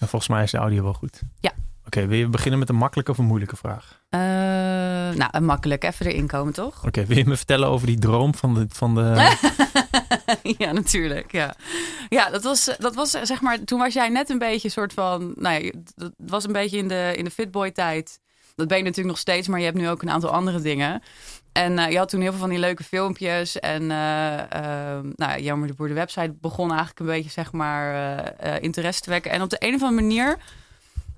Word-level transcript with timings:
En 0.00 0.08
volgens 0.08 0.30
mij 0.30 0.42
is 0.42 0.50
de 0.50 0.58
audio 0.58 0.82
wel 0.82 0.94
goed. 0.94 1.20
Ja. 1.40 1.52
Oké, 1.86 2.06
wil 2.06 2.18
je 2.18 2.28
beginnen 2.28 2.58
met 2.58 2.68
een 2.68 2.74
makkelijke 2.74 3.10
of 3.10 3.18
een 3.18 3.24
moeilijke 3.24 3.56
vraag? 3.56 4.00
Eh, 4.08 4.20
nou, 5.18 5.28
een 5.30 5.44
makkelijk. 5.44 5.84
Even 5.84 6.06
erin 6.06 6.26
komen, 6.26 6.52
toch? 6.52 6.84
Oké, 6.86 7.04
wil 7.04 7.16
je 7.16 7.24
me 7.26 7.36
vertellen 7.36 7.68
over 7.68 7.86
die 7.86 7.98
droom 7.98 8.34
van 8.34 8.54
de... 8.54 8.66
Van 8.68 8.94
de... 8.94 9.36
ja, 10.58 10.72
natuurlijk. 10.72 11.32
Ja, 11.32 11.54
ja 12.08 12.30
dat, 12.30 12.42
was, 12.42 12.76
dat 12.78 12.94
was 12.94 13.10
zeg 13.10 13.40
maar. 13.40 13.64
Toen 13.64 13.78
was 13.78 13.92
jij 13.92 14.08
net 14.08 14.30
een 14.30 14.38
beetje 14.38 14.64
een 14.64 14.74
soort 14.74 14.92
van. 14.92 15.32
Nou 15.36 15.64
ja, 15.64 15.70
dat 15.94 16.12
was 16.16 16.44
een 16.44 16.52
beetje 16.52 16.78
in 16.78 16.88
de, 16.88 17.12
in 17.16 17.24
de 17.24 17.30
Fitboy-tijd. 17.30 18.20
Dat 18.54 18.68
ben 18.68 18.76
je 18.76 18.82
natuurlijk 18.82 19.10
nog 19.10 19.18
steeds, 19.18 19.48
maar 19.48 19.58
je 19.58 19.64
hebt 19.64 19.76
nu 19.76 19.88
ook 19.88 20.02
een 20.02 20.10
aantal 20.10 20.30
andere 20.30 20.60
dingen. 20.60 21.02
En 21.52 21.78
uh, 21.78 21.90
je 21.90 21.98
had 21.98 22.08
toen 22.08 22.20
heel 22.20 22.30
veel 22.30 22.40
van 22.40 22.48
die 22.48 22.58
leuke 22.58 22.84
filmpjes. 22.84 23.58
En 23.58 23.82
uh, 23.82 24.34
uh, 24.56 24.98
nou, 25.14 25.40
Jammer 25.40 25.68
de 25.68 25.74
Boer, 25.74 25.88
de 25.88 25.94
website 25.94 26.34
begon 26.40 26.68
eigenlijk 26.68 27.00
een 27.00 27.06
beetje, 27.06 27.30
zeg 27.30 27.52
maar, 27.52 28.62
interesse 28.62 29.00
te 29.00 29.10
wekken. 29.10 29.30
En 29.30 29.42
op 29.42 29.50
de 29.50 29.56
een 29.58 29.74
of 29.74 29.82
andere 29.82 30.00
manier 30.00 30.38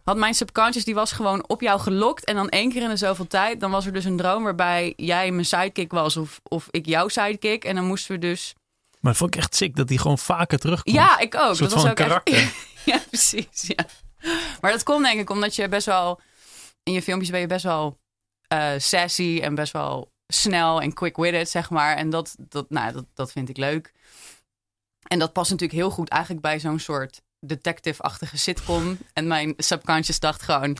had 0.04 0.16
mijn 0.16 0.34
subconscious, 0.34 0.84
die 0.84 0.94
was 0.94 1.12
gewoon 1.12 1.48
op 1.48 1.60
jou 1.60 1.80
gelokt. 1.80 2.24
En 2.24 2.34
dan 2.34 2.48
één 2.48 2.72
keer 2.72 2.82
in 2.82 2.88
de 2.88 2.96
zoveel 2.96 3.26
tijd, 3.26 3.60
dan 3.60 3.70
was 3.70 3.86
er 3.86 3.92
dus 3.92 4.04
een 4.04 4.16
droom 4.16 4.42
waarbij 4.42 4.92
jij 4.96 5.30
mijn 5.30 5.44
sidekick 5.44 5.92
was 5.92 6.16
of, 6.16 6.40
of 6.42 6.68
ik 6.70 6.86
jouw 6.86 7.08
sidekick. 7.08 7.64
En 7.64 7.74
dan 7.74 7.84
moesten 7.84 8.14
we 8.14 8.20
dus... 8.20 8.54
Maar 9.00 9.10
dat 9.10 9.20
vond 9.20 9.34
ik 9.34 9.40
echt 9.40 9.54
sick 9.54 9.76
dat 9.76 9.88
die 9.88 9.98
gewoon 9.98 10.18
vaker 10.18 10.58
terugkomt. 10.58 10.96
Ja, 10.96 11.18
ik 11.18 11.34
ook. 11.34 11.58
Dat 11.58 11.72
was 11.72 11.86
ook 11.86 11.94
karakter. 11.94 12.34
Echt... 12.34 12.54
ja, 12.84 12.98
precies. 13.08 13.64
Ja. 13.66 13.86
Maar 14.60 14.72
dat 14.72 14.82
komt 14.82 15.04
denk 15.04 15.20
ik 15.20 15.30
omdat 15.30 15.54
je 15.54 15.68
best 15.68 15.86
wel... 15.86 16.20
In 16.82 16.92
je 16.92 17.02
filmpjes 17.02 17.30
ben 17.30 17.40
je 17.40 17.46
best 17.46 17.64
wel 17.64 18.00
sassy 18.78 19.40
en 19.42 19.54
best 19.54 19.72
wel 19.72 20.11
snel 20.34 20.80
en 20.80 20.92
quick-witted, 20.92 21.48
zeg 21.48 21.70
maar. 21.70 21.96
En 21.96 22.10
dat, 22.10 22.36
dat, 22.38 22.70
nou, 22.70 22.92
dat, 22.92 23.04
dat 23.14 23.32
vind 23.32 23.48
ik 23.48 23.56
leuk. 23.56 23.92
En 25.02 25.18
dat 25.18 25.32
past 25.32 25.50
natuurlijk 25.50 25.78
heel 25.78 25.90
goed 25.90 26.08
eigenlijk 26.08 26.42
bij 26.42 26.60
zo'n 26.60 26.78
soort 26.78 27.22
detective-achtige 27.40 28.38
sitcom. 28.38 28.98
En 29.12 29.26
mijn 29.26 29.54
subconscious 29.56 30.20
dacht 30.20 30.42
gewoon, 30.42 30.76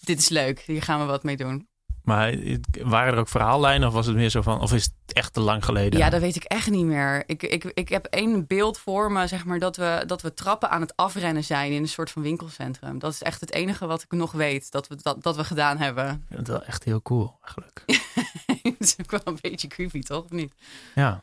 dit 0.00 0.18
is 0.18 0.28
leuk, 0.28 0.60
hier 0.60 0.82
gaan 0.82 1.00
we 1.00 1.06
wat 1.06 1.22
mee 1.22 1.36
doen. 1.36 1.68
Maar 2.06 2.34
waren 2.82 3.12
er 3.12 3.18
ook 3.18 3.28
verhaallijnen 3.28 3.88
of 3.88 3.94
was 3.94 4.06
het 4.06 4.16
meer 4.16 4.30
zo 4.30 4.42
van, 4.42 4.60
of 4.60 4.72
is 4.72 4.84
het 4.84 5.12
echt 5.12 5.32
te 5.32 5.40
lang 5.40 5.64
geleden? 5.64 5.98
Ja, 5.98 6.10
dat 6.10 6.20
weet 6.20 6.36
ik 6.36 6.44
echt 6.44 6.70
niet 6.70 6.84
meer. 6.84 7.22
Ik, 7.26 7.42
ik, 7.42 7.64
ik 7.64 7.88
heb 7.88 8.06
één 8.06 8.46
beeld 8.46 8.78
voor 8.78 9.12
me, 9.12 9.26
zeg 9.26 9.44
maar, 9.44 9.58
dat 9.58 9.76
we, 9.76 10.02
dat 10.06 10.22
we 10.22 10.34
trappen 10.34 10.70
aan 10.70 10.80
het 10.80 10.96
afrennen 10.96 11.44
zijn 11.44 11.72
in 11.72 11.82
een 11.82 11.88
soort 11.88 12.10
van 12.10 12.22
winkelcentrum. 12.22 12.98
Dat 12.98 13.12
is 13.12 13.22
echt 13.22 13.40
het 13.40 13.52
enige 13.52 13.86
wat 13.86 14.02
ik 14.02 14.12
nog 14.12 14.32
weet 14.32 14.70
dat 14.70 14.88
we, 14.88 14.96
dat, 15.02 15.22
dat 15.22 15.36
we 15.36 15.44
gedaan 15.44 15.78
hebben. 15.78 16.24
Dat 16.28 16.40
is 16.40 16.48
wel 16.48 16.62
echt 16.62 16.84
heel 16.84 17.02
cool, 17.02 17.38
eigenlijk. 17.42 17.82
Het 18.78 18.80
is 18.80 18.96
ook 19.00 19.10
wel 19.10 19.20
een 19.24 19.38
beetje 19.40 19.68
creepy, 19.68 20.02
toch? 20.02 20.24
Of 20.24 20.30
niet? 20.30 20.54
Ja. 20.94 21.22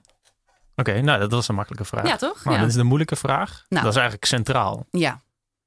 Oké, 0.75 1.01
nou, 1.01 1.19
dat 1.19 1.31
was 1.31 1.47
een 1.47 1.55
makkelijke 1.55 1.85
vraag. 1.85 2.07
Ja, 2.07 2.15
toch? 2.15 2.43
Maar 2.43 2.53
ja. 2.53 2.59
dat 2.59 2.69
is 2.69 2.75
de 2.75 2.83
moeilijke 2.83 3.15
vraag. 3.15 3.65
Nou. 3.69 3.81
Dat 3.83 3.91
is 3.91 3.97
eigenlijk 3.99 4.25
centraal. 4.27 4.85
ja. 4.91 5.21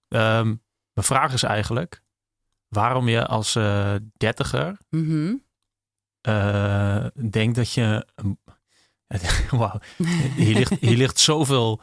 Ehm, 0.09 0.47
mijn 0.93 1.07
vraag 1.07 1.33
is 1.33 1.43
eigenlijk 1.43 2.03
waarom 2.69 3.09
je 3.09 3.27
als 3.27 3.55
eh 3.57 3.95
dertiger 4.17 4.77
eh, 6.21 7.07
denkt 7.31 7.57
dat 7.57 7.73
je... 7.73 8.07
een- 8.15 8.39
Wauw, 9.51 9.81
hier 10.37 10.55
ligt, 10.55 10.73
hier 10.81 10.97
ligt 10.97 11.19
zoveel, 11.19 11.81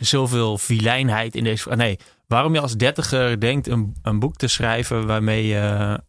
zoveel 0.00 0.58
vilijnheid 0.58 1.34
in 1.34 1.44
deze. 1.44 1.70
Nee, 1.76 1.98
waarom 2.26 2.54
je 2.54 2.60
als 2.60 2.76
dertiger 2.76 3.40
denkt 3.40 3.66
een, 3.66 3.96
een 4.02 4.18
boek 4.18 4.36
te 4.36 4.48
schrijven 4.48 5.06
waarmee 5.06 5.46
je... 5.46 6.00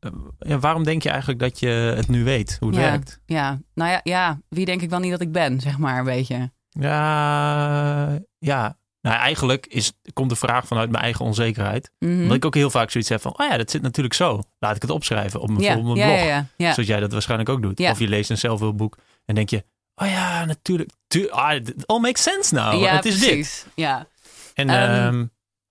eh, 0.00 0.10
ja, 0.38 0.58
waarom 0.58 0.84
denk 0.84 1.02
je 1.02 1.08
eigenlijk 1.08 1.40
dat 1.40 1.58
je 1.58 1.66
het 1.96 2.08
nu 2.08 2.24
weet, 2.24 2.56
hoe 2.60 2.68
het 2.68 2.78
ja. 2.78 2.82
werkt? 2.90 3.20
Ja, 3.26 3.60
nou 3.74 3.90
ja, 3.90 4.00
ja, 4.02 4.40
wie 4.48 4.64
denk 4.64 4.82
ik 4.82 4.90
wel 4.90 4.98
niet 4.98 5.10
dat 5.10 5.20
ik 5.20 5.32
ben, 5.32 5.60
zeg 5.60 5.78
maar, 5.78 5.98
een 5.98 6.04
beetje. 6.04 6.50
Ja, 6.68 8.18
ja. 8.38 8.78
Nou, 9.00 9.16
eigenlijk 9.16 9.66
is, 9.66 9.92
komt 10.12 10.30
de 10.30 10.36
vraag 10.36 10.66
vanuit 10.66 10.90
mijn 10.90 11.02
eigen 11.02 11.24
onzekerheid. 11.24 11.92
Mhm. 11.98 12.20
Omdat 12.22 12.36
ik 12.36 12.44
ook 12.44 12.54
heel 12.54 12.70
vaak 12.70 12.90
zoiets 12.90 13.10
heb 13.10 13.20
van, 13.20 13.38
oh 13.38 13.46
ja, 13.50 13.56
dat 13.56 13.70
zit 13.70 13.82
natuurlijk 13.82 14.14
zo. 14.14 14.42
Laat 14.58 14.76
ik 14.76 14.82
het 14.82 14.90
opschrijven 14.90 15.40
op 15.40 15.48
mijn, 15.48 15.60
ja, 15.60 15.76
op 15.76 15.82
mijn 15.84 15.96
ja, 15.96 16.06
blog. 16.06 16.46
ja. 16.56 16.72
Zoals 16.72 16.88
jij 16.88 17.00
dat 17.00 17.12
waarschijnlijk 17.12 17.50
ook 17.50 17.62
doet. 17.62 17.80
Of 17.80 17.98
je 17.98 18.08
leest 18.08 18.30
een 18.30 18.38
zelfhulpboek 18.38 18.96
en 19.24 19.34
denk 19.34 19.50
je, 19.50 19.64
oh 19.94 20.08
ja, 20.08 20.44
natuurlijk. 20.44 20.90
Tu 21.06 21.30
ah, 21.30 21.54
it 21.54 21.86
all 21.86 22.00
makes 22.00 22.22
sense 22.22 22.54
now. 22.54 22.80
ja, 22.80 22.94
het 22.96 23.04
is 23.04 23.18
dit. 23.20 23.28
precies. 23.28 23.66
Ja. 23.74 24.06
En 24.54 24.70
Ehm. 24.70 24.80
ehm, 24.80 25.16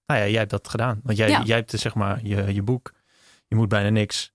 nou 0.06 0.20
ja, 0.22 0.28
jij 0.28 0.40
hebt 0.40 0.50
dat 0.52 0.68
gedaan. 0.70 1.00
Want 1.04 1.18
jij, 1.18 1.42
jij 1.44 1.56
hebt 1.56 1.72
dus, 1.72 1.82
zeg 1.82 1.94
maar 1.96 2.20
je, 2.24 2.54
je 2.54 2.62
boek. 2.62 2.94
Je 3.50 3.56
moet 3.56 3.68
bijna 3.70 3.90
niks. 3.90 4.34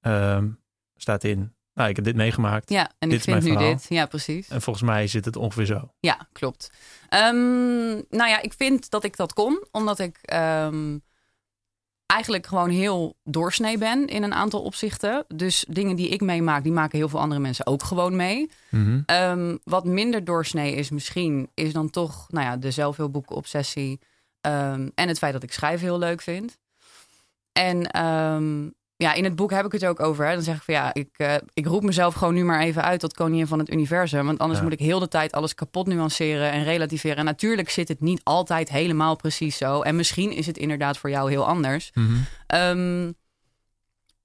Ehm, 0.00 0.48
staat 0.96 1.24
in. 1.24 1.54
Nou, 1.74 1.88
ik 1.88 1.96
heb 1.96 2.04
dit 2.04 2.16
meegemaakt. 2.16 2.70
ja, 2.70 2.90
en 2.98 3.08
Dit 3.08 3.12
ik 3.12 3.18
is 3.18 3.26
mijn 3.26 3.42
vind 3.42 3.54
nu 3.54 3.60
verhaal. 3.60 3.78
dit. 3.78 3.86
Ja, 3.88 4.06
precies. 4.06 4.48
En 4.48 4.62
volgens 4.62 4.84
mij 4.84 5.06
zit 5.06 5.24
het 5.24 5.36
ongeveer 5.36 5.66
zo. 5.66 5.92
Ja, 6.00 6.28
klopt. 6.32 6.70
Ehm, 7.08 7.34
nou 7.92 8.28
ja, 8.28 8.40
ik 8.42 8.52
vind 8.52 8.90
dat 8.90 9.04
ik 9.04 9.16
dat 9.16 9.32
kon, 9.32 9.64
omdat 9.70 9.98
ik 9.98 10.18
ehm, 10.22 10.98
eigenlijk 12.06 12.46
gewoon 12.46 12.70
heel 12.70 13.16
doorsnee 13.24 13.78
ben 13.78 14.06
in 14.06 14.22
een 14.22 14.34
aantal 14.34 14.62
opzichten. 14.62 15.24
Dus 15.34 15.64
dingen 15.68 15.96
die 15.96 16.08
ik 16.08 16.20
meemaak, 16.20 16.62
die 16.62 16.72
maken 16.72 16.98
heel 16.98 17.08
veel 17.08 17.20
andere 17.20 17.40
mensen 17.40 17.66
ook 17.66 17.82
gewoon 17.82 18.16
mee. 18.16 18.50
Mhm. 18.70 19.56
Wat 19.64 19.84
minder 19.84 20.24
doorsnee 20.24 20.74
is 20.74 20.90
misschien, 20.90 21.50
is 21.54 21.72
dan 21.72 21.90
toch 21.90 22.26
nou 22.30 22.46
ja, 22.46 22.56
de 22.56 22.70
zelfhulpboeken-obsessie. 22.70 24.00
en 24.40 24.92
het 24.94 25.18
feit 25.18 25.32
dat 25.32 25.42
ik 25.42 25.52
schrijven 25.52 25.86
heel 25.86 25.98
leuk 25.98 26.20
vind. 26.20 26.58
En 27.52 27.86
ehm, 27.90 28.68
ja, 28.96 29.12
in 29.12 29.24
het 29.24 29.36
boek 29.36 29.50
heb 29.50 29.64
ik 29.64 29.72
het 29.72 29.86
ook 29.86 30.00
over. 30.00 30.26
Hè. 30.26 30.34
Dan 30.34 30.42
zeg 30.42 30.56
ik 30.56 30.62
van 30.62 30.74
ja, 30.74 30.94
ik, 30.94 31.08
eh, 31.16 31.34
ik 31.52 31.66
roep 31.66 31.82
mezelf 31.82 32.14
gewoon 32.14 32.34
nu 32.34 32.44
maar 32.44 32.60
even 32.60 32.82
uit 32.82 33.00
tot 33.00 33.14
koningin 33.14 33.46
van 33.46 33.58
het 33.58 33.70
universum. 33.72 34.26
Want 34.26 34.38
anders 34.38 34.58
Ja. 34.58 34.64
moet 34.64 34.72
ik 34.72 34.78
heel 34.78 34.98
de 34.98 35.08
tijd 35.08 35.32
alles 35.32 35.54
kapot 35.54 35.86
nuanceren 35.86 36.50
en 36.50 36.64
relativeren. 36.64 37.16
En 37.16 37.24
natuurlijk 37.24 37.70
zit 37.70 37.88
het 37.88 38.00
niet 38.00 38.20
altijd 38.24 38.68
helemaal 38.68 39.16
precies 39.16 39.56
zo. 39.56 39.80
En 39.82 39.96
misschien 39.96 40.32
is 40.32 40.46
het 40.46 40.58
inderdaad 40.58 40.98
voor 40.98 41.10
jou 41.10 41.30
heel 41.30 41.46
anders. 41.46 41.90
Mhm. 41.94 42.12
Ehm, 42.46 43.12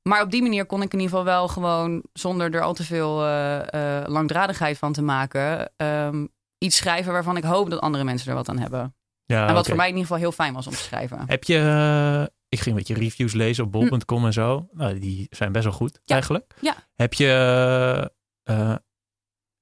maar 0.02 0.22
op 0.22 0.32
die 0.32 0.42
manier 0.42 0.66
kon 0.66 0.82
ik 0.82 0.94
in 0.94 1.00
ieder 1.00 1.18
geval 1.18 1.34
wel 1.34 1.48
gewoon, 1.48 2.04
zonder 2.14 2.54
er 2.54 2.62
al 2.62 2.74
te 2.74 2.84
veel 2.84 3.24
eh, 3.24 4.00
eh, 4.00 4.08
langdradigheid 4.08 4.78
van 4.78 4.94
te 4.94 5.02
maken, 5.02 5.72
ehm, 5.78 6.26
iets 6.58 6.78
schrijven 6.78 7.12
waarvan 7.12 7.38
ik 7.38 7.44
hoop 7.44 7.70
dat 7.70 7.80
andere 7.80 8.04
mensen 8.04 8.30
er 8.30 8.36
wat 8.36 8.50
aan 8.50 8.60
hebben. 8.60 8.96
Ja, 9.26 9.48
en 9.48 9.54
wat 9.54 9.68
voor 9.68 9.76
mij 9.76 9.86
in 9.88 9.92
ieder 9.96 10.08
geval 10.08 10.22
heel 10.22 10.32
fijn 10.32 10.54
was 10.54 10.68
om 10.68 10.74
te 10.74 10.78
schrijven. 10.80 11.24
Heb 11.26 11.44
je, 11.44 12.32
ik 12.50 12.60
ging 12.60 12.68
een 12.78 12.84
beetje 12.84 12.94
reviews 13.04 13.34
lezen 13.34 13.64
op 13.64 13.72
bol.com 13.72 14.26
en 14.26 14.34
zo. 14.34 14.68
Nou, 14.72 15.00
die 15.00 15.28
zijn 15.30 15.52
best 15.52 15.64
wel 15.66 15.74
goed 15.74 15.92
Hm. 15.94 16.00
Ja. 16.06 16.14
eigenlijk. 16.14 16.54
Ja. 16.62 16.76
Heb 16.96 17.14
je, 17.14 18.12
eh, 18.44 18.76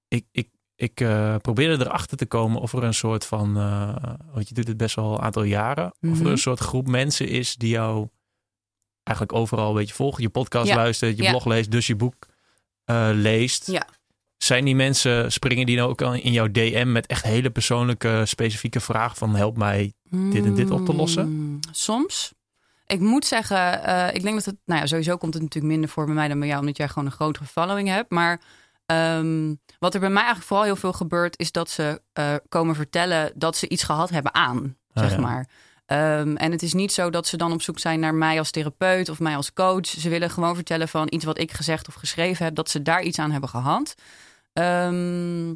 ik, 0.07 0.25
ik, 0.31 0.49
ik 0.75 1.01
eh, 1.01 1.35
probeerde 1.37 1.85
erachter 1.85 2.17
te 2.17 2.25
komen 2.25 2.61
of 2.61 2.73
er 2.73 2.83
een 2.83 2.93
soort 2.93 3.25
van, 3.25 3.57
eh, 3.57 3.95
want 4.33 4.47
je 4.47 4.53
doet 4.53 4.67
het 4.67 4.77
best 4.77 4.95
wel 4.95 5.13
een 5.13 5.21
aantal 5.21 5.43
jaren, 5.43 5.85
of 5.85 5.97
er 6.01 6.07
Mhm. 6.09 6.25
een 6.25 6.37
soort 6.37 6.59
groep 6.59 6.87
mensen 6.87 7.27
is 7.27 7.55
die 7.55 7.69
jou 7.69 8.07
eigenlijk 9.03 9.37
overal 9.37 9.69
een 9.69 9.75
beetje 9.75 9.93
volgt. 9.93 10.21
Je 10.21 10.29
podcast 10.29 10.67
Ja. 10.67 10.75
luistert, 10.75 11.17
je 11.17 11.23
Ja. 11.23 11.29
blog 11.29 11.45
leest, 11.45 11.71
dus 11.71 11.87
je 11.87 11.95
boek 11.95 12.27
eh, 12.85 13.09
leest. 13.13 13.67
Ja. 13.71 13.87
Zijn 14.37 14.65
die 14.65 14.75
mensen, 14.75 15.31
springen 15.31 15.65
die 15.65 15.75
nou 15.77 15.89
ook 15.89 16.01
al 16.01 16.13
in 16.13 16.31
jouw 16.31 16.51
DM 16.51 16.91
met 16.91 17.05
echt 17.07 17.23
hele 17.23 17.49
persoonlijke, 17.49 18.21
specifieke 18.25 18.79
vragen 18.79 19.17
van 19.17 19.35
help 19.35 19.57
mij 19.57 19.93
dit 20.09 20.45
en 20.45 20.53
dit 20.55 20.71
op 20.71 20.85
te 20.85 20.93
lossen? 20.95 21.23
Hmm, 21.25 21.59
Soms. 21.71 22.33
Ik 22.87 22.99
moet 22.99 23.25
zeggen, 23.25 23.83
eh, 23.83 24.15
ik 24.15 24.21
denk 24.21 24.35
dat 24.35 24.45
het, 24.45 24.55
nou 24.65 24.79
ja, 24.79 24.85
sowieso 24.85 25.17
komt 25.17 25.33
het 25.33 25.43
natuurlijk 25.43 25.73
minder 25.73 25.89
voor 25.89 26.05
bij 26.05 26.13
mij 26.13 26.27
dan 26.27 26.39
bij 26.39 26.47
jou, 26.47 26.59
omdat 26.59 26.77
jij 26.77 26.87
gewoon 26.87 27.05
een 27.05 27.11
grotere 27.11 27.45
following 27.45 27.87
hebt. 27.87 28.11
Maar 28.11 28.41
ehm, 28.85 29.53
wat 29.79 29.93
er 29.93 29.99
bij 29.99 30.09
mij 30.09 30.17
eigenlijk 30.23 30.47
vooral 30.47 30.65
heel 30.65 30.75
veel 30.75 30.93
gebeurt, 30.93 31.39
is 31.39 31.51
dat 31.51 31.69
ze 31.69 32.01
eh, 32.13 32.35
komen 32.49 32.75
vertellen 32.75 33.31
dat 33.35 33.57
ze 33.57 33.69
iets 33.69 33.83
gehad 33.83 34.09
hebben 34.09 34.33
aan, 34.33 34.77
Ah, 34.93 35.03
zeg 35.03 35.11
ja. 35.15 35.21
maar. 35.21 35.49
Ehm, 35.85 36.35
en 36.35 36.51
het 36.51 36.61
is 36.61 36.73
niet 36.73 36.91
zo 36.91 37.09
dat 37.09 37.27
ze 37.27 37.37
dan 37.37 37.51
op 37.51 37.61
zoek 37.61 37.79
zijn 37.79 37.99
naar 37.99 38.13
mij 38.13 38.37
als 38.37 38.51
therapeut 38.51 39.09
of 39.09 39.19
mij 39.19 39.35
als 39.35 39.53
coach. 39.53 39.85
Ze 39.87 40.09
willen 40.09 40.29
gewoon 40.29 40.55
vertellen 40.55 40.87
van 40.87 41.07
iets 41.09 41.25
wat 41.25 41.39
ik 41.39 41.51
gezegd 41.51 41.87
of 41.87 41.93
geschreven 41.93 42.45
heb, 42.45 42.55
dat 42.55 42.69
ze 42.69 42.81
daar 42.81 43.03
iets 43.03 43.19
aan 43.19 43.31
hebben 43.31 43.49
gehad. 43.49 43.95
Ehm, 44.53 45.53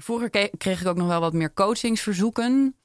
vroeger 0.00 0.30
kreeg 0.58 0.80
ik 0.80 0.86
ook 0.86 0.96
nog 0.96 1.06
wel 1.06 1.20
wat 1.20 1.32
meer 1.32 1.54
coachingsverzoeken. 1.54 2.76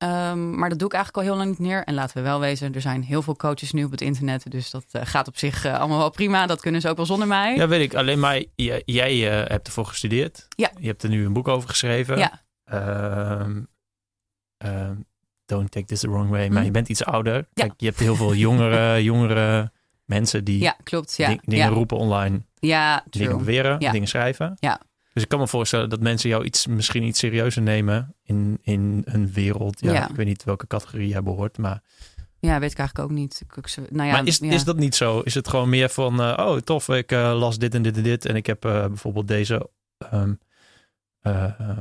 Ehm, 0.00 0.50
maar 0.58 0.68
dat 0.68 0.78
doe 0.78 0.88
ik 0.88 0.94
eigenlijk 0.94 1.16
al 1.26 1.32
heel 1.32 1.36
lang 1.44 1.48
niet 1.58 1.68
meer. 1.68 1.84
En 1.84 1.94
laten 1.94 2.16
we 2.16 2.22
wel 2.22 2.40
wezen, 2.40 2.74
er 2.74 2.80
zijn 2.80 3.02
heel 3.02 3.22
veel 3.22 3.36
coaches 3.36 3.72
nu 3.72 3.84
op 3.84 3.90
het 3.90 4.00
internet. 4.00 4.50
Dus 4.50 4.70
dat 4.70 4.84
eh, 4.90 5.02
gaat 5.04 5.28
op 5.28 5.36
zich 5.38 5.64
eh, 5.64 5.78
allemaal 5.78 5.98
wel 5.98 6.10
prima. 6.10 6.46
Dat 6.46 6.60
kunnen 6.60 6.80
ze 6.80 6.88
ook 6.88 6.96
wel 6.96 7.06
zonder 7.06 7.28
mij. 7.28 7.56
Ja, 7.56 7.68
weet 7.68 7.80
ik. 7.80 7.94
Alleen 7.94 8.18
maar 8.20 8.42
jij, 8.54 8.82
jij 8.84 9.30
eh, 9.42 9.48
hebt 9.50 9.66
ervoor 9.66 9.86
gestudeerd. 9.86 10.46
Ja. 10.48 10.70
Je 10.78 10.86
hebt 10.86 11.02
er 11.02 11.08
nu 11.08 11.24
een 11.24 11.32
boek 11.32 11.48
over 11.48 11.68
geschreven. 11.68 12.18
Ja. 12.18 12.42
Ehm, 12.64 13.60
ehm, 14.56 14.94
don't 15.46 15.70
take 15.70 15.86
this 15.86 16.00
the 16.00 16.10
wrong 16.10 16.30
way. 16.30 16.48
Maar 16.48 16.58
Hm. 16.58 16.64
je 16.64 16.70
bent 16.70 16.88
iets 16.88 17.04
ouder. 17.04 17.34
Ja. 17.34 17.42
Kijk, 17.54 17.72
je 17.76 17.86
hebt 17.86 17.98
heel 17.98 18.16
veel 18.16 18.34
jongere, 18.34 19.02
jongere 19.12 19.72
mensen 20.04 20.44
die 20.44 20.60
Ja, 20.60 20.76
klopt. 20.82 21.16
Ja, 21.16 21.28
di- 21.28 21.38
dingen 21.44 21.68
roepen 21.68 21.96
online, 21.96 22.42
ja 22.54 23.04
dingen 23.10 23.28
true. 23.28 23.38
beweren, 23.44 23.76
Ja. 23.78 23.92
dingen 23.92 24.08
schrijven. 24.08 24.56
Ja. 24.60 24.80
Dus 25.20 25.28
ik 25.28 25.36
kan 25.36 25.38
me 25.46 25.48
voorstellen 25.50 25.88
dat 25.90 26.00
mensen 26.00 26.28
jou 26.30 26.44
iets, 26.44 26.66
misschien 26.66 27.02
iets 27.02 27.18
serieuzer 27.18 27.62
nemen 27.62 28.14
in, 28.22 28.58
in 28.62 29.02
een 29.04 29.32
wereld. 29.32 29.80
Ja, 29.80 29.92
Ja. 29.92 30.08
Ik 30.08 30.16
weet 30.16 30.26
niet 30.26 30.44
welke 30.44 30.66
categorie 30.66 31.08
jij 31.08 31.22
behoort, 31.22 31.58
maar, 31.58 31.82
Ja, 32.38 32.58
weet 32.58 32.72
ik 32.72 32.78
eigenlijk 32.78 33.10
ook 33.10 33.16
niet. 33.16 33.40
Ik, 33.44 33.56
ik, 33.56 33.66
zo- 33.68 33.82
nou 33.90 34.08
ja, 34.08 34.12
maar 34.14 34.26
is, 34.26 34.38
ja. 34.38 34.50
is 34.52 34.64
dat 34.64 34.76
niet 34.76 34.94
zo? 34.94 35.20
Is 35.20 35.34
het 35.34 35.48
gewoon 35.48 35.68
meer 35.68 35.88
van, 35.88 36.20
eh, 36.20 36.46
oh 36.46 36.56
tof, 36.56 36.88
ik 36.88 37.12
eh, 37.12 37.38
las 37.38 37.58
dit 37.58 37.74
en 37.74 37.82
dit 37.82 37.96
en 37.96 38.02
dit 38.02 38.26
en 38.26 38.36
ik 38.36 38.46
heb 38.46 38.64
eh, 38.64 38.86
bijvoorbeeld 38.86 39.28
deze 39.28 39.70
ehm 39.98 40.32
eh, 41.20 41.44
eh, 41.44 41.78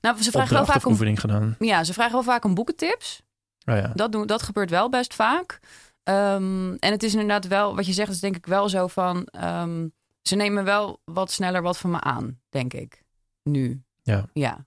Nou, 0.00 0.22
ze 0.22 0.30
vragen 0.30 0.54
wel 0.54 0.64
vaak 0.66 0.84
om 0.86 0.92
oefening 0.92 1.20
gedaan? 1.20 1.56
Ja, 1.58 1.84
ze 1.84 1.92
vragen 1.92 2.12
wel 2.12 2.22
vaak 2.22 2.44
om 2.44 2.54
boekentips. 2.54 3.22
Oh 3.64 3.76
ja. 3.76 3.92
Dat, 3.94 4.12
doen, 4.12 4.26
dat 4.26 4.42
gebeurt 4.42 4.70
wel 4.70 4.88
best 4.88 5.14
vaak. 5.14 5.60
Ehm, 6.02 6.74
en 6.74 6.90
het 6.90 7.02
is 7.02 7.12
inderdaad 7.12 7.46
wel, 7.46 7.76
wat 7.76 7.86
je 7.86 7.92
zegt, 7.92 8.10
is 8.10 8.20
denk 8.20 8.36
ik 8.36 8.46
wel 8.46 8.68
zo 8.68 8.86
van. 8.86 9.24
ehm, 9.30 9.86
ze 10.28 10.36
nemen 10.36 10.64
wel 10.64 11.00
wat 11.04 11.30
sneller 11.32 11.62
wat 11.62 11.78
van 11.78 11.90
me 11.90 12.00
aan, 12.00 12.40
denk 12.48 12.72
ik. 12.72 13.04
Nu. 13.42 13.84
Ja. 14.02 14.28
Ja, 14.32 14.66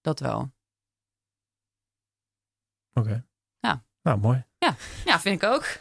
dat 0.00 0.20
wel. 0.20 0.52
Oké. 2.92 3.26
Ja. 3.60 3.84
Nou, 4.02 4.18
mooi. 4.18 4.46
Ja, 5.04 5.20
vind 5.20 5.42
ik 5.42 5.48
ook. 5.48 5.66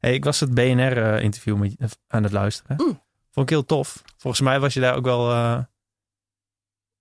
Hey, 0.00 0.14
ik 0.14 0.24
was 0.24 0.40
het 0.40 0.54
BNR-interview 0.54 1.56
met 1.56 1.74
je- 1.78 1.88
aan 2.06 2.22
het 2.22 2.32
luisteren. 2.32 2.76
Mm. 2.76 3.02
Vond 3.30 3.46
ik 3.46 3.48
heel 3.48 3.64
tof. 3.64 4.02
Volgens 4.16 4.42
mij 4.42 4.60
was 4.60 4.74
je 4.74 4.80
daar 4.80 4.94
ook 4.94 5.04
wel... 5.04 5.30
eh 5.30 5.62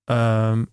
ehm, 0.03 0.65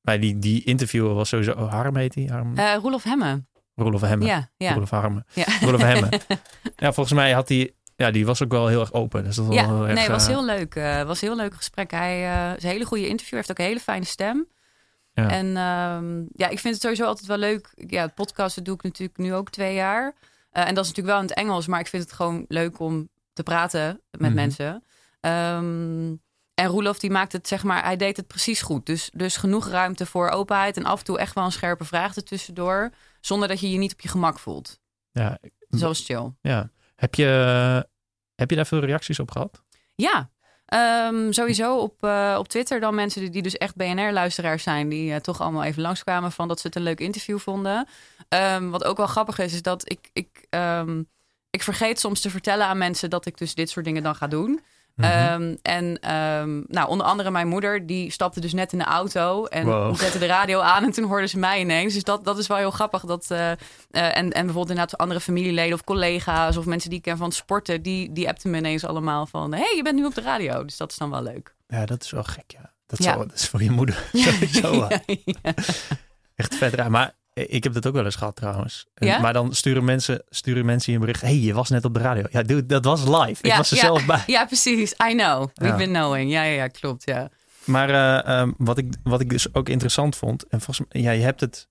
maar 0.00 0.20
die, 0.20 0.38
die 0.38 0.64
interviewer 0.64 1.14
was 1.14 1.28
sowieso... 1.28 1.52
Oh, 1.52 1.70
Harm 1.70 1.96
heet 1.96 2.14
hij? 2.14 2.24
Harm? 2.24 2.58
Eh 2.58 2.76
Roelof 2.80 3.02
Hemme. 3.02 3.46
Roelof 3.74 4.00
Hemme. 4.00 4.24
Ja, 4.24 4.50
ja. 4.56 4.72
Roelof 4.72 4.90
Harme. 4.90 5.24
ja. 5.34 5.44
Roelof 5.60 5.80
Hemme. 5.80 6.08
Ja, 6.76 6.92
volgens 6.92 7.14
mij 7.14 7.32
had 7.32 7.48
hij... 7.48 7.74
Ja, 7.98 8.10
die 8.10 8.26
was 8.26 8.42
ook 8.42 8.50
wel 8.50 8.66
heel 8.66 8.80
erg 8.80 8.92
open. 8.92 9.24
Dus 9.24 9.36
dat 9.36 9.46
was 9.46 9.54
Ja, 9.54 9.68
wel 9.68 9.82
erg, 9.84 9.92
nee, 9.94 10.02
het 10.02 10.12
was 10.12 10.22
eh, 10.26 10.28
heel 10.28 10.44
leuk. 10.44 10.74
Het 10.74 11.06
was 11.06 11.22
een 11.22 11.28
heel 11.28 11.36
leuk 11.36 11.54
gesprek. 11.54 11.90
Hij 11.90 12.32
eh, 12.50 12.56
is 12.56 12.62
een 12.62 12.68
hele 12.70 12.84
goede 12.84 13.08
interview. 13.08 13.34
heeft 13.36 13.50
ook 13.50 13.58
een 13.58 13.64
hele 13.64 13.80
fijne 13.80 14.04
stem. 14.04 14.46
Ja. 15.12 15.30
En 15.30 15.46
ehm, 15.56 16.20
ja, 16.32 16.48
ik 16.48 16.58
vind 16.58 16.74
het 16.74 16.82
sowieso 16.82 17.04
altijd 17.04 17.26
wel 17.26 17.36
leuk. 17.38 17.72
Ja, 17.74 18.06
podcasten 18.06 18.64
doe 18.64 18.74
ik 18.74 18.82
natuurlijk 18.82 19.18
nu 19.18 19.34
ook 19.34 19.50
twee 19.50 19.74
jaar. 19.74 20.14
Eh, 20.50 20.68
en 20.68 20.74
dat 20.74 20.84
is 20.84 20.90
natuurlijk 20.90 21.06
wel 21.16 21.18
in 21.24 21.28
het 21.30 21.34
Engels. 21.38 21.66
Maar 21.66 21.80
ik 21.80 21.86
vind 21.86 22.02
het 22.02 22.12
gewoon 22.12 22.44
leuk 22.48 22.80
om 22.80 23.08
te 23.32 23.42
praten 23.42 24.00
met 24.10 24.20
Mhm. 24.20 24.34
mensen. 24.34 24.82
Ehm, 25.20 26.14
en 26.54 26.66
Roelof 26.66 26.98
die 26.98 27.10
maakt 27.10 27.32
het, 27.32 27.48
zeg 27.48 27.62
maar, 27.64 27.84
hij 27.84 27.96
deed 27.96 28.16
het 28.16 28.26
precies 28.26 28.62
goed. 28.62 28.86
Dus, 28.86 29.10
dus 29.14 29.36
genoeg 29.36 29.68
ruimte 29.68 30.06
voor 30.06 30.28
openheid. 30.28 30.76
En 30.76 30.84
af 30.84 30.98
en 30.98 31.04
toe 31.04 31.18
echt 31.18 31.34
wel 31.34 31.44
een 31.44 31.52
scherpe 31.52 31.84
vraag 31.84 32.16
ertussendoor. 32.16 32.90
Zonder 33.20 33.48
dat 33.48 33.60
je 33.60 33.70
je 33.70 33.78
niet 33.78 33.92
op 33.92 34.00
je 34.00 34.08
gemak 34.08 34.38
voelt. 34.38 34.80
Ja, 35.12 35.38
Dus 35.40 35.80
dat 35.80 35.88
was 35.88 36.04
chill. 36.04 36.32
ja. 36.40 36.70
Heb 36.98 37.14
je, 37.14 37.24
heb 38.34 38.50
je 38.50 38.56
daar 38.56 38.66
veel 38.66 38.80
reacties 38.80 39.18
op 39.18 39.30
gehad? 39.30 39.62
Ja, 39.94 40.30
ehm, 40.64 41.32
sowieso 41.32 41.78
op, 41.78 42.04
eh, 42.04 42.36
op 42.38 42.48
Twitter 42.48 42.80
dan 42.80 42.94
mensen 42.94 43.20
die, 43.20 43.30
die 43.30 43.42
dus 43.42 43.56
echt 43.56 43.76
BNR-luisteraars 43.76 44.62
zijn, 44.62 44.88
die 44.88 45.12
eh, 45.12 45.20
toch 45.20 45.40
allemaal 45.40 45.64
even 45.64 45.82
langskwamen 45.82 46.32
van 46.32 46.48
dat 46.48 46.60
ze 46.60 46.66
het 46.66 46.76
een 46.76 46.82
leuk 46.82 47.00
interview 47.00 47.38
vonden. 47.38 47.86
Ehm, 48.28 48.68
wat 48.68 48.84
ook 48.84 48.96
wel 48.96 49.06
grappig 49.06 49.38
is, 49.38 49.52
is 49.52 49.62
dat 49.62 49.90
ik, 49.90 50.10
ik, 50.12 50.46
ehm, 50.50 51.02
ik 51.50 51.62
vergeet 51.62 52.00
soms 52.00 52.20
te 52.20 52.30
vertellen 52.30 52.66
aan 52.66 52.78
mensen 52.78 53.10
dat 53.10 53.26
ik 53.26 53.38
dus 53.38 53.54
dit 53.54 53.70
soort 53.70 53.84
dingen 53.84 54.02
dan 54.02 54.14
ga 54.14 54.26
doen. 54.26 54.60
Mhm. 54.98 55.10
Ehm, 55.10 55.54
en 55.62 55.98
ehm, 56.00 56.60
nou, 56.66 56.88
onder 56.88 57.06
andere 57.06 57.30
mijn 57.30 57.48
moeder, 57.48 57.86
die 57.86 58.10
stapte 58.10 58.40
dus 58.40 58.52
net 58.52 58.72
in 58.72 58.78
de 58.78 58.84
auto 58.84 59.44
en 59.44 59.64
Wow. 59.64 59.96
zette 59.96 60.18
de 60.18 60.26
radio 60.26 60.60
aan 60.60 60.84
en 60.84 60.90
toen 60.90 61.04
hoorde 61.04 61.26
ze 61.26 61.38
mij 61.38 61.60
ineens. 61.60 61.94
Dus 61.94 62.04
dat, 62.04 62.24
dat 62.24 62.38
is 62.38 62.46
wel 62.46 62.56
heel 62.56 62.70
grappig. 62.70 63.04
Dat, 63.04 63.30
eh, 63.30 63.50
eh, 63.50 63.56
en, 63.90 64.12
en 64.14 64.30
bijvoorbeeld 64.32 64.68
inderdaad 64.68 64.98
andere 64.98 65.20
familieleden 65.20 65.74
of 65.74 65.84
collega's 65.84 66.56
of 66.56 66.64
mensen 66.66 66.88
die 66.90 66.98
ik 66.98 67.04
ken 67.04 67.16
van 67.16 67.32
sporten, 67.32 67.82
die, 67.82 68.12
die 68.12 68.28
appten 68.28 68.50
me 68.50 68.56
ineneens 68.58 68.84
allemaal 68.84 69.26
van, 69.26 69.52
hey, 69.54 69.72
je 69.76 69.82
bent 69.82 69.96
nu 69.96 70.04
op 70.04 70.14
de 70.14 70.20
radio. 70.20 70.64
Dus 70.64 70.76
dat 70.76 70.90
is 70.90 70.96
dan 70.96 71.10
wel 71.10 71.22
leuk. 71.22 71.54
Ja, 71.66 71.84
dat 71.86 72.02
is 72.04 72.10
wel 72.10 72.24
gek, 72.24 72.44
ja. 72.50 72.72
Dat, 72.86 73.02
Ja. 73.02 73.12
Zal, 73.12 73.26
dat 73.26 73.34
is 73.36 73.48
voor 73.48 73.62
je 73.62 73.70
moeder 73.70 74.08
sowieso 74.12 74.70
wel 74.70 74.88
Ja, 74.90 75.00
ja. 75.24 75.54
echt 76.34 76.54
vet 76.54 76.74
raar. 76.74 76.90
Maar 76.90 77.14
ik 77.46 77.64
heb 77.64 77.72
dat 77.72 77.86
ook 77.86 77.94
wel 77.94 78.04
eens 78.04 78.14
gehad 78.16 78.36
trouwens. 78.36 78.86
En- 78.94 79.06
Ja? 79.06 79.18
Maar 79.18 79.32
dan 79.32 79.54
sturen 79.54 79.84
mensen, 79.84 80.22
sturen 80.28 80.64
mensen 80.64 80.92
je 80.92 80.98
een 80.98 81.04
bericht. 81.04 81.20
hey, 81.22 81.36
je 81.38 81.54
was 81.54 81.68
net 81.68 81.84
op 81.84 81.94
de 81.94 82.00
radio. 82.00 82.24
Ja, 82.30 82.42
dude, 82.42 82.66
dat 82.66 82.84
was 82.84 83.04
live. 83.04 83.42
ik 83.42 83.46
Ja, 83.46 83.56
was 83.56 83.70
er 83.70 83.76
ja. 83.76 83.82
zelf 83.82 84.06
bij. 84.06 84.22
Ja, 84.26 84.44
precies. 84.46 84.92
I 84.92 85.14
know. 85.14 85.48
We've 85.54 85.70
Ja. 85.72 85.76
been 85.76 85.92
knowing. 85.92 86.30
Ja, 86.30 86.42
ja, 86.42 86.52
ja, 86.54 86.66
klopt. 86.68 87.04
Ja. 87.04 87.30
Maar 87.64 87.90
eh, 87.90 88.38
ehm, 88.40 88.52
wat, 88.56 88.78
ik, 88.78 88.92
wat 89.02 89.20
ik 89.20 89.30
dus 89.30 89.54
ook 89.54 89.68
interessant 89.68 90.16
vond. 90.16 90.46
En 90.46 90.60
volgens 90.60 90.86
mij, 90.92 91.02
ja, 91.02 91.10
je 91.10 91.22
hebt 91.22 91.40
het. 91.40 91.68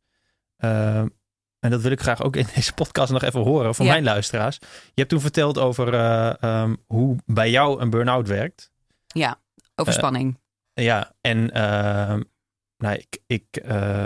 en 1.60 1.70
dat 1.70 1.82
wil 1.82 1.92
ik 1.92 2.02
graag 2.02 2.22
ook 2.24 2.36
in 2.36 2.48
deze 2.56 2.74
podcast 2.74 3.12
nog 3.12 3.24
even 3.24 3.42
horen 3.42 3.74
Ja. 3.86 3.92
mijn 3.92 4.04
luisteraars. 4.04 4.58
Je 4.62 4.92
hebt 4.94 5.10
toen 5.10 5.22
verteld 5.22 5.58
over 5.58 5.94
eh, 5.94 6.44
ehm, 6.44 6.76
hoe 6.86 7.16
bij 7.26 7.50
jou 7.50 7.82
een 7.82 7.90
burn-out 7.90 8.28
werkt. 8.28 8.72
Overspanning. 9.76 10.40
Ja, 10.74 11.14
en 11.22 11.52
ehm, 11.52 12.22
nou, 12.78 12.96
ik, 12.96 13.20
ik 13.28 13.56
eh, 13.58 14.06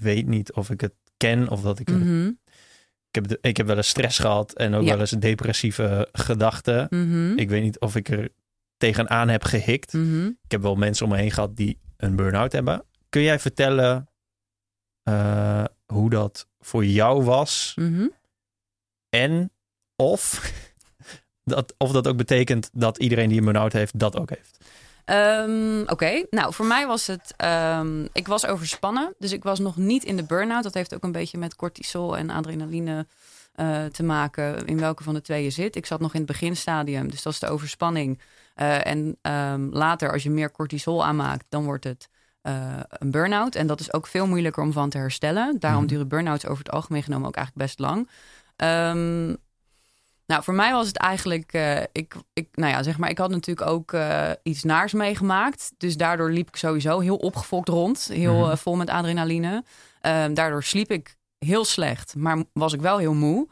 weet 0.00 0.26
niet 0.26 0.52
of 0.52 0.70
ik 0.70 0.80
het 0.80 0.94
ken 1.16 1.48
of 1.48 1.60
dat 1.62 1.78
ik. 1.78 1.88
Mhm, 1.90 2.26
Ik, 3.10 3.14
heb 3.28 3.38
ik 3.40 3.56
heb 3.56 3.66
wel 3.66 3.76
eens 3.76 3.88
stress 3.88 4.18
gehad 4.18 4.52
en 4.52 4.74
ook 4.74 4.82
Ja. 4.84 4.90
wel 4.90 5.00
eens 5.00 5.10
depressieve 5.10 6.08
gedachten. 6.12 6.86
mhm, 6.90 7.38
Ik 7.38 7.48
weet 7.48 7.62
niet 7.62 7.80
of 7.80 7.96
ik 7.96 8.08
er 8.08 8.28
tegenaan 8.76 9.28
heb 9.28 9.44
gehikt. 9.44 9.92
mhm. 9.92 10.26
Ik 10.26 10.50
heb 10.50 10.62
wel 10.62 10.74
mensen 10.74 11.06
om 11.06 11.12
me 11.12 11.18
heen 11.18 11.30
gehad 11.30 11.56
die 11.56 11.78
een 11.96 12.16
burn-out 12.16 12.52
hebben. 12.52 12.84
Kun 13.08 13.22
jij 13.22 13.38
vertellen 13.38 14.08
eh, 15.02 15.64
hoe 15.86 16.10
dat 16.10 16.48
voor 16.58 16.84
jou 16.84 17.24
was? 17.24 17.72
mhm. 17.76 18.06
En 19.08 19.50
of 19.96 20.52
dat, 21.44 21.74
of 21.78 21.92
dat 21.92 22.06
ook 22.08 22.16
betekent 22.16 22.70
dat 22.72 22.98
iedereen 22.98 23.28
die 23.28 23.38
een 23.38 23.44
burn-out 23.44 23.72
heeft, 23.72 23.98
dat 23.98 24.16
ook 24.16 24.30
heeft? 24.30 24.64
Ehm, 25.06 25.80
Oké, 25.86 26.24
nou 26.30 26.54
voor 26.54 26.66
mij 26.66 26.86
was 26.86 27.06
het. 27.06 27.34
ehm, 27.36 28.06
ik 28.12 28.26
was 28.26 28.46
overspannen, 28.46 29.14
dus 29.18 29.32
ik 29.32 29.42
was 29.42 29.58
nog 29.58 29.76
niet 29.76 30.04
in 30.04 30.16
de 30.16 30.24
burn-out. 30.24 30.62
Dat 30.62 30.74
heeft 30.74 30.94
ook 30.94 31.02
een 31.02 31.12
beetje 31.12 31.38
met 31.38 31.56
cortisol 31.56 32.16
en 32.16 32.30
adrenaline 32.30 33.06
eh, 33.54 33.84
te 33.84 34.02
maken. 34.02 34.64
In 34.66 34.78
welke 34.78 35.02
van 35.02 35.14
de 35.14 35.20
twee 35.20 35.42
je 35.44 35.50
zit. 35.50 35.76
Ik 35.76 35.86
zat 35.86 36.00
nog 36.00 36.12
in 36.14 36.18
het 36.20 36.28
beginstadium, 36.28 37.10
dus 37.10 37.22
dat 37.22 37.32
is 37.32 37.38
de 37.38 37.48
overspanning. 37.48 38.20
Eh, 38.54 38.86
en 38.86 39.16
ehm, 39.22 39.68
later, 39.70 40.12
als 40.12 40.22
je 40.22 40.30
meer 40.30 40.50
cortisol 40.52 41.04
aanmaakt, 41.04 41.44
dan 41.48 41.64
wordt 41.64 41.84
het 41.84 42.08
eh, 42.42 42.80
een 42.88 43.10
burn-out. 43.10 43.54
En 43.54 43.66
dat 43.66 43.80
is 43.80 43.92
ook 43.92 44.06
veel 44.06 44.26
moeilijker 44.26 44.62
om 44.62 44.72
van 44.72 44.90
te 44.90 44.98
herstellen. 44.98 45.56
Daarom 45.60 45.80
Mhm. 45.82 45.88
duren 45.88 46.08
burn-outs 46.08 46.46
over 46.46 46.64
het 46.64 46.72
algemeen 46.72 47.02
genomen 47.02 47.28
ook 47.28 47.36
eigenlijk 47.36 47.66
best 47.66 47.78
lang. 47.78 48.08
Ehm, 48.56 49.34
nou, 50.26 50.42
voor 50.42 50.54
mij 50.54 50.72
was 50.72 50.86
het 50.86 50.96
eigenlijk, 50.96 51.52
eh, 51.52 51.80
ik, 51.92 52.14
ik, 52.32 52.48
nou 52.52 52.72
ja, 52.72 52.82
zeg 52.82 52.98
maar, 52.98 53.10
ik 53.10 53.18
had 53.18 53.30
natuurlijk 53.30 53.68
ook 53.70 53.92
eh, 53.92 54.30
iets 54.42 54.62
naars 54.62 54.92
meegemaakt. 54.92 55.72
Dus 55.76 55.96
daardoor 55.96 56.30
liep 56.30 56.48
ik 56.48 56.56
sowieso 56.56 56.98
heel 57.00 57.16
opgefokt 57.16 57.68
rond, 57.68 58.08
heel 58.12 58.38
Mhm. 58.40 58.50
eh, 58.50 58.56
vol 58.56 58.76
met 58.76 58.90
adrenaline. 58.90 59.64
Ehm, 60.00 60.34
daardoor 60.34 60.62
sliep 60.62 60.90
ik 60.90 61.16
heel 61.38 61.64
slecht, 61.64 62.14
maar 62.16 62.38
was 62.52 62.72
ik 62.72 62.80
wel 62.80 62.98
heel 62.98 63.14
moe. 63.14 63.48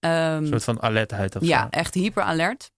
Ehm, 0.00 0.12
Een 0.14 0.46
soort 0.46 0.64
van 0.64 0.82
alertheid 0.82 1.36
of 1.36 1.42
ja, 1.42 1.60
zo. 1.62 1.66
echt 1.70 1.94
hyper 1.94 2.22
alert. 2.22 2.70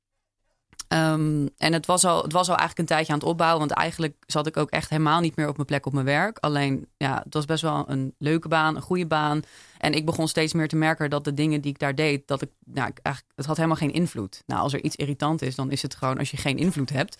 Ehm, 0.91 1.47
en 1.59 1.73
het 1.73 1.87
was, 1.87 2.05
al, 2.05 2.23
het 2.23 2.33
was 2.33 2.49
al 2.49 2.57
eigenlijk 2.57 2.79
een 2.79 2.97
tijdje 2.97 3.13
aan 3.13 3.19
het 3.19 3.29
opbouwen. 3.29 3.59
Want 3.59 3.71
eigenlijk 3.71 4.17
zat 4.27 4.47
ik 4.47 4.57
ook 4.57 4.71
echt 4.71 4.91
helemaal 4.91 5.21
niet 5.21 5.37
meer 5.37 5.49
op 5.49 5.55
mijn 5.57 5.67
plek 5.67 5.87
op 5.87 5.93
mijn 5.93 6.05
werk. 6.05 6.39
Alleen, 6.39 6.87
ja, 6.97 7.21
het 7.25 7.35
was 7.35 7.45
best 7.45 7.63
wel 7.63 7.85
een 7.89 8.15
leuke 8.19 8.49
baan, 8.49 8.77
een 8.77 8.83
goede 8.83 9.07
baan. 9.07 9.41
En 9.79 9.93
ik 9.93 10.07
begon 10.07 10.29
steeds 10.29 10.53
meer 10.53 10.69
te 10.69 10.77
merken 10.77 11.11
dat 11.11 11.25
de 11.25 11.35
dingen 11.35 11.61
die 11.61 11.71
ik 11.71 11.79
daar 11.79 11.95
deed, 11.95 12.29
dat 12.29 12.43
ik, 12.43 12.49
nou, 12.65 12.93
eigenlijk, 13.03 13.37
het 13.37 13.47
had 13.47 13.57
helemaal 13.57 13.77
geen 13.77 13.93
invloed. 13.93 14.43
Nou, 14.47 14.61
als 14.61 14.73
er 14.73 14.85
iets 14.85 14.97
irritant 14.97 15.43
is, 15.43 15.55
dan 15.55 15.71
is 15.71 15.83
het 15.83 15.95
gewoon 15.95 16.19
als 16.19 16.31
je 16.31 16.37
geen 16.37 16.59
invloed 16.59 16.91
hebt. 16.91 17.19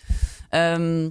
Ehm, 0.49 1.09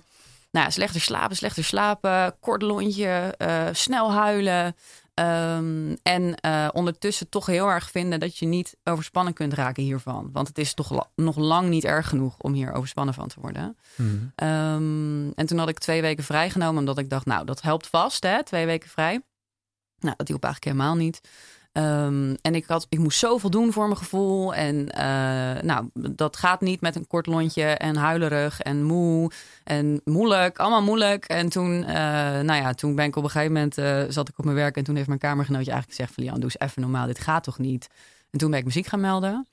nou, 0.50 0.70
slechter 0.70 1.00
slapen, 1.00 1.36
slechter 1.36 1.64
slapen, 1.64 2.36
kort 2.40 2.62
lontje, 2.62 3.34
eh, 3.38 3.66
snel 3.72 4.12
huilen. 4.12 4.76
Ehm, 5.20 5.96
en 6.02 6.34
eh, 6.34 6.68
ondertussen 6.72 7.28
toch 7.28 7.46
heel 7.46 7.68
erg 7.68 7.90
vinden 7.90 8.20
dat 8.20 8.36
je 8.38 8.46
niet 8.46 8.76
overspannen 8.84 9.32
kunt 9.32 9.52
raken 9.54 9.82
hiervan. 9.82 10.28
Want 10.32 10.48
het 10.48 10.58
is 10.58 10.74
toch 10.74 10.90
la- 10.90 11.10
nog 11.14 11.36
lang 11.36 11.68
niet 11.68 11.84
erg 11.84 12.08
genoeg 12.08 12.36
om 12.38 12.52
hier 12.52 12.72
overspannen 12.72 13.14
van 13.14 13.28
te 13.28 13.40
worden. 13.40 13.76
Mhm. 13.96 14.08
Ehm, 14.34 15.30
en 15.34 15.46
toen 15.46 15.58
had 15.58 15.68
ik 15.68 15.78
twee 15.78 16.00
weken 16.00 16.24
vrijgenomen, 16.24 16.78
omdat 16.78 16.98
ik 16.98 17.10
dacht, 17.10 17.26
nou, 17.26 17.44
dat 17.44 17.62
helpt 17.62 17.86
vast, 17.86 18.22
hè, 18.22 18.44
twee 18.44 18.66
weken 18.66 18.88
vrij. 18.88 19.20
Nou, 19.98 20.14
dat 20.16 20.28
hielp 20.28 20.44
eigenlijk 20.44 20.76
helemaal 20.76 20.96
niet. 21.04 21.20
Ehm, 21.72 22.34
en 22.42 22.54
ik, 22.54 22.66
had, 22.66 22.86
ik 22.88 22.98
moest 22.98 23.18
zoveel 23.18 23.50
doen 23.50 23.72
voor 23.72 23.86
mijn 23.86 23.96
gevoel. 23.96 24.54
En 24.54 24.88
eh, 24.88 25.62
nou, 25.62 25.88
dat 25.92 26.36
gaat 26.36 26.60
niet 26.60 26.80
met 26.80 26.96
een 26.96 27.06
kort 27.06 27.26
lontje 27.26 27.64
en 27.64 27.96
huilerig 27.96 28.60
en 28.60 28.82
moe 28.82 29.30
en 29.64 30.00
moeilijk. 30.04 30.58
Allemaal 30.58 30.82
moeilijk. 30.82 31.24
En 31.24 31.48
toen, 31.48 31.84
eh, 31.84 31.94
nou 32.40 32.54
ja, 32.54 32.72
toen 32.72 32.94
ben 32.94 33.04
ik 33.04 33.16
op 33.16 33.24
een 33.24 33.30
gegeven 33.30 33.52
moment, 33.52 33.78
eh, 33.78 34.02
zat 34.08 34.28
ik 34.28 34.38
op 34.38 34.44
mijn 34.44 34.56
werk 34.56 34.76
en 34.76 34.84
toen 34.84 34.94
heeft 34.94 35.08
mijn 35.08 35.18
kamergenootje 35.18 35.70
eigenlijk 35.70 35.98
gezegd 35.98 36.14
van, 36.14 36.24
Lian, 36.24 36.40
doe 36.40 36.44
eens 36.44 36.58
even 36.58 36.82
normaal, 36.82 37.06
dit 37.06 37.18
gaat 37.18 37.42
toch 37.42 37.58
niet? 37.58 37.88
En 38.30 38.38
toen 38.38 38.50
ben 38.50 38.58
ik 38.58 38.64
muziek 38.64 38.86
gaan 38.86 39.00
melden. 39.00 39.48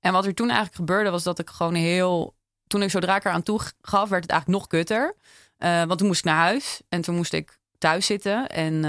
En 0.00 0.12
wat 0.12 0.26
er 0.26 0.34
toen 0.34 0.46
eigenlijk 0.46 0.76
gebeurde 0.76 1.10
was 1.10 1.22
dat 1.22 1.38
ik 1.38 1.50
gewoon 1.50 1.74
heel, 1.74 2.34
toen 2.66 2.82
ik 2.82 2.90
zodra 2.90 3.16
ik 3.16 3.24
eraan 3.24 3.42
toe 3.42 3.60
gaf, 3.80 4.08
werd 4.08 4.22
het 4.22 4.32
eigenlijk 4.32 4.60
nog 4.60 4.66
kutter. 4.68 5.14
Want 5.58 5.98
toen 5.98 6.06
moest 6.06 6.18
ik 6.18 6.24
naar 6.24 6.36
huis 6.36 6.80
en 6.88 7.00
toen 7.00 7.14
moest 7.14 7.32
ik 7.32 7.58
thuis 7.78 8.06
zitten 8.06 8.48
en 8.48 8.84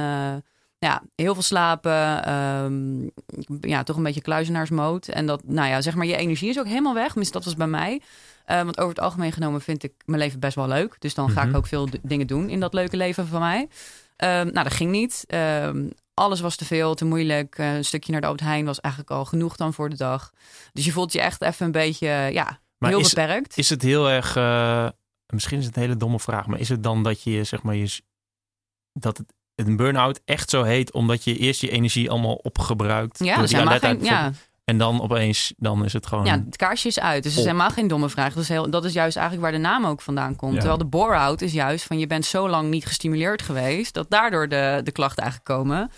ja, 0.80 1.04
heel 1.16 1.34
veel 1.34 1.44
slapen. 1.44 2.24
ehm, 2.26 3.02
ja, 3.70 3.84
toch 3.84 3.98
een 3.98 4.04
beetje 4.04 4.22
kluizenaarsmoot. 4.22 5.08
En 5.08 5.26
dat, 5.26 5.44
nou 5.46 5.68
ja, 5.70 5.82
zeg 5.82 5.96
maar, 5.96 6.06
je 6.06 6.16
energie 6.16 6.50
is 6.50 6.60
ook 6.60 6.68
helemaal 6.68 6.94
weg. 6.94 7.08
Tenminste, 7.08 7.34
dat 7.34 7.46
was 7.46 7.56
bij 7.56 7.68
mij. 7.68 8.02
Eh, 8.46 8.56
want 8.64 8.78
over 8.78 8.90
het 8.90 9.00
algemeen 9.04 9.32
genomen 9.32 9.62
vind 9.62 9.84
ik 9.84 9.94
mijn 10.06 10.20
leven 10.22 10.40
best 10.40 10.56
wel 10.56 10.68
leuk. 10.68 10.96
Dus 11.00 11.14
dan 11.14 11.30
ga 11.30 11.42
ik 11.42 11.48
Mhm. 11.48 11.56
ook 11.58 11.68
veel 11.68 11.88
dingen 12.02 12.28
doen 12.28 12.50
in 12.50 12.60
dat 12.60 12.74
leuke 12.74 12.98
leven 12.98 13.28
van 13.28 13.40
mij. 13.40 13.68
Ehm, 14.16 14.44
nou, 14.52 14.64
dat 14.64 14.74
ging 14.74 14.92
niet. 14.92 15.24
Ehm, 15.28 15.88
alles 16.14 16.40
was 16.40 16.56
te 16.56 16.66
veel, 16.66 16.94
te 16.96 17.06
moeilijk. 17.06 17.58
Eh, 17.58 17.76
een 17.76 17.86
stukje 17.86 18.12
naar 18.12 18.22
de 18.22 18.28
Albert 18.28 18.46
Heijn 18.48 18.66
was 18.66 18.80
eigenlijk 18.80 19.14
al 19.14 19.26
genoeg 19.26 19.56
dan 19.56 19.74
voor 19.74 19.90
de 19.90 19.98
dag. 19.98 20.32
Dus 20.74 20.86
je 20.86 20.92
voelt 20.92 21.14
je 21.14 21.22
echt 21.22 21.42
even 21.42 21.66
een 21.66 21.72
beetje, 21.72 22.08
ja, 22.08 22.60
Maar 22.78 22.90
heel 22.90 23.00
is, 23.00 23.14
beperkt. 23.14 23.58
is 23.58 23.70
het 23.70 23.82
heel 23.82 24.10
erg... 24.10 24.36
eh, 24.36 24.88
misschien 25.34 25.60
is 25.60 25.66
het 25.66 25.76
een 25.76 25.82
hele 25.82 25.98
domme 25.98 26.20
vraag, 26.20 26.48
maar 26.48 26.60
is 26.60 26.70
het 26.70 26.84
dan 26.84 27.04
dat 27.04 27.24
je 27.24 27.44
zeg 27.44 27.62
maar 27.64 27.76
je... 27.76 28.02
Dat 28.94 29.18
het 29.18 29.34
een 29.68 29.75
burn-out 29.75 30.20
echt 30.25 30.50
zo 30.50 30.63
heet 30.63 30.94
omdat 30.94 31.24
je 31.24 31.38
eerst 31.38 31.62
je 31.62 31.70
energie 31.70 32.10
allemaal 32.10 32.36
opgebruikt. 32.36 33.20
Ja, 33.24 33.38
maar 33.38 33.56
alertheid 33.56 33.98
geen, 33.98 34.06
ja, 34.06 34.32
En 34.66 34.78
dan 34.78 35.01
opeens, 35.01 35.54
dan 35.58 35.86
is 35.86 35.94
het 35.94 36.06
gewoon... 36.08 36.25
ja, 36.25 36.44
het 36.46 36.56
kaarsje 36.56 36.88
is 36.88 37.00
uit. 37.00 37.24
Dus 37.24 37.32
het 37.32 37.42
is 37.42 37.48
helemaal 37.48 37.70
geen 37.70 37.88
domme 37.88 38.10
vraag. 38.10 38.34
Dat 38.34 38.44
is, 38.44 38.50
heel, 38.50 38.70
dat 38.70 38.86
is 38.86 38.94
juist 38.94 39.18
eigenlijk 39.18 39.48
waar 39.51 39.62
de 39.62 39.68
naam 39.68 39.86
ook 39.86 40.01
vandaan 40.01 40.36
komt. 40.36 40.54
Ja. 40.54 40.58
Terwijl 40.60 40.80
de 40.80 40.86
bore-out 40.86 41.42
is 41.42 41.54
juist 41.54 41.86
van 41.86 42.00
je 42.00 42.08
bent 42.08 42.25
zo 42.25 42.50
lang 42.50 42.70
niet 42.70 42.86
gestimuleerd 42.86 43.42
geweest... 43.42 43.94
dat 43.94 44.10
daardoor 44.10 44.48
de, 44.48 44.82
de 44.84 44.92
klachten 44.92 45.24
eigenlijk 45.24 45.60
komen. 45.60 45.92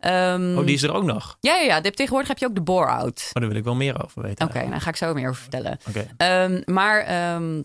Ehm, 0.00 0.58
Oh, 0.58 0.66
die 0.66 0.74
is 0.74 0.82
er 0.82 0.92
ook 0.92 1.04
nog. 1.04 1.36
Ja, 1.40 1.54
ja, 1.56 1.62
ja. 1.62 1.80
Tegenwoordig 1.80 2.28
heb 2.28 2.38
je 2.38 2.46
ook 2.46 2.54
de 2.54 2.60
bore-out. 2.60 3.22
Oh, 3.26 3.40
daar 3.40 3.48
wil 3.48 3.58
ik 3.58 3.64
wel 3.64 3.74
meer 3.74 4.04
over 4.04 4.22
weten. 4.22 4.46
Oké, 4.46 4.58
nou, 4.58 4.70
daar 4.70 4.80
ga 4.80 4.88
ik 4.88 4.96
zo 4.96 5.14
meer 5.14 5.28
over 5.28 5.42
vertellen. 5.42 5.78
Oké. 5.88 6.06
Ehm, 6.16 6.62
maar 6.64 7.00
ehm, 7.00 7.62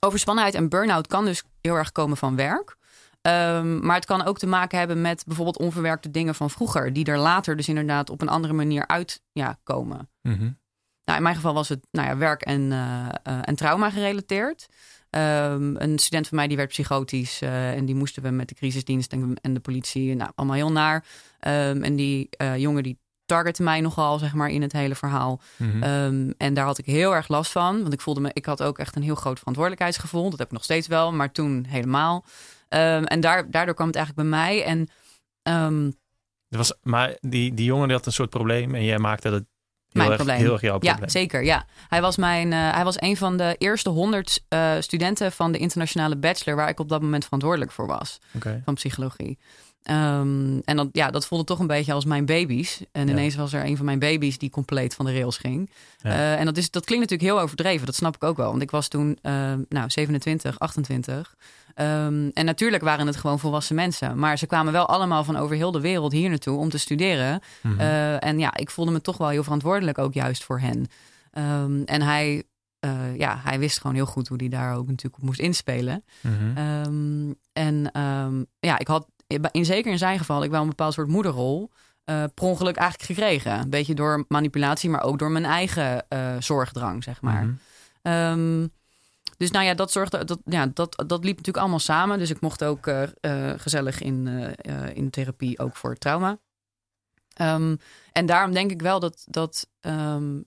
overspannenheid 0.00 0.54
en 0.54 0.68
burn-out 0.68 1.06
kan 1.06 1.24
dus 1.24 1.42
heel 1.60 1.74
erg 1.74 1.92
komen 1.92 2.16
van 2.16 2.36
werk. 2.36 2.76
Ehm, 3.22 3.86
maar 3.86 3.96
het 3.96 4.04
kan 4.04 4.24
ook 4.24 4.38
te 4.38 4.46
maken 4.46 4.78
hebben 4.78 5.00
met 5.00 5.24
bijvoorbeeld 5.26 5.58
onverwerkte 5.58 6.10
dingen 6.10 6.34
van 6.34 6.50
vroeger, 6.50 6.92
die 6.92 7.04
er 7.04 7.18
later 7.18 7.56
dus 7.56 7.68
inderdaad 7.68 8.10
op 8.10 8.20
een 8.20 8.28
andere 8.28 8.52
manier 8.52 8.86
uit 8.86 9.22
ja, 9.32 9.58
komen. 9.62 10.08
Mhm. 10.22 10.50
Nou, 11.04 11.16
in 11.16 11.22
mijn 11.22 11.34
geval 11.34 11.54
was 11.54 11.68
het 11.68 11.86
nou 11.90 12.08
ja, 12.08 12.16
werk 12.16 12.42
en, 12.42 12.72
eh, 12.72 13.08
eh, 13.22 13.38
en 13.42 13.54
trauma 13.54 13.90
gerelateerd. 13.90 14.66
Ehm, 15.10 15.76
een 15.76 15.98
student 15.98 16.28
van 16.28 16.36
mij 16.36 16.46
die 16.48 16.56
werd 16.56 16.68
psychotisch 16.68 17.42
eh, 17.42 17.72
en 17.72 17.84
die 17.84 17.94
moesten 17.94 18.22
we 18.22 18.30
met 18.30 18.48
de 18.48 18.54
crisisdienst 18.54 19.12
en, 19.12 19.34
en 19.40 19.54
de 19.54 19.60
politie, 19.60 20.14
nou, 20.14 20.30
allemaal 20.34 20.56
heel 20.56 20.72
naar. 20.72 21.04
Ehm, 21.40 21.82
en 21.82 21.96
die 21.96 22.28
jongen 22.56 22.82
die 22.82 22.98
targette 23.26 23.62
mij 23.62 23.80
nogal, 23.80 24.18
zeg 24.18 24.34
maar, 24.34 24.48
in 24.48 24.62
het 24.62 24.72
hele 24.72 24.94
verhaal. 24.94 25.40
Mhm. 25.56 26.32
En 26.36 26.54
daar 26.54 26.64
had 26.64 26.78
ik 26.78 26.84
heel 26.84 27.14
erg 27.14 27.28
last 27.28 27.52
van. 27.52 27.82
Want 27.82 27.92
ik 27.92 28.00
voelde 28.00 28.20
me, 28.20 28.30
ik 28.32 28.44
had 28.44 28.62
ook 28.62 28.78
echt 28.78 28.96
een 28.96 29.02
heel 29.02 29.14
groot 29.14 29.38
verantwoordelijkheidsgevoel. 29.38 30.30
Dat 30.30 30.38
heb 30.38 30.46
ik 30.46 30.52
nog 30.52 30.64
steeds 30.64 30.86
wel, 30.86 31.12
maar 31.12 31.32
toen 31.32 31.64
helemaal. 31.68 32.24
Ehm, 32.72 33.04
en 33.04 33.20
daar, 33.20 33.50
daardoor 33.50 33.74
kwam 33.74 33.86
het 33.86 33.96
eigenlijk 33.96 34.28
bij 34.28 34.38
mij. 34.38 34.64
En 34.64 34.88
Er 36.48 36.58
was, 36.58 36.74
maar 36.82 37.16
die, 37.20 37.54
die 37.54 37.64
jongen 37.64 37.86
die 37.86 37.96
had 37.96 38.06
een 38.06 38.12
soort 38.12 38.30
probleem 38.30 38.74
en 38.74 38.84
jij 38.84 38.98
maakte 38.98 39.30
dat 39.30 39.42
heel, 39.88 40.02
erg, 40.04 40.16
probleem. 40.16 40.36
heel 40.36 40.52
erg 40.52 40.60
jouw 40.60 40.78
probleem. 40.78 41.00
ja, 41.00 41.08
zeker. 41.08 41.44
Ja. 41.44 41.66
Hij, 41.88 42.00
was 42.00 42.16
mijn, 42.16 42.52
eh, 42.52 42.72
hij 42.72 42.84
was 42.84 43.00
een 43.00 43.16
van 43.16 43.36
de 43.36 43.54
eerste 43.58 43.90
honderd 43.90 44.44
eh, 44.48 44.72
studenten 44.80 45.32
van 45.32 45.52
de 45.52 45.58
internationale 45.58 46.16
bachelor, 46.16 46.56
waar 46.56 46.68
ik 46.68 46.80
op 46.80 46.88
dat 46.88 47.02
moment 47.02 47.24
verantwoordelijk 47.24 47.70
voor 47.72 47.86
was, 47.86 48.18
van 48.64 48.74
psychologie. 48.74 49.38
Ehm, 49.82 50.58
en 50.64 50.76
dat, 50.76 50.88
ja, 50.92 51.10
dat 51.10 51.26
voelde 51.26 51.44
toch 51.44 51.58
een 51.58 51.66
beetje 51.66 51.92
als 51.92 52.04
mijn 52.04 52.24
baby's. 52.26 52.80
En 52.92 53.06
Ja. 53.06 53.12
ineens 53.12 53.34
was 53.34 53.52
er 53.52 53.64
een 53.64 53.76
van 53.76 53.84
mijn 53.86 53.98
baby's 53.98 54.38
die 54.38 54.50
compleet 54.50 54.94
van 54.94 55.04
de 55.04 55.12
rails 55.12 55.36
ging. 55.38 55.70
Ja. 56.02 56.10
Eh, 56.10 56.38
en 56.38 56.44
dat, 56.44 56.56
is, 56.56 56.70
dat 56.70 56.84
klinkt 56.84 57.10
natuurlijk 57.10 57.34
heel 57.36 57.44
overdreven. 57.44 57.86
Dat 57.86 57.94
snap 57.94 58.14
ik 58.14 58.24
ook 58.24 58.36
wel. 58.36 58.50
Want 58.50 58.62
ik 58.62 58.70
was 58.70 58.88
toen 58.88 59.18
eh, 59.22 59.52
nou, 59.68 59.90
27, 59.90 60.58
28. 60.58 61.34
Ehm, 61.74 62.28
en 62.32 62.44
natuurlijk 62.44 62.82
waren 62.82 63.06
het 63.06 63.16
gewoon 63.16 63.38
volwassen 63.38 63.74
mensen. 63.76 64.18
Maar 64.18 64.38
ze 64.38 64.46
kwamen 64.46 64.72
wel 64.72 64.86
allemaal 64.88 65.24
van 65.24 65.36
over 65.36 65.56
heel 65.56 65.70
de 65.72 65.80
wereld 65.80 66.12
hier 66.12 66.28
naartoe 66.28 66.58
om 66.58 66.68
te 66.68 66.78
studeren. 66.78 67.40
Mhm. 67.62 67.80
Eh, 67.80 68.24
en 68.24 68.38
ja, 68.38 68.56
ik 68.56 68.70
voelde 68.70 68.90
me 68.90 69.00
toch 69.00 69.16
wel 69.16 69.28
heel 69.28 69.42
verantwoordelijk 69.42 69.98
ook 69.98 70.14
juist 70.14 70.44
voor 70.44 70.60
hen. 70.60 70.86
Ehm, 71.30 71.82
en 71.84 72.02
hij, 72.02 72.42
eh, 72.80 73.16
ja, 73.16 73.40
hij 73.44 73.58
wist 73.58 73.80
gewoon 73.80 73.96
heel 73.96 74.06
goed 74.06 74.28
hoe 74.28 74.36
hij 74.36 74.48
daar 74.48 74.76
ook 74.76 74.86
natuurlijk 74.86 75.16
op 75.16 75.22
moest 75.28 75.40
inspelen. 75.40 76.04
Mhm. 76.20 76.56
Ehm, 76.56 77.32
en 77.52 77.90
ehm, 77.92 78.42
ja, 78.60 78.78
ik 78.78 78.86
had 78.86 79.06
in 79.50 79.64
zeker 79.64 79.90
in 79.90 79.98
zijn 79.98 80.18
geval 80.18 80.44
ik 80.44 80.50
wel 80.50 80.62
een 80.62 80.68
bepaald 80.68 80.94
soort 80.94 81.08
moederrol 81.08 81.70
eh 82.04 82.24
per 82.34 82.44
ongeluk 82.44 82.76
eigenlijk 82.76 83.10
gekregen. 83.10 83.52
Een 83.52 83.70
beetje 83.70 83.94
door 83.94 84.24
manipulatie, 84.28 84.90
maar 84.90 85.02
ook 85.02 85.18
door 85.18 85.30
mijn 85.30 85.44
eigen 85.44 86.08
eh, 86.08 86.36
zorgdrang, 86.38 87.04
zeg 87.04 87.20
maar. 87.20 87.44
Mhm. 87.44 87.54
Ehm, 88.02 88.66
dus 89.36 89.50
nou 89.50 89.64
ja, 89.64 89.74
dat 89.74 89.92
zorgde, 89.92 90.24
dat, 90.24 90.38
ja, 90.44 90.66
dat, 90.74 91.04
dat 91.06 91.24
liep 91.24 91.36
natuurlijk 91.36 91.56
allemaal 91.56 91.78
samen. 91.78 92.18
Dus 92.18 92.30
ik 92.30 92.40
mocht 92.40 92.64
ook 92.64 92.86
eh, 92.86 93.50
gezellig 93.56 94.00
in, 94.00 94.26
in 94.94 95.10
therapie, 95.10 95.58
ook 95.58 95.76
voor 95.76 95.96
trauma. 95.96 96.38
Ehm, 97.34 97.76
en 98.12 98.26
daarom 98.26 98.52
denk 98.52 98.70
ik 98.70 98.82
wel 98.82 99.00
dat, 99.00 99.24
dat 99.28 99.68
ehm, 99.80 100.40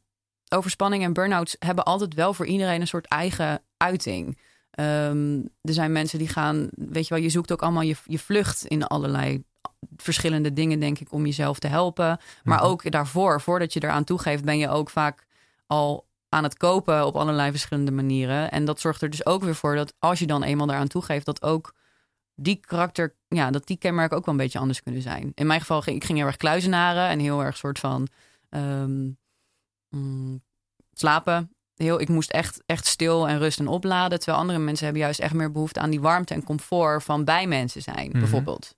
overspanning 0.50 1.04
en 1.04 1.14
burn-outs 1.14 1.56
hebben 1.60 1.84
altijd 1.86 2.14
wel 2.14 2.34
voor 2.34 2.46
iedereen 2.46 2.82
een 2.82 2.88
soort 2.88 3.06
eigen 3.06 3.62
uiting. 3.78 4.40
Ehm, 4.76 5.36
er 5.62 5.74
zijn 5.74 5.92
mensen 5.92 6.20
die 6.20 6.28
gaan, 6.28 6.70
weet 6.72 7.08
je 7.08 7.14
wel, 7.14 7.24
je 7.24 7.30
zoekt 7.30 7.52
ook 7.52 7.62
allemaal 7.62 7.82
je, 7.82 7.96
je 8.06 8.20
vlucht 8.20 8.66
in 8.66 8.84
allerlei 8.84 9.44
verschillende 9.98 10.54
dingen, 10.54 10.80
denk 10.80 11.00
ik, 11.00 11.12
om 11.12 11.26
jezelf 11.26 11.60
te 11.60 11.68
helpen. 11.68 12.20
Maar 12.44 12.58
Mhm. 12.60 12.68
ook 12.68 12.92
daarvoor, 12.92 13.42
voordat 13.42 13.74
je 13.74 13.84
eraan 13.84 14.04
toegeeft, 14.04 14.44
ben 14.44 14.58
je 14.58 14.70
ook 14.70 14.90
vaak 14.90 15.26
al 15.68 16.06
aan 16.30 16.44
het 16.44 16.58
kopen 16.58 17.06
op 17.06 17.16
allerlei 17.16 17.50
verschillende 17.52 17.92
manieren. 17.92 18.52
En 18.52 18.66
dat 18.66 18.80
zorgt 18.80 19.02
er 19.02 19.10
dus 19.10 19.26
ook 19.26 19.44
weer 19.44 19.56
voor 19.56 19.76
dat 19.76 19.94
als 20.00 20.20
je 20.20 20.28
dan 20.28 20.44
eenmaal 20.44 20.68
daaraan 20.68 20.88
toegeeft, 20.88 21.26
dat 21.26 21.42
ook 21.44 21.74
die 22.36 22.56
karakter, 22.56 23.16
ja, 23.28 23.52
dat 23.52 23.68
die 23.68 23.78
kenmerken 23.78 24.18
ook 24.18 24.26
wel 24.26 24.34
een 24.34 24.40
beetje 24.40 24.60
anders 24.60 24.84
kunnen 24.84 25.02
zijn. 25.02 25.32
In 25.36 25.48
mijn 25.48 25.60
geval 25.60 25.82
ging 25.82 25.96
ik 25.96 26.04
ging 26.04 26.18
heel 26.18 26.28
erg 26.28 26.38
kluizenaren 26.38 27.08
en 27.10 27.20
heel 27.20 27.44
erg 27.44 27.58
soort 27.58 27.80
van 27.80 28.08
ehm, 28.50 29.10
mm, 29.90 30.42
slapen. 30.94 31.55
Heel, 31.76 32.02
ik 32.02 32.10
moest 32.10 32.30
echt, 32.32 32.64
echt 32.66 32.86
stil 32.86 33.28
en 33.28 33.38
rust 33.40 33.60
en 33.60 33.68
opladen. 33.68 34.18
Terwijl 34.20 34.40
andere 34.40 34.60
mensen 34.60 34.86
hebben 34.86 35.04
juist 35.04 35.20
echt 35.20 35.34
meer 35.34 35.52
behoefte 35.52 35.80
aan 35.80 35.90
die 35.90 36.02
warmte 36.02 36.34
en 36.34 36.44
comfort 36.44 37.04
van 37.04 37.24
bij 37.24 37.48
mensen 37.48 37.82
zijn, 37.82 38.10
Mhm. 38.10 38.20
bijvoorbeeld. 38.20 38.76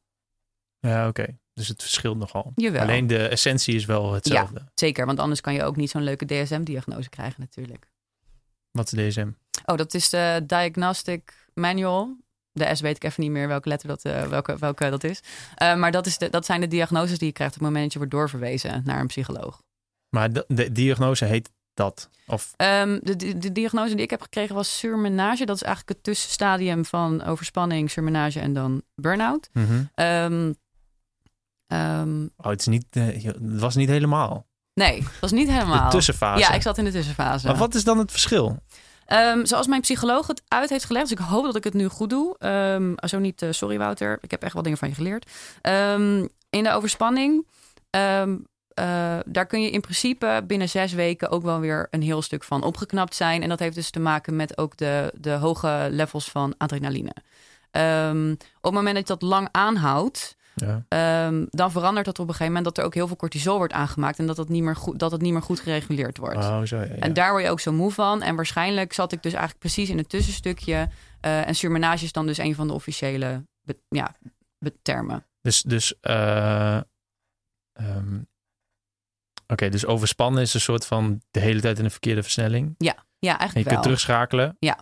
Ja, 0.79 1.07
oké. 1.07 1.37
Dus 1.53 1.67
het 1.67 1.81
verschilt 1.81 2.17
nogal. 2.17 2.51
Jawel. 2.55 2.81
Alleen 2.81 3.07
de 3.07 3.27
essentie 3.27 3.75
is 3.75 3.85
wel 3.85 4.13
hetzelfde. 4.13 4.61
Zeker, 4.73 5.05
want 5.05 5.19
anders 5.19 5.41
kan 5.41 5.53
je 5.53 5.63
ook 5.63 5.75
niet 5.75 5.89
zo'n 5.89 6.03
leuke 6.03 6.25
DSM-diagnose 6.25 7.09
krijgen 7.09 7.35
natuurlijk. 7.41 7.87
Wat 8.71 8.91
is 8.93 9.07
DSM? 9.13 9.29
Oh, 9.65 9.77
dat 9.77 9.93
is 9.93 10.09
de 10.09 10.43
Diagnostic 10.47 11.47
Manual. 11.53 12.17
De 12.51 12.75
S 12.75 12.81
weet 12.81 12.95
ik 12.95 13.03
even 13.03 13.23
niet 13.23 13.31
meer 13.31 13.47
welke 13.47 13.69
letter 13.69 13.87
dat, 13.87 14.03
eh, 14.05 14.27
welke, 14.27 14.57
welke 14.57 14.89
dat 14.89 15.03
is. 15.03 15.21
Eh, 15.55 15.75
maar 15.75 15.91
dat, 15.91 16.05
is 16.05 16.17
de, 16.17 16.29
dat 16.29 16.45
zijn 16.45 16.61
de 16.61 16.67
diagnoses 16.67 17.17
die 17.17 17.27
je 17.27 17.33
krijgt 17.33 17.53
op 17.53 17.59
het 17.59 17.67
moment 17.69 17.83
dat 17.83 17.93
je 17.93 17.97
wordt 17.99 18.13
doorverwezen 18.13 18.81
naar 18.85 18.99
een 18.99 19.07
psycholoog. 19.07 19.61
Maar 20.09 20.33
de, 20.33 20.45
de 20.47 20.71
diagnose 20.71 21.25
heet 21.25 21.49
dat? 21.77 22.09
Of 22.27 22.53
Ehm, 22.55 22.99
de, 23.01 23.15
de, 23.15 23.37
de 23.37 23.51
diagnose 23.51 23.95
die 23.95 24.03
ik 24.03 24.09
heb 24.09 24.21
gekregen 24.21 24.55
was 24.55 24.77
surmenage. 24.77 25.45
Dat 25.45 25.55
is 25.55 25.61
eigenlijk 25.61 25.95
het 25.95 26.03
tussenstadium 26.03 26.85
van 26.85 27.23
overspanning, 27.23 27.91
surmenage 27.91 28.39
en 28.39 28.53
dan 28.53 28.81
burn-out. 28.95 29.49
Ehm, 29.95 30.51
oh, 32.37 32.49
het, 32.49 32.59
is 32.59 32.67
niet, 32.67 32.85
eh, 32.89 33.23
het 33.23 33.59
was 33.59 33.75
niet 33.75 33.89
helemaal. 33.89 34.45
nee, 34.73 35.01
dat 35.01 35.19
was 35.19 35.31
niet 35.31 35.47
helemaal. 35.47 35.83
De 35.83 35.95
tussenfase. 35.95 36.39
Ja, 36.39 36.51
ik 36.51 36.61
zat 36.61 36.77
in 36.77 36.85
de 36.85 36.91
tussenfase. 36.91 37.47
Maar 37.47 37.55
wat 37.55 37.75
is 37.75 37.83
dan 37.83 37.97
het 37.97 38.11
verschil? 38.11 38.59
Zoals 39.43 39.67
mijn 39.67 39.81
psycholoog 39.81 40.27
het 40.27 40.41
uit 40.47 40.69
heeft 40.69 40.85
gelegd. 40.85 41.09
Dus 41.09 41.19
ik 41.19 41.25
hoop 41.25 41.43
dat 41.45 41.55
ik 41.55 41.63
het 41.63 41.73
nu 41.73 41.87
goed 41.87 42.09
doe. 42.09 42.35
Ehm, 42.37 42.93
zo 43.07 43.19
niet, 43.19 43.41
eh, 43.41 43.51
sorry 43.51 43.77
Wouter. 43.77 44.17
Ik 44.21 44.31
heb 44.31 44.43
echt 44.43 44.53
wel 44.53 44.63
dingen 44.63 44.77
van 44.77 44.87
je 44.89 44.95
geleerd. 44.95 45.31
In 46.49 46.63
de 46.63 46.71
overspanning. 46.71 47.47
Eh, 48.77 49.17
daar 49.25 49.45
kun 49.45 49.61
je 49.61 49.69
in 49.69 49.81
principe 49.81 50.43
binnen 50.47 50.69
zes 50.69 50.93
weken 50.93 51.29
ook 51.29 51.43
wel 51.43 51.59
weer 51.59 51.87
een 51.91 52.01
heel 52.01 52.21
stuk 52.21 52.43
van 52.43 52.63
opgeknapt 52.63 53.15
zijn. 53.15 53.41
En 53.41 53.49
dat 53.49 53.59
heeft 53.59 53.75
dus 53.75 53.89
te 53.89 53.99
maken 53.99 54.35
met 54.35 54.57
ook 54.57 54.77
de, 54.77 55.13
de 55.19 55.31
hoge 55.31 55.87
levels 55.91 56.31
van 56.31 56.53
adrenaline. 56.57 57.13
Ehm, 57.71 58.31
op 58.31 58.63
het 58.63 58.73
moment 58.73 58.95
dat 58.95 59.07
je 59.07 59.13
dat 59.13 59.29
lang 59.29 59.47
aanhoudt, 59.51 60.35
Ja. 60.55 60.83
ehm, 60.87 61.45
dan 61.49 61.71
verandert 61.71 62.05
dat 62.05 62.19
op 62.19 62.27
een 62.27 62.33
gegeven 62.33 62.53
moment 62.53 62.65
dat 62.65 62.77
er 62.77 62.83
ook 62.83 62.93
heel 62.93 63.07
veel 63.07 63.15
cortisol 63.15 63.57
wordt 63.57 63.73
aangemaakt 63.73 64.19
en 64.19 64.27
dat 64.27 64.37
het 64.37 64.49
niet 64.49 64.63
meer 64.63 64.75
goed, 64.75 64.99
dat 64.99 65.11
het 65.11 65.21
niet 65.21 65.33
meer 65.33 65.41
goed 65.41 65.59
gereguleerd 65.59 66.17
wordt. 66.17 66.37
Oh, 66.37 66.61
zo, 66.61 66.77
ja, 66.77 66.83
ja. 66.83 66.95
En 66.95 67.13
daar 67.13 67.31
word 67.31 67.43
je 67.43 67.49
ook 67.49 67.59
zo 67.59 67.71
moe 67.71 67.91
van. 67.91 68.21
En 68.21 68.35
waarschijnlijk 68.35 68.93
zat 68.93 69.11
ik 69.11 69.23
dus 69.23 69.31
eigenlijk 69.31 69.61
precies 69.61 69.89
in 69.89 69.97
het 69.97 70.09
tussenstukje. 70.09 70.89
Eh, 71.21 71.47
en 71.47 71.55
surmenage 71.55 72.03
is 72.03 72.11
dan 72.11 72.25
dus 72.25 72.37
een 72.37 72.55
van 72.55 72.67
de 72.67 72.73
officiële 72.73 73.43
ja, 73.89 74.15
termen. 74.81 75.25
Dus, 75.41 75.61
dus 75.61 75.99
eh, 76.01 76.77
ehm, 77.73 78.21
oké, 79.47 79.69
dus 79.69 79.85
overspannen 79.85 80.41
is 80.41 80.53
een 80.53 80.59
soort 80.61 80.85
van 80.85 81.21
de 81.31 81.39
hele 81.39 81.61
tijd 81.61 81.77
in 81.79 81.83
een 81.85 81.91
verkeerde 81.91 82.23
versnelling. 82.23 82.75
Ja, 82.77 82.95
En 82.95 83.03
je 83.19 83.29
eigenlijk 83.29 83.69
kunt 83.69 83.83
terugschakelen. 83.83 84.55
Ja. 84.59 84.77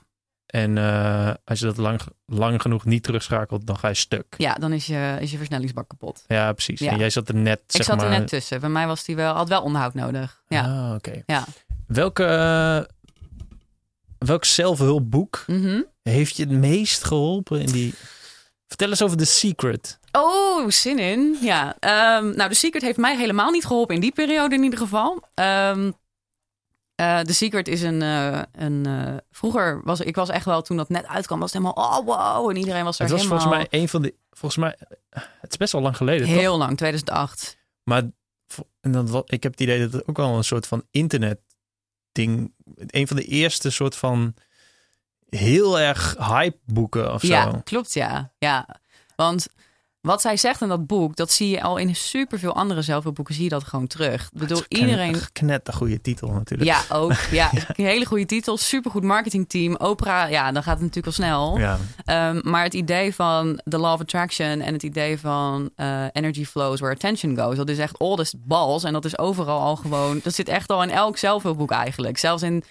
En 0.46 0.78
eh, 0.78 1.34
als 1.44 1.60
je 1.60 1.66
dat 1.66 1.78
lang, 1.78 2.00
lang 2.26 2.62
genoeg 2.62 2.86
niet 2.86 3.04
terugschakelt, 3.04 3.68
dan 3.68 3.78
ga 3.78 3.88
je 3.88 3.94
stuk. 3.94 4.36
Ja, 4.38 4.54
dan 4.54 4.74
is 4.74 4.86
je, 4.86 5.18
is 5.20 5.32
je 5.32 5.38
versnellingsbak 5.38 5.88
kapot. 5.90 6.24
Ja, 6.28 6.54
precies. 6.54 6.80
Ja. 6.80 6.92
En 6.92 6.98
jij 6.98 7.10
zat 7.10 7.30
er 7.30 7.36
net, 7.36 7.60
ik 7.60 7.72
zeg 7.72 7.86
zat 7.86 7.96
maar... 7.98 8.06
er 8.12 8.20
net 8.20 8.28
tussen. 8.28 8.60
Bij 8.60 8.70
mij 8.70 8.88
was 8.88 9.04
die 9.04 9.16
wel, 9.16 9.34
had 9.34 9.50
wel 9.50 9.62
onderhoud 9.62 9.94
nodig. 9.94 10.42
Ja. 10.48 10.88
Ah, 10.90 10.94
oké. 10.96 11.22
Ja. 11.26 11.46
Welke, 11.88 12.24
eh, 12.26 12.82
welk 14.18 14.46
zelfhulpboek 14.46 15.44
Mhm. 15.48 15.82
heeft 16.02 16.36
je 16.38 16.44
het 16.44 16.52
meest 16.52 17.04
geholpen 17.04 17.62
in 17.62 17.72
die... 17.72 17.94
Vertel 18.68 18.90
eens 18.90 19.02
over 19.04 19.18
The 19.18 19.26
Secret. 19.26 20.00
Oh, 20.16 20.70
zin 20.70 21.00
in. 21.00 21.38
Ja. 21.42 21.76
Ehm, 21.80 22.36
nou, 22.36 22.50
The 22.50 22.56
Secret 22.56 22.82
heeft 22.82 22.98
mij 22.98 23.18
helemaal 23.18 23.52
niet 23.52 23.66
geholpen 23.66 23.96
in 23.96 24.02
die 24.02 24.12
periode 24.12 24.56
in 24.56 24.64
ieder 24.64 24.80
geval. 24.80 25.22
Ehm 25.34 25.92
eh, 26.96 27.20
The 27.20 27.34
Secret 27.34 27.68
is 27.68 27.82
een... 27.82 28.02
eh, 28.02 28.42
een 28.52 28.86
eh, 28.86 29.14
vroeger 29.32 29.82
was 29.84 30.00
ik 30.00 30.16
was 30.16 30.30
echt 30.30 30.46
wel, 30.46 30.62
toen 30.62 30.78
dat 30.78 30.90
net 30.90 31.08
uitkwam, 31.08 31.40
was 31.40 31.54
het 31.54 31.64
helemaal... 31.64 32.00
Oh, 32.00 32.06
wow. 32.06 32.50
En 32.50 32.56
iedereen 32.56 32.84
was 32.84 33.00
er 33.00 33.04
Het 33.04 33.12
was 33.12 33.22
helemaal... 33.22 33.42
volgens 33.42 33.70
mij 33.70 33.80
een 33.82 33.90
van 33.90 34.02
de... 34.02 34.16
Volgens 34.32 34.58
mij... 34.62 34.78
Het 35.42 35.52
is 35.52 35.58
best 35.58 35.72
wel 35.72 35.82
lang 35.82 35.98
geleden, 35.98 36.28
toch? 36.28 36.36
Heel 36.38 36.58
lang, 36.58 36.78
2008. 36.78 37.58
Maar 37.84 38.04
en 38.82 39.12
wa- 39.12 39.22
ik 39.26 39.44
heb 39.44 39.52
het 39.52 39.62
idee 39.62 39.80
dat 39.80 39.94
het 39.94 40.08
ook 40.08 40.18
wel 40.18 40.38
een 40.38 40.44
soort 40.44 40.68
van 40.68 40.84
internet 40.92 41.40
ding... 42.12 42.54
Een 42.88 43.08
van 43.08 43.16
de 43.18 43.26
eerste 43.26 43.70
soort 43.70 43.96
van 43.96 44.34
heel 45.30 45.80
erg 45.80 46.16
hype 46.18 46.58
boeken 46.66 47.14
of 47.14 47.22
zo. 47.22 47.28
Ja, 47.28 47.62
klopt, 47.64 47.94
ja. 47.94 48.32
ja. 48.38 48.80
Want 49.16 49.48
wat 50.06 50.22
zij 50.22 50.38
zegt 50.38 50.62
in 50.62 50.68
dat 50.68 50.88
boek, 50.88 51.16
dat 51.16 51.32
zie 51.32 51.50
je 51.50 51.62
al 51.62 51.78
in 51.78 51.96
superveel 51.96 52.56
andere 52.56 52.82
zelfhulpboeken, 52.82 53.34
zie 53.34 53.44
je 53.44 53.50
dat 53.50 53.64
gewoon 53.64 53.88
terug. 53.88 54.24
Ik 54.24 54.40
bedoel, 54.40 54.58
Het 54.58 54.66
iedereen... 54.80 55.16
Net 55.42 55.68
een 55.68 55.74
goede 55.74 56.02
titel 56.02 56.32
natuurlijk. 56.32 56.70
Ja, 56.70 56.96
ook. 56.96 57.14
Ja, 57.32 57.52
een 57.54 57.86
hele 57.86 58.06
goede 58.06 58.26
titel. 58.26 58.58
Supergoed 58.58 59.04
marketingteam. 59.04 59.76
Opera, 59.76 60.26
ja, 60.26 60.52
dan 60.52 60.64
gaat 60.64 60.74
het 60.74 60.82
natuurlijk 60.82 61.06
al 61.06 61.12
snel. 61.12 61.58
Ja. 61.58 61.78
Ehm, 62.06 62.40
maar 62.44 62.64
het 62.64 62.74
idee 62.74 63.16
van 63.16 63.62
the 63.70 63.78
law 63.78 63.94
of 63.94 64.00
attraction 64.02 64.62
en 64.62 64.74
het 64.74 64.84
idee 64.84 65.20
van 65.20 65.70
eh, 65.76 66.04
energy 66.12 66.46
flows 66.46 66.80
where 66.80 66.96
attention 66.96 67.40
goes, 67.40 67.56
dat 67.56 67.70
is 67.70 67.78
echt 67.78 67.98
oldest 67.98 68.36
balls. 68.46 68.84
En 68.84 68.94
dat 68.94 69.06
is 69.06 69.18
overal 69.18 69.60
al 69.60 69.76
gewoon, 69.76 70.20
dat 70.24 70.34
zit 70.34 70.48
echt 70.48 70.70
al 70.70 70.84
in 70.84 70.90
elk 70.90 71.18
zelfhulpboek 71.18 71.72
eigenlijk. 71.72 72.18
Zelfs 72.18 72.44
in, 72.44 72.64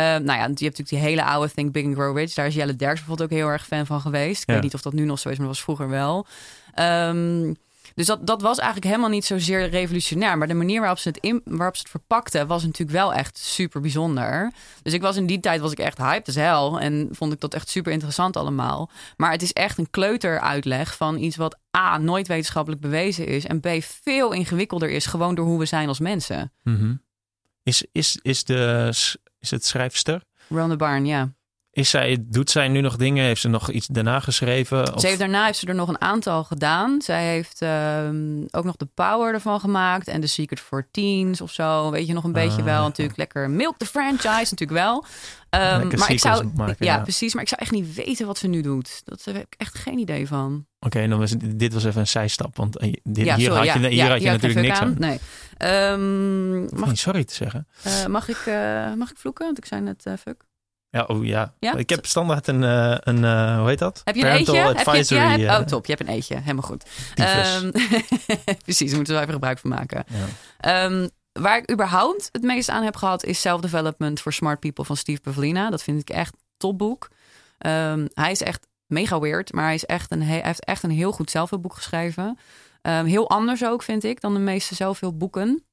nou 0.00 0.24
ja, 0.24 0.34
je 0.34 0.38
hebt 0.40 0.48
natuurlijk 0.60 0.88
die 0.88 0.98
hele 0.98 1.24
oude 1.24 1.52
Think 1.52 1.72
Big 1.72 1.84
and 1.84 1.94
Grow 1.94 2.16
Rich. 2.16 2.34
Daar 2.34 2.46
is 2.46 2.54
Jelle 2.54 2.76
Derks 2.76 2.98
bijvoorbeeld 2.98 3.30
ook 3.32 3.38
heel 3.38 3.48
erg 3.48 3.66
fan 3.66 3.86
van 3.86 4.00
geweest. 4.00 4.42
Ik 4.42 4.48
Ja. 4.48 4.54
weet 4.54 4.62
niet 4.62 4.74
of 4.74 4.82
dat 4.82 4.92
nu 4.92 5.04
nog 5.04 5.18
zo 5.18 5.28
is, 5.28 5.36
maar 5.36 5.46
dat 5.46 5.54
was 5.56 5.64
vroeger 5.64 5.88
wel. 5.88 6.26
Ehm, 6.74 7.52
dus 7.94 8.06
dat, 8.06 8.26
dat 8.26 8.42
was 8.42 8.58
eigenlijk 8.58 8.88
helemaal 8.88 9.10
niet 9.10 9.24
zozeer 9.24 9.68
revolutionair. 9.68 10.38
Maar 10.38 10.48
de 10.48 10.54
manier 10.54 10.80
waarop 10.80 10.98
ze 10.98 11.08
het, 11.08 11.18
in, 11.20 11.40
waarop 11.44 11.74
ze 11.76 11.82
het 11.82 11.90
verpakten 11.90 12.46
was 12.46 12.62
natuurlijk 12.64 12.90
wel 12.98 13.14
echt 13.14 13.38
super 13.38 13.80
bijzonder. 13.80 14.52
Dus 14.82 14.92
ik 14.92 15.00
was 15.02 15.16
in 15.16 15.26
die 15.26 15.40
tijd 15.40 15.60
was 15.60 15.72
ik 15.72 15.78
echt 15.78 15.98
hyped 15.98 16.28
as 16.28 16.34
hell. 16.34 16.78
En 16.80 17.08
vond 17.10 17.32
ik 17.32 17.40
dat 17.40 17.54
echt 17.54 17.68
super 17.68 17.92
interessant 17.92 18.36
allemaal. 18.36 18.90
Maar 19.16 19.30
het 19.30 19.42
is 19.42 19.52
echt 19.52 19.78
een 19.78 19.90
kleuteruitleg 19.90 20.96
van 20.96 21.18
iets 21.18 21.36
wat 21.36 21.58
A, 21.76 21.98
nooit 21.98 22.28
wetenschappelijk 22.28 22.80
bewezen 22.82 23.26
is. 23.26 23.44
En 23.46 23.60
B, 23.60 23.66
veel 23.80 24.32
ingewikkelder 24.32 24.90
is 24.90 25.06
gewoon 25.06 25.34
door 25.34 25.46
hoe 25.46 25.58
we 25.58 25.64
zijn 25.66 25.88
als 25.88 26.00
mensen. 26.00 26.52
Mhm. 26.62 26.94
Is, 27.62 27.84
is, 27.92 28.18
is, 28.22 28.44
de, 28.44 28.88
is 29.38 29.50
het 29.50 29.64
schrijfster? 29.64 30.22
Rhonda 30.48 30.76
Barn, 30.76 31.06
ja. 31.06 31.32
Is 31.74 31.90
zij, 31.90 32.16
doet 32.20 32.50
zij 32.50 32.68
nu 32.68 32.80
nog 32.80 32.96
dingen? 32.96 33.24
Heeft 33.24 33.40
ze 33.40 33.48
nog 33.48 33.70
iets 33.70 33.86
daarna 33.86 34.20
geschreven? 34.20 34.94
Of- 34.94 35.00
Ze 35.00 35.06
heeft, 35.06 35.18
daarna 35.18 35.44
heeft 35.44 35.58
ze 35.58 35.66
er 35.66 35.74
nog 35.74 35.88
een 35.88 36.00
aantal 36.00 36.44
gedaan. 36.44 37.02
Zij 37.02 37.24
heeft 37.26 37.62
ehm, 37.62 38.42
ook 38.50 38.64
nog 38.64 38.76
de 38.76 38.88
Power 38.94 39.34
ervan 39.34 39.60
gemaakt. 39.60 40.08
En 40.08 40.20
The 40.20 40.26
Secret 40.26 40.60
for 40.60 40.88
Teens 40.90 41.40
of 41.40 41.52
zo. 41.52 41.90
Weet 41.90 42.06
je 42.06 42.12
nog 42.12 42.24
een 42.24 42.32
beetje 42.32 42.58
Ah, 42.58 42.64
wel. 42.64 42.80
ja. 42.80 42.86
Natuurlijk 42.86 43.18
lekker 43.18 43.50
Milk 43.50 43.78
the 43.78 43.86
franchise 43.86 44.28
natuurlijk 44.54 44.70
wel. 44.70 45.04
Lekker 45.50 45.98
maar 45.98 46.10
ik 46.10 46.18
zou, 46.18 46.50
maken, 46.56 46.76
ja, 46.86 46.94
ja. 46.94 47.02
precies. 47.02 47.34
Maar 47.34 47.42
ik 47.42 47.48
zou 47.48 47.60
echt 47.60 47.70
niet 47.70 47.94
weten 47.94 48.26
wat 48.26 48.38
ze 48.38 48.46
nu 48.48 48.60
doet. 48.60 49.00
Dat 49.04 49.24
heb 49.24 49.36
ik 49.36 49.54
echt 49.56 49.74
geen 49.78 49.98
idee 49.98 50.26
van. 50.26 50.66
Oké, 50.80 51.08
dan 51.08 51.18
was 51.18 51.34
dit 51.38 51.72
was 51.72 51.84
even 51.84 52.00
een 52.00 52.06
zijstap. 52.06 52.56
Want 52.56 52.78
eh, 52.78 52.92
dit, 53.02 53.24
ja, 53.26 53.36
hier 53.36 53.50
sorry, 53.52 53.68
had 53.68 53.80
je, 53.82 53.88
hier 53.88 54.08
had 54.08 54.22
je 54.22 54.30
natuurlijk 54.30 54.60
niks 54.66 54.78
aan. 54.78 54.94
Nee. 54.98 55.18
Ehm, 55.56 56.60
Mag 56.80 56.88
niet 56.88 56.98
sorry 56.98 57.24
te 57.24 57.34
zeggen. 57.34 57.66
eh, 57.82 58.06
mag, 58.06 58.28
ik, 58.28 58.36
eh, 58.46 58.92
mag 58.94 59.10
ik 59.10 59.16
vloeken? 59.16 59.44
Want 59.44 59.58
ik 59.58 59.64
zei 59.64 59.80
net 59.80 60.02
fuck. 60.20 60.44
Ja, 60.92 61.04
oh 61.06 61.24
ja. 61.24 61.54
Ja? 61.58 61.74
Ik 61.74 61.90
heb 61.90 62.06
standaard 62.06 62.46
een, 62.46 62.64
eh, 62.64 62.96
een 63.00 63.24
eh, 63.24 63.58
hoe 63.58 63.68
heet 63.68 63.78
dat? 63.78 64.00
Heb 64.04 64.14
je 64.14 64.20
een 64.20 64.28
Parental 64.28 64.54
eetje? 64.54 64.66
Heb 64.66 64.76
je, 64.76 64.90
Advisory. 64.90 65.20
ja, 65.20 65.28
heb, 65.28 65.40
eh, 65.40 65.58
oh, 65.58 65.66
top. 65.66 65.86
Je 65.86 65.94
hebt 65.94 66.08
een 66.08 66.14
eetje. 66.14 66.36
Helemaal 66.36 66.62
goed. 66.62 66.84
Ehm, 67.14 67.70
precies, 68.64 68.88
daar 68.88 68.96
moeten 68.96 69.14
we 69.14 69.20
even 69.20 69.32
gebruik 69.32 69.58
van 69.58 69.70
maken. 69.70 70.04
ja. 70.08 70.26
Ehm, 70.58 71.08
waar 71.32 71.56
ik 71.56 71.70
überhaupt 71.70 72.28
het 72.32 72.42
meest 72.42 72.68
aan 72.68 72.82
heb 72.82 72.96
gehad 72.96 73.24
is 73.24 73.40
Self-Development 73.40 74.20
for 74.20 74.32
Smart 74.32 74.60
People 74.60 74.84
van 74.84 74.96
Steve 74.96 75.20
Pavlina. 75.20 75.70
Dat 75.70 75.82
vind 75.82 76.00
ik 76.00 76.10
echt 76.10 76.36
topboek. 76.56 77.08
Ehm, 77.58 78.06
hij 78.14 78.30
is 78.30 78.42
echt 78.42 78.66
mega 78.86 79.20
weird, 79.20 79.52
maar 79.52 79.64
hij, 79.64 79.74
is 79.74 79.84
echt 79.84 80.10
een, 80.10 80.22
hij 80.22 80.40
heeft 80.44 80.64
echt 80.64 80.82
een 80.82 80.90
heel 80.90 81.12
goed 81.12 81.30
zelfhulpboek 81.30 81.74
geschreven. 81.74 82.38
Heel 82.82 83.30
anders 83.30 83.64
ook, 83.64 83.82
vind 83.82 84.04
ik, 84.04 84.20
dan 84.20 84.34
de 84.34 84.40
meeste 84.40 84.74
zelfhulpboeken. 84.74 85.64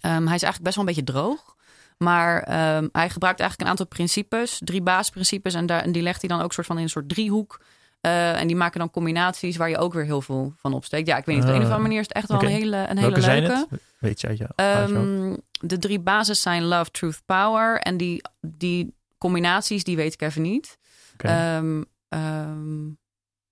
Hij 0.00 0.18
is 0.20 0.26
eigenlijk 0.26 0.62
best 0.62 0.76
wel 0.76 0.84
een 0.88 0.94
beetje 0.94 1.12
droog. 1.12 1.56
Maar 1.98 2.42
ehm, 2.42 2.88
hij 2.92 3.10
gebruikt 3.10 3.40
eigenlijk 3.40 3.60
een 3.60 3.66
aantal 3.66 3.86
principes, 3.86 4.60
drie 4.64 4.82
basisprincipes. 4.82 5.54
En, 5.54 5.66
daar, 5.66 5.82
en 5.82 5.92
die 5.92 6.02
legt 6.02 6.20
hij 6.20 6.28
dan 6.28 6.40
ook 6.40 6.52
soort 6.52 6.66
van 6.66 6.76
in 6.76 6.82
een 6.82 6.88
soort 6.88 7.08
driehoek. 7.08 7.60
Eh, 8.00 8.40
en 8.40 8.46
die 8.46 8.56
maken 8.56 8.78
dan 8.78 8.90
combinaties 8.90 9.56
waar 9.56 9.68
je 9.68 9.78
ook 9.78 9.92
weer 9.92 10.04
heel 10.04 10.22
veel 10.22 10.52
van 10.56 10.74
opsteekt. 10.74 11.06
Ja, 11.06 11.16
ik 11.16 11.24
weet 11.24 11.34
niet, 11.34 11.44
op 11.44 11.50
de 11.50 11.56
een 11.56 11.60
of 11.60 11.66
andere 11.66 11.82
manier 11.82 12.00
is 12.00 12.08
het 12.08 12.16
echt 12.16 12.28
wel 12.28 12.42
een 12.42 12.48
hele, 12.48 12.76
een 12.76 12.98
hele 12.98 13.20
Welke 13.20 13.40
leuke. 13.40 13.68
Weet 13.98 14.20
je 14.20 14.26
uit 14.26 14.38
jou? 14.38 14.50
Ehm, 14.54 15.34
de 15.60 15.78
drie 15.78 16.00
basis 16.00 16.42
zijn 16.42 16.64
love, 16.64 16.90
truth, 16.90 17.22
power. 17.26 17.80
En 17.80 17.96
die, 17.96 18.22
die 18.40 18.94
combinaties, 19.18 19.84
die 19.84 19.96
weet 19.96 20.12
ik 20.12 20.22
even 20.22 20.42
niet. 20.42 20.78
Ehm, 22.08 22.86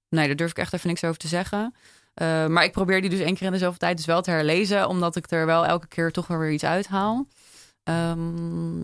nee, 0.09 0.26
daar 0.26 0.37
durf 0.37 0.50
ik 0.50 0.59
echt 0.59 0.72
even 0.72 0.88
niks 0.88 1.04
over 1.04 1.18
te 1.18 1.28
zeggen. 1.28 1.74
Eh, 2.14 2.46
maar 2.46 2.64
ik 2.64 2.72
probeer 2.72 3.00
die 3.00 3.11
dus 3.11 3.20
één 3.20 3.35
keer 3.35 3.46
in 3.46 3.52
de 3.52 3.59
zoveel 3.59 3.78
tijd 3.78 3.96
dus 3.96 4.06
wel 4.06 4.22
te 4.22 4.30
herlezen. 4.30 4.88
Omdat 4.88 5.16
ik 5.16 5.30
er 5.30 5.46
wel 5.46 5.66
elke 5.66 5.87
keer 5.87 6.11
toch 6.12 6.26
wel 6.26 6.38
weer 6.38 6.52
iets 6.52 6.64
uithaal. 6.64 7.26
Ehm, 7.87 8.81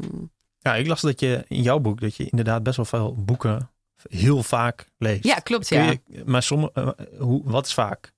ja, 0.59 0.75
ik 0.75 0.87
las 0.87 1.01
dat 1.01 1.21
je 1.21 1.45
in 1.49 1.63
jouw 1.63 1.79
boek, 1.79 2.01
dat 2.01 2.17
je 2.17 2.25
inderdaad 2.31 2.63
best 2.63 2.77
wel 2.77 2.85
veel 2.87 3.15
boeken 3.25 3.71
heel 4.09 4.43
vaak 4.43 4.87
leest. 4.99 5.25
ja, 5.25 5.35
klopt 5.35 5.69
ja. 5.69 5.91
je- 6.07 6.23
maar 6.25 6.43
sommige, 6.43 6.73
eh, 6.97 7.19
hoe, 7.21 7.43
wat 7.45 7.67
is 7.67 7.75
vaak? 7.75 8.13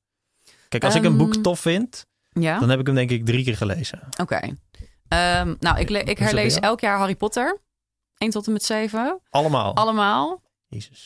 Kijk, 0.69 0.85
als 0.85 0.95
ik 0.95 1.05
een 1.05 1.17
boek 1.17 1.33
Ehm, 1.35 1.43
tof 1.43 1.61
vind, 1.61 2.07
Ja, 2.29 2.59
dan 2.59 2.69
heb 2.69 2.81
ik 2.81 2.87
hem 2.87 2.95
denk 2.95 3.11
ik 3.11 3.25
drie 3.25 3.45
keer 3.45 3.57
gelezen. 3.57 4.01
oké. 4.21 4.41
Ehm, 5.09 5.55
nou, 5.61 5.79
ik, 5.79 5.91
ik 5.91 6.19
herlees 6.19 6.59
elk 6.59 6.81
jaar 6.81 6.99
Harry 6.99 7.17
Potter. 7.17 7.61
1 8.19 8.31
tot 8.31 8.47
en 8.47 8.53
met 8.53 8.63
7. 8.65 9.21
Allemaal. 9.31 9.75
Allemaal. 9.75 10.43
Jezus. 10.69 11.03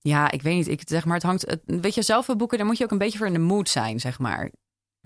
Ja, 0.00 0.30
ik 0.30 0.42
weet 0.42 0.54
niet. 0.54 0.68
Ik, 0.68 0.82
zeg 0.84 1.04
maar, 1.04 1.14
het 1.14 1.22
hangt. 1.22 1.42
Het, 1.50 1.60
weet 1.64 1.94
je, 1.94 2.02
zelfhulpboeken, 2.02 2.58
daar 2.58 2.66
moet 2.66 2.78
je 2.78 2.84
ook 2.84 2.90
een 2.90 2.98
beetje 2.98 3.18
voor 3.18 3.26
in 3.26 3.32
de 3.32 3.38
mood 3.38 3.68
zijn, 3.68 4.00
zeg 4.00 4.18
maar. 4.18 4.50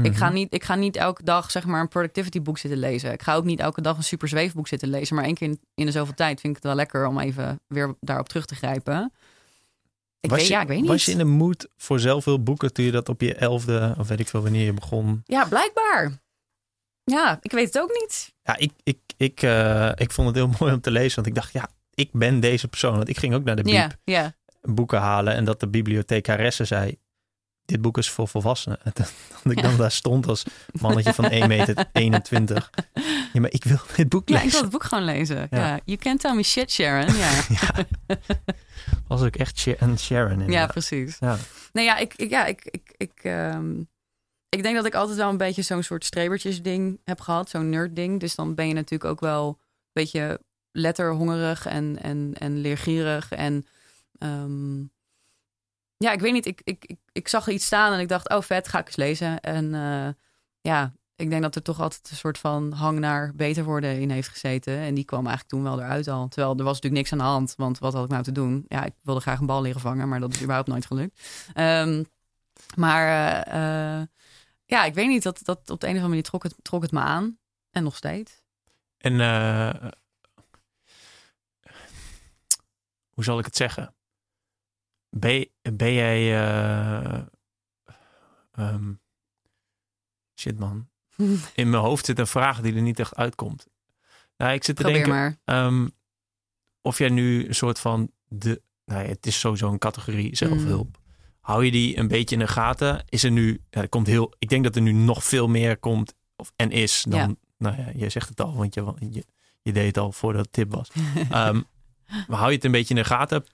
Ik, 0.03 0.17
ga 0.17 0.25
Mhm. 0.27 0.35
niet, 0.35 0.55
ik 0.55 0.65
ga 0.65 0.75
niet 0.75 0.97
elke 0.97 1.23
dag 1.23 1.51
zeg 1.51 1.65
maar, 1.67 1.81
een 1.81 1.89
productivity 1.89 2.43
boek 2.43 2.59
zitten 2.59 2.79
lezen. 2.81 3.13
Ik 3.13 3.23
ga 3.23 3.35
ook 3.35 3.45
niet 3.45 3.61
elke 3.61 3.81
dag 3.81 3.97
een 3.97 4.03
super 4.05 4.29
zweefboek 4.29 4.69
zitten 4.69 4.89
lezen. 4.89 5.17
Maar 5.17 5.25
één 5.25 5.35
keer 5.35 5.49
in, 5.49 5.61
in 5.75 5.87
de 5.87 5.93
zoveel 5.93 6.15
tijd 6.15 6.41
vind 6.41 6.57
ik 6.57 6.63
het 6.63 6.65
wel 6.65 6.75
lekker 6.75 7.07
om 7.07 7.19
even 7.19 7.61
weer 7.67 7.95
daarop 8.01 8.29
terug 8.29 8.47
te 8.47 8.55
grijpen. 8.55 9.13
Ik 10.21 10.31
was 10.31 10.39
weet, 10.39 10.49
je, 10.49 10.55
ja, 10.55 10.61
ik 10.61 10.69
weet 10.69 10.81
niet. 10.81 10.89
Was 10.89 11.05
je 11.05 11.11
in 11.13 11.19
de 11.19 11.25
mood 11.25 11.69
voor 11.77 12.01
zoveel 12.01 12.43
boeken 12.43 12.73
toen 12.73 12.85
je 12.85 12.91
dat 12.91 13.09
op 13.09 13.21
je 13.21 13.35
elfde, 13.35 13.95
of 13.99 14.09
weet 14.09 14.21
ik 14.21 14.29
veel 14.29 14.43
wanneer 14.43 14.65
je 14.65 14.73
begon? 14.73 15.23
Ja, 15.25 15.45
blijkbaar. 15.45 16.19
Ja, 17.05 17.39
ik 17.43 17.51
weet 17.51 17.67
het 17.67 17.83
ook 17.83 17.93
niet. 18.01 18.35
Ja, 18.43 18.57
ik, 18.57 18.73
ik, 18.83 18.99
ik, 19.17 19.43
eh, 19.43 19.91
ik 19.95 20.13
vond 20.13 20.27
het 20.29 20.37
heel 20.37 20.51
mooi 20.61 20.73
om 20.73 20.81
te 20.81 20.91
lezen, 20.91 21.15
want 21.15 21.27
ik 21.27 21.35
dacht, 21.35 21.53
ja, 21.53 21.69
ik 21.95 22.09
ben 22.13 22.41
deze 22.41 22.69
persoon. 22.69 22.97
Want 22.97 23.09
ik 23.09 23.19
ging 23.19 23.35
ook 23.35 23.45
naar 23.45 23.57
de 23.57 23.63
bieb 23.63 23.97
boeken 24.63 24.99
halen 25.01 25.35
en 25.35 25.45
dat 25.45 25.61
de 25.61 25.69
bibliothecaresse 25.69 26.65
zei, 26.65 26.99
dit 27.69 27.81
boek 27.81 27.99
is 27.99 28.11
voor 28.11 28.29
volwassenen. 28.29 28.79
En 28.85 28.93
dat 29.43 29.53
ik 29.53 29.63
dan 29.63 29.77
daar 29.77 29.91
stond 29.91 30.27
als 30.27 30.45
mannetje 30.81 31.15
van 31.15 31.25
1 31.25 31.49
meter 31.49 31.87
21. 31.93 32.71
Ja, 33.33 33.41
maar 33.41 33.53
ik 33.53 33.65
wil 33.65 33.79
dit 33.97 34.09
boek 34.09 34.29
ja, 34.29 34.37
ik 34.37 34.43
lezen. 34.43 34.53
wil 34.53 34.63
het 34.63 34.71
boek 34.73 34.85
gewoon 34.85 35.05
lezen. 35.05 35.37
Ja. 35.51 35.59
Ja. 35.67 35.81
You 35.85 35.99
can't 35.99 36.21
tell 36.21 36.35
me 36.35 36.43
shit, 36.43 36.71
Sharon. 36.71 37.15
Ja, 37.17 37.31
Was 39.07 39.23
ook 39.23 39.37
echt 39.37 39.59
Sha- 39.59 39.75
een 39.79 39.99
Sharon 39.99 40.51
ja 40.51 40.67
precies. 40.67 41.17
Ja. 41.21 41.37
Nee, 41.73 41.85
ja, 41.85 41.97
ik, 41.97 42.15
ik, 42.15 42.31
ja, 42.31 42.47
ik, 42.47 42.65
ik, 42.65 42.95
ik, 42.97 43.13
ehm, 43.23 43.81
ik 44.49 44.63
denk 44.63 44.77
dat 44.77 44.87
ik 44.87 44.95
altijd 44.95 45.17
wel 45.19 45.29
een 45.31 45.37
beetje 45.37 45.63
zo'n 45.63 45.83
soort 45.83 46.05
strebertjes 46.05 46.63
ding 46.63 47.01
heb 47.05 47.21
gehad. 47.21 47.51
Zo'n 47.51 47.69
nerd 47.69 47.97
ding. 47.97 48.21
Dus 48.21 48.35
dan 48.35 48.55
ben 48.55 48.69
je 48.69 48.75
natuurlijk 48.75 49.11
ook 49.11 49.21
wel 49.21 49.49
een 49.49 49.57
beetje 49.93 50.41
letterhongerig 50.73 51.67
en, 51.67 51.99
en, 52.03 52.35
en 52.39 52.59
leergierig. 52.61 53.33
En 53.33 53.67
ehm, 54.19 54.81
ja, 55.99 56.13
ik 56.13 56.21
weet 56.21 56.33
niet. 56.33 56.47
Ik, 56.47 56.61
ik, 56.65 56.85
ik, 56.85 56.99
ik 57.13 57.29
zag 57.29 57.49
iets 57.49 57.67
staan 57.67 57.93
en 57.93 58.01
ik 58.01 58.09
dacht, 58.09 58.29
oh 58.29 58.41
vet, 58.41 58.69
ga 58.69 58.79
ik 58.79 58.87
eens 58.87 58.97
lezen. 58.97 59.41
En 59.41 59.75
eh, 59.75 60.09
ja, 60.61 60.93
ik 61.17 61.31
denk 61.31 61.43
dat 61.43 61.55
er 61.55 61.63
toch 61.63 61.81
altijd 61.81 62.11
een 62.11 62.17
soort 62.17 62.39
van 62.39 62.73
hang 62.73 62.99
naar 62.99 63.33
beter 63.35 63.65
worden 63.65 64.01
in 64.01 64.11
heeft 64.11 64.29
gezeten. 64.29 64.79
En 64.79 64.95
die 64.95 65.05
kwam 65.05 65.27
eigenlijk 65.27 65.49
toen 65.49 65.63
wel 65.63 65.81
eruit 65.81 66.09
al. 66.09 66.29
Terwijl 66.29 66.57
er 66.57 66.65
was 66.65 66.75
natuurlijk 66.81 66.95
niks 66.95 67.13
aan 67.13 67.19
de 67.19 67.25
hand. 67.25 67.55
Want 67.57 67.79
wat 67.79 67.93
had 67.93 68.05
ik 68.05 68.11
nou 68.11 68.23
te 68.23 68.33
doen? 68.33 68.65
Ja, 68.69 68.85
ik 68.85 68.95
wilde 69.03 69.21
graag 69.21 69.41
een 69.41 69.47
bal 69.47 69.63
leren 69.63 69.81
vangen, 69.81 70.09
maar 70.09 70.21
dat 70.21 70.35
is 70.35 70.41
überhaupt 70.41 70.69
nooit 70.69 70.87
gelukt. 70.87 71.21
Ehm, 71.55 72.05
maar 72.77 73.07
eh, 73.47 74.01
eh, 74.01 74.07
ja, 74.65 74.85
ik 74.85 74.95
weet 74.95 75.09
niet. 75.09 75.23
Dat, 75.23 75.41
dat 75.43 75.71
op 75.71 75.81
de 75.81 75.87
een 75.87 75.97
of 75.97 76.03
andere 76.03 76.09
manier 76.09 76.23
trok 76.23 76.43
het, 76.43 76.55
trok 76.63 76.83
het 76.83 76.93
me 76.93 77.01
aan. 77.01 77.39
En 77.71 77.83
nog 77.83 77.97
steeds. 77.97 78.43
En 78.99 79.13
hoe 83.09 83.25
zal 83.25 83.39
ik 83.39 83.45
het 83.45 83.57
zeggen? 83.57 83.95
Ben, 85.11 85.47
ben 85.63 85.93
jij. 85.93 86.41
eh, 86.41 87.21
ehm, 88.53 88.93
shit, 90.41 90.59
man. 90.59 90.89
In 91.55 91.71
mijn 91.71 91.83
hoofd 91.83 92.05
zit 92.07 92.19
een 92.19 92.27
vraag 92.27 92.61
die 92.61 92.75
er 92.75 92.83
niet 92.83 92.99
echt 92.99 93.15
uitkomt. 93.17 93.67
Nou, 94.37 94.53
ik 94.53 94.65
zit 94.65 94.77
te 94.77 94.83
Probeer 94.83 95.05
denken 95.05 95.21
maar. 95.21 95.39
ehm, 95.45 95.89
of 96.83 96.99
jij 96.99 97.09
nu 97.09 97.49
een 97.49 97.55
soort 97.55 97.79
van 97.79 98.11
de. 98.29 98.63
Nou, 98.85 99.03
ja, 99.03 99.09
het 99.09 99.27
is 99.27 99.41
sowieso 99.41 99.73
een 99.73 99.79
categorie 99.79 100.37
zelfhulp. 100.37 100.99
Hou 101.41 101.65
je 101.65 101.71
die 101.71 101.97
een 101.99 102.09
beetje 102.09 102.35
in 102.35 102.41
de 102.41 102.49
gaten? 102.49 103.05
Is 103.09 103.23
er 103.25 103.31
nu. 103.31 103.61
Ja, 103.71 103.81
er 103.81 103.89
komt 103.89 104.07
heel. 104.07 104.35
Ik 104.39 104.49
denk 104.49 104.65
dat 104.65 104.77
er 104.77 104.83
nu 104.83 104.93
nog 104.93 105.25
veel 105.25 105.49
meer 105.49 105.79
komt 105.79 106.15
of, 106.37 106.53
en 106.57 106.71
is 106.71 107.05
dan. 107.09 107.21
Ja. 107.29 107.35
Nou 107.59 107.77
ja, 107.77 107.91
je 107.95 108.09
zegt 108.09 108.29
het 108.29 108.41
al, 108.41 108.55
want 108.55 108.75
je, 108.75 108.95
je, 109.11 109.25
je 109.63 109.73
deed 109.73 109.87
het 109.87 109.99
al 109.99 110.13
voordat 110.13 110.43
het 110.43 110.53
tip 110.53 110.73
was. 110.73 110.91
Ehm, 111.31 111.61
maar 112.27 112.39
hou 112.39 112.49
je 112.49 112.57
het 112.57 112.65
een 112.65 112.71
beetje 112.71 112.95
in 112.95 113.01
de 113.01 113.07
gaten? 113.09 113.45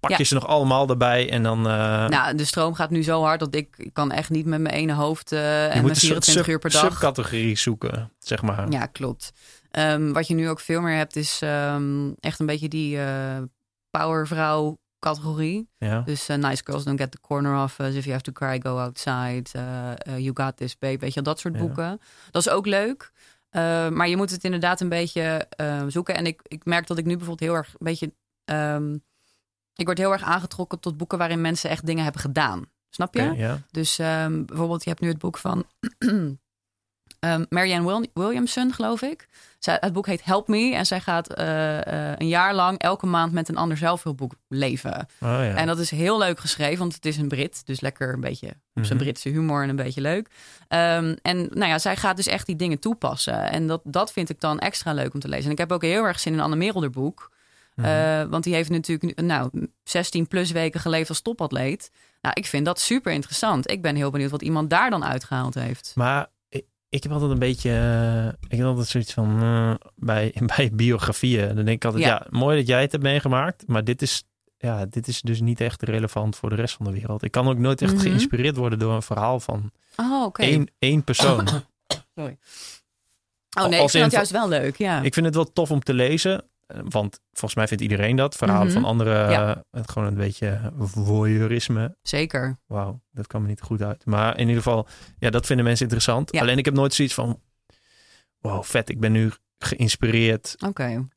Pak 0.00 0.10
Ja. 0.10 0.16
je 0.18 0.24
ze 0.24 0.34
nog 0.34 0.46
allemaal 0.46 0.88
erbij 0.88 1.30
en 1.30 1.42
dan. 1.42 1.58
eh, 1.68 2.08
Nou, 2.08 2.34
de 2.36 2.44
stroom 2.44 2.74
gaat 2.74 2.90
nu 2.90 3.02
zo 3.02 3.22
hard 3.22 3.40
dat 3.40 3.54
ik, 3.54 3.74
ik 3.76 3.92
kan 3.94 4.12
echt 4.12 4.30
niet 4.30 4.46
met 4.46 4.60
mijn 4.60 4.74
ene 4.74 4.92
hoofd 4.92 5.32
eh, 5.32 5.62
en 5.64 5.68
mijn 5.68 5.78
een 5.88 5.96
soort 5.96 5.98
24 5.98 6.46
uur 6.48 6.58
per 6.58 6.70
dag. 6.70 6.80
subcategorie 6.82 7.56
zoeken, 7.58 8.12
zeg 8.18 8.42
maar. 8.42 8.70
Ja, 8.70 8.86
klopt. 8.86 9.32
Ehm, 9.70 10.12
wat 10.12 10.26
je 10.28 10.34
nu 10.34 10.48
ook 10.48 10.60
veel 10.60 10.80
meer 10.80 10.96
hebt, 10.96 11.16
is 11.16 11.38
ehm, 11.42 12.10
echt 12.20 12.40
een 12.40 12.46
beetje 12.46 12.68
die 12.68 12.98
eh 13.00 13.38
powervrouw 13.90 14.78
categorie. 14.98 15.68
Ja. 15.78 16.00
Dus 16.00 16.26
Nice 16.26 16.62
Girls 16.64 16.84
Don't 16.84 17.00
Get 17.00 17.10
the 17.10 17.20
Corner 17.20 17.62
Off. 17.62 17.78
If 17.78 18.04
You 18.04 18.10
Have 18.10 18.22
to 18.22 18.32
Cry, 18.32 18.60
Go 18.62 18.78
Outside. 18.78 19.42
you 20.04 20.30
Got 20.34 20.56
This, 20.56 20.78
Babe. 20.78 20.98
Weet 20.98 21.14
je 21.14 21.22
dat 21.22 21.38
soort 21.40 21.54
Ja. 21.54 21.60
boeken. 21.60 22.00
Dat 22.30 22.46
is 22.46 22.52
ook 22.52 22.66
leuk. 22.66 23.10
Eh, 23.50 23.88
maar 23.88 24.08
je 24.08 24.16
moet 24.16 24.30
het 24.30 24.44
inderdaad 24.44 24.80
een 24.80 24.88
beetje 24.88 25.46
zoeken. 25.88 26.14
En 26.14 26.26
ik, 26.26 26.40
ik 26.42 26.64
merk 26.64 26.86
dat 26.86 26.98
ik 26.98 27.04
nu 27.04 27.16
bijvoorbeeld 27.16 27.50
heel 27.50 27.58
erg 27.58 27.68
een 27.68 27.74
beetje... 27.78 28.12
ehm, 28.44 28.96
ik 29.80 29.86
word 29.86 29.98
heel 29.98 30.12
erg 30.12 30.22
aangetrokken 30.22 30.80
tot 30.80 30.96
boeken 30.96 31.18
waarin 31.18 31.40
mensen 31.40 31.70
echt 31.70 31.86
dingen 31.86 32.02
hebben 32.02 32.20
gedaan. 32.20 32.64
Snap 32.90 33.14
je? 33.14 33.20
Dus 33.70 33.98
ehm, 33.98 34.44
bijvoorbeeld, 34.44 34.82
je 34.84 34.88
hebt 34.90 35.02
nu 35.02 35.08
het 35.08 35.18
boek 35.18 35.38
van 35.38 35.64
ehm, 37.20 37.44
Marianne 37.48 37.86
Wil- 37.86 38.06
Williamson, 38.24 38.72
geloof 38.72 39.02
ik. 39.02 39.28
Zij, 39.58 39.76
het 39.80 39.92
boek 39.92 40.06
heet 40.06 40.24
Help 40.24 40.48
Me. 40.48 40.74
En 40.74 40.86
zij 40.86 41.00
gaat 41.00 41.32
eh, 41.34 42.10
eh, 42.10 42.14
een 42.18 42.28
jaar 42.28 42.54
lang 42.54 42.78
elke 42.78 43.06
maand 43.06 43.32
met 43.32 43.48
een 43.48 43.56
ander 43.56 43.76
zelfhulpboek 43.76 44.32
leven. 44.48 45.06
Oh, 45.20 45.28
ja. 45.28 45.54
En 45.54 45.66
dat 45.66 45.78
is 45.78 45.90
heel 45.90 46.18
leuk 46.18 46.38
geschreven, 46.40 46.78
want 46.78 46.94
het 46.94 47.06
is 47.06 47.16
een 47.16 47.28
Brit. 47.28 47.66
Dus 47.66 47.80
lekker 47.80 48.12
een 48.12 48.20
beetje 48.20 48.48
op 48.48 48.84
zijn 48.84 48.96
Mhm. 48.98 49.04
Britse 49.06 49.28
humor 49.28 49.62
en 49.62 49.68
een 49.68 49.76
beetje 49.76 50.00
leuk. 50.00 50.28
Ehm, 50.68 51.16
en 51.22 51.36
nou 51.50 51.70
ja, 51.70 51.78
zij 51.78 51.96
gaat 51.96 52.16
dus 52.16 52.26
echt 52.26 52.46
die 52.46 52.56
dingen 52.56 52.78
toepassen. 52.78 53.50
En 53.50 53.66
dat, 53.66 53.80
dat 53.84 54.12
vind 54.12 54.30
ik 54.30 54.40
dan 54.40 54.58
extra 54.58 54.92
leuk 54.92 55.14
om 55.14 55.20
te 55.20 55.28
lezen. 55.28 55.44
En 55.44 55.50
ik 55.50 55.58
heb 55.58 55.72
ook 55.72 55.82
heel 55.82 56.04
erg 56.04 56.20
zin 56.20 56.32
in 56.32 56.40
Anne 56.40 56.56
Merelder 56.56 56.90
boek. 56.90 57.30
Mhm. 57.80 57.88
Eh, 57.88 58.30
want 58.30 58.44
die 58.44 58.54
heeft 58.54 58.70
natuurlijk 58.70 59.18
nu, 59.18 59.26
nou, 59.26 59.50
16 59.84 60.26
plus 60.28 60.50
weken 60.50 60.80
geleefd 60.80 61.08
als 61.08 61.20
topatleet. 61.20 61.90
Nou, 62.20 62.34
ik 62.38 62.46
vind 62.46 62.64
dat 62.64 62.80
super 62.80 63.12
interessant. 63.12 63.70
Ik 63.70 63.82
ben 63.82 63.96
heel 63.96 64.10
benieuwd 64.10 64.30
wat 64.30 64.42
iemand 64.42 64.70
daar 64.70 64.90
dan 64.90 65.04
uitgehaald 65.04 65.54
heeft. 65.54 65.92
Maar 65.94 66.26
ik, 66.48 66.64
ik 66.88 67.02
heb 67.02 67.12
altijd 67.12 67.30
een 67.30 67.38
beetje, 67.38 67.70
eh, 67.70 68.48
ik 68.50 68.58
heb 68.58 68.66
altijd 68.66 68.88
zoiets 68.88 69.12
van, 69.12 69.42
eh, 69.42 69.74
bij, 69.96 70.34
bij 70.56 70.70
biografieën, 70.72 71.46
dan 71.54 71.64
denk 71.64 71.68
ik 71.76 71.84
altijd, 71.84 72.04
ja. 72.04 72.10
Ja. 72.10 72.26
mooi 72.30 72.56
dat 72.58 72.66
jij 72.66 72.80
het 72.80 72.92
hebt 72.92 73.04
meegemaakt, 73.04 73.64
maar 73.66 73.84
dit 73.84 74.02
is, 74.02 74.22
ja, 74.58 74.86
dit 74.86 75.08
is 75.08 75.20
dus 75.20 75.40
niet 75.40 75.60
echt 75.60 75.82
relevant 75.82 76.36
voor 76.36 76.48
de 76.48 76.54
rest 76.56 76.74
van 76.76 76.86
de 76.86 76.92
wereld. 76.92 77.22
Ik 77.22 77.30
kan 77.30 77.48
ook 77.48 77.58
nooit 77.58 77.82
echt 77.82 77.92
Mhm. 77.92 78.02
geïnspireerd 78.02 78.56
worden 78.56 78.78
door 78.78 78.92
een 78.94 79.02
verhaal 79.02 79.40
van 79.40 79.70
Oh, 79.96 80.24
oké. 80.24 80.42
één, 80.42 80.68
één 80.78 81.04
persoon. 81.04 81.46
Sorry. 82.14 82.38
Oh 83.58 83.64
nee, 83.64 83.74
ik 83.74 83.80
Als 83.80 83.90
vind 83.90 83.94
in- 83.94 84.00
dat 84.02 84.12
juist 84.12 84.30
wel 84.30 84.48
leuk, 84.48 84.76
ja. 84.76 85.00
Ik 85.02 85.14
vind 85.14 85.26
het 85.26 85.34
wel 85.34 85.52
tof 85.52 85.70
om 85.70 85.80
te 85.80 85.94
lezen, 85.94 86.44
want 86.88 87.20
volgens 87.32 87.54
mij 87.54 87.68
vindt 87.68 87.82
iedereen 87.82 88.16
dat. 88.16 88.36
Verhalen 88.36 88.66
Mhm. 88.66 88.74
van 88.74 88.84
anderen, 88.84 89.30
Ja. 89.30 89.64
het 89.70 89.90
gewoon 89.90 90.08
een 90.08 90.14
beetje 90.14 90.72
voyeurisme. 90.78 91.96
Zeker. 92.02 92.58
Wauw, 92.66 93.00
dat 93.10 93.26
kwam 93.26 93.42
me 93.42 93.48
niet 93.48 93.60
goed 93.60 93.82
uit. 93.82 94.04
Maar 94.06 94.32
in 94.34 94.48
ieder 94.48 94.62
geval, 94.62 94.86
ja, 95.18 95.30
dat 95.30 95.46
vinden 95.46 95.64
mensen 95.64 95.84
interessant. 95.84 96.32
Ja. 96.32 96.40
Alleen 96.40 96.58
ik 96.58 96.64
heb 96.64 96.74
nooit 96.74 96.94
zoiets 96.94 97.14
van, 97.14 97.40
wow, 98.38 98.62
vet, 98.64 98.88
ik 98.88 99.00
ben 99.00 99.12
nu 99.12 99.32
geïnspireerd. 99.58 100.54
Oké. 100.66 101.08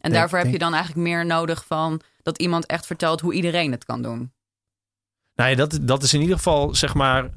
En 0.00 0.12
daarvoor 0.12 0.38
heb 0.38 0.50
je 0.52 0.58
dan 0.58 0.74
eigenlijk 0.74 1.02
meer 1.08 1.26
nodig 1.26 1.64
van 1.66 2.00
dat 2.22 2.38
iemand 2.38 2.66
echt 2.66 2.86
vertelt 2.86 3.20
hoe 3.20 3.32
iedereen 3.34 3.70
het 3.70 3.84
kan 3.84 4.02
doen. 4.02 4.32
Nou 5.34 5.50
ja, 5.50 5.56
dat, 5.56 5.78
dat 5.82 6.02
is 6.02 6.14
in 6.14 6.20
ieder 6.20 6.36
geval, 6.36 6.74
zeg 6.74 6.94
maar, 6.94 7.30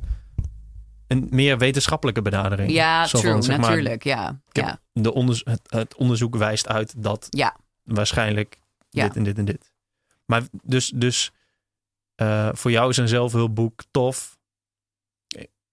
een 1.07 1.27
meer 1.31 1.57
wetenschappelijke 1.57 2.21
benadering. 2.21 2.71
Ja, 2.71 3.05
Zo 3.05 3.19
true, 3.19 3.31
van, 3.31 3.43
zeg 3.43 3.57
maar, 3.57 3.69
natuurlijk. 3.69 4.03
Ja, 4.03 4.29
ik 4.49 4.55
heb- 4.55 4.65
ja, 4.65 4.79
de 5.01 5.13
onderzo- 5.13 5.49
het, 5.49 5.61
het 5.69 5.95
onderzoek 5.95 6.35
wijst 6.35 6.67
uit 6.67 6.93
dat 7.03 7.27
ja. 7.29 7.55
waarschijnlijk 7.83 8.59
Ja. 8.89 9.07
dit 9.07 9.15
en 9.15 9.23
dit 9.23 9.37
en 9.37 9.45
dit. 9.45 9.71
Maar 10.25 10.43
dus, 10.63 10.91
dus 10.95 11.31
eh, 12.15 12.49
voor 12.53 12.71
jou 12.71 12.89
is 12.89 12.97
een 12.97 13.07
zelfhulpboek 13.07 13.81
tof. 13.91 14.37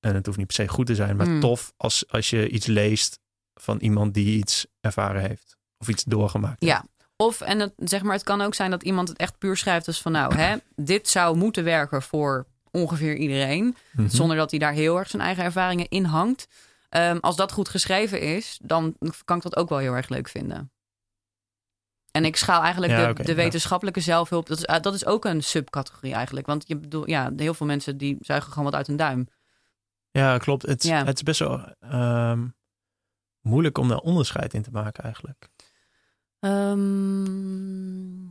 En 0.01 0.15
het 0.15 0.27
hoeft 0.27 0.39
niet 0.39 0.47
per 0.47 0.57
se 0.57 0.69
goed 0.69 0.87
te 0.87 0.95
zijn, 0.95 1.17
maar 1.17 1.29
Mm. 1.29 1.41
tof 1.41 1.73
als, 1.77 2.05
als 2.09 2.31
je 2.31 2.49
iets 2.49 2.67
leest 2.67 3.19
van 3.55 3.79
iemand 3.79 4.15
die 4.15 4.39
iets 4.39 4.67
ervaren 4.81 5.21
heeft. 5.23 5.57
Of 5.79 5.89
iets 5.89 6.05
doorgemaakt 6.05 6.61
heeft. 6.63 6.73
Ja. 6.73 6.85
Of, 7.17 7.41
en 7.41 7.59
het, 7.61 7.73
zeg 7.77 8.03
maar, 8.03 8.13
het 8.13 8.23
kan 8.25 8.41
ook 8.41 8.55
zijn 8.55 8.71
dat 8.71 8.83
iemand 8.83 9.09
het 9.09 9.19
echt 9.19 9.39
puur 9.39 9.57
schrijft 9.57 9.87
als 9.87 10.03
van 10.03 10.13
nou, 10.13 10.35
hè, 10.35 10.57
dit 10.77 11.09
zou 11.09 11.37
moeten 11.37 11.65
werken 11.65 12.03
voor 12.03 12.47
ongeveer 12.71 13.17
iedereen. 13.17 13.77
Mhm. 13.93 14.09
Zonder 14.09 14.37
dat 14.37 14.51
hij 14.51 14.59
daar 14.61 14.73
heel 14.73 14.99
erg 14.99 15.11
zijn 15.11 15.23
eigen 15.23 15.45
ervaringen 15.45 15.89
in 15.89 16.05
hangt. 16.05 16.47
Ehm, 16.89 17.19
als 17.21 17.37
dat 17.37 17.53
goed 17.53 17.69
geschreven 17.69 18.21
is, 18.21 18.59
dan 18.63 18.97
kan 19.25 19.37
ik 19.37 19.43
dat 19.43 19.57
ook 19.57 19.69
wel 19.69 19.79
heel 19.79 19.93
erg 19.95 20.09
leuk 20.09 20.29
vinden. 20.29 20.71
En 22.11 22.25
ik 22.25 22.37
schaal 22.37 22.63
eigenlijk 22.63 22.93
Ja, 22.93 23.13
de, 23.13 23.23
de 23.23 23.31
ja. 23.31 23.35
wetenschappelijke 23.37 24.01
zelfhulp. 24.01 24.47
Dat 24.47 24.59
is, 24.59 24.65
eh, 24.65 24.81
dat 24.81 24.95
is 24.95 25.07
ook 25.07 25.25
een 25.25 25.43
subcategorie 25.43 26.15
eigenlijk. 26.15 26.47
Want 26.47 26.69
je 26.69 26.77
bedoel, 26.77 27.09
ja, 27.09 27.33
heel 27.37 27.55
veel 27.55 27.67
mensen 27.67 27.97
die 27.97 28.17
zuigen 28.21 28.49
gewoon 28.51 28.65
wat 28.65 28.75
uit 28.75 28.87
hun 28.87 28.97
duim. 28.97 29.29
Ja, 30.11 30.39
klopt. 30.39 30.67
Het, 30.67 30.83
Ja. 30.83 31.05
het 31.05 31.17
is 31.17 31.23
best 31.23 31.39
wel 31.39 31.75
ehm, 31.81 32.47
moeilijk 33.41 33.79
om 33.79 33.89
daar 33.89 33.99
onderscheid 33.99 34.55
in 34.55 34.63
te 34.63 34.71
maken 34.71 35.05
eigenlijk. 35.05 35.49
Ehm, 36.41 38.23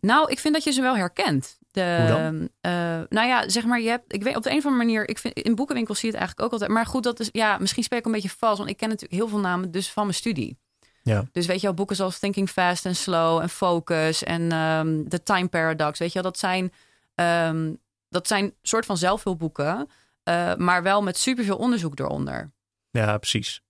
nou, 0.00 0.30
ik 0.30 0.38
vind 0.38 0.54
dat 0.54 0.64
je 0.64 0.70
ze 0.72 0.80
wel 0.82 0.96
herkent. 0.96 1.58
De, 1.72 1.96
Hoe 1.98 2.08
dan? 2.08 2.48
eh, 2.60 2.72
nou 3.08 3.28
ja, 3.28 3.48
zeg 3.48 3.64
maar, 3.64 3.80
je 3.80 3.88
hebt, 3.88 4.14
ik 4.14 4.22
weet 4.22 4.36
op 4.36 4.42
de 4.42 4.50
een 4.50 4.56
of 4.56 4.64
andere 4.64 4.84
manier, 4.84 5.08
ik 5.08 5.18
vind 5.18 5.34
in 5.34 5.54
boekenwinkels 5.54 5.98
zie 5.98 6.08
je 6.08 6.14
het 6.14 6.24
eigenlijk 6.24 6.52
ook 6.52 6.60
altijd. 6.60 6.78
Maar 6.78 6.86
goed, 6.86 7.02
dat 7.02 7.20
is, 7.20 7.28
ja, 7.32 7.58
misschien 7.58 7.82
spreek 7.82 7.98
ik 7.98 8.06
een 8.06 8.12
beetje 8.12 8.28
vals, 8.28 8.58
want 8.58 8.70
ik 8.70 8.76
ken 8.76 8.88
natuurlijk 8.88 9.20
heel 9.20 9.28
veel 9.28 9.38
namen 9.38 9.70
dus 9.70 9.90
van 9.90 10.02
mijn 10.02 10.16
studie. 10.16 10.58
Ja. 11.02 11.24
Dus 11.32 11.46
weet 11.46 11.60
je 11.60 11.66
wel, 11.66 11.74
boeken 11.74 11.96
zoals 11.96 12.18
Thinking 12.18 12.48
Fast 12.50 12.86
and 12.86 12.96
Slow 12.96 13.40
en 13.40 13.48
Focus 13.48 14.24
en 14.24 14.52
ehm 14.52 15.08
The 15.08 15.22
Time 15.22 15.48
Paradox, 15.48 15.98
weet 15.98 16.12
je 16.12 16.22
wel, 16.22 16.30
dat 16.30 16.38
zijn, 16.40 16.72
ehm, 17.14 17.72
dat 18.08 18.26
zijn 18.26 18.54
soort 18.62 18.86
van 18.86 18.96
zelfhulpboeken, 18.96 19.88
eh, 20.22 20.54
maar 20.54 20.82
wel 20.82 21.02
met 21.02 21.18
superveel 21.18 21.56
onderzoek 21.56 21.98
eronder. 21.98 22.52
Ja, 22.90 23.18
precies. 23.18 23.62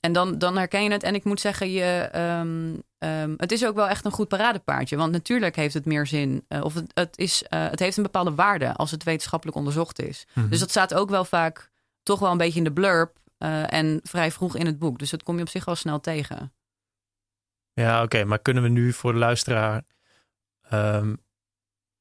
En 0.00 0.12
dan, 0.12 0.38
dan 0.38 0.56
herken 0.56 0.82
je 0.82 0.90
het. 0.90 1.02
En 1.02 1.14
ik 1.14 1.24
moet 1.24 1.40
zeggen, 1.40 1.70
je, 1.70 2.08
ehm, 2.12 2.74
ehm, 3.02 3.34
het 3.36 3.52
is 3.52 3.66
ook 3.66 3.74
wel 3.74 3.88
echt 3.88 4.04
een 4.04 4.10
goed 4.12 4.28
paradepaardje. 4.28 4.96
Want 4.96 5.12
natuurlijk 5.12 5.56
heeft 5.56 5.74
het 5.74 5.84
meer 5.84 6.06
zin. 6.06 6.44
eh, 6.48 6.64
of 6.64 6.74
het, 6.74 6.90
het, 6.94 7.18
is, 7.18 7.42
eh, 7.42 7.68
het 7.70 7.78
heeft 7.78 7.96
een 7.96 8.02
bepaalde 8.02 8.34
waarde 8.34 8.72
als 8.74 8.90
het 8.90 9.02
wetenschappelijk 9.04 9.56
onderzocht 9.56 10.02
is. 10.02 10.26
Mhm. 10.34 10.48
Dus 10.48 10.58
dat 10.60 10.70
staat 10.70 10.94
ook 10.94 11.10
wel 11.10 11.24
vaak 11.24 11.70
toch 12.02 12.18
wel 12.18 12.30
een 12.30 12.36
beetje 12.38 12.58
in 12.58 12.64
de 12.64 12.72
blurb. 12.72 13.20
eh, 13.38 13.72
en 13.72 14.00
vrij 14.02 14.30
vroeg 14.32 14.56
in 14.56 14.66
het 14.66 14.78
boek. 14.78 14.98
Dus 14.98 15.10
dat 15.10 15.22
kom 15.22 15.36
je 15.36 15.42
op 15.42 15.48
zich 15.48 15.64
wel 15.64 15.74
snel 15.74 16.00
tegen. 16.00 16.52
Ja, 17.72 18.02
oké. 18.02 18.24
maar 18.24 18.38
kunnen 18.38 18.62
we 18.62 18.68
nu 18.68 18.92
voor 18.92 19.12
de 19.12 19.18
luisteraar 19.18 19.82
ehm, 20.62 21.14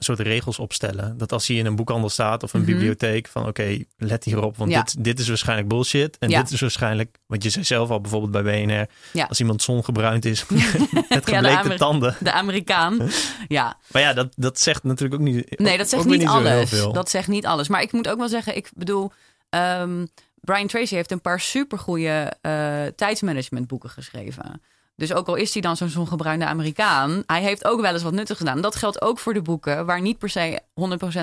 soort 0.03 0.19
regels 0.19 0.59
opstellen? 0.59 1.17
Dat 1.17 1.31
als 1.31 1.47
hij 1.47 1.57
in 1.57 1.65
een 1.65 1.75
boekhandel 1.75 2.09
staat 2.09 2.43
of 2.43 2.53
een 2.53 2.61
Mhm. 2.61 2.71
bibliotheek, 2.71 3.27
van 3.27 3.47
oké, 3.47 3.83
let 3.97 4.23
hierop, 4.23 4.57
want 4.57 4.71
Ja. 4.71 4.81
dit, 4.83 5.03
dit 5.03 5.19
is 5.19 5.27
waarschijnlijk 5.27 5.67
bullshit. 5.67 6.17
En 6.17 6.29
Ja. 6.29 6.41
dit 6.41 6.51
is 6.51 6.61
waarschijnlijk, 6.61 7.17
want 7.25 7.43
je 7.43 7.49
zei 7.49 7.65
zelf 7.65 7.89
al 7.89 8.01
bijvoorbeeld 8.01 8.31
bij 8.31 8.43
BNR, 8.65 8.87
Ja. 9.13 9.25
als 9.25 9.39
iemand 9.39 9.61
zongebruind 9.63 10.25
is 10.25 10.45
met 11.09 11.31
Ameri- 11.33 11.77
tanden. 11.77 12.15
De 12.19 12.31
Amerikaan. 12.31 13.09
ja, 13.47 13.77
Maar 13.91 14.01
ja, 14.01 14.13
dat, 14.13 14.27
dat 14.35 14.59
zegt 14.59 14.83
natuurlijk 14.83 15.21
ook 15.21 15.27
niet. 15.27 15.59
nee, 15.59 15.77
dat 15.77 15.89
zegt 15.89 16.05
niet 16.05 16.25
alles. 16.25 16.69
Dat 16.69 17.09
zegt 17.09 17.27
niet 17.27 17.45
alles. 17.45 17.67
Maar 17.67 17.81
ik 17.81 17.91
moet 17.91 18.07
ook 18.07 18.17
wel 18.17 18.29
zeggen, 18.29 18.55
ik 18.55 18.69
bedoel. 18.75 19.11
ehm, 19.49 20.05
Brian 20.41 20.67
Tracy 20.67 20.95
heeft 20.95 21.11
een 21.11 21.21
paar 21.21 21.39
supergoeie 21.39 22.09
eh 22.41 22.85
tijdsmanagementboeken 22.95 23.89
geschreven. 23.89 24.61
Dus 25.01 25.13
ook 25.13 25.27
al 25.27 25.35
is 25.35 25.53
hij 25.53 25.61
dan 25.61 25.77
zo'n 25.77 25.89
zongebruinde 25.89 26.45
Amerikaan, 26.45 27.23
hij 27.25 27.41
heeft 27.41 27.65
ook 27.65 27.81
wel 27.81 27.93
eens 27.93 28.03
wat 28.03 28.13
nuttigs 28.13 28.39
gedaan. 28.39 28.61
Dat 28.61 28.75
geldt 28.75 29.01
ook 29.01 29.19
voor 29.19 29.33
de 29.33 29.41
boeken 29.41 29.85
waar 29.85 30.01
niet 30.01 30.17
per 30.17 30.29
se 30.29 30.59
100% 30.61 30.63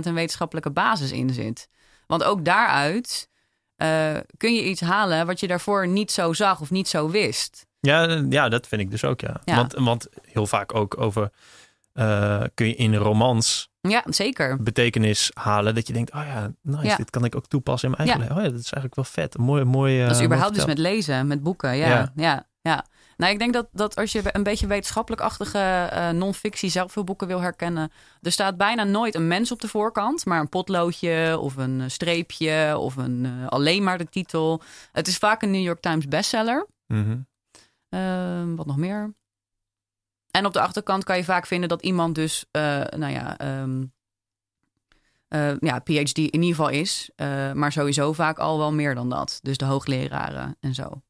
een 0.01 0.15
wetenschappelijke 0.15 0.71
basis 0.71 1.13
in 1.13 1.31
zit. 1.31 1.69
Want 2.07 2.25
ook 2.25 2.45
daaruit 2.45 3.29
eh, 3.77 4.17
kun 4.37 4.55
je 4.55 4.65
iets 4.65 4.81
halen 4.81 5.27
wat 5.27 5.41
je 5.41 5.47
daarvoor 5.47 5.87
niet 5.89 6.13
zo 6.13 6.33
zag 6.33 6.61
of 6.61 6.71
niet 6.71 6.89
zo 6.89 7.11
wist. 7.11 7.67
Ja, 7.81 8.23
ja, 8.29 8.49
dat 8.49 8.67
vind 8.67 8.81
ik 8.81 8.91
dus 8.91 9.05
ook, 9.05 9.21
ja. 9.21 9.41
Ja. 9.45 9.57
Want, 9.57 9.73
want 9.75 10.07
heel 10.23 10.47
vaak 10.47 10.75
ook 10.75 11.01
over, 11.01 11.31
eh, 11.93 12.43
kun 12.55 12.67
je 12.67 12.75
in 12.75 12.95
romans 12.97 13.69
Ja, 13.81 14.03
zeker. 14.07 14.63
betekenis 14.63 15.31
halen. 15.35 15.75
Dat 15.75 15.87
je 15.87 15.93
denkt, 15.93 16.13
oh 16.15 16.23
ja, 16.27 16.51
nice, 16.63 16.87
Ja. 16.87 16.97
dit 16.97 17.11
kan 17.11 17.25
ik 17.25 17.35
ook 17.37 17.47
toepassen 17.47 17.89
in 17.91 17.95
mijn 17.97 18.09
eigen 18.09 18.27
leven. 18.29 18.43
Oh 18.43 18.49
ja, 18.49 18.57
dat 18.57 18.65
is 18.65 18.73
eigenlijk 18.73 18.95
wel 18.95 19.05
vet. 19.25 19.35
Een 19.39 19.45
mooie, 19.45 19.65
mooie. 19.65 20.01
Dat 20.01 20.11
is 20.11 20.15
mooi 20.15 20.27
überhaupt 20.27 20.55
dus 20.55 20.65
met 20.67 20.79
lezen, 20.79 21.27
met 21.27 21.43
boeken. 21.43 21.77
Ja, 21.77 21.89
Ja. 21.89 22.13
ja, 22.17 22.47
ja. 22.61 22.85
Nou, 23.19 23.33
ik 23.33 23.39
denk 23.39 23.53
dat, 23.53 23.69
dat 23.73 23.97
als 23.97 24.13
je 24.13 24.23
een 24.33 24.43
beetje 24.43 24.67
wetenschappelijk-achtige 24.67 25.59
eh, 25.59 26.11
non-fictie 26.11 26.71
zelfhulpboeken 26.71 27.27
wil 27.27 27.41
herkennen, 27.41 27.93
er 28.21 28.33
staat 28.33 28.57
bijna 28.57 28.85
nooit 28.85 29.15
een 29.15 29.29
mens 29.29 29.53
op 29.53 29.61
de 29.61 29.69
voorkant, 29.69 30.25
maar 30.25 30.41
een 30.41 30.49
potloodje 30.49 31.39
of 31.39 31.57
een 31.57 31.81
eh, 31.81 31.89
streepje 31.89 32.79
of 32.79 32.97
een, 32.97 33.25
eh, 33.27 33.47
alleen 33.47 33.83
maar 33.83 33.99
de 33.99 34.09
titel. 34.09 34.63
Het 34.93 35.07
is 35.07 35.19
vaak 35.19 35.43
een 35.43 35.51
New 35.51 35.63
York 35.63 35.81
Times 35.81 36.09
bestseller. 36.09 36.67
Mhm. 36.87 37.19
Ehm, 37.89 38.55
wat 38.55 38.67
nog 38.67 38.77
meer? 38.77 39.15
En 40.31 40.47
op 40.47 40.53
de 40.53 40.61
achterkant 40.61 41.05
kan 41.05 41.17
je 41.17 41.25
vaak 41.25 41.47
vinden 41.47 41.69
dat 41.69 41.83
iemand 41.83 42.15
dus, 42.15 42.45
nou 42.53 43.09
ja, 43.09 43.39
ehm, 43.39 43.85
eh, 45.29 45.59
ja, 45.59 45.79
PhD 45.79 46.19
in 46.19 46.43
ieder 46.43 46.49
geval 46.49 46.69
is. 46.69 47.11
maar 47.55 47.73
sowieso 47.73 48.13
vaak 48.13 48.39
al 48.39 48.59
wel 48.59 48.73
meer 48.73 48.95
dan 48.95 49.09
dat. 49.09 49.39
Dus 49.43 49.57
de 49.57 49.65
hoogleraren 49.65 50.57
en 50.61 50.75
zo. 50.75 51.03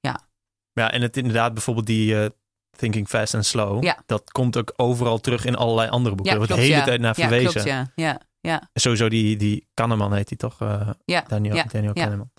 Ja, 0.00 0.30
en 0.72 1.02
het 1.02 1.16
inderdaad 1.16 1.52
bijvoorbeeld 1.52 1.86
die 1.86 2.22
eh, 2.22 2.30
Thinking 2.76 3.08
Fast 3.08 3.34
and 3.34 3.46
Slow. 3.46 3.84
Ja. 3.84 4.02
Dat 4.06 4.30
komt 4.30 4.56
ook 4.56 4.72
overal 4.76 5.18
terug 5.18 5.44
in 5.44 5.56
allerlei 5.56 5.88
andere 5.88 6.14
boeken. 6.14 6.34
Ja, 6.34 6.40
er 6.40 6.46
wordt 6.46 6.60
de 6.60 6.66
hele 6.68 6.78
ja. 6.78 6.84
tijd 6.84 7.00
naar 7.00 7.14
Ja, 7.16 7.28
verwezen. 7.28 7.50
klopt, 7.50 7.66
ja. 7.68 7.92
Ja, 7.94 8.20
ja. 8.40 8.68
Sowieso 8.74 9.08
die, 9.08 9.36
die 9.36 9.68
Kahneman 9.74 10.14
heet 10.14 10.28
die 10.28 10.36
toch? 10.36 10.58
Ja, 11.04 11.24
Daniel, 11.28 11.54
ja, 11.54 11.64
Daniel 11.64 11.90
ja. 11.94 12.02
Kahneman. 12.02 12.30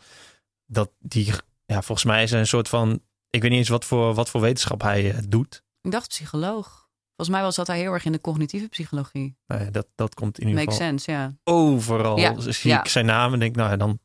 Dat 0.65 0.91
die, 0.99 1.33
ja, 1.65 1.81
volgens 1.81 2.03
mij 2.03 2.23
is 2.23 2.31
een 2.31 2.47
soort 2.47 2.69
van, 2.69 3.01
ik 3.29 3.41
weet 3.41 3.49
niet 3.51 3.59
eens 3.59 3.69
wat 3.69 3.85
voor, 3.85 4.13
wat 4.13 4.29
voor 4.29 4.41
wetenschap 4.41 4.81
hij 4.81 5.11
eh, 5.11 5.17
doet. 5.27 5.63
Ik 5.81 5.91
dacht 5.91 6.07
psycholoog. 6.07 6.81
Volgens 7.15 7.37
mij 7.37 7.41
was 7.41 7.55
dat 7.55 7.67
hij 7.67 7.77
heel 7.79 7.93
erg 7.93 8.05
in 8.05 8.11
de 8.11 8.21
cognitieve 8.21 8.67
psychologie. 8.67 9.37
Nou 9.47 9.63
ja, 9.63 9.69
dat, 9.69 9.87
dat 9.95 10.13
komt 10.13 10.39
in 10.39 10.47
ieder 10.47 10.63
Makes 10.63 10.77
geval 10.77 10.89
sense, 10.89 11.11
ja. 11.11 11.33
overal. 11.43 12.17
Ja, 12.17 12.31
Dus 12.33 12.59
zie 12.59 12.71
ja. 12.71 12.79
ik 12.79 12.87
zijn 12.89 13.05
naam 13.05 13.33
en 13.33 13.39
denk, 13.39 13.55
nou 13.55 13.69
ja, 13.69 13.77
dan 13.77 13.99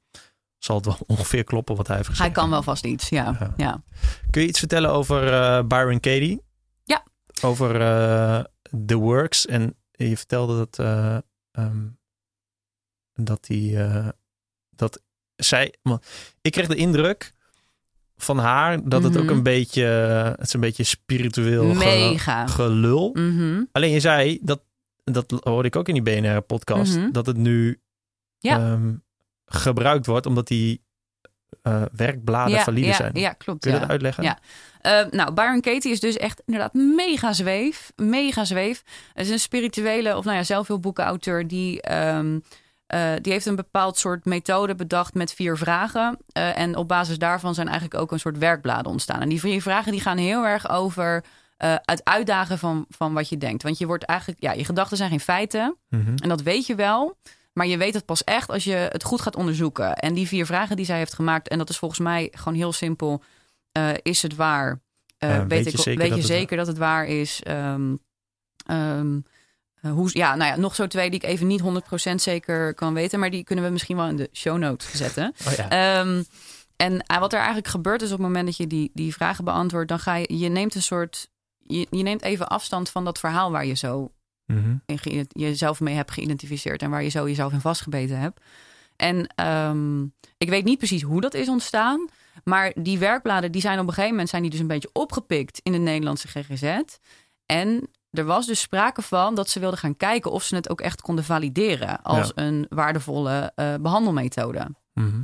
zal 0.58 0.76
het 0.76 0.84
wel 0.84 0.98
ongeveer 1.16 1.44
kloppen 1.44 1.76
wat 1.76 1.86
hij 1.86 1.96
heeft 1.96 2.08
gezegd. 2.08 2.26
Hij 2.28 2.36
kan 2.42 2.50
wel 2.50 2.62
vast 2.62 2.84
iets, 2.84 3.08
ja. 3.08 3.36
Ja. 3.40 3.54
ja. 3.56 3.82
Kun 4.30 4.42
je 4.42 4.48
iets 4.48 4.58
vertellen 4.58 4.90
over 4.90 5.32
eh, 5.32 5.64
Byron 5.64 6.00
Katie? 6.00 6.40
Ja. 6.84 7.04
Over 7.42 7.80
eh, 7.80 8.44
The 8.86 8.96
Works. 8.96 9.46
En 9.46 9.76
je 9.92 10.16
vertelde 10.16 10.56
dat, 10.56 10.78
ehm, 11.52 11.86
dat 13.14 13.46
hij, 13.48 13.86
eh, 13.88 14.08
dat 14.70 15.02
zij, 15.36 15.74
ik 16.40 16.52
kreeg 16.52 16.66
de 16.66 16.74
indruk 16.76 17.32
van 18.16 18.38
haar 18.38 18.88
dat 18.88 19.02
het 19.02 19.12
Mhm. 19.12 19.22
ook 19.22 19.30
een 19.30 19.42
beetje, 19.42 19.82
het 19.82 20.40
is 20.46 20.52
een 20.52 20.60
beetje 20.60 20.84
spiritueel 20.84 21.68
ge- 21.72 21.78
Mega. 21.78 22.46
gelul. 22.46 23.10
Mhm. 23.12 23.62
Alleen 23.72 23.90
je 23.90 24.00
zei, 24.00 24.38
dat, 24.42 24.60
dat 25.04 25.30
hoorde 25.42 25.68
ik 25.68 25.76
ook 25.76 25.88
in 25.88 25.94
die 25.94 26.02
BNR-podcast, 26.02 26.96
Mhm. 26.96 27.10
dat 27.12 27.26
het 27.26 27.36
nu 27.36 27.80
Ja. 28.38 28.58
ehm, 28.58 28.94
gebruikt 29.48 30.06
wordt 30.06 30.26
omdat 30.26 30.46
die 30.46 30.86
eh, 31.62 31.82
werkbladen 31.92 32.54
ja, 32.54 32.62
valide 32.62 32.86
ja, 32.86 32.94
zijn. 32.94 33.10
Ja, 33.14 33.32
klopt. 33.32 33.60
Kun 33.60 33.72
je 33.72 33.80
dat 33.80 33.88
uitleggen? 33.88 34.24
Ja. 34.24 34.38
Eh, 34.80 35.10
nou, 35.10 35.32
Byron 35.32 35.60
Katie 35.60 35.90
is 35.90 36.00
dus 36.00 36.16
echt 36.16 36.42
inderdaad 36.46 36.74
mega 36.74 37.32
zweef. 37.32 37.92
Mega 37.96 38.44
zweef. 38.44 38.82
Het 39.12 39.26
is 39.26 39.32
een 39.32 39.38
spirituele, 39.38 40.16
of 40.16 40.24
nou 40.24 40.36
ja, 40.36 40.42
zelfhulpboekenauteur 40.42 41.46
die... 41.46 41.80
ehm, 41.80 42.38
eh, 42.86 43.12
die 43.20 43.32
heeft 43.32 43.46
een 43.46 43.56
bepaald 43.56 43.98
soort 43.98 44.24
methode 44.24 44.74
bedacht 44.74 45.14
met 45.14 45.32
vier 45.32 45.56
vragen. 45.56 46.18
En 46.32 46.76
op 46.76 46.88
basis 46.88 47.18
daarvan 47.18 47.54
zijn 47.54 47.68
eigenlijk 47.68 48.00
ook 48.00 48.12
een 48.12 48.20
soort 48.20 48.38
werkbladen 48.38 48.92
ontstaan. 48.92 49.20
En 49.20 49.28
die 49.28 49.40
vier 49.40 49.62
vragen 49.62 49.92
die 49.92 50.00
gaan 50.00 50.18
heel 50.18 50.46
erg 50.46 50.70
over 50.70 51.24
het 51.82 52.04
uitdagen 52.04 52.58
van, 52.58 52.86
van 52.88 53.12
wat 53.12 53.28
je 53.28 53.38
denkt. 53.38 53.62
Want 53.62 53.78
je 53.78 53.86
wordt 53.86 54.04
eigenlijk, 54.04 54.42
ja, 54.42 54.52
je 54.52 54.64
gedachten 54.64 54.96
zijn 54.96 55.10
geen 55.10 55.20
feiten. 55.20 55.76
Mhm. 55.88 56.14
En 56.16 56.28
dat 56.28 56.42
weet 56.42 56.66
je 56.66 56.74
wel. 56.74 57.16
Maar 57.58 57.66
je 57.66 57.76
weet 57.76 57.94
het 57.94 58.04
pas 58.04 58.24
echt 58.24 58.50
als 58.50 58.64
je 58.64 58.74
het 58.74 59.04
goed 59.04 59.20
gaat 59.20 59.36
onderzoeken. 59.36 59.94
En 59.94 60.14
die 60.14 60.26
vier 60.26 60.46
vragen 60.46 60.76
die 60.76 60.84
zij 60.84 60.98
heeft 60.98 61.14
gemaakt, 61.14 61.48
en 61.48 61.58
dat 61.58 61.70
is 61.70 61.78
volgens 61.78 62.00
mij 62.00 62.28
gewoon 62.32 62.58
heel 62.58 62.72
simpel. 62.72 63.22
Eh, 63.72 63.90
is 64.02 64.22
het 64.22 64.36
waar? 64.36 64.80
Eh, 65.18 65.38
weet 65.38 65.48
weet 65.48 65.64
je 65.64 65.70
ik, 65.70 65.76
zeker 65.76 65.98
weet 65.98 66.08
dat 66.08 66.08
je 66.08 66.14
het 66.14 66.38
zeker 66.38 66.56
dat 66.56 66.66
het 66.66 66.78
waar 66.78 67.06
is? 67.06 67.42
Ehm, 67.42 67.96
ehm, 68.66 69.20
eh, 69.80 69.92
hoe, 69.92 70.10
ja, 70.12 70.34
nou 70.34 70.50
ja, 70.50 70.56
nog 70.56 70.74
zo 70.74 70.86
twee 70.86 71.10
die 71.10 71.20
ik 71.20 71.28
even 71.28 71.46
niet 71.46 71.60
100% 71.60 72.22
zeker 72.22 72.74
kan 72.74 72.94
weten. 72.94 73.18
Maar 73.18 73.30
die 73.30 73.44
kunnen 73.44 73.64
we 73.64 73.70
misschien 73.70 73.96
wel 73.96 74.08
in 74.08 74.16
de 74.16 74.30
show 74.32 74.58
notes 74.58 74.94
zetten. 74.94 75.34
Oh 75.48 75.52
ja. 75.52 75.68
Ehm, 75.68 76.22
en 76.76 77.04
wat 77.06 77.32
er 77.32 77.38
eigenlijk 77.38 77.68
gebeurt 77.68 78.02
is 78.02 78.12
op 78.12 78.18
het 78.18 78.26
moment 78.26 78.46
dat 78.46 78.56
je 78.56 78.66
die, 78.66 78.90
die 78.94 79.12
vragen 79.12 79.44
beantwoordt, 79.44 79.88
dan 79.88 79.98
ga 79.98 80.14
je, 80.14 80.38
je 80.38 80.48
neemt 80.48 80.74
een 80.74 80.82
soort, 80.82 81.30
je, 81.58 81.86
je 81.90 82.02
neemt 82.02 82.22
even 82.22 82.48
afstand 82.48 82.90
van 82.90 83.04
dat 83.04 83.18
verhaal 83.18 83.50
waar 83.50 83.66
je 83.66 83.74
zo 83.74 84.10
In 84.86 84.98
geïdent- 84.98 85.38
jezelf 85.38 85.80
mee 85.80 85.94
hebt 85.94 86.10
geïdentificeerd 86.10 86.82
en 86.82 86.90
waar 86.90 87.02
je 87.02 87.08
zo 87.08 87.28
jezelf 87.28 87.52
in 87.52 87.60
vastgebeten 87.60 88.18
hebt. 88.18 88.40
En 88.96 89.26
ehm, 89.34 90.02
ik 90.38 90.48
weet 90.48 90.64
niet 90.64 90.78
precies 90.78 91.02
hoe 91.02 91.20
dat 91.20 91.34
is 91.34 91.48
ontstaan, 91.48 92.08
maar 92.44 92.72
die 92.80 92.98
werkbladen 92.98 93.52
die 93.52 93.60
zijn 93.60 93.78
op 93.78 93.82
een 93.86 93.88
gegeven 93.92 94.10
moment 94.10 94.28
zijn 94.28 94.42
die 94.42 94.50
dus 94.50 94.60
een 94.60 94.66
beetje 94.66 94.90
opgepikt 94.92 95.60
in 95.62 95.72
de 95.72 95.78
Nederlandse 95.78 96.28
GGZ. 96.28 96.80
En 97.46 97.88
er 98.10 98.24
was 98.24 98.46
dus 98.46 98.60
sprake 98.60 99.02
van 99.02 99.34
dat 99.34 99.48
ze 99.50 99.60
wilden 99.60 99.78
gaan 99.78 99.96
kijken 99.96 100.30
of 100.30 100.42
ze 100.42 100.54
het 100.54 100.68
ook 100.70 100.80
echt 100.80 101.00
konden 101.00 101.24
valideren 101.24 102.02
als 102.02 102.32
Ja. 102.34 102.42
een 102.44 102.66
waardevolle 102.68 103.52
eh, 103.54 103.74
behandelmethode. 103.80 104.74
Mhm. 104.94 105.22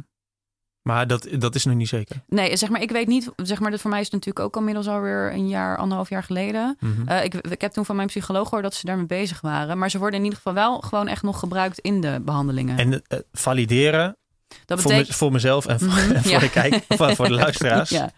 Maar 0.85 1.07
dat, 1.07 1.29
dat 1.39 1.55
is 1.55 1.65
nog 1.65 1.75
niet 1.75 1.89
zeker. 1.89 2.17
Nee, 2.27 2.57
zeg 2.57 2.69
maar, 2.69 2.81
ik 2.83 2.91
weet 2.91 3.07
niet, 3.07 3.31
zeg 3.37 3.61
maar, 3.61 3.71
dat 3.71 3.81
voor 3.81 3.91
mij 3.91 3.99
is 4.01 4.05
het 4.05 4.15
natuurlijk 4.15 4.47
ook 4.47 4.57
inmiddels 4.57 4.87
alweer 4.89 5.33
een 5.33 5.49
jaar, 5.49 5.77
anderhalf 5.77 6.09
jaar 6.09 6.23
geleden. 6.23 6.77
Mhm. 6.81 7.09
Eh, 7.09 7.25
ik, 7.25 7.35
ik 7.35 7.61
heb 7.61 7.73
toen 7.73 7.85
van 7.85 7.97
mijn 7.97 8.09
psycholoog 8.09 8.45
gehoord 8.45 8.63
dat 8.63 8.75
ze 8.75 8.87
daarmee 8.87 9.07
bezig 9.07 9.41
waren. 9.41 9.79
Maar 9.79 9.91
ze 9.91 9.99
worden 9.99 10.19
in 10.19 10.25
ieder 10.25 10.39
geval 10.39 10.55
wel 10.55 10.81
gewoon 10.81 11.09
echt 11.09 11.23
nog 11.23 11.39
gebruikt 11.39 11.79
in 11.79 12.01
de 12.01 12.21
behandelingen. 12.25 12.79
En 12.79 13.03
eh, 13.07 13.19
valideren 13.33 14.17
dat 14.65 14.81
voor, 14.81 14.91
me- 14.91 14.97
betekent. 14.97 15.17
voor 15.19 15.33
mezelf 15.33 15.67
en 15.67 15.79
voor, 15.81 15.89
Mhm, 15.89 16.13
en 16.13 16.23
voor 16.23 16.31
ja. 16.33 16.39
de 16.39 16.51
kijk, 16.51 16.85
voor, 16.89 17.15
voor 17.15 17.27
de 17.29 17.35
luisteraars. 17.45 17.91
Ja. 17.91 18.11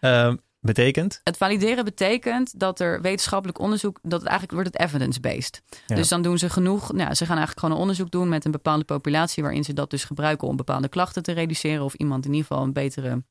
ehm, 0.00 0.36
betekent. 0.60 1.20
Het 1.24 1.36
valideren 1.36 1.84
betekent 1.84 2.58
dat 2.58 2.80
er 2.80 3.00
wetenschappelijk 3.00 3.58
onderzoek, 3.58 3.98
dat 4.02 4.20
het 4.20 4.28
eigenlijk 4.28 4.52
wordt 4.60 4.76
het 4.76 4.88
evidence-based. 4.88 5.62
Ja. 5.86 5.96
Dus 5.96 6.08
dan 6.08 6.22
doen 6.22 6.38
ze 6.38 6.50
genoeg, 6.50 6.92
nou, 6.92 7.14
ze 7.14 7.26
gaan 7.26 7.36
eigenlijk 7.36 7.58
gewoon 7.60 7.74
een 7.74 7.80
onderzoek 7.80 8.10
doen 8.10 8.28
met 8.28 8.44
een 8.44 8.50
bepaalde 8.50 8.84
populatie, 8.84 9.42
waarin 9.42 9.64
ze 9.64 9.72
dat 9.72 9.90
dus 9.90 10.04
gebruiken 10.04 10.48
om 10.48 10.56
bepaalde 10.56 10.88
klachten 10.88 11.22
te 11.22 11.32
reduceren 11.32 11.84
of 11.84 11.94
iemand 11.94 12.24
in 12.24 12.32
ieder 12.32 12.46
geval 12.46 12.64
een 12.64 12.72
betere 12.72 13.22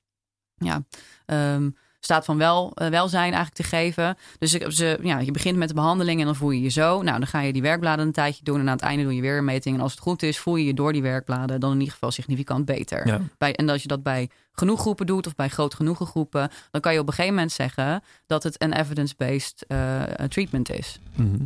ja, 0.56 0.84
ehm, 1.26 1.70
staat 2.00 2.26
van 2.26 2.38
wel, 2.38 2.72
eh, 2.74 2.90
welzijn 2.90 3.34
eigenlijk 3.34 3.56
te 3.56 3.64
geven. 3.64 4.18
Dus 4.38 4.52
ze, 4.52 5.00
ja, 5.02 5.20
je 5.20 5.32
begint 5.32 5.58
met 5.58 5.68
de 5.68 5.74
behandeling 5.74 6.20
en 6.20 6.26
dan 6.26 6.36
voel 6.36 6.52
je 6.52 6.62
je 6.62 6.70
zo. 6.70 7.02
Nou, 7.02 7.18
dan 7.18 7.28
ga 7.28 7.40
je 7.40 7.54
die 7.54 7.62
werkbladen 7.62 8.06
een 8.06 8.12
tijdje 8.12 8.44
doen 8.44 8.60
en 8.60 8.68
aan 8.68 8.76
het 8.76 8.82
einde 8.82 9.04
doe 9.04 9.16
je 9.16 9.22
weer 9.22 9.38
een 9.38 9.46
meting. 9.46 9.76
En 9.76 9.82
als 9.82 9.92
het 9.92 10.02
goed 10.02 10.24
is, 10.24 10.40
voel 10.40 10.56
je 10.56 10.66
je 10.66 10.74
door 10.74 10.94
die 10.94 11.02
werkbladen 11.02 11.60
dan 11.60 11.72
in 11.72 11.80
ieder 11.80 11.94
geval 11.94 12.12
significant 12.12 12.66
beter. 12.66 13.08
Ja. 13.08 13.22
Bij, 13.38 13.56
en 13.56 13.70
als 13.70 13.82
je 13.82 13.88
dat 13.88 14.04
bij 14.04 14.30
genoeg 14.52 14.80
groepen 14.80 15.06
doet 15.06 15.28
of 15.28 15.36
bij 15.36 15.50
groot 15.50 15.74
genoegen 15.74 16.06
groepen, 16.06 16.50
dan 16.72 16.82
kan 16.82 16.94
je 16.94 17.00
op 17.00 17.08
een 17.08 17.14
gegeven 17.14 17.34
moment 17.34 17.52
zeggen 17.52 18.04
dat 18.26 18.44
het 18.44 18.62
een 18.62 18.74
evidence-based 18.74 19.66
eh, 19.68 20.04
treatment 20.04 20.72
is. 20.72 21.00
Mhm. 21.16 21.46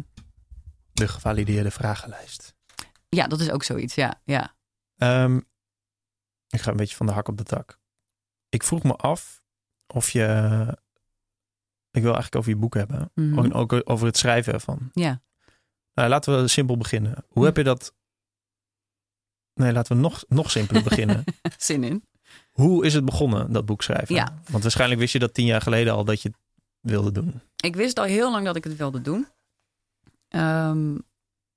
De 0.91 1.07
gevalideerde 1.07 1.71
vragenlijst. 1.71 2.53
Ja, 3.09 3.27
dat 3.27 3.39
is 3.39 3.51
ook 3.51 3.63
zoiets. 3.63 3.95
Ja, 3.95 4.21
ja. 4.25 4.55
Ehm, 4.97 5.39
ik 6.49 6.61
ga 6.61 6.71
een 6.71 6.77
beetje 6.77 6.95
van 6.95 7.05
de 7.05 7.11
hak 7.11 7.27
op 7.27 7.37
de 7.37 7.43
tak. 7.43 7.79
Ik 8.49 8.63
vroeg 8.63 8.83
me 8.83 8.95
af 8.95 9.42
of 9.93 10.09
je. 10.09 10.23
Ik 11.91 12.01
wil 12.01 12.13
eigenlijk 12.13 12.35
over 12.35 12.49
je 12.49 12.57
boek 12.57 12.73
hebben. 12.73 13.11
Mhm. 13.15 13.51
Ook, 13.51 13.73
ook 13.73 13.89
over 13.89 14.05
het 14.05 14.17
schrijven 14.17 14.53
ervan. 14.53 14.89
Ja. 14.93 15.21
Nou, 15.93 16.09
laten 16.09 16.41
we 16.41 16.47
simpel 16.47 16.77
beginnen. 16.77 17.13
Hoe 17.27 17.39
Hm. 17.41 17.43
heb 17.43 17.57
je 17.57 17.63
dat. 17.63 17.93
Nee, 19.53 19.71
laten 19.73 19.95
we 19.95 20.01
nog, 20.01 20.23
nog 20.27 20.51
simpeler 20.51 20.83
beginnen. 20.89 21.23
Zin 21.57 21.83
in. 21.83 22.07
Hoe 22.51 22.85
is 22.85 22.93
het 22.93 23.05
begonnen, 23.05 23.51
dat 23.51 23.65
boek 23.65 23.81
schrijven? 23.81 24.15
Ja. 24.15 24.39
Want 24.49 24.63
waarschijnlijk 24.63 24.99
wist 24.99 25.13
je 25.13 25.19
dat 25.19 25.33
tien 25.33 25.45
jaar 25.45 25.61
geleden 25.61 25.93
al 25.93 26.05
dat 26.05 26.21
je 26.21 26.29
het 26.29 26.37
wilde 26.79 27.11
doen. 27.11 27.41
Ik 27.63 27.75
wist 27.75 27.97
al 27.99 28.05
heel 28.05 28.31
lang 28.31 28.45
dat 28.45 28.55
ik 28.55 28.63
het 28.63 28.75
wilde 28.75 29.01
doen. 29.01 29.27
Ehm, 30.27 30.97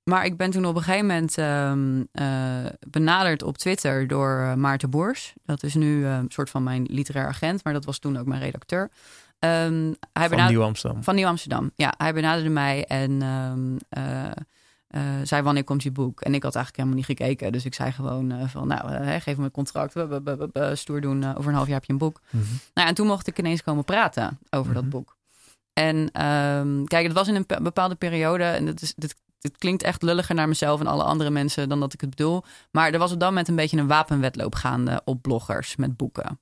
maar 0.07 0.25
ik 0.25 0.37
ben 0.37 0.49
toen 0.51 0.65
op 0.65 0.75
een 0.75 0.83
gegeven 0.83 1.05
moment 1.07 1.37
ehm, 1.37 2.03
eh, 2.11 2.71
benaderd 2.89 3.43
op 3.43 3.57
Twitter 3.57 4.07
door 4.07 4.39
eh, 4.39 4.53
Maarten 4.53 4.89
Boers. 4.89 5.33
Dat 5.45 5.63
is 5.63 5.73
nu 5.75 6.05
eh, 6.05 6.11
een 6.17 6.25
soort 6.31 6.49
van 6.49 6.63
mijn 6.63 6.83
literair 6.89 7.27
agent, 7.27 7.63
maar 7.63 7.73
dat 7.73 7.85
was 7.85 7.99
toen 7.99 8.17
ook 8.17 8.25
mijn 8.25 8.41
redacteur. 8.41 8.89
Ehm, 9.39 9.53
hij 9.53 9.93
Van 10.11 10.29
benaderde- 10.29 10.51
Nieuw 10.51 10.63
Amsterdam. 10.63 11.03
Van 11.03 11.15
Nieuw 11.15 11.27
Amsterdam. 11.27 11.71
Ja, 11.75 11.93
hij 11.97 12.13
benaderde 12.13 12.49
mij 12.49 12.85
en 12.85 13.21
ehm, 13.21 13.77
eh, 13.89 14.25
eh, 14.87 15.01
zei 15.23 15.41
wanneer 15.41 15.63
komt 15.63 15.83
je 15.83 15.91
boek? 15.91 16.21
En 16.21 16.33
ik 16.33 16.43
had 16.43 16.55
eigenlijk 16.55 16.75
helemaal 16.75 17.07
niet 17.07 17.17
gekeken. 17.19 17.51
Dus 17.51 17.65
ik 17.65 17.73
zei 17.73 17.91
gewoon 17.91 18.49
van 18.49 18.67
nou, 18.67 19.19
geef 19.19 19.37
me 19.37 19.43
een 19.43 19.51
contract. 19.51 19.93
We- 19.93 20.71
Stoer 20.73 21.01
doen. 21.01 21.35
over 21.35 21.47
een 21.49 21.55
half 21.55 21.65
jaar 21.67 21.75
heb 21.75 21.85
je 21.85 21.91
een 21.91 21.97
boek. 21.99 22.21
Mhm. 22.29 22.43
Nou, 22.45 22.57
ja, 22.73 22.87
en 22.87 22.93
toen 22.93 23.07
mocht 23.07 23.27
ik 23.27 23.39
ineens 23.39 23.63
komen 23.63 23.83
praten 23.83 24.39
over 24.49 24.71
Mhm. 24.71 24.81
dat 24.81 24.89
boek. 24.89 25.15
En 25.73 26.09
kijk, 26.85 27.03
het 27.05 27.13
was 27.13 27.27
in 27.27 27.35
een 27.35 27.45
bepaalde 27.63 27.95
periode. 27.95 28.43
En 28.43 28.65
dit, 28.65 28.81
is, 28.81 28.93
dit, 28.95 29.15
dit 29.47 29.57
klinkt 29.57 29.83
echt 29.83 30.01
lulliger 30.01 30.35
naar 30.35 30.47
mezelf 30.47 30.79
en 30.79 30.87
alle 30.87 31.03
andere 31.03 31.29
mensen 31.29 31.69
dan 31.69 31.79
dat 31.79 31.93
ik 31.93 32.01
het 32.01 32.09
bedoel. 32.09 32.43
Maar 32.71 32.91
er 32.91 32.99
was 32.99 33.11
op 33.11 33.19
dat 33.19 33.29
moment 33.29 33.47
een 33.47 33.55
beetje 33.55 33.77
een 33.77 33.87
wapenwedloop 33.87 34.55
gaande 34.55 35.01
op 35.05 35.21
bloggers 35.21 35.75
met 35.75 35.97
boeken. 35.97 36.39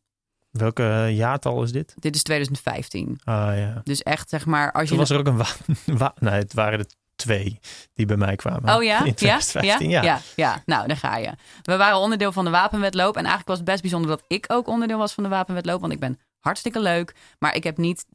Welke 0.52 0.84
eh, 0.84 1.16
jaartal 1.18 1.64
is 1.64 1.72
dit? 1.72 1.94
Dit 2.00 2.16
is 2.16 2.24
2015. 2.24 3.20
Ah 3.24 3.58
ja. 3.58 3.82
Dus 3.84 4.04
echt, 4.04 4.30
zeg 4.30 4.46
maar, 4.46 4.72
als 4.72 4.84
je. 4.84 4.90
Toen 4.90 4.98
was 4.98 5.10
er 5.10 5.18
ook 5.20 5.28
een 5.28 5.38
wa 5.38 5.46
wa- 5.98 6.14
Nee, 6.20 6.34
het 6.40 6.54
waren 6.54 6.80
er 6.80 6.86
twee 7.16 7.60
die 7.94 8.06
bij 8.06 8.18
mij 8.18 8.36
kwamen. 8.36 8.76
Oh 8.76 8.84
ja? 8.84 9.04
In 9.04 9.14
2015, 9.14 9.90
ja. 9.90 10.02
ja? 10.04 10.20
Ja, 10.36 10.62
nou, 10.66 10.88
daar 10.88 10.98
ga 10.98 11.18
je. 11.18 11.32
We 11.62 11.78
waren 11.78 11.98
onderdeel 11.98 12.32
van 12.32 12.46
de 12.46 12.52
wapenwedloop. 12.52 13.14
En 13.14 13.20
eigenlijk 13.20 13.48
was 13.48 13.58
het 13.58 13.66
best 13.66 13.82
bijzonder 13.82 14.10
dat 14.10 14.24
ik 14.28 14.46
ook 14.48 14.68
onderdeel 14.68 14.98
was 14.98 15.14
van 15.14 15.24
de 15.24 15.30
wapenwedloop. 15.30 15.82
Want 15.82 15.94
ik 15.94 16.00
ben 16.00 16.20
hartstikke 16.40 16.80
leuk. 16.80 17.16
Maar 17.40 17.56
ik 17.56 17.64
heb 17.64 17.78
niet 17.78 18.06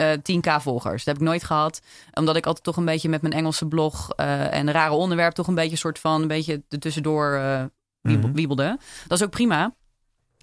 eh 0.00 0.12
10k 0.22 0.60
volgers. 0.62 1.04
Dat 1.04 1.14
heb 1.14 1.22
ik 1.22 1.28
nooit 1.28 1.44
gehad. 1.44 1.80
Omdat 2.14 2.36
ik 2.36 2.46
altijd 2.46 2.64
toch 2.64 2.76
een 2.76 2.84
beetje 2.84 3.08
met 3.08 3.22
mijn 3.22 3.34
Engelse 3.34 3.66
blog 3.66 4.10
eh, 4.16 4.54
en 4.54 4.70
rare 4.72 4.92
onderwerp 4.94 5.32
toch 5.32 5.46
een 5.46 5.54
beetje 5.54 5.76
soort 5.76 5.98
van 5.98 6.22
een 6.22 6.28
beetje 6.28 6.62
er 6.68 6.78
tussendoor 6.78 7.34
eh, 7.34 7.62
Mhm. 8.02 8.32
wiebelde. 8.32 8.78
Dat 9.08 9.18
is 9.18 9.24
ook 9.24 9.30
prima. 9.30 9.74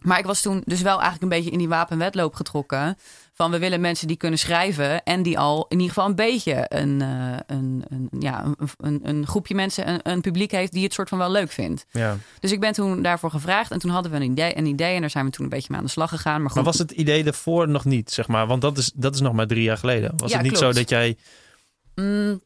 Maar 0.01 0.19
ik 0.19 0.25
was 0.25 0.41
toen 0.41 0.61
dus 0.65 0.81
wel 0.81 0.93
eigenlijk 0.93 1.21
een 1.23 1.37
beetje 1.37 1.51
in 1.51 1.57
die 1.57 1.67
wapenwedloop 1.67 2.33
getrokken. 2.35 2.97
Van 3.37 3.51
we 3.51 3.59
willen 3.59 3.81
mensen 3.81 4.07
die 4.07 4.17
kunnen 4.17 4.39
schrijven. 4.39 5.03
En 5.03 5.23
die 5.23 5.39
al 5.39 5.65
in 5.69 5.77
ieder 5.79 5.93
geval 5.93 6.09
een 6.09 6.15
beetje 6.15 6.65
een, 6.67 7.01
eh, 7.01 7.37
een, 7.57 7.83
een, 7.89 8.09
ja, 8.19 8.53
een, 8.77 8.99
een, 9.03 9.27
groepje 9.27 9.55
mensen, 9.55 9.89
een, 9.89 9.99
een 10.03 10.21
publiek 10.21 10.51
heeft 10.51 10.71
die 10.71 10.83
het 10.83 10.93
soort 10.93 11.09
van 11.09 11.17
wel 11.17 11.31
leuk 11.31 11.51
vindt. 11.51 11.85
Ja. 11.91 12.17
Dus 12.39 12.51
ik 12.51 12.59
ben 12.59 12.73
toen 12.73 13.01
daarvoor 13.01 13.29
gevraagd. 13.31 13.71
En 13.71 13.79
toen 13.79 13.91
hadden 13.91 14.11
we 14.11 14.17
een 14.17 14.31
idee, 14.31 14.57
een 14.57 14.65
idee. 14.65 14.95
En 14.95 15.01
daar 15.01 15.09
zijn 15.09 15.25
we 15.25 15.31
toen 15.31 15.43
een 15.43 15.49
beetje 15.49 15.67
mee 15.69 15.79
aan 15.79 15.85
de 15.85 15.91
slag 15.91 16.09
gegaan. 16.09 16.37
Maar, 16.41 16.45
goed, 16.45 16.55
Maar 16.55 16.63
was 16.71 16.77
het 16.77 16.91
idee 16.91 17.23
ervoor 17.23 17.67
nog 17.69 17.85
niet, 17.85 18.11
zeg 18.11 18.27
maar? 18.27 18.47
Want 18.47 18.61
dat 18.61 18.77
is, 18.77 18.91
dat 18.95 19.13
is 19.15 19.21
nog 19.21 19.33
maar 19.33 19.47
drie 19.47 19.63
jaar 19.63 19.77
geleden. 19.77 20.13
Was 20.17 20.31
Ja, 20.31 20.37
het 20.37 20.45
niet 20.47 20.57
klopt. 20.57 20.73
zo 20.75 20.79
dat 20.81 20.89
jij... 20.89 21.17
Mm, 21.95 22.41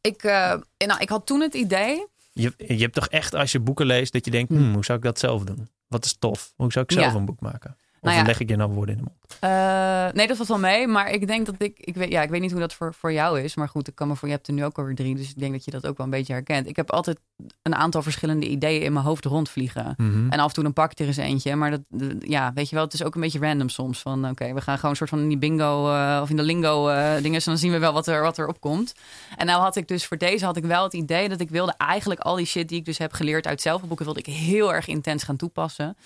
ik, 0.00 0.22
eh, 0.22 0.54
nou, 0.86 1.00
ik 1.00 1.08
had 1.08 1.26
toen 1.26 1.40
het 1.40 1.54
idee. 1.54 2.06
Je, 2.32 2.52
je 2.56 2.76
hebt 2.78 2.94
toch 2.94 3.08
echt, 3.08 3.34
als 3.34 3.52
je 3.52 3.60
boeken 3.60 3.86
leest, 3.86 4.12
dat 4.12 4.24
je 4.24 4.30
denkt... 4.30 4.50
Hm. 4.52 4.56
Hmm, 4.58 4.74
hoe 4.74 4.84
zou 4.84 4.98
ik 4.98 5.04
dat 5.04 5.18
zelf 5.18 5.44
doen? 5.44 5.68
Wat 5.88 6.04
is 6.04 6.16
tof? 6.18 6.52
Hoe 6.56 6.72
zou 6.72 6.84
ik 6.84 6.92
zelf 6.92 7.12
Ja. 7.12 7.18
een 7.18 7.24
boek 7.24 7.40
maken? 7.40 7.76
Of 8.04 8.10
Nou 8.10 8.22
ja. 8.22 8.26
leg 8.26 8.40
ik 8.40 8.48
je 8.48 8.56
nou 8.56 8.72
woorden 8.72 8.96
in 8.96 9.04
de 9.04 9.10
mond? 9.10 9.38
Uh, 9.44 10.12
nee, 10.12 10.26
dat 10.26 10.36
valt 10.36 10.48
wel 10.48 10.58
mee. 10.58 10.86
Maar 10.86 11.10
ik 11.10 11.26
denk 11.26 11.46
dat 11.46 11.54
ik... 11.58 11.78
Ik 11.78 11.94
weet, 11.94 12.10
ja, 12.10 12.22
ik 12.22 12.30
weet 12.30 12.40
niet 12.40 12.50
hoe 12.50 12.60
dat 12.60 12.74
voor, 12.74 12.94
voor 12.94 13.12
jou 13.12 13.40
is. 13.40 13.54
Maar 13.54 13.68
goed, 13.68 13.88
ik 13.88 13.94
kan 13.94 14.08
me 14.08 14.16
voor... 14.16 14.28
Je 14.28 14.34
hebt 14.34 14.46
er 14.46 14.52
nu 14.52 14.64
ook 14.64 14.78
alweer 14.78 14.94
drie. 14.94 15.14
Dus 15.14 15.30
ik 15.30 15.38
denk 15.38 15.52
dat 15.52 15.64
je 15.64 15.70
dat 15.70 15.86
ook 15.86 15.96
wel 15.96 16.06
een 16.06 16.12
beetje 16.12 16.32
herkent. 16.32 16.66
Ik 16.66 16.76
heb 16.76 16.90
altijd 16.90 17.18
een 17.62 17.74
aantal 17.74 18.02
verschillende 18.02 18.48
ideeën 18.48 18.82
in 18.82 18.92
mijn 18.92 19.04
hoofd 19.04 19.24
rondvliegen. 19.24 19.94
Mhm. 19.96 20.30
En 20.30 20.38
af 20.38 20.48
en 20.48 20.54
toe 20.54 20.62
dan 20.62 20.72
pak 20.72 20.90
ik 20.90 20.98
er 20.98 21.06
eens 21.06 21.16
eentje. 21.16 21.56
Maar 21.56 21.70
dat, 21.70 21.80
ja, 22.18 22.52
weet 22.54 22.68
je 22.68 22.74
wel, 22.74 22.84
het 22.84 22.94
is 22.94 23.02
ook 23.02 23.14
een 23.14 23.20
beetje 23.20 23.38
random 23.38 23.68
soms. 23.68 24.00
Van 24.00 24.28
oké, 24.28 24.52
we 24.52 24.60
gaan 24.60 24.74
gewoon 24.74 24.90
een 24.90 24.96
soort 24.96 25.10
van 25.10 25.18
in 25.18 25.28
die 25.28 25.38
bingo 25.38 25.88
uh, 25.88 26.18
of 26.22 26.30
in 26.30 26.36
de 26.36 26.42
lingo 26.42 26.88
uh, 26.88 27.14
dingen. 27.22 27.38
En 27.38 27.42
dan 27.44 27.58
zien 27.58 27.72
we 27.72 27.78
wel 27.78 27.92
wat 27.92 28.06
er, 28.06 28.22
wat 28.22 28.38
er 28.38 28.48
opkomt. 28.48 28.94
En 29.36 29.46
nou 29.46 29.60
had 29.60 29.76
ik 29.76 29.88
dus 29.88 30.06
voor 30.06 30.16
deze 30.16 30.44
had 30.44 30.56
ik 30.56 30.64
wel 30.64 30.82
het 30.82 30.92
idee 30.92 31.28
dat 31.28 31.40
ik 31.40 31.50
wilde 31.50 31.74
eigenlijk 31.76 32.20
al 32.20 32.36
die 32.36 32.46
shit 32.46 32.68
die 32.68 32.78
ik 32.78 32.84
dus 32.84 32.98
heb 32.98 33.12
geleerd 33.12 33.46
uit 33.46 33.60
zelfboeken, 33.60 34.04
wilde 34.04 34.20
ik 34.20 34.26
heel 34.26 34.74
erg 34.74 34.86
intens 34.86 35.22
gaan 35.22 35.36
toepassen. 35.36 35.96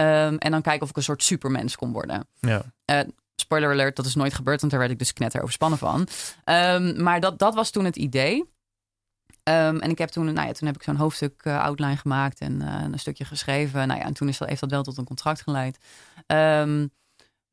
Um, 0.00 0.38
en 0.38 0.50
dan 0.50 0.62
kijken 0.62 0.82
of 0.82 0.88
ik 0.88 0.96
een 0.96 1.02
soort 1.02 1.22
supermens 1.22 1.76
kon 1.76 1.92
worden. 1.92 2.28
Ja. 2.40 2.62
Uh, 2.90 3.00
spoiler 3.36 3.70
alert, 3.70 3.96
dat 3.96 4.06
is 4.06 4.14
nooit 4.14 4.34
gebeurd, 4.34 4.60
want 4.60 4.72
daar 4.72 4.80
werd 4.80 4.92
ik 4.92 4.98
dus 4.98 5.12
knetter 5.12 5.40
overspannen 5.40 5.78
van. 5.78 6.08
Um, 6.44 7.02
maar 7.02 7.20
dat, 7.20 7.38
dat 7.38 7.54
was 7.54 7.70
toen 7.70 7.84
het 7.84 7.96
idee. 7.96 8.36
Um, 9.48 9.80
en 9.80 9.90
ik 9.90 9.98
heb 9.98 10.08
toen, 10.08 10.24
nou 10.32 10.46
ja, 10.46 10.52
toen 10.52 10.66
heb 10.66 10.76
ik 10.76 10.82
zo'n 10.82 10.96
hoofdstuk 10.96 11.44
uh, 11.44 11.60
outline 11.60 11.96
gemaakt 11.96 12.40
en 12.40 12.60
uh, 12.62 12.82
een 12.82 12.98
stukje 12.98 13.24
geschreven. 13.24 13.88
Nou 13.88 14.00
ja, 14.00 14.06
en 14.06 14.14
toen 14.14 14.28
is 14.28 14.38
dat, 14.38 14.48
heeft 14.48 14.60
dat 14.60 14.70
wel 14.70 14.82
tot 14.82 14.98
een 14.98 15.04
contract 15.04 15.42
geleid. 15.42 15.78
Um, 16.26 16.90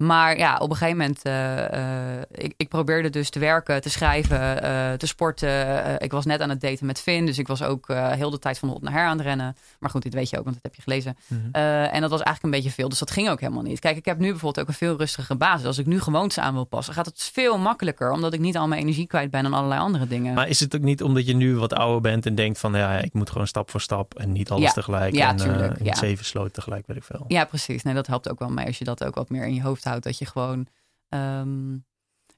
maar 0.02 0.38
ja, 0.38 0.58
op 0.58 0.70
een 0.70 0.76
gegeven 0.76 0.98
moment, 0.98 1.26
uh, 1.28 1.58
uh, 1.58 2.22
ik, 2.32 2.54
ik, 2.58 2.68
probeerde 2.68 3.10
dus 3.10 3.30
te 3.30 3.40
werken, 3.40 3.82
te 3.82 3.90
schrijven, 3.90 4.64
uh, 4.64 4.94
te 4.94 5.08
sporten. 5.08 6.02
ik 6.02 6.12
was 6.12 6.26
net 6.26 6.42
aan 6.42 6.50
het 6.50 6.62
daten 6.62 6.86
met 6.86 7.02
Finn, 7.02 7.26
dus 7.26 7.38
ik 7.38 7.48
was 7.48 7.64
ook 7.64 7.88
heel 7.88 8.30
de 8.30 8.40
tijd 8.40 8.60
van 8.60 8.70
hot 8.70 8.82
naar 8.82 8.94
her 8.94 9.06
aan 9.06 9.18
het 9.18 9.26
rennen. 9.26 9.56
Maar 9.80 9.90
goed, 9.90 10.02
dit 10.02 10.14
weet 10.14 10.30
je 10.30 10.38
ook, 10.38 10.44
want 10.44 10.56
dat 10.56 10.64
heb 10.64 10.76
je 10.76 10.82
gelezen. 10.82 11.18
Mhm. 11.28 11.40
Mm 11.40 11.46
-hmm. 11.46 11.64
en 11.64 12.02
dat 12.02 12.10
was 12.10 12.22
eigenlijk 12.22 12.44
een 12.44 12.62
beetje 12.62 12.76
veel, 12.76 12.90
dus 12.90 13.00
dat 13.00 13.12
ging 13.12 13.30
ook 13.30 13.40
helemaal 13.40 13.64
niet. 13.64 13.80
Kijk, 13.80 13.98
ik 13.98 14.06
heb 14.06 14.18
nu 14.18 14.30
bijvoorbeeld 14.30 14.60
ook 14.60 14.68
een 14.68 14.74
veel 14.74 14.98
rustige 14.98 15.36
basis. 15.36 15.66
Als 15.66 15.78
ik 15.78 15.86
nu 15.86 16.00
gewoontes 16.00 16.40
aan 16.40 16.54
wil 16.54 16.64
passen, 16.64 16.94
gaat 16.94 17.06
het 17.06 17.30
veel 17.34 17.58
makkelijker, 17.58 18.12
omdat 18.12 18.34
ik 18.34 18.40
niet 18.40 18.58
al 18.58 18.68
mijn 18.68 18.82
energie 18.82 19.08
kwijt 19.08 19.32
ben 19.32 19.46
aan 19.46 19.54
allerlei 19.54 19.82
andere 19.82 20.08
dingen. 20.08 20.34
Maar 20.34 20.48
is 20.48 20.60
het 20.60 20.76
ook 20.76 20.82
niet 20.82 21.04
omdat 21.04 21.26
je 21.26 21.34
nu 21.34 21.56
wat 21.56 21.74
ouder 21.74 22.02
bent 22.02 22.26
en 22.26 22.36
denkt 22.36 22.60
van, 22.60 22.74
ja, 22.74 22.98
ik 22.98 23.14
moet 23.14 23.30
gewoon 23.30 23.48
stap 23.48 23.70
voor 23.70 23.82
stap 23.82 24.20
en 24.20 24.32
niet 24.32 24.52
alles 24.52 24.64
ja. 24.64 24.72
tegelijk. 24.72 25.16
Ja, 25.16 25.30
en, 25.30 25.36
tuurlijk. 25.36 25.78
in 25.78 25.86
ja. 25.86 25.96
zeven 25.96 26.26
sloten 26.26 26.52
tegelijk, 26.52 26.88
weet 26.88 26.98
ik 26.98 27.04
veel. 27.04 27.26
Ja, 27.28 27.46
precies. 27.46 27.84
Nee, 27.84 27.94
dat 27.94 28.08
helpt 28.08 28.30
ook 28.30 28.40
wel 28.40 28.50
mee 28.50 28.66
als 28.66 28.78
je 28.78 28.84
dat 28.84 29.04
ook 29.04 29.16
wat 29.16 29.30
meer 29.30 29.46
in 29.46 29.54
je 29.54 29.62
hoofd 29.62 29.84
houdt. 29.84 29.91
Dat 30.00 30.18
je 30.18 30.26
gewoon 30.26 30.68
um, 31.10 31.86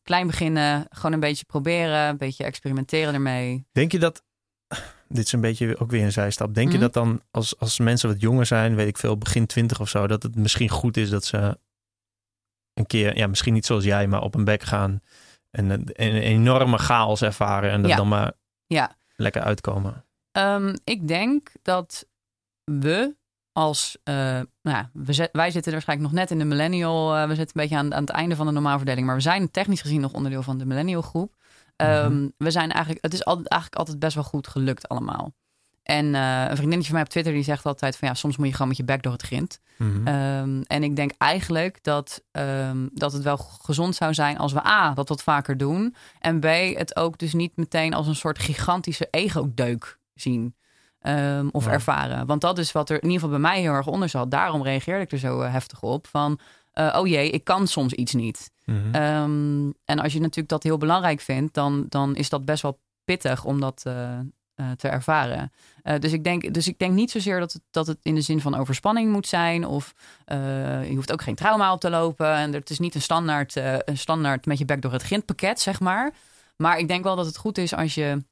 klein 0.04 0.28
beginnen, 0.28 0.86
gewoon 0.90 1.12
een 1.14 1.20
beetje 1.20 1.46
proberen, 1.46 2.00
een 2.08 2.18
beetje 2.18 2.44
experimenteren 2.44 3.14
ermee. 3.14 3.66
Denk 3.72 3.92
je 3.92 4.00
dat, 4.00 4.24
dit 5.08 5.26
is 5.26 5.32
een 5.32 5.42
beetje 5.42 5.80
ook 5.80 5.92
weer 5.92 6.04
een 6.04 6.12
zijstap, 6.12 6.54
denk 6.54 6.68
Mhm. 6.68 6.76
je 6.76 6.82
dat 6.82 6.94
dan 6.94 7.22
als, 7.32 7.60
als 7.60 7.80
mensen 7.80 8.10
wat 8.10 8.22
jonger 8.22 8.46
zijn, 8.46 8.76
weet 8.76 8.88
ik 8.88 8.98
veel, 8.98 9.18
begin 9.18 9.46
twintig 9.46 9.80
of 9.80 9.90
zo, 9.90 10.08
dat 10.08 10.24
het 10.24 10.36
misschien 10.36 10.70
goed 10.70 10.98
is 10.98 11.10
dat 11.10 11.26
ze 11.26 11.58
een 12.74 12.86
keer, 12.86 13.18
ja, 13.18 13.28
misschien 13.28 13.54
niet 13.54 13.66
zoals 13.66 13.84
jij, 13.84 14.08
maar 14.08 14.22
op 14.22 14.36
een 14.36 14.44
bek 14.44 14.64
gaan 14.64 15.02
en 15.52 15.70
een, 15.70 15.90
een 15.94 16.16
enorme 16.16 16.78
chaos 16.78 17.22
ervaren 17.22 17.72
en 17.72 17.82
dat 17.82 17.92
Ja. 17.92 17.98
dan 17.98 18.08
maar 18.08 18.34
Ja. 18.68 18.96
lekker 19.16 19.42
uitkomen? 19.42 20.06
Um, 20.38 20.74
ik 20.84 21.08
denk 21.08 21.50
dat 21.62 22.08
we 22.64 23.16
als, 23.54 23.98
uh, 24.04 24.16
nou 24.16 24.48
ja, 24.62 24.90
we 24.94 25.14
zet, 25.14 25.30
wij 25.32 25.52
zitten 25.52 25.72
waarschijnlijk 25.72 26.10
nog 26.10 26.20
net 26.20 26.32
in 26.32 26.40
de 26.40 26.46
millennial, 26.46 27.16
uh, 27.16 27.28
we 27.28 27.36
zitten 27.36 27.60
een 27.60 27.62
beetje 27.62 27.78
aan, 27.78 27.94
aan 27.94 28.02
het 28.02 28.10
einde 28.10 28.36
van 28.36 28.46
de 28.46 28.52
normaalverdeling, 28.52 29.06
maar 29.06 29.16
we 29.16 29.22
zijn 29.22 29.52
technisch 29.52 29.82
gezien 29.82 30.02
nog 30.02 30.14
onderdeel 30.14 30.44
van 30.44 30.58
de 30.58 30.66
millennial 30.66 31.02
groep. 31.02 31.36
Um, 31.78 32.14
Mhm. 32.14 32.28
We 32.38 32.52
zijn 32.52 32.72
eigenlijk, 32.72 33.04
het 33.04 33.14
is 33.14 33.26
altijd, 33.26 33.48
eigenlijk 33.48 33.80
altijd 33.80 34.00
best 34.00 34.16
wel 34.16 34.24
goed 34.24 34.48
gelukt 34.48 34.88
allemaal. 34.88 35.34
En 35.84 36.06
uh, 36.06 36.42
een 36.42 36.56
vriendinnetje 36.56 36.84
van 36.84 36.94
mij 36.94 37.02
op 37.04 37.10
Twitter 37.10 37.34
die 37.34 37.44
zegt 37.44 37.66
altijd 37.66 37.98
van 37.98 38.08
ja, 38.08 38.14
soms 38.14 38.38
moet 38.38 38.48
je 38.48 38.52
gewoon 38.54 38.68
met 38.68 38.78
je 38.78 38.84
bek 38.84 39.04
door 39.04 39.12
het 39.12 39.22
grind. 39.22 39.60
Mhm. 39.78 40.08
Um, 40.08 40.62
en 40.62 40.84
ik 40.84 40.96
denk 40.96 41.12
eigenlijk 41.18 41.84
dat, 41.84 42.24
um, 42.32 42.90
dat 42.94 43.14
het 43.14 43.24
wel 43.24 43.38
gezond 43.38 43.96
zou 43.96 44.14
zijn 44.14 44.38
als 44.38 44.54
we 44.54 44.66
A, 44.66 44.94
dat 44.94 45.10
wat 45.10 45.24
vaker 45.24 45.58
doen. 45.58 45.96
En 46.20 46.40
B, 46.40 46.46
het 46.78 46.96
ook 46.96 47.18
dus 47.18 47.34
niet 47.34 47.56
meteen 47.56 47.94
als 47.94 48.08
een 48.08 48.16
soort 48.16 48.40
gigantische 48.40 49.08
ego-deuk 49.12 50.00
zien. 50.14 50.56
Um, 51.08 51.50
of 51.52 51.66
Ja. 51.66 51.72
ervaren. 51.72 52.26
Want 52.26 52.42
dat 52.42 52.58
is 52.58 52.72
wat 52.72 52.90
er 52.90 52.96
in 52.96 53.10
ieder 53.10 53.14
geval 53.14 53.30
bij 53.30 53.50
mij 53.52 53.62
heel 53.62 53.74
erg 53.74 53.88
onder 53.88 54.10
zat. 54.10 54.32
Daarom 54.32 54.64
reageerde 54.64 55.04
ik 55.04 55.12
er 55.12 55.18
zo 55.18 55.42
uh, 55.42 55.52
heftig 55.52 55.82
op. 55.82 56.08
Van, 56.08 56.40
uh, 56.74 56.96
oh 57.00 57.08
jee, 57.08 57.30
ik 57.30 57.44
kan 57.44 57.68
soms 57.68 57.94
iets 57.94 58.14
niet. 58.14 58.52
Mhm. 58.66 58.96
Um, 58.96 59.74
en 59.86 60.00
als 60.00 60.14
je 60.14 60.20
natuurlijk 60.20 60.50
dat 60.50 60.64
heel 60.64 60.78
belangrijk 60.78 61.22
vindt, 61.22 61.54
dan, 61.54 61.86
dan 61.90 62.16
is 62.16 62.30
dat 62.30 62.46
best 62.46 62.62
wel 62.62 62.80
pittig 63.06 63.46
om 63.46 63.60
dat 63.60 63.84
uh, 63.88 63.94
uh, 64.56 64.72
te 64.72 64.88
ervaren. 64.88 65.52
Dus, 66.00 66.12
ik 66.12 66.24
denk, 66.24 66.54
dus 66.54 66.68
ik 66.68 66.80
denk 66.80 66.94
niet 66.94 67.12
zozeer 67.12 67.40
dat 67.40 67.54
het, 67.54 67.62
dat 67.72 67.88
het 67.88 67.98
in 68.02 68.16
de 68.16 68.22
zin 68.22 68.42
van 68.42 68.56
overspanning 68.56 69.12
moet 69.12 69.28
zijn. 69.28 69.68
Of 69.68 69.94
je 70.88 70.94
hoeft 70.96 71.12
ook 71.12 71.22
geen 71.22 71.36
trauma 71.36 71.74
op 71.74 71.80
te 71.80 71.90
lopen. 71.90 72.34
En 72.34 72.54
het 72.54 72.70
is 72.70 72.80
niet 72.80 72.96
een 72.96 73.02
standaard, 73.02 73.56
een 73.56 73.98
standaard 73.98 74.46
met 74.46 74.58
je 74.58 74.66
bek 74.66 74.82
door 74.82 74.92
het 74.92 75.04
grindpakket, 75.04 75.60
zeg 75.60 75.80
maar. 75.80 76.14
Maar 76.56 76.78
ik 76.78 76.88
denk 76.88 77.04
wel 77.04 77.16
dat 77.16 77.26
het 77.26 77.38
goed 77.38 77.58
is 77.58 77.74
als 77.74 77.96
je 77.96 78.24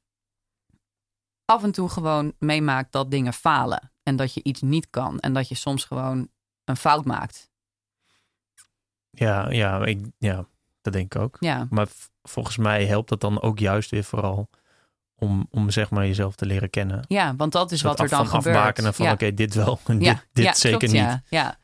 af 1.44 1.62
en 1.62 1.72
toe 1.72 1.88
gewoon 1.88 2.32
meemaakt 2.38 2.92
dat 2.92 3.10
dingen 3.10 3.32
falen. 3.32 3.92
En 4.02 4.16
dat 4.16 4.34
je 4.34 4.42
iets 4.42 4.60
niet 4.60 4.90
kan. 4.90 5.18
En 5.18 5.32
dat 5.32 5.48
je 5.48 5.54
soms 5.54 5.84
gewoon 5.84 6.28
een 6.64 6.76
fout 6.76 7.04
maakt. 7.04 7.50
Ja, 9.10 9.50
ja, 9.50 9.84
ik, 9.84 10.06
ja, 10.18 10.46
dat 10.82 10.92
denk 10.92 11.14
ik 11.14 11.20
ook. 11.20 11.36
Ja, 11.40 11.66
Maar 11.70 11.86
volgens 12.22 12.56
mij 12.56 12.86
helpt 12.86 13.08
dat 13.08 13.20
dan 13.20 13.40
ook 13.42 13.58
juist 13.58 13.90
weer 13.90 14.04
vooral 14.04 14.48
om, 15.14 15.46
om 15.50 15.70
zeg 15.70 15.90
maar 15.90 16.06
jezelf 16.06 16.34
te 16.34 16.46
leren 16.46 16.70
kennen. 16.70 17.04
ja 17.08 17.36
want 17.36 17.52
dat 17.52 17.72
is 17.72 17.82
wat 17.82 17.98
er 17.98 18.04
af- 18.04 18.10
dan 18.10 18.26
van 18.26 18.36
gebeurt. 18.38 18.56
afbakenen 18.56 18.94
van 18.94 19.06
ja. 19.06 19.12
oké, 19.12 19.34
dit 19.34 19.54
wel 19.54 19.78
en 19.86 20.00
ja, 20.00 20.12
dit, 20.12 20.24
dit 20.32 20.44
ja, 20.44 20.54
zeker 20.54 20.78
klopt, 20.78 20.92
niet. 20.94 21.02
Ja, 21.02 21.22
ja. 21.28 21.60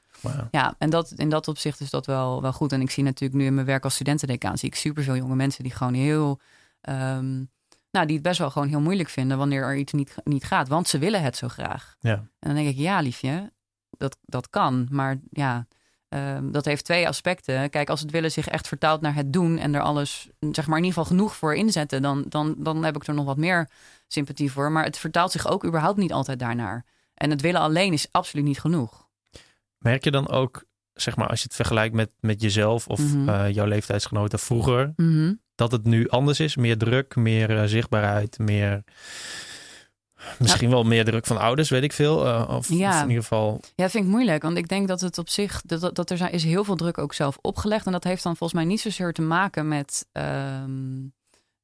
Ja, 0.50 0.74
en 0.78 0.90
dat, 0.90 1.10
in 1.10 1.28
dat 1.28 1.48
opzicht 1.48 1.80
is 1.80 1.90
dat 1.90 2.06
wel, 2.06 2.42
wel 2.42 2.52
goed. 2.52 2.72
En 2.72 2.80
ik 2.80 2.90
zie 2.90 3.04
natuurlijk 3.04 3.40
nu 3.40 3.46
in 3.46 3.54
mijn 3.54 3.66
werk 3.66 3.84
als 3.84 3.94
studentendecaan... 3.94 4.58
zie 4.58 4.68
ik 4.68 4.74
superveel 4.74 5.16
jonge 5.16 5.34
mensen 5.34 5.62
die 5.62 5.72
gewoon 5.72 5.94
heel... 5.94 6.40
ehm, 6.80 7.44
nou, 7.90 8.06
die 8.06 8.14
het 8.14 8.24
best 8.24 8.38
wel 8.38 8.50
gewoon 8.50 8.68
heel 8.68 8.80
moeilijk 8.80 9.08
vinden... 9.08 9.38
wanneer 9.38 9.62
er 9.62 9.76
iets 9.76 9.92
niet, 9.92 10.14
niet 10.24 10.44
gaat. 10.44 10.68
Want 10.68 10.88
ze 10.88 10.98
willen 10.98 11.22
het 11.22 11.36
zo 11.36 11.48
graag. 11.48 11.96
ja. 12.00 12.12
En 12.14 12.28
dan 12.38 12.54
denk 12.54 12.68
ik, 12.68 12.76
ja 12.76 13.00
liefje, 13.00 13.52
dat, 13.90 14.18
dat 14.22 14.50
kan. 14.50 14.86
Maar 14.90 15.18
ja, 15.30 15.66
ehm, 16.08 16.50
dat 16.50 16.64
heeft 16.64 16.84
twee 16.84 17.08
aspecten. 17.08 17.70
Kijk, 17.70 17.90
als 17.90 18.00
het 18.00 18.10
willen 18.10 18.30
zich 18.30 18.48
echt 18.48 18.68
vertaalt 18.68 19.00
naar 19.00 19.14
het 19.14 19.32
doen... 19.32 19.58
en 19.58 19.74
er 19.74 19.80
alles, 19.80 20.28
zeg 20.50 20.66
maar 20.66 20.78
in 20.78 20.84
ieder 20.84 20.98
geval 20.98 21.16
genoeg 21.16 21.36
voor 21.36 21.54
inzetten... 21.54 22.02
dan, 22.02 22.24
dan, 22.28 22.54
dan 22.58 22.84
heb 22.84 22.96
ik 22.96 23.06
er 23.06 23.14
nog 23.14 23.24
wat 23.24 23.36
meer 23.36 23.68
sympathie 24.06 24.52
voor. 24.52 24.72
Maar 24.72 24.84
het 24.84 24.98
vertaalt 24.98 25.32
zich 25.32 25.48
ook 25.48 25.64
überhaupt 25.64 25.98
niet 25.98 26.12
altijd 26.12 26.38
daarnaar. 26.38 26.84
En 27.14 27.30
het 27.30 27.40
willen 27.40 27.60
alleen 27.60 27.92
is 27.92 28.08
absoluut 28.10 28.44
niet 28.44 28.60
genoeg. 28.60 29.06
Merk 29.78 30.04
je 30.04 30.10
dan 30.10 30.28
ook, 30.28 30.64
zeg 30.92 31.16
maar, 31.16 31.28
als 31.28 31.38
je 31.38 31.44
het 31.46 31.54
vergelijkt 31.54 31.94
met, 31.94 32.10
met 32.20 32.40
jezelf 32.42 32.86
of 32.86 33.00
Mhm. 33.14 33.28
eh, 33.28 33.50
jouw 33.54 33.66
leeftijdsgenoten 33.66 34.38
vroeger, 34.38 34.92
Mhm. 34.96 35.34
Dat 35.58 35.72
het 35.72 35.84
nu 35.84 36.08
anders 36.08 36.40
is? 36.40 36.56
Meer 36.56 36.78
druk, 36.78 37.16
meer 37.16 37.58
eh, 37.58 37.64
zichtbaarheid, 37.64 38.38
meer. 38.38 38.82
Misschien 40.38 40.70
wel 40.70 40.84
meer 40.84 41.04
druk 41.04 41.26
van 41.26 41.38
ouders, 41.38 41.70
weet 41.70 41.82
ik 41.82 41.92
veel. 41.92 42.26
eh, 42.26 42.48
of, 42.56 42.68
Ja. 42.68 42.88
of 42.96 43.02
in 43.02 43.08
ieder 43.08 43.22
geval. 43.22 43.60
Ja, 43.74 43.88
vind 43.88 44.04
ik 44.04 44.10
moeilijk. 44.10 44.42
Want 44.42 44.56
ik 44.56 44.68
denk 44.68 44.88
dat 44.88 45.00
het 45.00 45.18
op 45.18 45.28
zich, 45.28 45.62
dat, 45.64 45.94
dat, 45.94 46.10
er 46.10 46.32
is 46.32 46.44
heel 46.44 46.64
veel 46.64 46.76
druk 46.76 46.98
ook 46.98 47.14
zelf 47.14 47.38
opgelegd. 47.40 47.86
En 47.86 47.92
dat 47.92 48.04
heeft 48.04 48.22
dan 48.22 48.36
volgens 48.36 48.60
mij 48.60 48.68
niet 48.68 48.80
zozeer 48.80 49.12
te 49.12 49.22
maken 49.22 49.68
met, 49.68 50.06
ehm, 50.12 50.98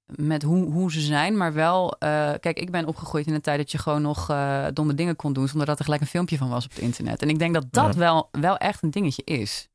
met 0.06 0.42
hoe, 0.42 0.72
hoe 0.72 0.92
ze 0.92 1.00
zijn. 1.00 1.36
Maar 1.36 1.52
wel, 1.52 1.92
eh, 1.98 2.32
kijk, 2.40 2.58
ik 2.58 2.70
ben 2.70 2.86
opgegroeid 2.86 3.26
in 3.26 3.34
een 3.34 3.40
tijd 3.40 3.58
dat 3.58 3.70
je 3.72 3.78
gewoon 3.78 4.02
nog 4.02 4.26
domme 4.72 4.94
dingen 4.94 5.16
kon 5.16 5.32
doen. 5.32 5.48
Zonder 5.48 5.66
dat 5.66 5.78
er 5.78 5.84
gelijk 5.84 6.02
een 6.02 6.06
filmpje 6.08 6.36
van 6.36 6.48
was 6.48 6.64
op 6.64 6.70
het 6.70 6.80
internet. 6.80 7.22
En 7.22 7.28
ik 7.28 7.38
denk 7.38 7.54
dat 7.54 7.66
dat 7.70 7.92
Ja. 7.92 7.98
wel, 7.98 8.28
wel 8.30 8.56
echt 8.56 8.82
een 8.82 8.90
dingetje 8.90 9.24
is. 9.24 9.68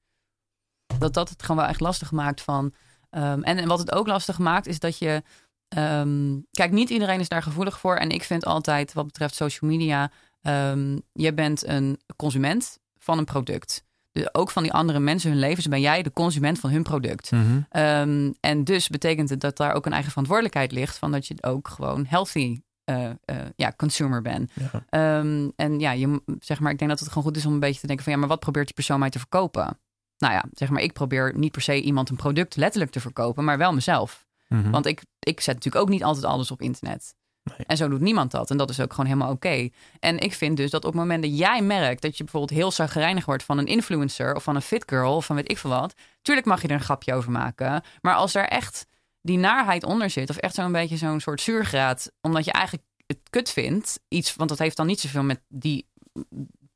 Dat 0.98 1.14
dat 1.14 1.30
het 1.30 1.42
gewoon 1.42 1.58
wel 1.58 1.70
echt 1.70 1.80
lastig 1.80 2.12
maakt 2.12 2.42
van. 2.42 2.74
Ehm, 3.10 3.42
en 3.42 3.68
wat 3.68 3.80
het 3.80 3.92
ook 3.92 4.08
lastig 4.08 4.40
maakt, 4.40 4.68
is 4.68 4.80
dat 4.80 4.98
je. 4.98 5.24
ehm, 5.70 6.38
kijk, 6.52 6.72
niet 6.72 6.90
iedereen 6.90 7.20
is 7.20 7.30
daar 7.30 7.44
gevoelig 7.44 7.80
voor. 7.80 7.96
En 7.96 8.10
ik 8.10 8.24
vind 8.24 8.46
altijd, 8.46 8.94
wat 8.94 9.06
betreft 9.06 9.36
social 9.36 9.72
media. 9.72 10.12
ehm, 10.42 10.98
je 11.14 11.34
bent 11.34 11.68
een 11.68 12.00
consument 12.16 12.80
van 12.98 13.18
een 13.18 13.26
product. 13.26 13.84
Dus 14.12 14.34
ook 14.34 14.52
van 14.52 14.64
die 14.64 14.74
andere 14.74 15.00
mensen 15.00 15.30
hun 15.30 15.40
levens 15.40 15.68
ben 15.68 15.82
jij 15.82 16.04
de 16.04 16.14
consument 16.14 16.60
van 16.60 16.70
hun 16.70 16.84
product. 16.84 17.32
Mhm. 17.32 18.32
En 18.40 18.64
dus 18.64 18.88
betekent 18.88 19.30
het 19.30 19.40
dat 19.42 19.58
daar 19.58 19.74
ook 19.74 19.86
een 19.86 19.92
eigen 19.92 20.10
verantwoordelijkheid 20.10 20.72
ligt 20.72 20.98
van 20.98 21.12
dat 21.12 21.28
je 21.28 21.36
ook 21.42 21.68
gewoon 21.68 22.06
healthy 22.06 22.62
eh, 22.84 23.10
eh, 23.26 23.36
ja, 23.56 23.74
consumer 23.78 24.22
bent. 24.22 24.52
Ja. 24.90 25.24
En 25.56 25.80
ja, 25.80 25.92
je, 25.92 26.22
zeg 26.40 26.60
maar, 26.60 26.72
ik 26.72 26.78
denk 26.78 26.90
dat 26.90 27.00
het 27.00 27.08
gewoon 27.10 27.24
goed 27.24 27.38
is 27.38 27.46
om 27.46 27.54
een 27.54 27.60
beetje 27.60 27.80
te 27.80 27.88
denken 27.88 28.04
van 28.04 28.14
ja, 28.14 28.20
maar 28.20 28.30
wat 28.30 28.40
probeert 28.40 28.66
die 28.66 28.76
persoon 28.76 29.00
mij 29.00 29.10
te 29.10 29.20
verkopen? 29.20 29.80
Nou 30.20 30.34
ja, 30.34 30.46
zeg 30.52 30.70
maar, 30.70 30.82
ik 30.82 30.94
probeer 30.94 31.34
niet 31.38 31.52
per 31.52 31.62
se 31.62 31.82
iemand 31.82 32.10
een 32.10 32.16
product 32.16 32.56
letterlijk 32.56 32.92
te 32.92 33.00
verkopen, 33.00 33.44
maar 33.44 33.58
wel 33.58 33.74
mezelf. 33.74 34.28
Mhm. 34.48 34.70
Want 34.70 34.86
ik, 34.86 35.02
ik 35.20 35.40
zet 35.40 35.56
natuurlijk 35.56 35.84
ook 35.84 35.90
niet 35.90 36.04
altijd 36.04 36.26
alles 36.26 36.52
op 36.52 36.62
internet. 36.62 37.16
Nee. 37.44 37.68
En 37.68 37.78
zo 37.78 37.88
doet 37.88 38.02
niemand 38.02 38.32
dat. 38.32 38.52
En 38.52 38.58
dat 38.58 38.70
is 38.70 38.80
ook 38.80 38.92
gewoon 38.92 39.06
helemaal 39.06 39.32
oké. 39.32 39.70
En 40.00 40.20
ik 40.20 40.34
vind 40.34 40.58
dus 40.58 40.72
dat 40.72 40.86
op 40.86 40.92
het 40.92 41.02
moment 41.02 41.24
dat 41.24 41.38
jij 41.38 41.62
merkt 41.62 42.02
dat 42.02 42.18
je 42.18 42.24
bijvoorbeeld 42.24 42.60
heel 42.60 42.72
zagrijnig 42.72 43.26
wordt 43.26 43.44
van 43.44 43.58
een 43.58 43.66
influencer 43.66 44.36
of 44.36 44.44
van 44.44 44.56
een 44.56 44.62
fit 44.62 44.84
girl 44.86 45.16
of 45.16 45.26
van 45.26 45.36
weet 45.36 45.52
ik 45.52 45.58
veel 45.58 45.70
wat. 45.70 45.94
Tuurlijk 46.22 46.48
mag 46.48 46.62
je 46.62 46.68
er 46.68 46.74
een 46.74 46.80
grapje 46.80 47.14
over 47.14 47.32
maken. 47.32 47.84
Maar 48.02 48.16
als 48.16 48.36
er 48.36 48.48
echt 48.48 48.88
die 49.22 49.38
naarheid 49.38 49.84
onder 49.84 50.10
zit, 50.10 50.30
of 50.30 50.38
echt 50.38 50.56
zo'n 50.56 50.72
beetje 50.72 50.98
zo'n 50.98 51.20
soort 51.20 51.42
zuurgraad, 51.42 52.12
omdat 52.22 52.46
je 52.46 52.52
eigenlijk 52.52 52.86
het 53.06 53.20
kut 53.30 53.50
vindt, 53.50 54.00
iets, 54.08 54.36
want 54.36 54.50
dat 54.50 54.60
heeft 54.60 54.78
dan 54.78 54.88
niet 54.88 55.00
zoveel 55.00 55.24
met 55.24 55.42
die, 55.48 55.88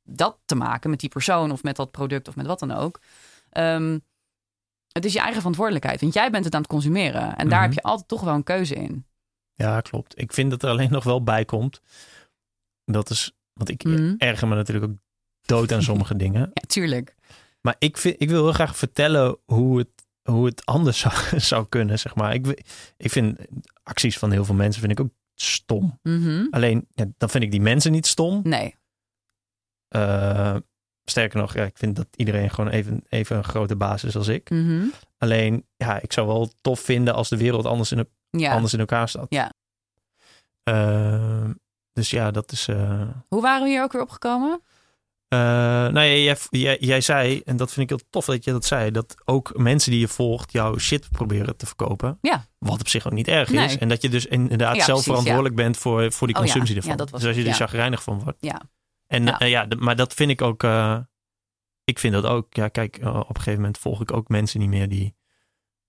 dat 0.03 0.37
te 0.45 0.55
maken, 0.55 0.89
met 0.89 0.99
die 0.99 1.09
persoon 1.09 1.51
of 1.51 1.63
met 1.63 1.75
dat 1.75 1.91
product 1.91 2.27
of 2.27 2.35
met 2.35 2.45
wat 2.45 2.59
dan 2.59 2.71
ook. 2.71 2.99
Ehm, 3.53 3.99
het 4.91 5.05
is 5.05 5.13
je 5.13 5.19
eigen 5.19 5.37
verantwoordelijkheid. 5.37 6.01
Want 6.01 6.13
jij 6.13 6.29
bent 6.31 6.45
het 6.45 6.53
aan 6.55 6.61
het 6.61 6.69
consumeren. 6.69 7.35
En 7.35 7.49
daar 7.49 7.59
Mhm. 7.59 7.67
heb 7.69 7.73
je 7.73 7.81
altijd 7.83 8.07
toch 8.07 8.21
wel 8.21 8.33
een 8.33 8.43
keuze 8.43 8.75
in. 8.75 9.05
Ja, 9.53 9.81
klopt. 9.81 10.19
Ik 10.21 10.33
vind 10.33 10.49
dat 10.49 10.63
er 10.63 10.69
alleen 10.69 10.91
nog 10.91 11.03
wel 11.03 11.23
bij 11.23 11.45
komt. 11.45 11.81
Dat 12.85 13.09
is, 13.09 13.31
want 13.53 13.69
ik 13.69 13.83
Mhm. 13.83 14.13
erger 14.17 14.47
me 14.47 14.55
natuurlijk 14.55 14.91
ook 14.91 14.97
dood 15.41 15.71
aan 15.71 15.81
sommige 15.83 16.15
dingen. 16.25 16.41
Ja, 16.53 16.61
tuurlijk. 16.67 17.15
Maar 17.61 17.75
ik, 17.79 17.97
vind, 17.97 18.21
ik 18.21 18.29
wil 18.29 18.43
heel 18.43 18.53
graag 18.53 18.77
vertellen 18.77 19.37
hoe 19.45 19.77
het, 19.77 19.89
hoe 20.29 20.45
het 20.45 20.65
anders 20.65 20.99
zou, 21.09 21.39
zou 21.39 21.65
kunnen, 21.69 21.99
zeg 21.99 22.15
maar. 22.15 22.33
Ik, 22.33 22.63
ik 22.97 23.11
vind 23.11 23.39
acties 23.83 24.17
van 24.17 24.31
heel 24.31 24.45
veel 24.45 24.55
mensen 24.55 24.81
vind 24.81 24.91
ik 24.99 25.05
ook 25.05 25.11
stom. 25.35 25.99
Mhm. 26.03 26.47
Alleen, 26.49 26.87
ja, 26.89 27.05
dan 27.17 27.29
vind 27.29 27.43
ik 27.43 27.51
die 27.51 27.61
mensen 27.61 27.91
niet 27.91 28.07
stom. 28.07 28.39
Nee. 28.43 28.75
Eh, 29.87 30.55
sterker 31.05 31.39
nog, 31.39 31.53
ja, 31.53 31.63
ik 31.63 31.77
vind 31.77 31.95
dat 31.95 32.07
iedereen 32.15 32.49
gewoon 32.49 32.69
even, 32.69 33.03
even 33.09 33.37
een 33.37 33.43
grote 33.43 33.75
baas 33.75 34.03
is 34.03 34.15
als 34.15 34.27
ik. 34.27 34.49
Mhm. 34.49 34.83
Alleen, 35.17 35.65
ja, 35.77 36.01
ik 36.01 36.13
zou 36.13 36.27
wel 36.27 36.51
tof 36.61 36.79
vinden 36.79 37.13
als 37.13 37.29
de 37.29 37.37
wereld 37.37 37.65
anders 37.65 37.91
in, 37.91 38.07
Ja. 38.29 38.53
anders 38.53 38.73
in 38.73 38.79
elkaar 38.79 39.09
staat. 39.09 39.25
Ja. 39.29 39.51
Eh, 40.63 41.49
dus 41.93 42.09
ja, 42.09 42.31
dat 42.31 42.51
is... 42.51 42.67
eh, 42.67 43.01
Hoe 43.27 43.41
waren 43.41 43.63
we 43.63 43.69
hier 43.69 43.83
ook 43.83 43.91
weer 43.91 44.01
opgekomen? 44.01 44.61
Eh, 45.27 45.39
nou 45.39 45.99
ja, 46.01 46.15
jij, 46.15 46.37
jij, 46.49 46.77
jij 46.79 47.01
zei, 47.01 47.41
en 47.45 47.57
dat 47.57 47.71
vind 47.71 47.91
ik 47.91 47.97
heel 47.97 48.07
tof 48.09 48.25
dat 48.25 48.43
je 48.43 48.51
dat 48.51 48.65
zei, 48.65 48.91
dat 48.91 49.15
ook 49.25 49.57
mensen 49.57 49.91
die 49.91 49.99
je 49.99 50.07
volgt 50.07 50.51
jouw 50.51 50.77
shit 50.77 51.09
proberen 51.09 51.57
te 51.57 51.65
verkopen. 51.65 52.17
Ja. 52.21 52.45
Wat 52.57 52.79
op 52.79 52.87
zich 52.87 53.05
ook 53.05 53.13
niet 53.13 53.27
erg 53.27 53.49
Nee. 53.49 53.65
is. 53.65 53.77
En 53.77 53.89
dat 53.89 54.01
je 54.01 54.09
dus 54.09 54.25
inderdaad 54.25 54.75
Ja, 54.75 54.83
zelf 54.83 54.87
precies, 54.87 55.05
verantwoordelijk 55.05 55.55
bent 55.55 55.77
voor, 55.77 56.11
voor 56.11 56.27
die 56.27 56.35
Oh 56.35 56.41
consumptie 56.41 56.75
ja, 56.75 56.81
ervan. 56.81 56.97
dat 56.97 57.09
was 57.09 57.19
dus 57.21 57.29
als 57.29 57.37
je 57.43 57.47
er 57.49 57.53
chagrijnig 57.55 58.03
van 58.03 58.19
wordt. 58.23 58.37
Ja. 58.41 58.61
En 59.13 59.47
Ja. 59.49 59.67
d- 59.67 59.79
maar 59.79 59.95
dat 59.95 60.13
vind 60.13 60.31
ik 60.31 60.41
ook, 60.41 60.63
eh, 60.63 60.99
ik 61.83 61.99
vind 61.99 62.13
dat 62.13 62.25
ook. 62.25 62.53
Ja, 62.53 62.67
kijk, 62.67 62.97
eh, 62.97 63.15
op 63.15 63.29
een 63.29 63.35
gegeven 63.35 63.59
moment 63.59 63.77
volg 63.77 64.01
ik 64.01 64.13
ook 64.13 64.27
mensen 64.27 64.59
niet 64.59 64.69
meer 64.69 64.89
die 64.89 65.15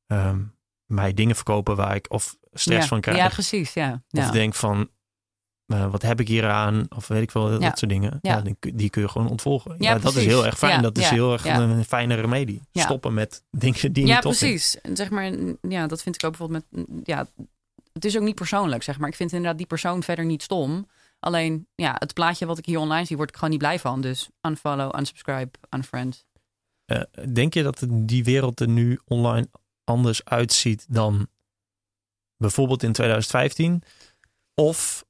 ehm, 0.06 0.42
mij 0.86 1.14
dingen 1.14 1.34
verkopen 1.34 1.76
waar 1.76 1.94
ik 1.94 2.06
of 2.10 2.36
stress 2.52 2.82
ja. 2.82 2.86
van 2.88 3.00
krijg. 3.00 3.16
Ja, 3.18 3.28
precies. 3.28 3.72
Ja. 3.74 4.02
Of 4.10 4.30
denk 4.30 4.54
van, 4.54 4.90
eh, 5.66 5.90
wat 5.90 6.02
heb 6.02 6.20
ik 6.20 6.28
hier 6.28 6.48
aan? 6.50 6.86
Of 6.96 7.08
weet 7.08 7.22
ik 7.22 7.30
wel, 7.30 7.58
dat, 7.58 7.78
soort 7.78 7.90
dingen. 7.90 8.18
Ja. 8.22 8.40
Die, 8.40 8.56
kun- 8.58 8.76
die 8.76 8.90
kun 8.90 9.02
je 9.02 9.08
gewoon 9.08 9.28
ontvolgen. 9.28 9.74
Ja, 9.78 9.98
dat 9.98 10.14
is 10.14 10.24
heel 10.24 10.46
erg 10.46 10.58
fijn. 10.58 10.82
Dat 10.82 10.98
is 10.98 11.08
heel 11.08 11.32
erg 11.32 11.44
een 11.44 11.84
fijne 11.84 12.14
remedie. 12.14 12.60
Ja. 12.70 12.82
Stoppen 12.82 13.14
met 13.14 13.42
dingen 13.50 13.92
die 13.92 14.06
Ja, 14.06 14.12
niet 14.14 14.22
precies. 14.22 14.80
En 14.80 14.96
zeg 14.96 15.10
maar, 15.10 15.32
ja, 15.68 15.86
dat 15.86 16.02
vind 16.02 16.14
ik 16.14 16.24
ook 16.24 16.30
bijvoorbeeld 16.36 16.64
met, 16.70 16.86
ja, 17.04 17.26
het 17.92 18.04
is 18.04 18.16
ook 18.16 18.22
niet 18.22 18.34
persoonlijk, 18.34 18.82
zeg 18.82 18.98
maar. 18.98 19.08
Ik 19.08 19.14
vind 19.16 19.32
inderdaad 19.32 19.58
die 19.58 19.66
persoon 19.66 20.02
verder 20.02 20.24
niet 20.24 20.42
stom. 20.42 20.88
Alleen, 21.24 21.68
ja, 21.74 21.96
het 21.98 22.14
plaatje 22.14 22.46
wat 22.46 22.58
ik 22.58 22.66
hier 22.66 22.78
online 22.78 23.06
zie, 23.06 23.16
word 23.16 23.28
ik 23.28 23.34
gewoon 23.34 23.50
niet 23.50 23.58
blij 23.58 23.78
van. 23.78 24.00
Dus 24.00 24.28
unfollow, 24.40 24.98
unsubscribe, 24.98 25.58
unfriend. 25.70 26.26
Eh, 26.84 27.02
denk 27.32 27.54
je 27.54 27.62
dat 27.62 27.86
die 27.88 28.24
wereld 28.24 28.60
er 28.60 28.68
nu 28.68 29.00
online 29.04 29.48
anders 29.84 30.24
uitziet 30.24 30.86
dan 30.88 31.28
bijvoorbeeld 32.36 32.82
in 32.82 32.92
2015? 32.92 33.82
Of 34.54 35.04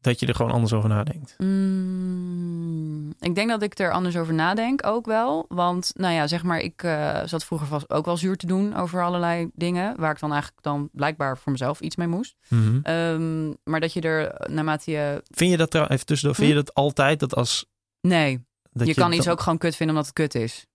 dat 0.00 0.20
je 0.20 0.26
er 0.26 0.34
gewoon 0.34 0.50
anders 0.52 0.72
over 0.72 0.88
nadenkt? 0.88 1.34
Mm, 1.38 3.08
ik 3.20 3.34
denk 3.34 3.48
dat 3.48 3.62
ik 3.62 3.78
er 3.78 3.92
anders 3.92 4.16
over 4.16 4.34
nadenk 4.34 4.86
ook 4.86 5.06
wel. 5.06 5.44
Want, 5.48 5.90
nou 5.94 6.14
ja, 6.14 6.26
zeg 6.26 6.42
maar, 6.42 6.58
ik 6.58 6.82
eh, 6.82 7.22
zat 7.24 7.44
vroeger 7.44 7.66
vast 7.68 7.90
ook 7.90 8.04
wel 8.04 8.16
zuur 8.16 8.36
te 8.36 8.46
doen 8.46 8.74
over 8.76 9.02
allerlei 9.04 9.50
dingen. 9.54 9.96
Waar 10.00 10.12
ik 10.12 10.20
dan 10.20 10.32
eigenlijk 10.32 10.62
dan 10.62 10.88
blijkbaar 10.92 11.38
voor 11.38 11.52
mezelf 11.52 11.80
iets 11.80 11.96
mee 11.96 12.06
moest. 12.06 12.36
Mhm. 12.48 12.78
Ehm, 12.82 13.48
maar 13.64 13.80
dat 13.80 13.92
je 13.92 14.00
er, 14.00 14.50
naarmate 14.50 14.90
je... 14.90 15.22
Vind 15.30 15.50
je 15.50 15.56
dat 15.56 15.70
trouwens, 15.70 15.94
even 15.96 16.06
tussendoor, 16.06 16.36
vind 16.36 16.50
Hm? 16.50 16.56
je 16.56 16.62
dat 16.64 16.74
altijd 16.74 17.20
dat 17.20 17.34
als... 17.34 17.66
Nee, 18.00 18.44
Dat 18.72 18.86
je, 18.86 18.94
kan 18.94 19.12
iets 19.12 19.24
dan- 19.24 19.32
ook 19.34 19.40
gewoon 19.40 19.58
kut 19.58 19.76
vinden 19.76 19.96
omdat 19.96 20.10
het 20.14 20.20
kut 20.30 20.42
is. 20.42 20.66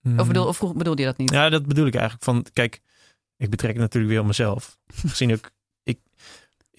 Mhm. 0.00 0.20
Of, 0.20 0.26
bedoel, 0.26 0.46
of 0.46 0.56
vroeg, 0.56 0.74
bedoelde 0.74 1.00
je 1.02 1.08
dat 1.08 1.16
niet? 1.18 1.30
Ja, 1.30 1.48
dat 1.48 1.66
bedoel 1.66 1.86
ik 1.86 1.94
eigenlijk. 1.94 2.24
Van, 2.24 2.46
kijk, 2.52 2.80
ik 3.36 3.50
betrek 3.50 3.70
het 3.72 3.80
natuurlijk 3.80 4.12
weer 4.12 4.20
op 4.20 4.26
mezelf. 4.26 4.78
Gezien 5.06 5.32
ook, 5.32 5.50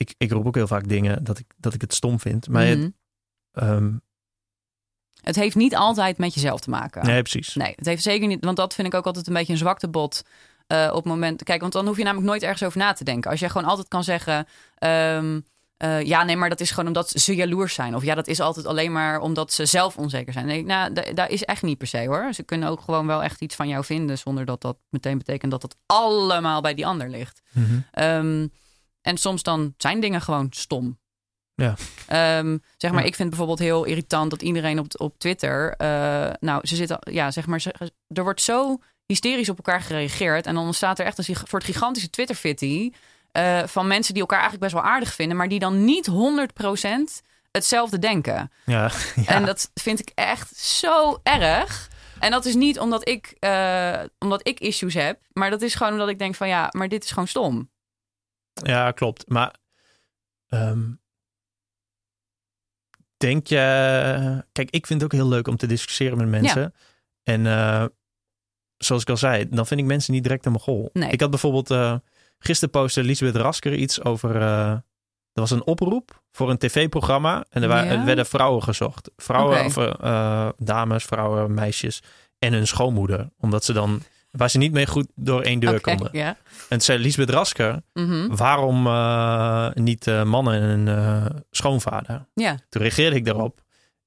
ik, 0.01 0.13
ik, 0.17 0.31
roep 0.31 0.45
ook 0.45 0.55
heel 0.55 0.67
vaak 0.67 0.87
dingen 0.87 1.23
dat 1.23 1.39
ik, 1.39 1.45
dat 1.57 1.73
ik 1.73 1.81
het 1.81 1.93
stom 1.93 2.19
vind. 2.19 2.49
Maar 2.49 2.65
het, 2.65 2.79
Mhm. 2.79 2.89
ehm, 3.51 3.93
Het 5.21 5.35
heeft 5.35 5.55
niet 5.55 5.75
altijd 5.75 6.17
met 6.17 6.33
jezelf 6.33 6.59
te 6.59 6.69
maken. 6.69 7.05
nee, 7.05 7.21
precies. 7.21 7.55
Nee, 7.55 7.73
het 7.75 7.85
heeft 7.85 8.03
zeker 8.03 8.27
niet. 8.27 8.45
Want 8.45 8.57
dat 8.57 8.73
vind 8.73 8.87
ik 8.87 8.93
ook 8.93 9.05
altijd 9.05 9.27
een 9.27 9.33
beetje 9.33 9.51
een 9.53 9.59
zwaktebod. 9.59 10.21
eh 10.67 10.87
op 10.89 10.95
het 10.95 11.05
moment. 11.05 11.43
Kijk, 11.43 11.61
want 11.61 11.73
dan 11.73 11.87
hoef 11.87 11.97
je 11.97 12.03
namelijk 12.03 12.27
nooit 12.29 12.43
ergens 12.43 12.63
over 12.63 12.77
na 12.79 12.93
te 12.93 13.03
denken. 13.03 13.31
Als 13.31 13.39
jij 13.39 13.49
gewoon 13.49 13.67
altijd 13.67 13.87
kan 13.87 14.03
zeggen. 14.03 14.45
ehm, 14.77 15.39
eh, 15.77 16.01
ja, 16.03 16.23
nee, 16.23 16.35
maar 16.37 16.49
dat 16.49 16.59
is 16.59 16.69
gewoon 16.69 16.87
omdat 16.87 17.09
ze 17.09 17.35
jaloers 17.35 17.73
zijn. 17.73 17.95
Of 17.95 18.03
ja, 18.03 18.15
dat 18.15 18.27
is 18.27 18.39
altijd 18.39 18.65
alleen 18.65 18.91
maar 18.91 19.19
omdat 19.19 19.53
ze 19.53 19.65
zelf 19.65 19.97
onzeker 19.97 20.33
zijn. 20.33 20.45
Nee, 20.45 20.63
nou, 20.63 20.93
da- 20.93 21.11
dat 21.13 21.29
is 21.29 21.43
echt 21.43 21.61
niet 21.61 21.77
per 21.77 21.87
se 21.87 22.05
hoor. 22.07 22.33
Ze 22.33 22.43
kunnen 22.43 22.69
ook 22.69 22.81
gewoon 22.81 23.07
wel 23.07 23.23
echt 23.23 23.41
iets 23.41 23.55
van 23.55 23.67
jou 23.67 23.83
vinden. 23.85 24.17
Zonder 24.17 24.45
dat 24.45 24.61
dat 24.61 24.77
meteen 24.89 25.17
betekent 25.17 25.51
dat 25.51 25.61
het 25.61 25.75
allemaal 25.85 26.61
bij 26.61 26.73
die 26.73 26.85
ander 26.85 27.09
ligt. 27.09 27.41
Mhm. 27.51 27.79
Ehm, 27.91 28.47
en 29.01 29.17
soms 29.17 29.43
dan 29.43 29.73
zijn 29.77 29.99
dingen 29.99 30.21
gewoon 30.21 30.47
stom. 30.49 30.99
Ja. 31.55 31.75
Ehm, 32.07 32.57
zeg 32.77 32.91
maar, 32.91 33.01
Ja. 33.01 33.07
ik 33.07 33.15
vind 33.15 33.29
bijvoorbeeld 33.29 33.59
heel 33.59 33.83
irritant 33.83 34.29
dat 34.29 34.41
iedereen 34.41 34.79
op, 34.79 34.85
op 34.97 35.19
Twitter. 35.19 35.73
eh, 35.77 36.29
nou, 36.39 36.67
ze 36.67 36.75
zitten. 36.75 36.97
Ja, 37.11 37.31
zeg 37.31 37.45
maar. 37.47 37.61
ze- 37.61 37.91
er 38.07 38.23
wordt 38.23 38.41
zo 38.41 38.79
hysterisch 39.05 39.49
op 39.49 39.57
elkaar 39.57 39.81
gereageerd. 39.81 40.45
En 40.45 40.55
dan 40.55 40.65
ontstaat 40.65 40.99
er 40.99 41.05
echt 41.05 41.17
een 41.17 41.35
soort 41.47 41.63
gigantische 41.63 42.09
Twitter-fitty. 42.09 42.91
eh, 43.31 43.63
van 43.65 43.87
mensen 43.87 44.13
die 44.13 44.21
elkaar 44.21 44.39
eigenlijk 44.39 44.71
best 44.71 44.83
wel 44.83 44.91
aardig 44.93 45.13
vinden. 45.13 45.37
maar 45.37 45.47
die 45.49 45.59
dan 45.59 45.85
niet 45.85 46.05
100% 46.07 47.21
hetzelfde 47.51 47.99
denken. 47.99 48.51
Ja, 48.65 48.91
ja. 49.15 49.25
En 49.25 49.45
dat 49.45 49.71
vind 49.73 49.99
ik 49.99 50.11
echt 50.15 50.55
zo 50.57 51.19
erg. 51.23 51.89
En 52.19 52.31
dat 52.31 52.45
is 52.45 52.55
niet 52.55 52.79
omdat 52.79 53.07
ik, 53.07 53.35
eh, 53.39 53.99
omdat 54.19 54.47
ik 54.47 54.59
issues 54.59 54.93
heb. 54.93 55.19
Maar 55.33 55.49
dat 55.49 55.61
is 55.61 55.75
gewoon 55.75 55.91
omdat 55.93 56.09
ik 56.09 56.19
denk 56.19 56.35
van 56.35 56.47
ja, 56.47 56.67
maar 56.71 56.87
dit 56.87 57.03
is 57.03 57.09
gewoon 57.09 57.27
stom. 57.27 57.69
Ja, 58.53 58.91
klopt. 58.91 59.29
Maar 59.29 59.55
ehm, 60.47 60.89
denk 63.17 63.47
je... 63.47 64.43
Kijk, 64.51 64.69
ik 64.69 64.87
vind 64.87 65.01
het 65.01 65.13
ook 65.13 65.19
heel 65.19 65.29
leuk 65.29 65.47
om 65.47 65.57
te 65.57 65.67
discussiëren 65.67 66.17
met 66.17 66.27
mensen. 66.27 66.73
En 67.23 67.45
eh, 67.45 67.85
zoals 68.77 69.01
ik 69.01 69.09
al 69.09 69.17
zei, 69.17 69.49
dan 69.49 69.67
vind 69.67 69.79
ik 69.79 69.85
mensen 69.85 70.13
niet 70.13 70.23
direct 70.23 70.45
een 70.45 70.51
mogol. 70.51 70.89
Nee. 70.93 71.11
Ik 71.11 71.19
had 71.21 71.29
bijvoorbeeld... 71.29 71.71
eh 71.71 71.95
gisteren 72.43 72.69
postte 72.81 73.03
Lisbeth 73.03 73.35
Rasker 73.35 73.73
iets 73.73 74.03
over... 74.03 74.35
eh, 74.35 74.69
er 75.33 75.39
was 75.41 75.51
een 75.51 75.65
oproep 75.65 76.21
voor 76.31 76.49
een 76.49 76.57
tv-programma. 76.57 77.45
En 77.49 77.61
er, 77.61 77.67
waren, 77.67 77.91
Ja? 77.93 77.99
er 77.99 78.05
werden 78.05 78.25
vrouwen 78.25 78.63
gezocht. 78.63 79.11
Vrouwen, 79.17 79.65
of, 79.65 79.75
dames, 80.57 81.03
vrouwen, 81.03 81.53
meisjes. 81.53 82.01
En 82.39 82.53
hun 82.53 82.67
schoonmoeder. 82.67 83.29
Omdat 83.39 83.63
ze 83.63 83.73
dan... 83.73 84.01
Waar 84.31 84.49
ze 84.49 84.57
niet 84.57 84.71
mee 84.71 84.87
goed 84.87 85.07
door 85.15 85.41
één 85.41 85.59
deur 85.59 85.81
konden. 85.81 86.37
En 86.69 86.81
zei 86.81 86.99
Lisbeth 86.99 87.29
Rasker... 87.29 87.81
Mhm. 87.93 88.35
Waarom 88.35 88.87
eh, 88.87 89.69
niet 89.73 90.07
eh, 90.07 90.23
mannen 90.23 90.53
en 90.53 90.61
een 90.61 90.87
eh, 90.87 91.25
schoonvader? 91.51 92.25
Ja. 92.33 92.57
Toen 92.69 92.81
reageerde 92.81 93.15
ik 93.15 93.25
daarop 93.25 93.61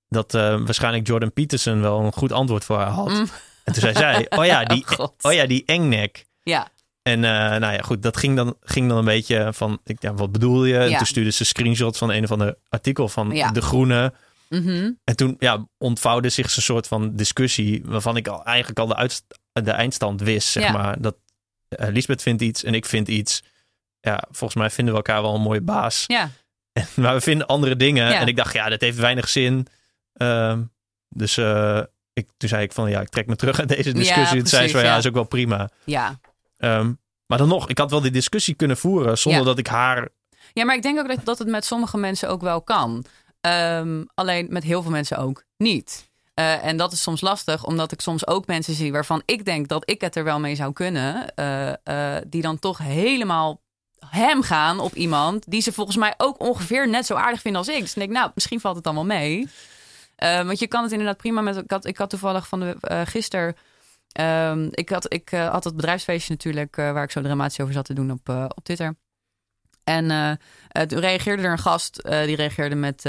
dat 0.08 0.32
waarschijnlijk 0.32 1.06
Jordan 1.06 1.32
Peterson 1.32 1.80
wel 1.80 2.00
een 2.00 2.12
goed 2.12 2.32
antwoord 2.32 2.64
voor 2.64 2.76
haar 2.76 2.90
had. 2.90 3.08
Mm. 3.08 3.28
En 3.64 3.72
toen 3.72 3.82
zei 3.82 3.94
zij, 3.94 4.26
oh 4.28 4.44
ja, 4.44 4.64
die, 4.74 4.84
Oh, 4.96 5.08
oh 5.20 5.32
ja, 5.32 5.46
die 5.46 5.62
engnek. 5.66 6.24
Ja. 6.42 6.68
En 7.02 7.20
nou 7.20 7.72
ja, 7.72 7.78
goed, 7.78 8.02
dat 8.02 8.16
ging 8.16 8.36
dan, 8.36 8.56
ging 8.60 8.88
dan 8.88 8.98
een 8.98 9.04
beetje 9.04 9.48
van, 9.52 9.80
ik, 9.84 10.02
ja, 10.02 10.14
wat 10.14 10.32
bedoel 10.32 10.64
je? 10.64 10.78
En 10.78 10.96
toen 10.96 11.06
stuurde 11.06 11.30
ze 11.30 11.44
screenshots 11.44 11.98
van 11.98 12.10
een 12.10 12.24
of 12.24 12.32
ander 12.32 12.56
artikel 12.68 13.08
van 13.08 13.30
Ja. 13.30 13.50
De 13.50 13.62
Groene. 13.62 14.12
Mhm. 14.48 14.90
En 15.04 15.16
toen 15.16 15.36
ja, 15.38 15.66
ontvouwde 15.78 16.28
zich 16.28 16.56
een 16.56 16.62
soort 16.62 16.86
van 16.86 17.16
discussie 17.16 17.82
waarvan 17.84 18.16
ik 18.16 18.28
al, 18.28 18.44
eigenlijk 18.44 18.78
al 18.78 18.86
de, 18.86 18.96
uit, 18.96 19.24
de 19.62 19.70
eindstand 19.70 20.20
wist, 20.20 20.48
zeg 20.48 20.62
Ja. 20.62 20.72
maar. 20.72 21.00
Dat 21.00 21.16
eh, 21.68 21.88
Lisbeth 21.88 22.22
vindt 22.22 22.42
iets 22.42 22.64
en 22.64 22.74
ik 22.74 22.86
vind 22.86 23.08
iets. 23.08 23.42
Ja, 24.00 24.24
volgens 24.30 24.54
mij 24.54 24.70
vinden 24.70 24.94
we 24.94 25.00
elkaar 25.00 25.22
wel 25.22 25.34
een 25.34 25.40
mooie 25.40 25.60
baas. 25.60 26.04
Ja. 26.06 26.30
Maar 26.94 27.14
we 27.14 27.20
vinden 27.20 27.46
andere 27.46 27.76
dingen. 27.76 28.10
Ja. 28.10 28.20
En 28.20 28.26
ik 28.26 28.36
dacht, 28.36 28.54
ja, 28.54 28.68
dat 28.68 28.80
heeft 28.80 28.98
weinig 28.98 29.28
zin. 29.28 29.66
Ehm, 30.12 30.62
dus 31.08 31.36
eh, 31.36 31.80
ik, 32.12 32.28
toen 32.36 32.48
zei 32.48 32.62
ik 32.62 32.72
van, 32.72 32.90
ja, 32.90 33.00
ik 33.00 33.08
trek 33.08 33.26
me 33.26 33.36
terug 33.36 33.58
uit 33.58 33.68
deze 33.68 33.92
discussie. 33.92 34.38
toen 34.38 34.46
zei 34.46 34.62
ze 34.66 34.72
precies, 34.72 34.88
ja, 34.88 34.92
ja. 34.92 34.96
is 34.96 35.06
ook 35.06 35.14
wel 35.14 35.24
prima. 35.24 35.70
Ja. 35.84 36.20
Ehm, 36.56 36.92
maar 37.26 37.38
dan 37.38 37.48
nog, 37.48 37.68
ik 37.68 37.78
had 37.78 37.90
wel 37.90 38.00
die 38.00 38.10
discussie 38.10 38.54
kunnen 38.54 38.76
voeren 38.76 39.18
zonder 39.18 39.40
Ja. 39.40 39.46
dat 39.46 39.58
ik 39.58 39.66
haar... 39.66 40.08
ja, 40.52 40.64
maar 40.64 40.76
ik 40.76 40.82
denk 40.82 40.98
ook 40.98 41.08
dat, 41.08 41.24
dat 41.24 41.38
het 41.38 41.48
met 41.48 41.64
sommige 41.64 41.96
mensen 41.98 42.28
ook 42.28 42.40
wel 42.42 42.62
kan. 42.62 43.04
Ehm, 43.40 44.02
alleen 44.14 44.46
met 44.50 44.62
heel 44.62 44.82
veel 44.82 44.90
mensen 44.90 45.16
ook 45.18 45.44
niet. 45.56 46.10
Eh, 46.34 46.64
en 46.64 46.76
dat 46.76 46.92
is 46.92 47.02
soms 47.02 47.20
lastig, 47.20 47.64
omdat 47.64 47.92
ik 47.92 48.00
soms 48.00 48.26
ook 48.26 48.46
mensen 48.46 48.74
zie 48.74 48.92
waarvan 48.92 49.22
ik 49.24 49.44
denk 49.44 49.68
dat 49.68 49.90
ik 49.90 50.00
het 50.00 50.16
er 50.16 50.24
wel 50.24 50.40
mee 50.40 50.54
zou 50.54 50.72
kunnen. 50.72 51.34
eh, 51.34 51.72
eh, 52.16 52.22
die 52.26 52.42
dan 52.42 52.58
toch 52.58 52.78
helemaal 52.78 53.60
hem 54.06 54.42
gaan 54.42 54.80
op 54.80 54.94
iemand 54.94 55.50
die 55.50 55.60
ze 55.60 55.72
volgens 55.72 55.96
mij 55.96 56.14
ook 56.16 56.40
ongeveer 56.40 56.88
net 56.88 57.06
zo 57.06 57.14
aardig 57.14 57.40
vinden 57.40 57.60
als 57.60 57.70
ik. 57.70 57.80
Dus 57.80 57.92
denk 57.92 58.08
ik, 58.08 58.16
nou, 58.16 58.30
misschien 58.34 58.60
valt 58.60 58.74
het 58.74 58.84
dan 58.84 58.94
wel 58.94 59.04
mee. 59.04 59.48
Want 60.16 60.58
je 60.58 60.66
kan 60.66 60.82
het 60.82 60.92
inderdaad 60.92 61.16
prima 61.16 61.40
met. 61.40 61.56
Ik 61.56 61.70
had, 61.70 61.86
ik 61.86 61.98
had 61.98 62.10
toevallig 62.10 62.48
van 62.48 62.60
de 62.60 62.76
uh, 62.80 63.00
gisteren. 63.04 63.56
ehm, 64.12 64.68
ik 64.70 64.88
had, 64.88 65.12
ik 65.12 65.32
uh, 65.32 65.50
had 65.50 65.64
het 65.64 65.76
bedrijfsfeestje 65.76 66.32
natuurlijk, 66.32 66.76
uh, 66.76 66.92
waar 66.92 67.04
ik 67.04 67.10
zo 67.10 67.22
dramatisch 67.22 67.60
over 67.60 67.74
zat 67.74 67.84
te 67.84 67.94
doen 67.94 68.10
op, 68.10 68.28
uh, 68.28 68.44
op 68.48 68.64
Twitter. 68.64 68.96
En 69.84 70.38
toen 70.86 71.00
reageerde 71.00 71.42
er 71.42 71.52
een 71.52 71.58
gast, 71.58 72.02
die 72.02 72.36
reageerde 72.36 72.74
met 72.74 73.02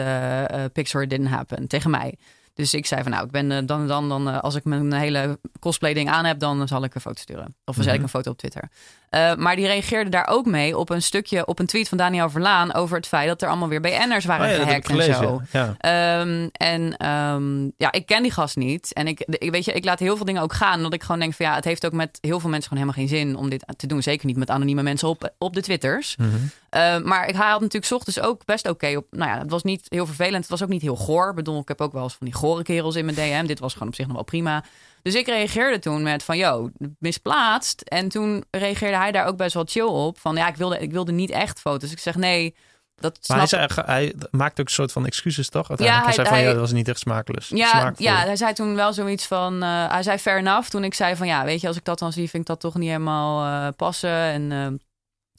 Pixar 0.73 1.07
Didn't 1.07 1.29
Happen 1.29 1.67
tegen 1.67 1.89
mij. 1.89 2.17
Dus 2.55 2.73
ik 2.73 2.85
zei 2.85 3.01
van 3.03 3.11
nou, 3.11 3.25
ik 3.25 3.31
ben 3.31 3.51
eh, 3.51 3.57
dan 3.65 3.81
en 3.81 3.87
dan, 3.87 4.09
dan 4.09 4.29
eh, 4.29 4.39
als 4.39 4.55
ik 4.55 4.63
mijn 4.63 4.93
hele 4.93 5.39
cosplay 5.59 5.93
ding 5.93 6.09
aan 6.09 6.25
heb, 6.25 6.39
dan 6.39 6.67
zal 6.67 6.83
ik 6.83 6.95
een 6.95 7.01
foto 7.01 7.19
sturen. 7.21 7.55
Of 7.65 7.75
dan 7.75 7.83
zet 7.83 7.85
ik 7.93 7.93
Mhm. 7.93 8.03
een 8.03 8.09
foto 8.09 8.31
op 8.31 8.37
Twitter. 8.37 8.69
Eh, 9.15 9.35
maar 9.35 9.55
die 9.55 9.65
reageerde 9.65 10.09
daar 10.09 10.27
ook 10.27 10.45
mee 10.45 10.77
op 10.77 10.89
een 10.89 11.01
stukje, 11.01 11.45
op 11.45 11.59
een 11.59 11.65
tweet 11.65 11.89
van 11.89 11.97
Daniel 11.97 12.29
Verlaan 12.29 12.73
over 12.73 12.95
het 12.95 13.07
feit 13.07 13.27
dat 13.27 13.41
er 13.41 13.47
allemaal 13.47 13.67
weer 13.67 13.81
BN'ers 13.81 14.25
waren 14.25 14.49
Oh 14.49 14.57
ja, 14.57 14.63
gehackt 14.63 14.89
en 14.89 15.15
zo. 15.15 15.41
Ja. 15.51 15.75
Ehm, 15.77 16.47
en 16.51 16.97
ehm, 16.97 17.63
ja, 17.77 17.91
ik 17.91 18.05
ken 18.05 18.21
die 18.21 18.31
gast 18.31 18.55
niet. 18.55 18.93
En 18.93 19.07
ik, 19.07 19.19
ik 19.19 19.51
weet 19.51 19.65
je, 19.65 19.71
ik 19.71 19.85
laat 19.85 19.99
heel 19.99 20.15
veel 20.15 20.25
dingen 20.25 20.41
ook 20.41 20.53
gaan. 20.53 20.75
Omdat 20.75 20.93
ik 20.93 21.01
gewoon 21.01 21.19
denk 21.19 21.33
van 21.33 21.45
ja, 21.45 21.55
het 21.55 21.63
heeft 21.63 21.85
ook 21.85 21.91
met 21.91 22.17
heel 22.21 22.39
veel 22.39 22.49
mensen 22.49 22.69
gewoon 22.69 22.83
helemaal 22.83 23.07
geen 23.07 23.17
zin 23.17 23.35
om 23.35 23.49
dit 23.49 23.65
te 23.77 23.87
doen. 23.87 24.03
Zeker 24.03 24.25
niet 24.25 24.37
met 24.37 24.49
anonieme 24.49 24.83
mensen 24.83 25.07
op, 25.07 25.33
op 25.37 25.53
de 25.53 25.61
Twitters. 25.61 26.15
Mhm. 26.15 26.29
Uh, 26.29 26.97
maar 26.97 27.27
ik 27.27 27.35
had 27.35 27.61
natuurlijk 27.61 27.85
's 27.85 27.91
ochtends 27.91 28.19
ook 28.19 28.45
best 28.45 28.69
oké 28.69 28.95
op. 28.97 29.05
Nou 29.11 29.31
ja, 29.31 29.39
het 29.39 29.51
was 29.51 29.63
niet 29.63 29.85
heel 29.89 30.05
vervelend. 30.05 30.41
Het 30.41 30.49
was 30.49 30.63
ook 30.63 30.69
niet 30.69 30.81
heel 30.81 30.95
goor. 30.95 31.29
Ik 31.29 31.35
bedoel, 31.35 31.59
ik 31.59 31.67
heb 31.67 31.81
ook 31.81 31.93
wel 31.93 32.03
eens 32.03 32.15
van 32.15 32.25
die 32.25 32.35
gore 32.35 32.63
kerels 32.63 32.95
in 32.95 33.05
mijn 33.05 33.17
DM. 33.17 33.45
Dit 33.45 33.59
was 33.59 33.73
gewoon 33.73 33.87
op 33.87 33.95
zich 33.95 34.05
nog 34.05 34.15
wel 34.15 34.23
prima. 34.23 34.63
Dus 35.05 35.15
ik 35.15 35.27
reageerde 35.27 35.79
toen 35.79 36.03
met 36.03 36.23
van, 36.23 36.37
yo, 36.37 36.69
misplaatst. 36.99 37.81
En 37.81 38.09
toen 38.09 38.43
reageerde 38.51 38.97
hij 38.97 39.11
daar 39.11 39.25
ook 39.25 39.37
best 39.37 39.53
wel 39.53 39.63
chill 39.67 39.83
op. 39.87 40.19
Van, 40.19 40.35
ja, 40.35 40.47
ik 40.47 40.55
wilde, 40.55 40.79
ik 40.79 40.91
wilde 40.91 41.11
niet 41.11 41.29
echt 41.29 41.59
foto's. 41.59 41.91
Ik 41.91 41.99
zeg, 41.99 42.15
nee, 42.15 42.55
dat 42.95 43.19
Maar 43.27 43.37
hij, 43.37 43.47
snap 43.47 43.71
zei, 43.71 43.85
hij 43.87 44.13
maakt 44.31 44.59
ook 44.59 44.65
een 44.67 44.73
soort 44.73 44.91
van 44.91 45.05
excuses, 45.05 45.49
toch? 45.49 45.69
Uiteindelijk. 45.69 46.05
hij- 46.05 46.15
hij, 46.15 46.25
zei 46.25 46.37
van, 46.37 46.47
ja, 46.47 46.51
dat 46.51 46.61
was 46.61 46.71
niet 46.71 46.87
echt 46.87 46.99
smakeloos. 46.99 47.49
Ja, 47.49 47.69
smaakvol. 47.69 48.05
ja, 48.05 48.15
hij 48.15 48.35
zei 48.35 48.53
toen 48.53 48.75
wel 48.75 48.93
zoiets 48.93 49.25
van... 49.25 49.63
eh, 49.63 49.89
hij 49.89 50.03
zei 50.03 50.17
fair 50.17 50.37
enough 50.37 50.69
toen 50.69 50.83
ik 50.83 50.93
zei 50.93 51.15
van... 51.15 51.27
Ja, 51.27 51.43
weet 51.43 51.61
je, 51.61 51.67
als 51.67 51.77
ik 51.77 51.83
dat 51.83 51.99
dan 51.99 52.11
zie, 52.13 52.29
vind 52.29 52.41
ik 52.43 52.47
dat 52.49 52.59
toch 52.59 52.75
niet 52.75 52.89
helemaal 52.89 53.45
eh, 53.67 53.73
passen. 53.75 54.09
En 54.09 54.51
eh, 54.51 54.67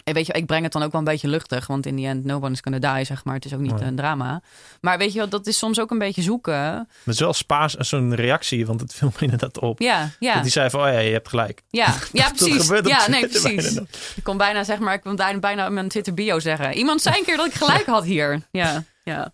en 0.07 0.15
weet 0.15 0.27
je, 0.27 0.33
ik 0.33 0.47
breng 0.47 0.63
het 0.63 0.73
dan 0.73 0.83
ook 0.83 0.91
wel 0.93 1.01
een 1.01 1.07
beetje 1.07 1.29
luchtig. 1.29 1.67
Want 1.67 1.87
in 1.87 1.97
die 1.97 2.07
end, 2.07 2.25
no 2.25 2.37
one 2.37 2.51
is 2.51 2.61
gonna 2.63 2.95
die, 2.95 3.05
zeg 3.05 3.25
maar. 3.25 3.35
Het 3.35 3.45
is 3.45 3.55
ook 3.55 3.61
niet 3.61 3.81
een 3.81 3.97
drama. 3.97 4.43
Maar 4.81 4.99
weet 4.99 5.13
je 5.13 5.19
wel, 5.19 5.29
dat 5.29 5.47
is 5.47 5.59
soms 5.59 5.81
ook 5.81 5.91
een 5.91 5.99
beetje 5.99 6.23
zoeken. 6.23 6.53
Maar 6.53 6.87
het 7.05 7.15
is 7.15 7.21
wel 7.21 7.33
spaars 7.33 7.75
zo'n 7.75 8.15
reactie, 8.15 8.67
want 8.67 8.81
het 8.81 8.95
viel 8.95 9.09
me 9.17 9.23
inderdaad 9.23 9.59
op. 9.59 9.81
Ja, 9.81 10.11
ja, 10.19 10.33
Dat 10.33 10.43
hij 10.43 10.51
zei 10.51 10.71
van, 10.71 10.81
oh 10.81 10.87
ja, 10.93 10.99
je 10.99 11.13
hebt 11.13 11.29
gelijk. 11.29 11.63
ja, 11.71 11.95
ja, 12.13 12.29
precies. 12.31 12.69
Ja, 12.83 13.09
nee, 13.11 13.29
precies. 13.29 13.77
Ik 14.17 14.23
kon 14.23 14.37
bijna, 14.37 14.65
zeg 14.65 14.79
maar, 14.79 14.95
ik 14.95 15.01
kon 15.01 15.17
bijna, 15.41 15.69
mijn 15.69 15.89
Twitter 15.89 16.15
bio 16.15 16.39
zeggen. 16.39 16.73
Iemand 16.75 17.03
zei 17.03 17.19
een 17.19 17.25
keer 17.25 17.37
dat 17.37 17.47
ik 17.47 17.55
gelijk 17.55 17.87
had 17.87 18.05
hier. 18.05 18.41
Ja, 18.51 18.85
ja, 19.05 19.33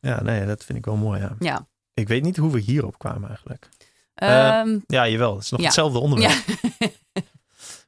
Ja, 0.00 0.22
nee, 0.22 0.46
dat 0.46 0.64
vind 0.64 0.78
ik 0.78 0.84
wel 0.84 0.96
mooi, 0.96 1.20
ja. 1.20 1.34
ja. 1.38 1.66
Ik 1.94 2.08
weet 2.08 2.22
niet 2.22 2.36
hoe 2.36 2.52
we 2.52 2.60
hierop 2.60 2.98
kwamen 2.98 3.28
eigenlijk. 3.28 3.68
Eh, 4.14 4.48
Ehm, 4.58 4.78
Ja, 4.86 5.08
jawel. 5.08 5.34
Het 5.34 5.44
is 5.44 5.50
nog 5.50 5.60
Ja. 5.60 5.66
hetzelfde 5.66 5.98
onderwerp. 5.98 6.32
ja. 6.78 6.88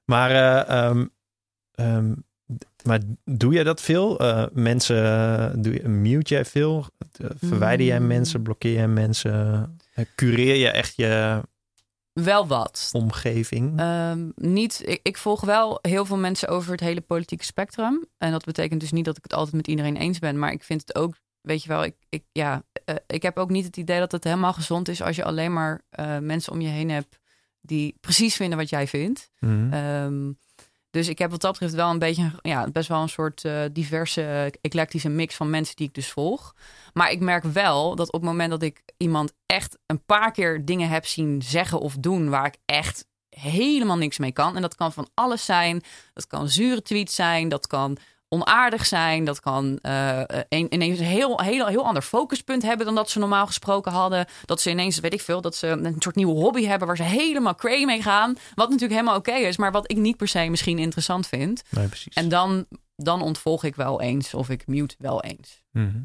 Maar, 0.04 0.30
eh, 0.30 0.84
ehm, 0.84 1.04
ehm, 1.80 2.12
maar 2.84 3.00
doe 3.24 3.52
jij 3.52 3.64
dat 3.64 3.80
veel? 3.80 4.18
Eh, 4.18 4.44
mensen, 4.52 5.04
eh, 5.04 5.62
doe 5.62 5.72
je, 5.72 5.88
mute 5.88 6.34
jij 6.34 6.44
veel? 6.44 6.86
Eh, 7.18 7.26
Verwijder 7.36 7.86
jij 7.86 8.00
Mm. 8.00 8.06
mensen? 8.06 8.42
Blokkeer 8.42 8.72
jij 8.72 8.88
mensen? 8.88 9.78
Cureer 10.14 10.54
je 10.56 10.68
echt 10.70 10.96
je 10.96 11.40
Wel 12.12 12.46
wat. 12.46 12.88
omgeving? 12.92 13.78
Ehm, 13.80 14.28
niet, 14.34 14.82
ik, 14.84 15.00
ik 15.02 15.16
volg 15.16 15.40
wel 15.40 15.78
heel 15.82 16.04
veel 16.04 16.16
mensen 16.16 16.48
over 16.48 16.70
het 16.72 16.80
hele 16.80 17.00
politieke 17.00 17.44
spectrum. 17.44 18.04
En 18.18 18.30
dat 18.30 18.44
betekent 18.44 18.80
dus 18.80 18.92
niet 18.92 19.04
dat 19.04 19.16
ik 19.16 19.22
het 19.22 19.32
altijd 19.34 19.56
met 19.56 19.66
iedereen 19.66 19.96
eens 19.96 20.18
ben. 20.18 20.38
Maar 20.38 20.52
ik 20.52 20.62
vind 20.62 20.80
het 20.86 20.94
ook, 20.94 21.14
weet 21.40 21.62
je 21.62 21.68
wel, 21.68 21.84
ik, 21.84 21.94
ik, 22.08 22.24
ja, 22.32 22.62
ik 23.06 23.22
heb 23.22 23.36
ook 23.38 23.50
niet 23.50 23.64
het 23.64 23.76
idee 23.76 23.98
dat 23.98 24.12
het 24.12 24.24
helemaal 24.24 24.52
gezond 24.52 24.88
is 24.88 25.02
als 25.02 25.16
je 25.16 25.24
alleen 25.24 25.52
maar 25.52 25.82
mensen 26.20 26.52
om 26.52 26.60
je 26.60 26.68
heen 26.68 26.90
hebt 26.90 27.18
die 27.60 27.96
precies 28.00 28.36
vinden 28.36 28.58
wat 28.58 28.68
jij 28.68 28.86
vindt. 28.86 29.30
Ehm, 29.40 30.30
dus 30.90 31.08
ik 31.08 31.18
heb 31.18 31.30
wat 31.30 31.40
dat 31.40 31.52
betreft 31.52 31.74
wel 31.74 31.90
een 31.90 31.98
beetje, 31.98 32.30
ja, 32.42 32.68
best 32.70 32.88
wel 32.88 33.02
een 33.02 33.08
soort 33.08 33.44
eh, 33.44 33.62
diverse, 33.72 34.52
eclectische 34.60 35.08
mix 35.08 35.34
van 35.34 35.50
mensen 35.50 35.76
die 35.76 35.86
ik 35.86 35.94
dus 35.94 36.10
volg. 36.10 36.54
Maar 36.92 37.10
ik 37.10 37.20
merk 37.20 37.44
wel 37.44 37.94
dat 37.94 38.06
op 38.06 38.20
het 38.20 38.30
moment 38.30 38.50
dat 38.50 38.62
ik 38.62 38.82
iemand 38.96 39.32
echt 39.46 39.78
een 39.86 40.04
paar 40.04 40.32
keer 40.32 40.64
dingen 40.64 40.88
heb 40.88 41.06
zien 41.06 41.42
zeggen 41.42 41.80
of 41.80 41.94
doen 41.94 42.28
waar 42.28 42.46
ik 42.46 42.56
echt 42.64 43.06
helemaal 43.30 43.96
niks 43.96 44.18
mee 44.18 44.32
kan. 44.32 44.56
En 44.56 44.62
dat 44.62 44.74
kan 44.74 44.92
van 44.92 45.08
alles 45.14 45.44
zijn. 45.44 45.82
Dat 46.14 46.26
kan 46.26 46.48
zure 46.48 46.82
tweets 46.82 47.14
zijn. 47.14 47.48
Dat 47.48 47.66
kan 47.66 47.96
onaardig 48.34 48.86
zijn. 48.86 49.24
Dat 49.24 49.40
kan 49.40 49.78
eh, 49.82 50.20
een, 50.48 50.74
ineens 50.74 50.98
een 50.98 51.04
heel, 51.04 51.40
heel, 51.40 51.66
heel 51.66 51.84
ander 51.86 52.02
focuspunt 52.02 52.62
hebben 52.62 52.86
dan 52.86 52.94
dat 52.94 53.10
ze 53.10 53.18
normaal 53.18 53.46
gesproken 53.46 53.92
hadden. 53.92 54.26
Dat 54.44 54.60
ze 54.60 54.70
ineens, 54.70 55.00
weet 55.00 55.12
ik 55.12 55.20
veel, 55.20 55.40
dat 55.40 55.56
ze 55.56 55.66
een 55.66 55.96
soort 55.98 56.16
nieuwe 56.16 56.32
hobby 56.40 56.64
hebben 56.64 56.86
waar 56.86 56.96
ze 56.96 57.02
helemaal 57.02 57.54
cray 57.54 57.84
mee 57.84 58.02
gaan. 58.02 58.34
Wat 58.54 58.66
natuurlijk 58.68 59.00
helemaal 59.00 59.18
oké 59.18 59.32
is, 59.32 59.56
maar 59.56 59.72
wat 59.72 59.90
ik 59.90 59.96
niet 59.96 60.16
per 60.16 60.28
se 60.28 60.48
misschien 60.48 60.78
interessant 60.78 61.26
vind. 61.26 61.62
nee, 61.70 61.86
precies. 61.86 62.14
En 62.14 62.28
dan, 62.28 62.66
dan 62.96 63.22
ontvolg 63.22 63.64
ik 63.64 63.74
wel 63.74 64.00
eens 64.00 64.34
of 64.34 64.48
ik 64.48 64.66
mute 64.66 64.94
wel 64.98 65.22
eens. 65.22 65.62
Mhm. 65.70 66.02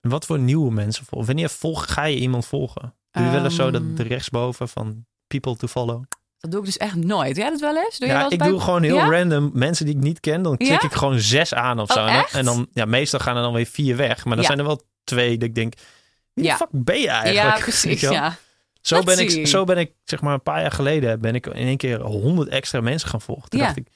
En 0.00 0.10
wat 0.10 0.24
voor 0.26 0.38
nieuwe 0.38 0.72
mensen 0.72 1.04
volgen? 1.04 1.26
Wanneer 1.26 1.50
volg, 1.50 1.92
ga 1.92 2.04
je 2.04 2.18
iemand 2.18 2.46
volgen? 2.46 2.94
Doe 3.10 3.24
je 3.24 3.30
wel 3.30 3.44
eens 3.44 3.54
zo 3.54 3.70
dat 3.70 3.82
Ehm. 3.82 3.94
de 3.94 4.02
rechtsboven 4.02 4.68
van 4.68 5.06
people 5.26 5.56
to 5.56 5.66
follow? 5.66 6.02
Dat 6.50 6.54
doe 6.54 6.60
ik 6.60 6.66
dus 6.66 6.76
echt 6.76 6.94
nooit. 6.94 7.34
Doe 7.34 7.42
jij 7.42 7.50
dat 7.50 7.60
wel 7.60 7.76
eens? 7.76 7.98
Doe 7.98 8.08
ja, 8.08 8.14
wel 8.14 8.22
eens 8.24 8.32
ik 8.32 8.38
bij- 8.38 8.48
doe 8.48 8.60
gewoon 8.60 8.82
heel 8.82 8.96
Ja? 8.96 9.08
random 9.10 9.50
mensen 9.54 9.86
die 9.86 9.94
ik 9.96 10.00
niet 10.02 10.20
ken. 10.20 10.42
Dan 10.42 10.56
klik 10.56 10.70
Ja? 10.70 10.82
ik 10.82 10.92
gewoon 10.92 11.18
zes 11.18 11.54
aan 11.54 11.78
of 11.80 11.88
Oh, 11.90 11.96
zo. 11.96 12.00
En 12.04 12.06
dan, 12.12 12.22
echt? 12.22 12.34
en 12.34 12.44
dan, 12.44 12.66
ja, 12.72 12.84
meestal 12.84 13.20
gaan 13.20 13.36
er 13.36 13.42
dan 13.42 13.52
weer 13.52 13.66
vier 13.66 13.96
weg. 13.96 14.16
Maar 14.24 14.32
dan 14.34 14.40
Ja. 14.42 14.46
zijn 14.46 14.58
er 14.58 14.64
wel 14.66 14.82
twee 15.04 15.38
dat 15.38 15.48
ik 15.48 15.54
denk, 15.54 15.74
wie 16.32 16.44
de 16.44 16.50
Ja. 16.50 16.56
fuck 16.56 16.68
ben 16.70 17.00
je 17.00 17.08
eigenlijk? 17.08 17.56
Ja, 17.56 17.62
precies. 17.68 18.00
Ja. 18.00 18.36
Zo 18.80 18.96
Dat 18.96 19.04
ben, 19.04 19.18
ik, 19.18 19.30
ik. 19.30 19.46
zo 19.46 19.64
ben 19.64 19.78
ik, 19.78 19.92
zeg 20.04 20.20
maar, 20.20 20.34
een 20.34 20.42
paar 20.42 20.60
jaar 20.60 20.70
geleden 20.72 21.20
ben 21.20 21.34
ik 21.34 21.46
in 21.46 21.52
één 21.66 21.76
keer 21.76 22.00
honderd 22.00 22.48
extra 22.48 22.80
mensen 22.80 23.08
gaan 23.08 23.20
volgen. 23.20 23.48
Toen 23.50 23.60
Ja. 23.60 23.66
dacht 23.66 23.78
ik, 23.78 23.86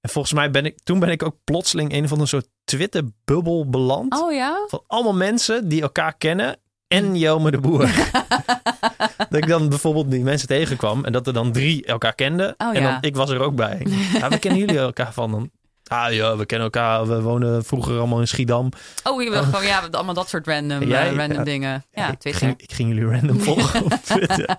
en 0.00 0.10
volgens 0.10 0.34
mij 0.34 0.50
ben 0.50 0.64
ik, 0.64 0.78
toen 0.82 0.98
ben 0.98 1.08
ik 1.08 1.22
ook 1.22 1.36
plotseling 1.44 1.92
een 1.92 2.08
van 2.08 2.20
een 2.20 2.26
soort 2.28 2.46
Twitter-bubbel 2.64 3.68
beland. 3.68 4.20
Oh 4.22 4.32
ja? 4.32 4.64
Van 4.68 4.82
allemaal 4.86 5.14
mensen 5.14 5.68
die 5.68 5.82
elkaar 5.82 6.16
kennen 6.16 6.56
en 6.88 7.16
Jelme 7.16 7.50
de 7.50 7.58
Boer. 7.58 7.90
dat 9.30 9.42
ik 9.42 9.48
dan 9.48 9.68
bijvoorbeeld 9.68 10.10
die 10.10 10.22
mensen 10.22 10.48
tegenkwam 10.48 11.04
en 11.04 11.12
dat 11.12 11.26
er 11.26 11.32
dan 11.32 11.52
drie 11.52 11.86
elkaar 11.86 12.14
kenden. 12.14 12.54
Oh, 12.58 12.76
en 12.76 12.82
ja. 12.82 12.90
dan, 12.90 12.98
ik 13.00 13.16
was 13.16 13.30
er 13.30 13.40
ook 13.40 13.54
bij. 13.56 13.86
Ja, 14.18 14.28
we 14.28 14.38
kennen 14.38 14.60
jullie 14.60 14.78
elkaar 14.78 15.12
van 15.12 15.30
dan. 15.30 15.50
Ah 15.86 16.12
ja, 16.12 16.36
we 16.36 16.46
kennen 16.46 16.64
elkaar. 16.72 17.06
We 17.08 17.20
wonen 17.22 17.64
vroeger 17.64 17.98
allemaal 17.98 18.20
in 18.20 18.28
Schiedam. 18.28 18.68
Oh, 19.04 19.22
je 19.22 19.30
wil 19.30 19.42
gewoon, 19.42 19.64
ja, 19.64 19.88
allemaal 19.90 20.14
dat 20.14 20.28
soort 20.28 20.46
random, 20.46 20.82
jij? 20.82 21.08
eh, 21.10 21.16
random 21.16 21.38
Ja. 21.38 21.44
dingen. 21.44 21.84
Ja, 21.92 22.10
ik, 22.12 22.18
Twitter. 22.18 22.46
ging, 22.46 22.60
ik 22.60 22.72
ging 22.72 22.88
jullie 22.94 23.10
random 23.18 23.40
volgen 23.50 23.84
op 23.84 23.92
Twitter. 23.92 24.56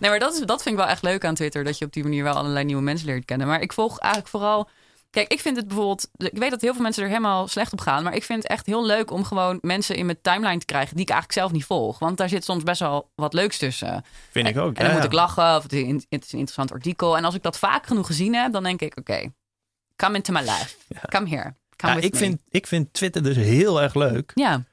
Nee, 0.00 0.10
maar 0.10 0.18
dat, 0.18 0.34
is, 0.34 0.40
dat 0.40 0.62
vind 0.62 0.74
ik 0.74 0.80
wel 0.80 0.90
echt 0.90 1.02
leuk 1.02 1.24
aan 1.24 1.34
Twitter. 1.34 1.64
Dat 1.64 1.78
je 1.78 1.84
op 1.84 1.92
die 1.92 2.02
manier 2.02 2.22
wel 2.22 2.34
allerlei 2.34 2.64
nieuwe 2.64 2.82
mensen 2.82 3.06
leert 3.06 3.24
kennen. 3.24 3.46
Maar 3.46 3.60
ik 3.60 3.72
volg 3.72 3.98
eigenlijk 3.98 4.30
vooral... 4.30 4.68
Kijk, 5.10 5.32
ik 5.32 5.40
vind 5.40 5.56
het 5.56 5.66
bijvoorbeeld... 5.68 6.08
Ik 6.16 6.38
weet 6.38 6.50
dat 6.50 6.60
heel 6.60 6.72
veel 6.72 6.82
mensen 6.82 7.02
er 7.02 7.08
helemaal 7.08 7.48
slecht 7.48 7.72
op 7.72 7.80
gaan. 7.80 8.02
Maar 8.02 8.14
ik 8.14 8.24
vind 8.24 8.42
het 8.42 8.52
echt 8.52 8.66
heel 8.66 8.86
leuk 8.86 9.10
om 9.10 9.24
gewoon 9.24 9.58
mensen 9.60 9.96
in 9.96 10.04
mijn 10.06 10.20
timeline 10.20 10.58
te 10.58 10.64
krijgen... 10.66 10.94
die 10.94 11.04
ik 11.04 11.10
eigenlijk 11.10 11.40
zelf 11.40 11.52
niet 11.52 11.64
volg. 11.64 11.98
Want 11.98 12.16
daar 12.16 12.28
zit 12.28 12.44
soms 12.44 12.62
best 12.62 12.80
wel 12.80 13.10
wat 13.14 13.32
leuks 13.32 13.58
tussen. 13.58 14.04
Vind 14.30 14.48
ik 14.48 14.56
ook. 14.58 14.68
En 14.68 14.74
dan 14.74 14.84
ja, 14.86 14.92
moet 14.92 15.00
ja. 15.02 15.08
ik 15.08 15.12
lachen 15.14 15.56
of 15.56 15.62
het 15.62 15.72
is, 15.72 15.80
een- 15.82 16.04
interessant 16.10 16.72
artikel. 16.72 17.16
En 17.16 17.24
als 17.24 17.34
ik 17.34 17.42
dat 17.42 17.58
vaak 17.58 17.86
genoeg 17.86 18.06
gezien 18.06 18.34
heb, 18.34 18.52
dan 18.52 18.62
denk 18.62 18.80
ik... 18.80 18.96
Oké, 18.98 19.32
come 19.96 20.14
into 20.16 20.32
my 20.32 20.40
life. 20.40 20.76
Come 21.14 21.28
here. 21.28 21.54
Come 21.76 21.92
Ja, 21.92 21.94
with 21.94 22.04
ik, 22.04 22.12
me. 22.12 22.18
vind, 22.18 22.40
ik 22.48 22.66
vind 22.66 22.92
Twitter 22.92 23.22
dus 23.22 23.36
heel 23.36 23.82
erg 23.82 23.94
leuk. 23.94 24.32
Ja, 24.34 24.64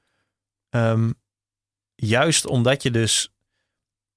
Ehm, 0.70 1.12
juist 1.96 2.48
omdat 2.48 2.84
je 2.84 2.92
dus... 2.92 3.30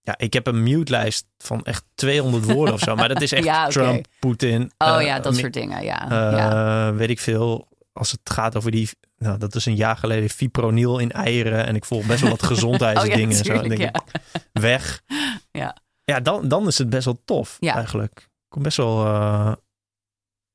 Ja, 0.09 0.15
ik 0.19 0.33
heb 0.33 0.47
een 0.47 0.63
mute-lijst 0.63 1.27
van 1.39 1.63
echt 1.65 1.85
200 1.95 2.45
woorden 2.53 2.75
of 2.75 2.81
zo. 2.81 2.95
Maar 2.95 3.09
dat 3.09 3.23
is 3.23 3.33
echt 3.33 3.45
Ja. 3.55 3.69
Trump, 3.69 4.07
Poetin. 4.19 4.73
oh 4.79 4.97
eh, 5.01 5.07
ja, 5.07 5.21
dat 5.21 5.33
mi- 5.33 5.39
soort 5.39 5.53
dingen, 5.53 5.85
ja. 5.85 6.03
eh, 6.11 6.39
ja. 6.39 6.95
Weet 6.95 7.11
ik 7.11 7.21
veel. 7.21 7.69
Als 7.93 8.11
het 8.11 8.21
gaat 8.25 8.57
over 8.57 8.71
die... 8.71 8.89
Nou, 9.19 9.39
dat 9.39 9.55
is 9.55 9.67
een 9.67 9.77
jaar 9.77 9.97
geleden 9.97 10.29
fipronil 10.31 10.99
in 10.99 11.11
eieren. 11.13 11.67
En 11.67 11.75
ik 11.75 11.85
volg 11.85 12.07
best 12.07 12.21
wel 12.21 12.31
wat 12.31 12.43
gezondheidsdingen. 12.53 13.29
en 13.29 13.33
zo. 13.45 13.53
En 13.53 13.61
tuurlijk, 13.61 13.79
denk 13.79 13.97
Oh 13.97 14.03
ja. 14.03 14.41
ik, 14.53 14.61
weg. 14.61 15.03
Ja. 15.51 15.77
Ja, 16.05 16.21
dan, 16.21 16.49
dan 16.49 16.67
is 16.67 16.79
het 16.79 16.91
best 16.91 17.05
wel 17.05 17.21
tof 17.25 17.57
Ja. 17.61 17.75
eigenlijk. 17.75 18.29
Komt 18.49 18.65
best 18.65 18.77
wel... 18.77 19.05
eh, 19.05 19.53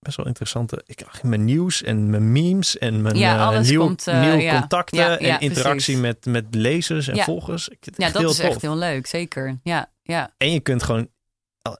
best 0.04 0.18
wel 0.18 0.26
interessante... 0.26 0.84
Ik 0.86 0.95
krijg 0.95 1.24
mijn 1.24 1.45
nieuws 1.45 1.84
en 1.84 2.10
mijn 2.10 2.32
memes 2.32 2.78
en 2.78 3.01
mijn 3.01 3.18
Ja, 3.18 3.54
eh, 3.54 3.78
komt, 3.78 4.08
eh, 4.08 4.22
nieuwe 4.22 4.41
ja. 4.41 4.60
contacten 4.60 4.97
Ja, 4.97 5.18
en 5.18 5.39
interactie 5.39 5.97
precies. 5.97 6.24
met, 6.24 6.26
met 6.26 6.56
lezers 6.56 7.08
en 7.08 7.18
volgers. 7.18 7.70
Ik 7.70 7.88
Ja, 7.95 8.10
dat 8.10 8.22
is 8.22 8.36
tof. 8.36 8.45
echt 8.45 8.62
heel 8.62 8.78
leuk, 8.78 9.08
zeker. 9.08 9.60
Ja, 9.64 9.91
ja. 10.01 10.34
En 10.38 10.51
je 10.51 10.60
kunt 10.60 10.84
gewoon 10.84 11.08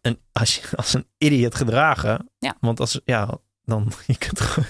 een, 0.02 0.20
als 0.32 0.56
je 0.56 0.62
als 0.76 0.94
een 0.94 1.08
idiot 1.18 1.56
gedragen. 1.56 2.30
Ja. 2.40 2.56
Want 2.60 2.80
als 2.80 3.02
ja, 3.06 3.38
dan 3.66 3.92
je 4.08 4.18
kunt 4.18 4.40
gewoon. 4.40 4.70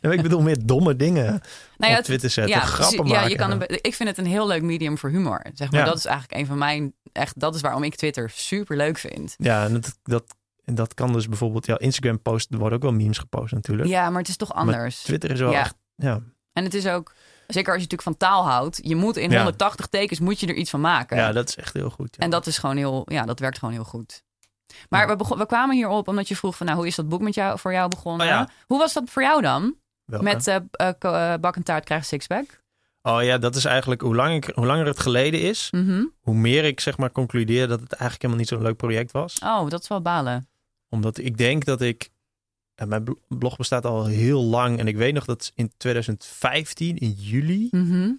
Nou, 0.00 0.14
ik 0.14 0.22
bedoel 0.22 0.40
meer 0.40 0.66
domme 0.66 0.96
dingen 0.96 1.40
Nou 1.76 1.92
ja, 1.92 1.98
op 1.98 2.04
Twitter 2.04 2.30
zetten, 2.30 2.54
ja, 2.54 2.60
grappen 2.60 3.06
maken. 3.06 3.22
Ja, 3.22 3.26
je 3.28 3.36
kan 3.36 3.50
een, 3.50 3.82
ik 3.82 3.94
vind 3.94 4.08
het 4.08 4.18
een 4.18 4.26
heel 4.26 4.46
leuk 4.46 4.62
medium 4.62 4.98
voor 4.98 5.10
humor. 5.10 5.46
Zeg 5.54 5.70
maar, 5.70 5.80
Ja. 5.80 5.86
dat 5.86 5.96
is 5.98 6.04
eigenlijk 6.04 6.40
een 6.40 6.46
van 6.46 6.58
mijn 6.58 6.94
echt. 7.12 7.40
Dat 7.40 7.54
is 7.54 7.60
waarom 7.60 7.82
ik 7.82 7.94
Twitter 7.94 8.30
super 8.30 8.76
leuk 8.76 8.98
vind. 8.98 9.34
Ja, 9.38 9.64
en 9.64 9.72
dat, 9.72 9.98
dat, 10.02 10.24
en 10.64 10.74
dat 10.74 10.94
kan 10.94 11.12
dus 11.12 11.28
bijvoorbeeld. 11.28 11.66
Ja, 11.66 11.78
Instagram 11.78 12.22
post 12.22 12.52
er 12.52 12.58
worden 12.58 12.76
ook 12.76 12.82
wel 12.84 12.92
memes 12.92 13.18
gepost 13.18 13.52
natuurlijk. 13.52 13.88
Ja, 13.88 14.10
maar 14.10 14.18
het 14.20 14.28
is 14.28 14.36
toch 14.36 14.54
anders. 14.54 15.02
Twitter 15.02 15.30
is 15.30 15.40
wel 15.40 15.50
Ja. 15.50 15.60
echt. 15.60 15.74
Ja, 15.96 16.20
En 16.52 16.64
het 16.64 16.74
is 16.74 16.86
ook, 16.86 17.12
zeker 17.46 17.72
als 17.72 17.82
je 17.82 17.88
natuurlijk 17.88 18.02
van 18.02 18.16
taal 18.16 18.44
houdt, 18.46 18.78
je 18.82 18.96
moet 18.96 19.16
in 19.16 19.30
Ja. 19.30 19.36
180 19.36 19.86
tekens 19.86 20.20
moet 20.20 20.40
je 20.40 20.46
er 20.46 20.54
iets 20.54 20.70
van 20.70 20.80
maken. 20.80 21.16
ja, 21.16 21.32
dat 21.32 21.48
is 21.48 21.56
echt 21.56 21.74
heel 21.74 21.90
goed. 21.90 22.16
ja. 22.18 22.24
En 22.24 22.30
dat 22.30 22.46
is 22.46 22.58
gewoon 22.58 22.76
heel, 22.76 23.02
ja, 23.12 23.24
dat 23.24 23.38
werkt 23.38 23.58
gewoon 23.58 23.74
heel 23.74 23.84
goed. 23.84 24.22
Maar 24.88 25.08
we, 25.08 25.16
begon, 25.16 25.38
we 25.38 25.46
kwamen 25.46 25.76
hierop 25.76 26.08
omdat 26.08 26.28
je 26.28 26.36
vroeg 26.36 26.56
van, 26.56 26.66
nou, 26.66 26.78
hoe 26.78 26.86
is 26.86 26.94
dat 26.94 27.08
boek 27.08 27.20
met 27.20 27.34
jou, 27.34 27.58
voor 27.58 27.72
jou 27.72 27.88
begonnen? 27.88 28.28
Oh. 28.28 28.42
Hoe 28.66 28.78
was 28.78 28.92
dat 28.92 29.10
voor 29.10 29.22
jou 29.22 29.42
dan? 29.42 29.74
Welke? 30.04 30.24
Met 30.24 30.46
eh, 30.46 31.34
bak 31.40 31.56
en 31.56 31.62
taart 31.62 31.84
krijgen 31.84 32.06
sixpack? 32.06 32.62
Oh 33.02 33.22
ja, 33.22 33.38
dat 33.38 33.56
is 33.56 33.64
eigenlijk 33.64 34.00
hoe, 34.00 34.14
lang 34.14 34.34
ik, 34.34 34.54
hoe 34.54 34.66
langer 34.66 34.86
het 34.86 35.00
geleden 35.00 35.40
is, 35.40 35.68
Mhm. 35.70 36.04
hoe 36.20 36.34
meer 36.34 36.64
ik 36.64 36.80
zeg 36.80 36.96
maar 36.98 37.12
concludeer 37.12 37.68
dat 37.68 37.80
het 37.80 37.92
eigenlijk 37.92 38.22
helemaal 38.22 38.40
niet 38.40 38.48
zo'n 38.48 38.62
leuk 38.62 38.76
project 38.76 39.12
was. 39.12 39.38
Oh, 39.38 39.68
dat 39.68 39.82
is 39.82 39.88
wel 39.88 40.02
balen. 40.02 40.48
Omdat 40.94 41.18
ik 41.18 41.36
denk 41.36 41.64
dat 41.64 41.80
ik. 41.80 42.10
mijn 42.86 43.04
bl- 43.04 43.12
blog 43.28 43.56
bestaat 43.56 43.84
al 43.84 44.06
heel 44.06 44.42
lang. 44.42 44.78
En 44.78 44.86
ik 44.86 44.96
weet 44.96 45.14
nog 45.14 45.24
dat 45.24 45.52
in 45.54 45.72
2015, 45.76 46.96
in 46.98 47.10
juli, 47.10 47.68
Mhm. 47.70 48.10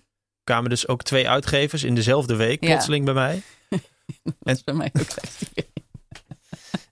kwamen 0.44 0.70
dus 0.70 0.88
ook 0.88 1.04
twee 1.04 1.30
uitgevers 1.30 1.84
in 1.84 1.96
dezelfde 1.96 2.36
week 2.36 2.64
Ja. 2.64 2.70
plotseling 2.70 3.06
bij 3.06 3.14
mij. 3.14 3.42
Dat 4.40 4.56
is 4.56 4.64
bij 4.64 4.74
mij 4.74 4.92
ook 5.00 5.08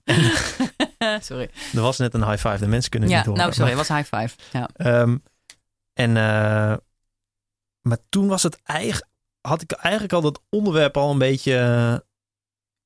Sorry. 1.22 1.50
Er 1.74 1.80
was 1.80 1.98
net 1.98 2.14
een 2.14 2.24
high 2.30 2.46
five, 2.48 2.58
de 2.58 2.66
mensen 2.66 2.90
kunnen 2.90 3.08
Ja, 3.08 3.16
niet 3.16 3.24
horen. 3.26 3.40
nou 3.40 3.52
sorry, 3.54 3.70
het 3.70 3.88
was 3.88 3.98
high 3.98 4.16
five. 4.16 4.36
Ja. 4.52 4.68
Ehm, 4.76 5.16
en, 5.92 6.16
eh, 6.16 6.76
maar 7.80 7.98
toen 8.08 8.26
was 8.28 8.42
het 8.42 8.60
eigen, 8.62 9.08
had 9.40 9.62
ik 9.62 9.72
eigenlijk 9.72 10.12
al 10.14 10.20
dat 10.20 10.40
onderwerp 10.50 10.96
al 10.96 11.10
een 11.10 11.18
beetje 11.18 11.56
eh, 11.58 11.96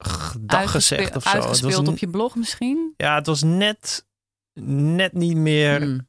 gedag 0.09 0.70
gezegd 0.70 1.16
of 1.16 1.22
zo. 1.22 1.28
Het 1.28 1.38
was 1.38 1.46
Uitgespeeld 1.46 1.86
een- 1.86 1.92
op 1.92 1.99
je 1.99 2.09
blog 2.09 2.34
misschien? 2.36 2.88
Ja, 2.99 3.14
het 3.14 3.26
was 3.26 3.42
net, 3.42 4.07
net 4.61 5.12
niet 5.12 5.36
meer. 5.36 5.80
Mm. 5.86 6.09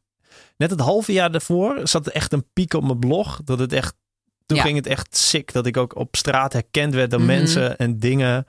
Net 0.58 0.70
het 0.70 0.80
halve 0.80 1.12
jaar 1.12 1.32
daarvoor 1.32 1.88
zat 1.88 2.06
er 2.06 2.12
echt 2.14 2.34
een 2.34 2.46
piek 2.54 2.74
op 2.74 2.84
mijn 2.84 3.00
blog. 3.00 3.42
Dat 3.44 3.60
het 3.60 3.74
echt, 3.74 3.96
toen 4.46 4.58
Ja. 4.58 4.64
ging 4.64 4.76
het 4.76 4.88
echt 4.88 5.18
sick. 5.18 5.52
Dat 5.54 5.66
ik 5.66 5.78
ook 5.78 5.96
op 5.96 6.16
straat 6.16 6.54
herkend 6.54 6.94
werd 6.94 7.12
door 7.12 7.20
Mhm. 7.20 7.28
mensen 7.30 7.78
en 7.78 8.00
dingen. 8.00 8.48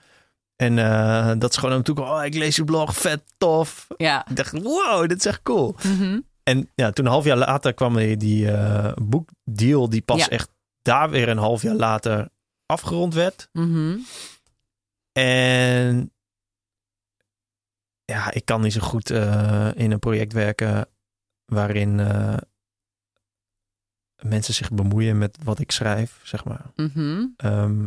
En 0.57 0.79
eh, 0.79 1.33
dat 1.39 1.55
ze 1.55 1.61
gewoon 1.61 1.77
me 1.77 1.83
toe 1.83 1.95
kwamen. 1.95 2.15
Oh, 2.19 2.25
ik 2.25 2.35
lees 2.35 2.57
je 2.57 2.65
blog, 2.65 2.97
vet 2.97 3.23
tof. 3.39 3.87
Ja. 3.97 4.27
Ik 4.29 4.37
dacht, 4.37 4.53
wow, 4.63 5.09
dit 5.09 5.19
is 5.19 5.27
echt 5.27 5.43
cool. 5.43 5.77
Mhm. 5.83 6.21
En 6.43 6.71
ja, 6.75 6.91
toen 6.91 7.05
een 7.05 7.11
half 7.11 7.25
jaar 7.25 7.37
later 7.37 7.75
kwam 7.75 7.97
die, 7.97 8.17
die 8.17 8.51
eh, 8.51 8.93
boekdeal 9.03 9.89
die 9.89 10.03
pas 10.03 10.19
Ja. 10.19 10.29
echt 10.29 10.49
daar 10.83 11.11
weer 11.11 11.29
een 11.29 11.39
half 11.39 11.63
jaar 11.63 11.75
later 11.75 12.29
afgerond 12.67 13.15
werd. 13.15 13.49
Mhm. 13.53 13.97
En 15.13 16.13
ja, 18.11 18.33
ik 18.33 18.45
kan 18.45 18.61
niet 18.61 18.73
zo 18.73 18.81
goed 18.81 19.11
eh, 19.11 19.69
in 19.75 19.91
een 19.91 19.99
project 19.99 20.33
werken 20.33 20.89
waarin 21.45 22.01
eh, 22.01 22.37
mensen 24.23 24.55
zich 24.55 24.71
bemoeien 24.71 25.19
met 25.19 25.39
wat 25.45 25.59
ik 25.59 25.71
schrijf, 25.71 26.21
zeg 26.23 26.45
maar. 26.45 26.65
Mhm. 26.77 27.27
Ehm, 27.37 27.87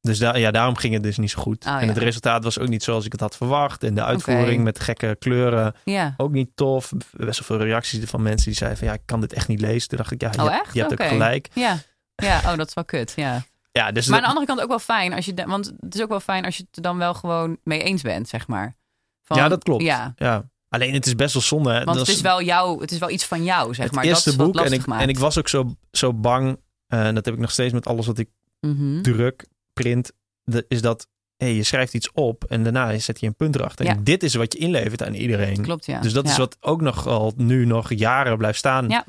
dus 0.00 0.18
daar, 0.18 0.38
ja, 0.38 0.50
daarom 0.50 0.76
ging 0.76 0.94
het 0.94 1.02
dus 1.02 1.16
niet 1.18 1.30
zo 1.30 1.42
goed. 1.42 1.66
Oh, 1.66 1.82
en 1.82 1.88
het 1.88 1.96
resultaat 1.98 2.44
was 2.44 2.58
ook 2.58 2.68
niet 2.68 2.82
zoals 2.82 3.04
ik 3.04 3.12
het 3.12 3.20
had 3.20 3.36
verwacht. 3.36 3.82
En 3.82 3.94
de 3.94 4.04
uitvoering 4.04 4.64
met 4.64 4.80
gekke 4.80 5.16
kleuren 5.18 5.74
Ja. 5.84 6.14
ook 6.16 6.30
niet 6.32 6.50
tof. 6.54 6.92
Best 7.12 7.38
wel 7.48 7.58
veel 7.58 7.66
reacties 7.66 8.04
van 8.04 8.22
mensen 8.22 8.46
die 8.46 8.56
zeiden 8.56 8.78
van 8.78 8.88
ja, 8.88 8.94
ik 8.94 9.02
kan 9.04 9.20
dit 9.20 9.32
echt 9.32 9.48
niet 9.48 9.60
lezen. 9.60 9.88
Toen 9.88 9.98
dacht 9.98 10.10
ik, 10.10 10.20
ja, 10.20 10.30
je, 10.32 10.38
Oh, 10.38 10.44
hebt- 10.50 10.64
echt? 10.64 10.74
je 10.74 10.80
hebt 10.80 10.92
Oké. 10.92 11.02
ook 11.02 11.08
gelijk. 11.08 11.48
Ja. 11.52 11.78
Ja, 12.14 12.38
oh, 12.38 12.56
dat 12.56 12.68
is 12.68 12.74
wel 12.74 12.84
kut. 12.84 13.12
Ja. 13.16 13.42
Ja, 13.72 13.92
dus 13.92 14.06
Maar 14.06 14.16
aan 14.16 14.22
de 14.22 14.28
andere 14.28 14.46
kant 14.46 14.60
ook 14.60 14.68
wel 14.68 14.78
fijn 14.78 15.12
als 15.12 15.24
je, 15.24 15.34
want 15.46 15.72
het 15.80 15.94
is 15.94 16.02
ook 16.02 16.08
wel 16.08 16.20
fijn 16.20 16.44
als 16.44 16.56
je 16.56 16.62
het 16.66 16.76
er 16.76 16.82
dan 16.82 16.98
wel 16.98 17.14
gewoon 17.14 17.58
mee 17.64 17.82
eens 17.82 18.02
bent, 18.02 18.28
zeg 18.28 18.46
maar. 18.46 18.76
Van- 19.24 19.36
ja, 19.36 19.48
dat 19.48 19.62
klopt. 19.62 19.82
Ja, 19.82 20.12
Ja. 20.16 20.52
Alleen 20.68 20.92
het 20.94 21.06
is 21.06 21.14
best 21.14 21.32
wel 21.34 21.42
zonde. 21.42 21.70
hè. 21.70 21.84
want 21.84 21.96
Dat 21.98 22.06
het 22.06 22.16
is 22.16 22.22
wel 22.22 22.42
jou, 22.42 22.80
het 22.80 22.92
is 22.92 22.98
wel 22.98 23.10
iets 23.10 23.24
van 23.24 23.44
jou, 23.44 23.74
zeg 23.74 23.84
het 23.84 23.94
maar. 23.94 24.04
eerste 24.04 24.36
dat 24.36 24.46
boek. 24.52 24.64
En 24.64 24.72
ik, 24.72 24.86
maakt. 24.86 25.02
en 25.02 25.08
ik 25.08 25.18
was 25.18 25.38
ook 25.38 25.48
zo, 25.48 25.74
zo 25.90 26.12
bang. 26.14 26.60
eh, 26.86 27.06
en 27.06 27.14
dat 27.14 27.24
heb 27.24 27.34
ik 27.34 27.40
nog 27.40 27.50
steeds 27.50 27.72
met 27.72 27.86
alles 27.86 28.06
wat 28.06 28.18
ik 28.18 28.28
Mhm. 28.60 29.02
druk, 29.02 29.46
print. 29.72 30.12
de- 30.42 30.64
is 30.68 30.82
dat 30.82 31.08
hey, 31.36 31.54
je 31.54 31.62
schrijft 31.62 31.94
iets 31.94 32.12
op 32.12 32.44
en 32.44 32.62
daarna 32.62 32.98
zet 32.98 33.20
je 33.20 33.26
een 33.26 33.34
punt 33.36 33.54
erachter. 33.54 33.84
Ja. 33.84 33.90
En 33.92 34.04
dit 34.04 34.22
is 34.22 34.34
wat 34.34 34.52
je 34.52 34.58
inlevert 34.58 35.02
aan 35.02 35.14
iedereen. 35.14 35.62
Klopt, 35.62 35.86
ja. 35.86 36.00
Dus 36.00 36.12
dat 36.12 36.28
is 36.28 36.36
wat 36.36 36.56
ook 36.60 36.80
nog 36.80 37.06
al 37.06 37.32
nu 37.36 37.64
nog 37.66 37.92
jaren 37.92 38.38
blijft 38.38 38.58
staan 38.58 38.88
Ja. 38.88 39.04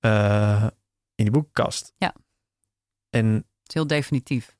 eh, 0.00 0.66
in 1.14 1.24
die 1.24 1.30
boekenkast. 1.30 1.92
Ja. 1.96 2.14
En 3.10 3.26
Het 3.34 3.44
is 3.68 3.74
heel 3.74 3.86
definitief. 3.86 4.56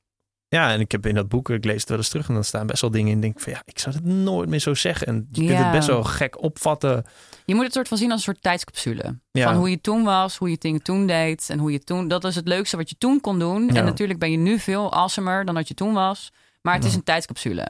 Ja, 0.53 0.71
en 0.71 0.79
ik 0.79 0.91
heb 0.91 1.05
in 1.05 1.15
dat 1.15 1.27
boek, 1.27 1.49
ik 1.49 1.65
lees 1.65 1.79
het 1.79 1.89
wel 1.89 1.97
eens 1.97 2.09
terug 2.09 2.27
en 2.27 2.33
dan 2.33 2.43
staan 2.43 2.67
best 2.67 2.81
wel 2.81 2.91
dingen 2.91 3.07
in. 3.07 3.13
En 3.13 3.21
denk 3.21 3.35
ik 3.35 3.41
van 3.41 3.53
ja, 3.53 3.61
ik 3.65 3.79
zou 3.79 3.95
het 3.95 4.05
nooit 4.05 4.49
meer 4.49 4.59
zo 4.59 4.73
zeggen. 4.73 5.07
En 5.07 5.27
je 5.31 5.45
kunt 5.45 5.57
het 5.57 5.71
best 5.71 5.87
wel 5.87 6.03
gek 6.03 6.41
opvatten. 6.41 7.05
Je 7.45 7.55
moet 7.55 7.63
het 7.63 7.73
soort 7.73 7.87
van 7.87 7.97
zien 7.97 8.11
als 8.11 8.17
een 8.17 8.33
soort 8.33 8.41
tijdscapsule. 8.41 9.19
Ja. 9.31 9.47
Van 9.47 9.55
hoe 9.55 9.69
je 9.69 9.81
toen 9.81 10.03
was, 10.03 10.37
hoe 10.37 10.49
je 10.49 10.57
dingen 10.57 10.81
toen 10.81 11.07
deed 11.07 11.49
en 11.49 11.59
hoe 11.59 11.71
je 11.71 11.83
toen. 11.83 12.07
Dat 12.07 12.23
is 12.23 12.35
het 12.35 12.47
leukste 12.47 12.77
wat 12.77 12.89
je 12.89 12.95
toen 12.97 13.21
kon 13.21 13.39
doen. 13.39 13.65
Ja. 13.65 13.73
En 13.73 13.85
natuurlijk 13.85 14.19
ben 14.19 14.31
je 14.31 14.37
nu 14.37 14.59
veel 14.59 14.93
awesomer 14.93 15.45
dan 15.45 15.55
dat 15.55 15.67
je 15.67 15.73
toen 15.73 15.93
was. 15.93 16.31
Maar 16.61 16.75
het 16.75 16.85
is 16.85 16.95
een 16.95 17.03
tijdscapsule. 17.03 17.69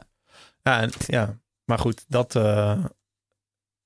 Ja, 0.62 0.80
en, 0.80 0.90
ja. 1.06 1.38
maar 1.64 1.78
goed, 1.78 2.04
dat. 2.08 2.34
eh, 2.36 2.84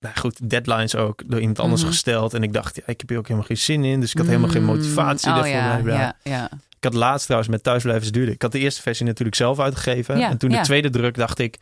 nou 0.00 0.14
goed, 0.18 0.50
deadlines 0.50 0.94
ook 0.96 1.22
door 1.26 1.40
iemand 1.40 1.58
anders 1.58 1.80
Mhm. 1.82 1.90
gesteld. 1.90 2.34
En 2.34 2.42
ik 2.42 2.52
dacht, 2.52 2.76
ja, 2.76 2.82
ik 2.86 3.00
heb 3.00 3.08
hier 3.08 3.18
ook 3.18 3.26
helemaal 3.26 3.46
geen 3.48 3.56
zin 3.58 3.84
in. 3.84 4.00
Dus 4.00 4.10
ik 4.12 4.18
had 4.18 4.26
helemaal 4.26 4.50
geen 4.50 4.60
Mm. 4.62 4.66
motivatie 4.68 5.28
Oh, 5.28 5.34
daarvoor. 5.34 5.88
ja, 5.90 5.98
ja, 5.98 6.16
ja. 6.22 6.50
Ik 6.78 6.84
had 6.84 6.94
laatst 6.94 7.24
trouwens 7.24 7.50
met 7.52 7.62
Thuisblijven 7.62 8.12
duurde. 8.12 8.32
Ik 8.32 8.42
had 8.42 8.52
de 8.52 8.58
eerste 8.58 8.82
versie 8.82 9.06
natuurlijk 9.06 9.36
zelf 9.36 9.58
uitgegeven. 9.60 10.14
En 10.20 10.38
toen 10.38 10.50
de 10.50 10.60
tweede 10.60 10.90
druk 10.90 11.14
dacht 11.16 11.38
ik... 11.38 11.56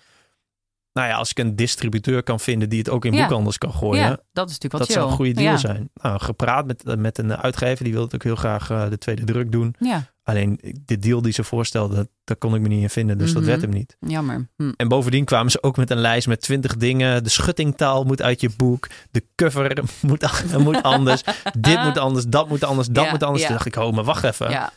Nou 0.96 1.08
ja, 1.08 1.14
als 1.16 1.30
ik 1.30 1.38
een 1.38 1.56
distributeur 1.56 2.22
kan 2.22 2.40
vinden 2.40 2.68
die 2.68 2.78
het 2.78 2.88
ook 2.88 3.04
in 3.04 3.12
Ja. 3.12 3.20
boekhandels 3.20 3.58
kan 3.58 3.72
gooien. 3.72 4.02
ja, 4.02 4.08
dat 4.32 4.48
is 4.50 4.58
natuurlijk 4.58 4.72
wat 4.72 4.80
dat 4.80 4.90
zou 4.90 5.08
een 5.10 5.16
goede 5.16 5.32
deal 5.32 5.50
ja. 5.52 5.56
zijn. 5.56 5.90
Nou, 5.94 6.20
gepraat 6.20 6.66
met, 6.66 6.96
met 6.98 7.18
een 7.18 7.36
uitgever. 7.36 7.84
Die 7.84 7.92
wilde 7.92 8.14
ook 8.14 8.22
heel 8.22 8.36
graag 8.36 8.70
eh, 8.70 8.88
de 8.88 8.98
tweede 8.98 9.24
druk 9.24 9.52
doen. 9.52 9.74
Ja, 9.78 10.14
Alleen 10.22 10.60
de 10.84 10.98
deal 10.98 11.22
die 11.22 11.32
ze 11.32 11.44
voorstelde, 11.44 12.08
daar 12.24 12.36
kon 12.36 12.54
ik 12.54 12.60
me 12.60 12.68
niet 12.68 12.82
in 12.82 12.90
vinden. 12.90 13.18
Dus 13.18 13.32
dat 13.32 13.42
Mhm. 13.42 13.50
werd 13.50 13.60
hem 13.62 13.70
niet. 13.70 13.96
jammer. 14.00 14.48
Hm. 14.56 14.72
En 14.76 14.88
bovendien 14.88 15.24
kwamen 15.24 15.50
ze 15.50 15.62
ook 15.62 15.76
met 15.76 15.90
een 15.90 15.98
lijst 15.98 16.26
met 16.26 16.40
twintig 16.40 16.76
dingen. 16.76 17.22
De 17.24 17.28
schuttingtaal 17.30 18.04
moet 18.04 18.22
uit 18.22 18.40
je 18.40 18.50
boek. 18.56 18.86
De 19.10 19.24
cover 19.34 19.82
moet, 20.02 20.48
moet 20.58 20.82
anders. 20.82 21.22
Dit 21.58 21.82
moet 21.82 21.98
anders, 21.98 22.24
dat 22.28 22.48
moet 22.48 22.64
anders, 22.64 22.88
dat 22.88 23.10
moet 23.10 23.22
anders. 23.22 23.42
Toen 23.44 23.52
dacht 23.52 23.66
ik, 23.66 23.76
oh, 23.76 23.92
maar 23.94 24.04
wacht 24.04 24.24
even. 24.24 24.50
Ja. 24.50 24.72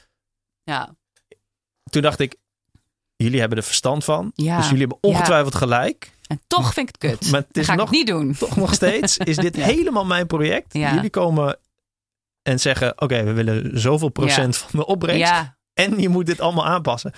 Ja. 0.64 0.96
Toen 1.90 2.02
dacht 2.02 2.20
ik, 2.20 2.36
jullie 3.24 3.40
hebben 3.40 3.58
er 3.58 3.64
verstand 3.64 4.04
van. 4.04 4.32
Ja. 4.36 4.58
Dus 4.58 4.66
jullie 4.66 4.80
hebben 4.80 4.98
ongetwijfeld 5.02 5.56
gelijk. 5.56 6.12
En 6.28 6.42
toch 6.48 6.74
vind 6.74 6.90
ik 6.90 7.02
het 7.02 7.12
kut. 7.12 7.32
Maar 7.32 7.44
het 7.48 7.58
is 7.58 7.66
ga 7.66 7.76
nog, 7.76 7.86
ik 7.86 7.92
niet 7.92 8.08
doen. 8.08 8.36
toch 8.40 8.56
nog 8.56 8.74
steeds, 8.74 9.18
is 9.18 9.36
dit 9.36 9.56
Ja. 9.58 9.64
helemaal 9.66 10.06
mijn 10.06 10.28
project. 10.28 10.74
Jullie 10.74 11.10
komen 11.10 11.58
en 12.42 12.60
zeggen, 12.60 13.02
oké, 13.02 13.24
we 13.24 13.34
willen 13.34 13.80
zoveel 13.80 14.10
procent 14.10 14.58
van 14.58 14.80
de 14.80 14.86
opbrengst. 14.86 15.34
En 15.74 16.02
je 16.02 16.10
moet 16.10 16.26
dit 16.26 16.40
allemaal 16.40 16.66
aanpassen. 16.66 17.14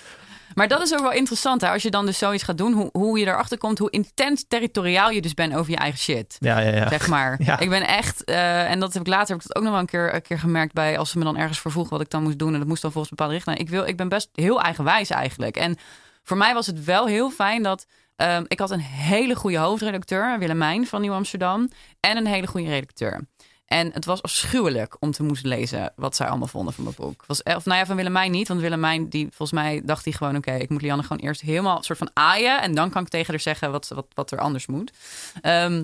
Maar 0.54 0.68
dat 0.68 0.82
is 0.82 0.92
ook 0.92 1.00
wel 1.00 1.12
interessant, 1.12 1.60
hè? 1.60 1.68
als 1.68 1.82
je 1.82 1.90
dan 1.90 2.06
dus 2.06 2.18
zoiets 2.18 2.42
gaat 2.42 2.58
doen, 2.58 2.72
hoe, 2.72 2.88
hoe 2.92 3.18
je 3.18 3.26
erachter 3.26 3.58
komt, 3.58 3.78
hoe 3.78 3.90
intens 3.90 4.44
territoriaal 4.48 5.10
je 5.10 5.20
dus 5.20 5.34
bent 5.34 5.54
over 5.54 5.70
je 5.70 5.76
eigen 5.76 5.98
shit. 5.98 6.36
Ja, 6.38 6.58
ja, 6.58 6.74
ja. 6.74 6.88
Zeg 6.88 7.08
maar. 7.08 7.30
Ja. 7.42 7.58
Ik 7.58 7.68
ben 7.68 7.86
echt, 7.86 8.24
eh, 8.24 8.70
en 8.70 8.80
dat 8.80 8.92
heb 8.92 9.02
ik 9.02 9.08
later 9.08 9.28
heb 9.28 9.40
ik 9.40 9.46
dat 9.46 9.56
ook 9.56 9.62
nog 9.62 9.72
wel 9.72 9.80
een 9.80 9.86
keer, 9.86 10.14
een 10.14 10.22
keer 10.22 10.38
gemerkt 10.38 10.72
bij 10.72 10.98
als 10.98 11.10
ze 11.10 11.18
me 11.18 11.24
dan 11.24 11.36
ergens 11.36 11.60
vervroegen 11.60 11.92
wat 11.92 12.00
ik 12.00 12.10
dan 12.10 12.22
moest 12.22 12.38
doen. 12.38 12.52
En 12.52 12.58
dat 12.58 12.68
moest 12.68 12.82
dan 12.82 12.90
volgens 12.90 13.10
bepaalde 13.14 13.34
richtlijnen. 13.34 13.64
Ik, 13.64 13.70
wil, 13.70 13.86
ik 13.86 13.96
ben 13.96 14.08
best 14.08 14.28
heel 14.32 14.60
eigenwijs 14.60 15.10
eigenlijk. 15.10 15.56
En 15.56 15.76
voor 16.22 16.36
mij 16.36 16.54
was 16.54 16.66
het 16.66 16.84
wel 16.84 17.06
heel 17.06 17.30
fijn 17.30 17.62
dat 17.62 17.86
ehm, 18.16 18.44
ik 18.48 18.58
had 18.58 18.70
een 18.70 18.80
hele 18.80 19.34
goede 19.34 19.58
hoofdredacteur, 19.58 20.38
Willemijn 20.38 20.86
van 20.86 21.00
Nieuw 21.00 21.12
Amsterdam, 21.12 21.70
en 22.00 22.16
een 22.16 22.26
hele 22.26 22.46
goede 22.46 22.68
redacteur. 22.68 23.26
En 23.72 23.90
het 23.92 24.04
was 24.04 24.22
afschuwelijk 24.22 24.96
om 25.00 25.10
te 25.10 25.22
moeten 25.22 25.48
lezen 25.48 25.92
wat 25.96 26.16
zij 26.16 26.26
allemaal 26.26 26.48
vonden 26.48 26.74
van 26.74 26.84
mijn 26.84 26.96
boek. 26.96 27.24
Was, 27.26 27.42
of 27.42 27.64
nou 27.64 27.78
ja, 27.78 27.86
van 27.86 27.96
Willemijn 27.96 28.30
niet. 28.30 28.48
Want 28.48 28.60
Willemijn, 28.60 29.08
die, 29.08 29.26
volgens 29.26 29.52
mij 29.52 29.82
dacht 29.84 30.04
hij 30.04 30.12
gewoon... 30.12 30.36
oké, 30.36 30.54
ik 30.54 30.68
moet 30.68 30.82
Lianne 30.82 31.02
gewoon 31.02 31.22
eerst 31.22 31.40
helemaal 31.40 31.82
soort 31.82 31.98
van 31.98 32.10
aaien... 32.12 32.62
en 32.62 32.74
dan 32.74 32.90
kan 32.90 33.02
ik 33.02 33.08
tegen 33.08 33.30
haar 33.30 33.40
zeggen 33.40 33.70
wat, 33.70 33.88
wat, 33.88 34.06
wat 34.14 34.30
er 34.30 34.38
anders 34.38 34.66
moet. 34.66 34.92
Ehm, 35.40 35.82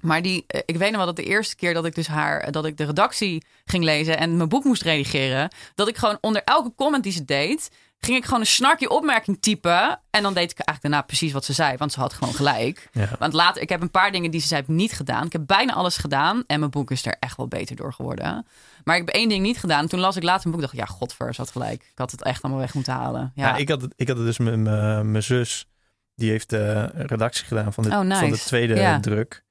maar 0.00 0.22
die, 0.22 0.44
eh, 0.46 0.60
ik 0.64 0.76
weet 0.76 0.88
nog 0.88 0.96
wel 0.96 1.06
dat 1.06 1.16
de 1.16 1.24
eerste 1.24 1.56
keer 1.56 1.74
dat 1.74 1.84
ik 1.84 1.94
dus 1.94 2.06
haar... 2.06 2.52
dat 2.52 2.64
ik 2.64 2.76
de 2.76 2.84
redactie 2.84 3.44
ging 3.64 3.84
lezen 3.84 4.18
en 4.18 4.36
mijn 4.36 4.48
boek 4.48 4.64
moest 4.64 4.82
redigeren... 4.82 5.50
dat 5.74 5.88
ik 5.88 5.96
gewoon 5.96 6.18
onder 6.20 6.42
elke 6.44 6.72
comment 6.76 7.02
die 7.02 7.12
ze 7.12 7.24
deed... 7.24 7.70
ging 8.00 8.16
ik 8.18 8.24
gewoon 8.24 8.40
een 8.40 8.46
snarkje 8.46 8.90
opmerking 8.90 9.40
typen... 9.42 10.00
en 10.10 10.22
dan 10.22 10.34
deed 10.34 10.50
ik 10.50 10.58
eigenlijk 10.58 10.82
daarna 10.82 11.02
precies 11.02 11.32
wat 11.32 11.44
ze 11.44 11.52
zei... 11.52 11.76
want 11.76 11.92
ze 11.92 12.00
had 12.00 12.12
gewoon 12.12 12.34
gelijk. 12.34 12.88
Ja. 12.92 13.08
Want 13.18 13.32
later, 13.32 13.62
ik 13.62 13.68
heb 13.68 13.80
een 13.80 13.90
paar 13.90 14.12
dingen 14.12 14.30
die 14.30 14.40
ze 14.40 14.46
zei, 14.46 14.60
heb 14.60 14.70
niet 14.70 14.92
gedaan. 14.92 15.26
Ik 15.26 15.32
heb 15.32 15.42
bijna 15.46 15.72
alles 15.72 15.96
gedaan. 15.96 16.44
En 16.46 16.58
mijn 16.58 16.70
boek 16.70 16.90
is 16.90 17.06
er 17.06 17.16
echt 17.20 17.36
wel 17.36 17.48
beter 17.48 17.76
door 17.76 17.92
geworden. 17.92 18.46
Maar 18.84 18.96
ik 18.96 19.06
heb 19.06 19.14
één 19.14 19.28
ding 19.28 19.42
niet 19.42 19.58
gedaan. 19.58 19.86
Toen 19.86 20.00
las 20.00 20.16
ik 20.16 20.22
later 20.22 20.40
mijn 20.48 20.52
boek. 20.52 20.60
dacht 20.60 20.72
ik, 20.72 20.88
ja, 20.88 20.96
godver, 20.96 21.34
ze 21.34 21.40
had 21.40 21.50
gelijk. 21.50 21.82
Ik 21.82 21.98
had 21.98 22.10
het 22.10 22.22
echt 22.22 22.42
allemaal 22.42 22.60
weg 22.60 22.74
moeten 22.74 22.92
halen. 22.92 23.32
Ja, 23.34 23.48
Ja, 23.48 23.56
ik, 23.56 23.68
had 23.68 23.82
het, 23.82 23.92
ik 23.96 24.08
had 24.08 24.16
het 24.16 24.26
dus 24.26 24.38
met 24.38 24.58
mijn 24.58 25.10
mijn 25.10 25.22
zus. 25.22 25.68
Die 26.14 26.30
heeft 26.30 26.50
de 26.50 26.84
redactie 26.94 27.44
gedaan 27.46 27.72
van 27.72 27.84
de, 27.84 27.90
Oh, 27.90 28.00
nice. 28.00 28.20
van 28.20 28.30
de 28.30 28.38
tweede 28.38 28.74
Ja. 28.74 29.00
druk. 29.00 29.44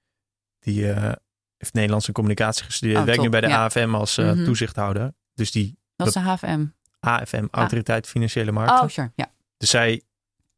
Die 0.59 0.91
eh, 0.91 1.11
heeft 1.57 1.73
Nederlandse 1.73 2.11
communicatie 2.11 2.65
gestudeerd. 2.65 2.99
Oh, 2.99 3.05
werkt 3.05 3.21
nu 3.21 3.29
bij 3.29 3.41
de. 3.41 3.55
AFM 3.55 3.95
als 3.95 4.17
eh, 4.17 4.31
Mhm. 4.31 4.43
toezichthouder. 4.43 5.13
Dus 5.33 5.51
die 5.51 5.77
dat 5.95 6.07
is 6.07 6.13
de 6.13 6.19
HFM. 6.19 6.65
AFM, 6.99 7.45
Autoriteit 7.51 8.07
Financiële 8.07 8.51
Markten. 8.51 8.81
Oh, 8.83 8.89
sure. 8.89 9.11
Ja. 9.15 9.31
Dus 9.57 9.69
zij, 9.69 10.01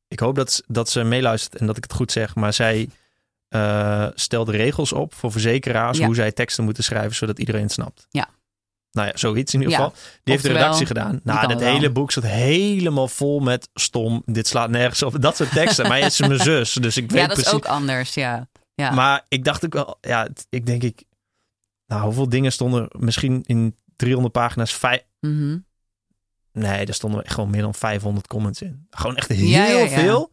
ik 0.08 0.20
hoop 0.20 0.36
dat, 0.36 0.64
dat 0.68 0.90
ze 0.90 1.04
meeluistert 1.04 1.56
en 1.56 1.66
dat 1.68 1.78
ik 1.78 1.84
het 1.84 1.94
goed 1.94 2.12
zeg. 2.12 2.36
Maar 2.36 2.54
zij 2.54 2.90
eh, 3.48 4.08
stelde 4.16 4.52
regels 4.52 4.94
op 4.94 5.14
voor 5.14 5.32
verzekeraars. 5.32 5.98
Ja. 5.98 6.06
Hoe 6.06 6.16
zij 6.16 6.32
teksten 6.32 6.64
moeten 6.64 6.84
schrijven, 6.84 7.16
zodat 7.16 7.40
iedereen 7.40 7.62
het 7.62 7.72
snapt. 7.72 8.08
Ja. 8.10 8.30
Nou 8.92 9.08
ja, 9.08 9.18
zoiets 9.18 9.54
in 9.54 9.60
ieder 9.62 9.78
Ja. 9.78 9.84
geval. 9.84 10.00
Die 10.24 10.34
heeft 10.34 10.46
de 10.46 10.52
redactie 10.52 10.86
gedaan. 10.86 11.20
Nou, 11.24 11.48
dat 11.48 11.60
wel. 11.60 11.72
hele 11.74 11.90
boek 11.92 12.12
zat 12.12 12.24
helemaal 12.24 13.08
vol 13.08 13.40
met 13.40 13.70
stom. 13.74 14.22
Dit 14.26 14.48
slaat 14.48 14.70
nergens 14.70 15.04
op. 15.04 15.22
Dat 15.22 15.36
soort 15.36 15.52
teksten. 15.52 15.88
maar 15.88 16.00
het 16.00 16.12
is 16.12 16.20
mijn 16.20 16.40
zus, 16.52 16.74
dus 16.74 16.98
ik 16.98 17.12
weet 17.12 17.22
ja, 17.22 17.28
dat 17.28 17.36
precies. 17.36 17.52
is 17.52 17.58
ook 17.58 17.66
anders. 17.66 18.14
Ja. 18.14 18.48
ja. 18.74 18.92
Maar 18.92 19.26
ik 19.28 19.44
dacht 19.44 19.66
ook 19.66 19.74
wel, 19.74 19.98
ja, 20.02 20.28
ik 20.50 20.66
denk 20.66 20.84
ik, 20.84 21.04
nou, 21.86 22.04
hoeveel 22.04 22.30
dingen 22.30 22.52
stonden 22.52 22.88
misschien 23.00 23.44
in 23.46 23.76
300 23.96 24.34
pagina's? 24.34 24.74
Vijf, 24.74 25.04
Mhm. 25.20 25.58
Nee, 26.54 26.86
daar 26.86 26.96
stonden 26.96 27.24
echt 27.24 27.34
gewoon 27.34 27.50
meer 27.50 27.62
dan 27.62 27.74
500 27.74 28.28
comments 28.28 28.62
in. 28.62 28.88
Gewoon 28.90 29.16
echt 29.16 29.28
heel 29.28 29.48
Ja, 29.48 29.66
ja, 29.66 29.78
ja. 29.78 29.88
veel. 29.88 30.32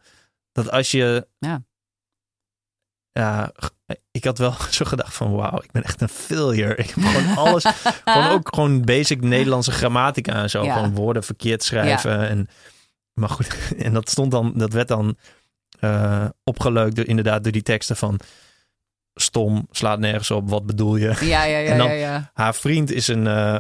Dat 0.53 0.71
als 0.71 0.91
je... 0.91 1.27
Ja. 1.39 1.62
Ja, 3.12 3.53
ik 4.11 4.25
had 4.25 4.39
wel 4.39 4.53
zo 4.71 4.85
gedacht 4.85 5.14
van 5.14 5.33
wauw, 5.33 5.62
ik 5.62 5.71
ben 5.73 5.83
echt 5.85 6.01
een 6.01 6.09
failure. 6.09 6.75
Ik 6.77 6.91
heb 6.91 7.05
gewoon 7.05 7.37
alles, 7.37 7.64
gewoon 8.05 8.29
ook 8.37 8.55
gewoon 8.55 8.85
basic 8.85 9.21
Nederlandse 9.23 9.71
grammatica 9.73 10.33
en 10.35 10.51
zo. 10.51 10.62
Gewoon 10.62 10.95
woorden 10.95 11.23
verkeerd 11.25 11.62
schrijven. 11.62 12.29
En, 12.29 12.49
maar 13.12 13.29
goed, 13.29 13.59
en 13.79 13.93
dat 13.93 14.11
stond 14.11 14.31
dan, 14.31 14.53
dat 14.57 14.73
werd 14.73 14.89
dan 14.89 15.16
eh 15.81 16.29
opgeleukt 16.45 16.97
door 16.97 17.07
inderdaad 17.07 17.43
door 17.43 17.53
die 17.53 17.62
teksten 17.62 17.97
van 17.97 18.21
stom, 19.14 19.66
slaat 19.71 19.99
nergens 19.99 20.31
op, 20.31 20.51
wat 20.51 20.66
bedoel 20.66 20.97
je? 20.97 21.07
Ja, 21.21 21.45
ja, 21.45 21.59
ja, 21.59 21.71
En 21.71 21.79
dan- 21.79 21.87
ja, 21.89 21.93
ja. 21.95 22.31
Haar 22.35 22.55
vriend 22.55 22.91
is 22.93 23.09
een, 23.09 23.27
eh, 23.27 23.59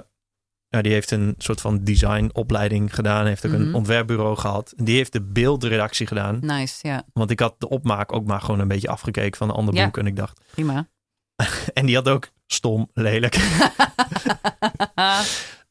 ja, 0.68 0.82
die 0.82 0.92
heeft 0.92 1.10
een 1.10 1.34
soort 1.38 1.60
van 1.60 1.84
designopleiding 1.84 2.94
gedaan, 2.94 3.26
heeft 3.26 3.46
ook 3.46 3.52
Mhm. 3.52 3.60
een 3.60 3.74
ontwerpbureau 3.74 4.36
gehad. 4.36 4.72
Die 4.76 4.96
heeft 4.96 5.12
de 5.12 5.22
beeldredactie 5.22 6.06
gedaan. 6.06 6.38
Nice, 6.40 6.88
ja. 6.88 7.02
Want 7.12 7.30
ik 7.30 7.40
had 7.40 7.54
de 7.58 7.68
opmaak 7.68 8.12
ook 8.12 8.26
maar 8.26 8.40
gewoon 8.40 8.60
een 8.60 8.68
beetje 8.68 8.88
afgekeken 8.88 9.38
van 9.38 9.48
een 9.48 9.54
ander 9.54 9.74
Ja. 9.74 9.84
boek. 9.84 9.98
En 9.98 10.06
ik 10.06 10.16
dacht, 10.16 10.40
Prima. 10.50 10.88
en 11.74 11.86
die 11.86 11.94
had 11.94 12.08
ook 12.08 12.28
stom, 12.46 12.90
lelijk. 12.94 13.36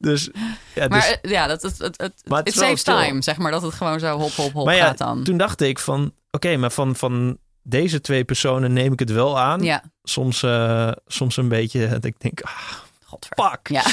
Dus, 0.00 0.30
ja, 0.74 0.88
maar 0.88 1.00
dus 1.00 1.18
eh, 1.20 1.30
ja, 1.30 1.46
dat, 1.46 1.62
het, 1.62 1.78
het, 1.78 2.00
het, 2.00 2.22
Maar 2.24 2.38
het 2.38 2.48
is 2.48 2.54
saves 2.54 2.82
time, 2.82 3.22
zeg 3.22 3.36
maar. 3.38 3.50
Dat 3.50 3.62
het 3.62 3.74
gewoon 3.74 4.00
zo 4.00 4.18
hop, 4.18 4.30
hop, 4.32 4.52
hop 4.52 4.64
Maar 4.64 4.74
ja, 4.76 4.86
gaat 4.86 4.98
dan. 4.98 5.22
toen 5.24 5.36
dacht 5.36 5.60
ik 5.60 5.78
van, 5.78 6.12
oké, 6.30 6.56
maar 6.56 6.70
van, 6.70 6.96
van 6.96 7.38
deze 7.62 8.00
twee 8.00 8.24
personen 8.24 8.72
neem 8.72 8.92
ik 8.92 8.98
het 8.98 9.10
wel 9.10 9.38
aan. 9.38 9.62
Ja, 9.62 9.82
Soms, 10.02 10.42
eh, 10.42 10.90
soms 11.06 11.36
een 11.36 11.48
beetje, 11.48 11.88
dat 11.88 12.04
ik 12.04 12.20
denk, 12.20 12.40
ah, 12.40 12.72
godver. 13.08 13.36
fuck. 13.36 13.68
Ja. 13.68 13.82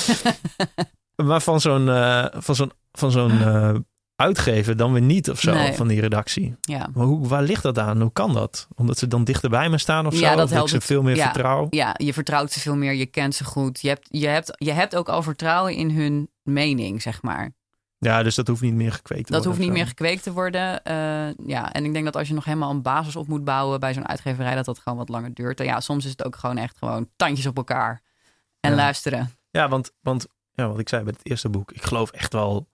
Maar 1.26 1.42
van 1.42 1.62
zo'n 1.62 1.90
eh, 1.90 2.26
van 2.32 2.56
zo'n 2.56 2.72
van 2.92 3.12
zo'n 3.12 3.42
eh, 3.48 3.76
uitgever 4.16 4.78
dan 4.78 4.92
weer 4.94 5.02
niet 5.02 5.30
of 5.30 5.40
zo, 5.40 5.54
Nee. 5.54 5.74
van 5.74 5.88
die 5.88 6.02
redactie. 6.02 6.56
ja. 6.62 6.90
Maar 6.94 7.06
hoe, 7.06 7.28
waar 7.28 7.44
ligt 7.44 7.64
dat 7.64 7.80
aan? 7.80 8.02
Hoe 8.02 8.12
kan 8.14 8.34
dat? 8.34 8.68
Omdat 8.76 8.98
ze 8.98 9.08
dan 9.08 9.24
dichter 9.24 9.50
bij 9.50 9.70
me 9.70 9.78
staan 9.78 10.06
of 10.06 10.20
Ja, 10.20 10.32
zo? 10.32 10.38
dat 10.38 10.50
helpt 10.50 10.70
ze 10.70 10.82
veel 10.82 11.02
meer 11.02 11.16
Ja. 11.16 11.24
vertrouw? 11.24 11.68
ja, 11.70 11.94
je 11.98 12.14
vertrouwt 12.14 12.52
ze 12.52 12.60
veel 12.60 12.76
meer, 12.76 12.94
je 12.94 13.06
kent 13.06 13.36
ze 13.36 13.44
goed. 13.44 13.82
Je 13.82 13.88
hebt, 13.88 14.08
je 14.10 14.28
hebt, 14.28 14.52
je 14.58 14.72
hebt 14.72 14.96
ook 14.96 15.10
al 15.10 15.22
vertrouwen 15.24 15.74
in 15.76 15.90
hun 15.92 16.30
mening, 16.44 17.02
zeg 17.02 17.22
maar. 17.22 17.52
Ja, 17.98 18.24
dus 18.24 18.36
dat 18.36 18.48
hoeft 18.48 18.62
niet 18.62 18.74
meer 18.74 18.92
gekweekt 18.92 19.26
te 19.26 19.32
Dat 19.32 19.44
worden. 19.44 19.52
hoeft 19.62 19.64
niet 19.74 19.78
meer 19.82 19.88
gekweekt 19.88 20.24
te 20.24 20.32
worden. 20.34 20.84
Eh, 20.84 20.96
ja, 21.48 21.72
en 21.74 21.86
ik 21.86 21.94
denk 21.94 22.06
dat 22.06 22.16
als 22.16 22.28
je 22.28 22.34
nog 22.34 22.46
helemaal 22.46 22.72
een 22.72 22.82
basis 22.82 23.16
op 23.16 23.28
moet 23.28 23.44
bouwen 23.44 23.80
bij 23.80 23.94
zo'n 23.94 24.08
uitgeverij, 24.08 24.56
dat 24.56 24.66
dat 24.66 24.80
gewoon 24.80 24.98
wat 24.98 25.10
langer 25.10 25.34
duurt. 25.34 25.60
En 25.60 25.66
ja, 25.66 25.80
soms 25.80 26.04
is 26.06 26.12
het 26.12 26.26
ook 26.26 26.36
gewoon 26.36 26.58
echt 26.58 26.78
gewoon 26.78 27.10
tandjes 27.16 27.46
op 27.46 27.58
elkaar 27.58 28.02
en 28.66 28.72
Ja. 28.72 28.76
luisteren. 28.78 29.32
Ja, 29.50 29.70
want, 29.70 29.92
want 30.02 30.26
ja, 30.54 30.68
wat 30.68 30.80
ik 30.80 30.90
zei 30.90 31.04
bij 31.04 31.14
het 31.18 31.26
eerste 31.30 31.50
boek. 31.50 31.72
Ik 31.72 31.84
geloof 31.84 32.12
echt 32.12 32.34
wel 32.34 32.68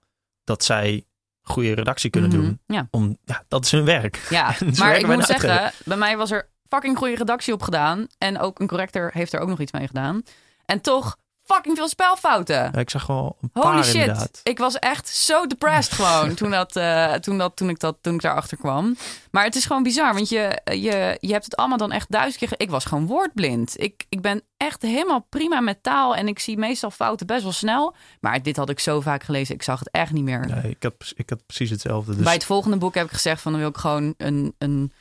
dat 0.44 0.64
zij 0.64 1.04
goede 1.42 1.72
redactie 1.74 2.10
kunnen 2.10 2.30
Mhm. 2.30 2.40
doen. 2.40 2.60
Ja, 2.66 2.88
Om, 2.90 3.18
ja, 3.24 3.44
dat 3.48 3.64
is 3.64 3.70
hun 3.70 3.84
werk. 3.84 4.26
ja. 4.30 4.54
Maar 4.78 4.96
ik 4.96 5.06
moet 5.06 5.24
zeggen, 5.24 5.72
bij 5.84 5.96
mij 5.96 6.16
was 6.16 6.30
er 6.30 6.48
fucking 6.68 6.98
goede 6.98 7.16
redactie 7.16 7.52
op 7.54 7.62
gedaan. 7.62 8.06
En 8.18 8.38
ook 8.38 8.60
een 8.60 8.66
corrector 8.66 9.10
heeft 9.14 9.32
er 9.32 9.40
ook 9.40 9.48
nog 9.48 9.60
iets 9.60 9.72
mee 9.72 9.86
gedaan. 9.86 10.22
En 10.64 10.80
toch 10.80 11.16
fucking 11.44 11.76
veel 11.76 11.88
spelfouten. 11.88 12.56
Ja, 12.56 12.74
ik 12.74 12.90
zag 12.90 13.06
wel 13.06 13.36
een 13.40 13.50
Holy 13.52 13.66
paar 13.66 13.84
shit. 13.84 13.94
inderdaad. 13.94 14.40
Ik 14.42 14.58
was 14.58 14.78
echt 14.78 15.08
zo 15.08 15.46
depressed 15.46 15.94
gewoon 15.94 16.34
toen, 16.40 16.50
dat, 16.50 16.76
eh, 16.76 17.12
toen, 17.12 17.38
dat, 17.38 17.56
toen, 17.56 17.68
ik 17.68 17.78
dat, 17.78 17.96
toen 18.00 18.14
ik 18.14 18.20
daarachter 18.20 18.56
kwam. 18.56 18.96
Maar 19.30 19.44
het 19.44 19.54
is 19.54 19.64
gewoon 19.64 19.82
bizar, 19.82 20.14
want 20.14 20.28
je, 20.28 20.60
je, 20.64 21.16
je 21.20 21.32
hebt 21.32 21.44
het 21.44 21.56
allemaal 21.56 21.78
dan 21.78 21.92
echt 21.92 22.10
duizend 22.10 22.36
keer... 22.36 22.60
Ik 22.60 22.70
was 22.70 22.84
gewoon 22.84 23.06
woordblind. 23.06 23.80
Ik, 23.80 24.04
ik 24.08 24.20
ben 24.20 24.42
echt 24.56 24.82
helemaal 24.82 25.26
prima 25.28 25.60
met 25.60 25.82
taal 25.82 26.16
en 26.16 26.28
ik 26.28 26.38
zie 26.38 26.58
meestal 26.58 26.90
fouten 26.90 27.26
best 27.26 27.42
wel 27.42 27.52
snel. 27.52 27.94
Maar 28.20 28.42
dit 28.42 28.56
had 28.56 28.70
ik 28.70 28.80
zo 28.80 29.00
vaak 29.00 29.22
gelezen, 29.22 29.54
ik 29.54 29.62
zag 29.62 29.78
het 29.78 29.90
echt 29.90 30.12
niet 30.12 30.24
meer. 30.24 30.46
Nee, 30.46 30.70
ik, 30.70 30.82
had, 30.82 30.94
ik 31.16 31.30
had 31.30 31.46
precies 31.46 31.70
hetzelfde. 31.70 32.14
Dus 32.14 32.24
Bij 32.24 32.32
het 32.32 32.44
volgende 32.44 32.76
boek 32.76 32.94
heb 32.94 33.06
ik 33.06 33.12
gezegd 33.12 33.42
van 33.42 33.52
dan 33.52 33.60
wil 33.60 33.70
ik 33.70 33.76
gewoon 33.76 34.14
een, 34.16 34.54
een, 34.58 34.92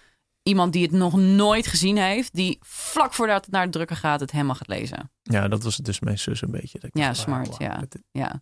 iemand 0.43 0.73
die 0.73 0.83
het 0.83 0.91
nog 0.91 1.15
nooit 1.17 1.67
gezien 1.67 1.97
heeft... 1.97 2.33
die 2.35 2.57
vlak 2.61 3.13
voordat 3.13 3.45
het 3.45 3.53
naar 3.53 3.65
de 3.65 3.71
drukker 3.71 3.95
gaat 3.95 4.19
het 4.19 4.31
helemaal 4.31 4.55
gaat 4.55 4.67
lezen. 4.67 5.11
ja, 5.21 5.47
dat 5.47 5.63
was 5.63 5.77
dus 5.77 5.99
mijn 5.99 6.19
zus 6.19 6.41
een 6.41 6.51
beetje. 6.51 6.79
Dat 6.79 6.89
Ja, 6.93 7.05
dacht, 7.05 7.17
smart, 7.17 7.55
ja. 7.57 7.77
dit- 7.77 8.01
Ja. 8.11 8.41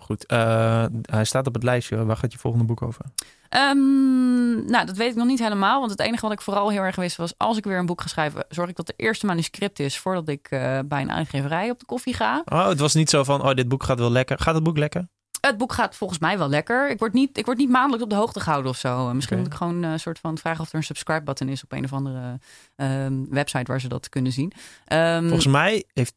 Goed, 0.00 0.26
eh, 0.26 0.84
hij 1.02 1.24
staat 1.24 1.46
op 1.46 1.54
het 1.54 1.62
lijstje. 1.62 2.04
Waar 2.04 2.16
gaat 2.16 2.32
je 2.32 2.38
volgende 2.38 2.66
boek 2.66 2.82
over? 2.82 3.04
Ehm, 3.48 4.64
nou, 4.66 4.86
dat 4.86 4.96
weet 4.96 5.10
ik 5.10 5.16
nog 5.16 5.26
niet 5.26 5.38
helemaal. 5.38 5.78
Want 5.78 5.90
het 5.90 6.00
enige 6.00 6.22
wat 6.22 6.32
ik 6.32 6.40
vooral 6.40 6.70
heel 6.70 6.82
erg 6.82 6.96
wist 6.96 7.16
was... 7.16 7.34
als 7.36 7.56
ik 7.56 7.64
weer 7.64 7.78
een 7.78 7.86
boek 7.86 8.00
ga 8.00 8.08
schrijven... 8.08 8.44
zorg 8.48 8.68
ik 8.70 8.76
dat 8.76 8.86
de 8.86 8.94
eerste 8.96 9.26
manuscript 9.26 9.78
is... 9.78 9.98
voordat 9.98 10.28
ik 10.28 10.46
eh, 10.50 10.78
bij 10.86 11.00
een 11.02 11.12
uitgeverij 11.12 11.70
op 11.70 11.78
de 11.78 11.84
koffie 11.84 12.14
ga. 12.14 12.42
Oh, 12.44 12.68
het 12.68 12.78
was 12.78 12.94
niet 12.94 13.10
zo 13.10 13.24
van, 13.24 13.42
oh, 13.42 13.54
dit 13.54 13.68
boek 13.68 13.82
gaat 13.82 13.98
wel 13.98 14.10
lekker. 14.10 14.38
Gaat 14.38 14.54
het 14.54 14.64
boek 14.64 14.78
lekker? 14.78 15.08
Het 15.46 15.56
boek 15.56 15.72
gaat 15.72 15.96
volgens 15.96 16.18
mij 16.18 16.38
wel 16.38 16.48
lekker. 16.48 16.90
Ik 16.90 16.98
word 16.98 17.12
niet, 17.12 17.38
ik 17.38 17.44
word 17.44 17.58
niet 17.58 17.68
maandelijks 17.70 18.04
op 18.04 18.10
de 18.10 18.16
hoogte 18.16 18.40
gehouden 18.40 18.70
of 18.70 18.76
zo. 18.78 19.08
Eh, 19.08 19.14
Misschien 19.14 19.38
moet 19.38 19.46
ik 19.46 19.54
gewoon 19.54 19.82
een 19.82 20.00
soort 20.00 20.18
van 20.18 20.38
vragen... 20.38 20.60
of 20.60 20.68
er 20.70 20.74
een 20.76 20.82
subscribe-button 20.82 21.48
is 21.48 21.62
op 21.64 21.72
een 21.72 21.84
of 21.84 21.92
andere 21.92 22.38
ehm, 22.76 23.24
website... 23.30 23.64
waar 23.64 23.80
ze 23.80 23.88
dat 23.88 24.08
kunnen 24.08 24.32
zien. 24.32 24.52
Ehm, 24.84 25.22
Volgens 25.26 25.46
mij 25.46 25.84
heeft, 25.92 26.14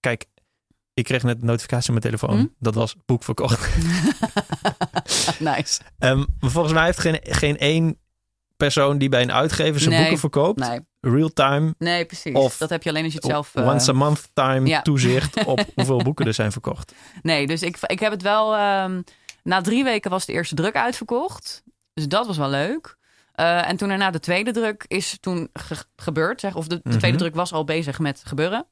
kijk, 0.00 0.24
ik 0.94 1.04
kreeg 1.04 1.22
net 1.22 1.40
een 1.40 1.46
notificatie 1.46 1.94
op 1.94 2.02
mijn 2.02 2.14
telefoon. 2.14 2.38
Hm? 2.40 2.46
Dat 2.58 2.74
was 2.74 2.96
boek 3.06 3.22
verkocht. 3.24 3.68
nice. 5.38 5.80
Ehm, 5.98 6.24
maar 6.40 6.50
volgens 6.50 6.74
mij 6.74 6.84
heeft 6.84 6.98
geen, 6.98 7.18
geen 7.22 7.58
één 7.58 7.98
persoon 8.56 8.98
die 8.98 9.08
bij 9.08 9.22
een 9.22 9.32
uitgever 9.32 9.80
zijn 9.80 9.90
Nee. 9.90 10.00
boeken 10.00 10.18
verkoopt. 10.18 10.58
Nee, 10.68 10.80
Real 11.00 11.28
time 11.32 11.74
nee 11.78 12.04
precies. 12.04 12.34
Of 12.34 12.56
dat 12.56 12.70
heb 12.70 12.82
je 12.82 12.88
alleen 12.90 13.04
als 13.04 13.12
je 13.12 13.18
het 13.18 13.28
zelf... 13.28 13.54
eh, 13.54 13.68
once 13.68 13.90
a 13.90 13.94
month 13.94 14.30
time 14.32 14.66
ja. 14.68 14.82
toezicht 14.82 15.44
op 15.44 15.60
hoeveel 15.74 16.02
boeken 16.02 16.26
er 16.26 16.34
zijn 16.34 16.52
verkocht. 16.52 16.94
Nee, 17.22 17.46
dus 17.46 17.62
ik, 17.62 17.78
ik 17.86 18.00
heb 18.00 18.12
het 18.12 18.22
wel. 18.22 18.54
ehm, 18.56 19.02
na 19.42 19.60
drie 19.60 19.84
weken 19.84 20.10
was 20.10 20.24
de 20.26 20.32
eerste 20.32 20.54
druk 20.54 20.76
uitverkocht. 20.76 21.62
Dus 21.94 22.08
dat 22.08 22.26
was 22.26 22.36
wel 22.36 22.48
leuk. 22.50 22.96
Eh, 23.32 23.68
en 23.68 23.76
toen 23.76 23.88
daarna 23.88 24.10
de 24.10 24.20
tweede 24.20 24.50
druk 24.50 24.84
is 24.88 25.16
toen 25.20 25.48
ge- 25.52 25.84
gebeurd. 25.96 26.40
Zeg, 26.40 26.54
of 26.54 26.66
de, 26.66 26.80
de 26.82 26.88
Mhm. 26.88 26.98
tweede 26.98 27.18
druk 27.18 27.34
was 27.34 27.52
al 27.52 27.64
bezig 27.64 27.98
met 27.98 28.22
gebeuren. 28.24 28.66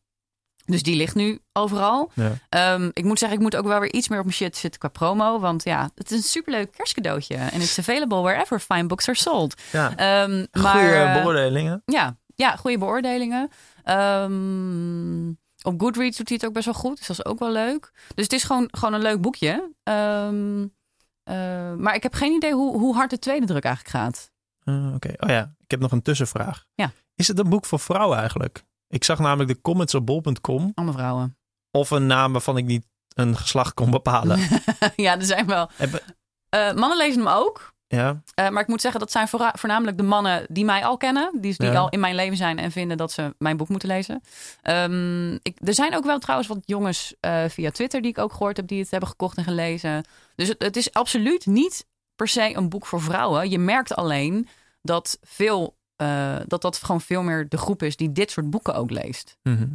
Dus 0.67 0.83
die 0.83 0.97
ligt 0.97 1.14
nu 1.14 1.39
overal. 1.53 2.11
Ja. 2.14 2.33
Ehm, 2.49 2.91
ik 2.93 3.05
moet 3.05 3.19
zeggen, 3.19 3.39
ik 3.39 3.43
moet 3.45 3.57
ook 3.57 3.67
wel 3.67 3.81
weer 3.81 3.93
iets 3.93 4.09
meer 4.09 4.19
op 4.19 4.25
mijn 4.25 4.37
shit 4.37 4.57
zitten 4.57 4.81
qua 4.81 4.89
promo. 4.89 5.39
Want 5.41 5.64
ja, 5.64 5.91
het 5.95 6.11
is 6.11 6.17
een 6.17 6.23
superleuk 6.23 6.73
kerstcadeautje. 6.73 7.35
En 7.37 7.61
it's 7.61 7.79
available 7.79 8.21
wherever 8.21 8.61
fine 8.61 8.87
books 8.87 9.09
are 9.09 9.19
sold. 9.19 9.62
Ja. 9.73 9.97
Ehm, 9.97 10.45
Goede 10.53 10.95
eh, 10.95 11.12
beoordelingen. 11.23 11.83
ja, 11.85 12.17
ja, 12.35 12.57
goede 12.57 12.79
beoordelingen. 12.79 13.51
Ehm, 13.83 15.29
op 15.62 15.81
Goodreads 15.81 16.17
doet 16.17 16.29
hij 16.29 16.37
het 16.41 16.47
ook 16.47 16.53
best 16.55 16.64
wel 16.64 16.75
goed. 16.75 16.99
Dus 16.99 17.07
dat 17.07 17.19
is 17.19 17.25
ook 17.25 17.39
wel 17.39 17.53
leuk. 17.53 17.91
Dus 18.14 18.25
het 18.25 18.33
is 18.33 18.45
gewoon, 18.45 18.69
gewoon 18.71 18.95
een 18.95 19.03
leuk 19.03 19.21
boekje. 19.21 19.73
Eh, 19.83 21.75
maar 21.75 21.95
ik 21.95 22.03
heb 22.03 22.14
geen 22.14 22.33
idee 22.33 22.53
hoe, 22.53 22.79
hoe 22.79 22.95
hard 22.95 23.11
de 23.11 23.19
tweede 23.19 23.47
druk 23.47 23.64
eigenlijk 23.64 23.97
gaat. 23.97 24.31
Ah, 24.64 24.95
Oké, 24.95 25.12
oh 25.19 25.29
ja, 25.31 25.55
ik 25.64 25.71
heb 25.71 25.81
nog 25.81 25.93
een 25.93 26.03
tussenvraag. 26.03 26.64
Ja. 26.75 26.93
Is 27.14 27.29
het 27.29 27.39
een 27.39 27.49
boek 27.49 27.64
voor 27.67 27.81
vrouwen 27.81 28.19
eigenlijk? 28.19 28.62
Ik 28.89 29.05
zag 29.05 29.18
namelijk 29.18 29.49
de 29.49 29.61
comments 29.61 29.95
op 29.95 30.07
bol.com 30.07 30.72
Allemaal 30.74 30.95
vrouwen. 30.95 31.37
of 31.70 31.91
een 31.91 32.07
naam 32.07 32.32
waarvan 32.32 32.57
ik 32.57 32.64
niet 32.64 32.87
een 33.14 33.37
geslacht 33.37 33.74
kon 33.74 33.91
bepalen. 33.91 34.39
ja, 34.97 35.14
er 35.16 35.24
zijn 35.24 35.47
wel. 35.47 35.70
Hebben- 35.74 36.01
Eh, 36.49 36.72
mannen 36.72 36.97
lezen 36.99 37.18
hem 37.24 37.28
ook. 37.34 37.74
ja, 37.87 38.22
Eh, 38.34 38.49
maar 38.49 38.62
ik 38.62 38.68
moet 38.68 38.80
zeggen, 38.80 39.01
dat 39.01 39.11
zijn 39.11 39.28
voornamelijk 39.28 39.97
de 39.97 40.03
mannen 40.03 40.47
die 40.49 40.64
mij 40.64 40.84
al 40.84 40.97
kennen. 40.97 41.30
Die, 41.41 41.55
die 41.57 41.70
Ja. 41.70 41.78
al 41.78 41.89
in 41.89 42.01
mijn 42.01 42.14
leven 42.14 42.37
zijn 42.37 42.59
en 42.59 42.70
vinden 42.72 42.97
dat 42.97 43.12
ze 43.12 43.34
mijn 43.39 43.57
boek 43.57 43.68
moeten 43.68 43.89
lezen. 43.89 44.22
Ehm, 44.62 45.32
ik, 45.34 45.59
er 45.64 45.74
zijn 45.74 45.97
ook 45.97 46.05
wel 46.05 46.18
trouwens 46.18 46.49
wat 46.49 46.59
jongens 46.64 47.14
eh, 47.20 47.45
via 47.49 47.70
Twitter 47.70 48.01
die 48.03 48.11
ik 48.11 48.18
ook 48.18 48.32
gehoord 48.32 48.57
heb... 48.57 48.66
die 48.66 48.80
het 48.80 48.91
hebben 48.91 49.09
gekocht 49.09 49.37
en 49.37 49.45
gelezen. 49.45 50.05
Dus 50.37 50.49
het, 50.49 50.62
het 50.62 50.76
is 50.76 50.93
absoluut 50.93 51.47
niet 51.47 51.87
per 52.16 52.28
se 52.28 52.57
een 52.57 52.68
boek 52.68 52.87
voor 52.87 53.01
vrouwen. 53.03 53.51
Je 53.51 53.59
merkt 53.59 53.95
alleen 53.95 54.49
dat, 54.82 55.18
veel, 55.22 55.76
eh, 55.97 56.36
dat 56.47 56.62
dat 56.62 56.76
gewoon 56.82 57.01
veel 57.01 57.22
meer 57.22 57.49
de 57.49 57.57
groep 57.59 57.82
is... 57.82 57.97
die 57.97 58.12
dit 58.12 58.30
soort 58.30 58.51
boeken 58.51 58.74
ook 58.74 58.90
leest. 58.90 59.36
mhm. 59.42 59.68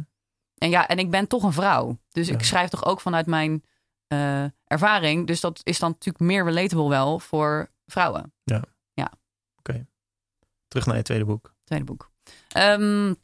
En 0.58 0.70
ja, 0.70 0.88
en 0.88 0.98
ik 0.98 1.10
ben 1.10 1.26
toch 1.26 1.42
een 1.42 1.52
vrouw. 1.52 1.98
Dus 2.10 2.28
ik 2.28 2.40
Ja. 2.40 2.46
schrijf 2.46 2.70
toch 2.70 2.84
ook 2.84 3.00
vanuit 3.00 3.26
mijn 3.26 3.64
eh, 4.06 4.44
ervaring. 4.64 5.26
Dus 5.26 5.40
dat 5.40 5.60
is 5.62 5.78
dan 5.78 5.90
natuurlijk 5.90 6.24
meer 6.24 6.44
relatable 6.44 6.88
wel 6.88 7.18
voor 7.18 7.70
vrouwen. 7.86 8.32
terug 10.68 10.86
naar 10.86 10.96
je 10.96 11.02
tweede 11.02 11.24
boek. 11.24 11.54
Tweede 11.64 11.84
boek. 11.84 12.10
Ehm, 12.48 13.08
Oh, 13.10 13.14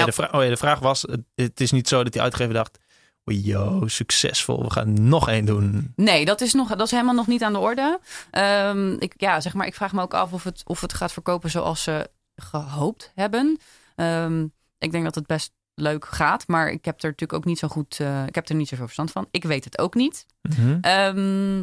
ja, 0.00 0.04
Nou. 0.04 0.04
de 0.04 0.12
vra- 0.12 0.38
oh 0.38 0.42
ja, 0.44 0.48
de 0.48 0.56
vraag 0.56 0.78
was, 0.78 1.06
het, 1.34 1.60
is 1.60 1.70
niet 1.72 1.88
zo 1.88 2.02
dat 2.02 2.12
die 2.12 2.22
uitgever 2.22 2.54
dacht, 2.54 2.78
oh, 3.24 3.44
yo, 3.44 3.86
succesvol, 3.88 4.62
we 4.62 4.70
gaan 4.70 5.08
nog 5.08 5.28
één 5.28 5.44
doen. 5.44 5.92
nee, 5.96 6.24
dat 6.24 6.40
is, 6.40 6.52
nog, 6.52 6.68
dat 6.68 6.80
is 6.86 6.90
helemaal 6.90 7.14
nog 7.14 7.26
niet 7.26 7.42
aan 7.42 7.52
de 7.52 7.58
orde. 7.58 8.00
Ehm, 8.30 8.92
ik, 8.98 9.14
ja, 9.16 9.40
zeg 9.40 9.54
maar, 9.54 9.66
ik 9.66 9.74
vraag 9.74 9.92
me 9.92 10.02
ook 10.02 10.14
af 10.14 10.32
of 10.32 10.44
het, 10.44 10.62
of 10.66 10.80
het 10.80 10.92
gaat 10.92 11.12
verkopen 11.12 11.50
zoals 11.50 11.82
ze 11.82 12.10
gehoopt 12.36 13.12
hebben. 13.14 13.58
Ehm, 13.94 14.46
ik 14.78 14.92
denk 14.92 15.04
dat 15.04 15.14
het 15.14 15.26
best 15.26 15.52
leuk 15.74 16.04
gaat, 16.04 16.48
maar 16.48 16.70
ik 16.70 16.84
heb 16.84 16.94
er 17.02 17.08
natuurlijk 17.08 17.32
ook 17.32 17.44
niet 17.44 17.58
zo 17.58 17.68
goed, 17.68 18.00
eh, 18.00 18.26
ik 18.26 18.34
heb 18.34 18.48
er 18.48 18.54
niet 18.54 18.68
zoveel 18.68 18.84
verstand 18.84 19.10
van. 19.10 19.28
Ik 19.30 19.44
weet 19.44 19.64
het 19.64 19.78
ook 19.78 19.94
niet. 19.94 20.26
Mhm. 20.42 20.78
Ehm, 20.80 21.62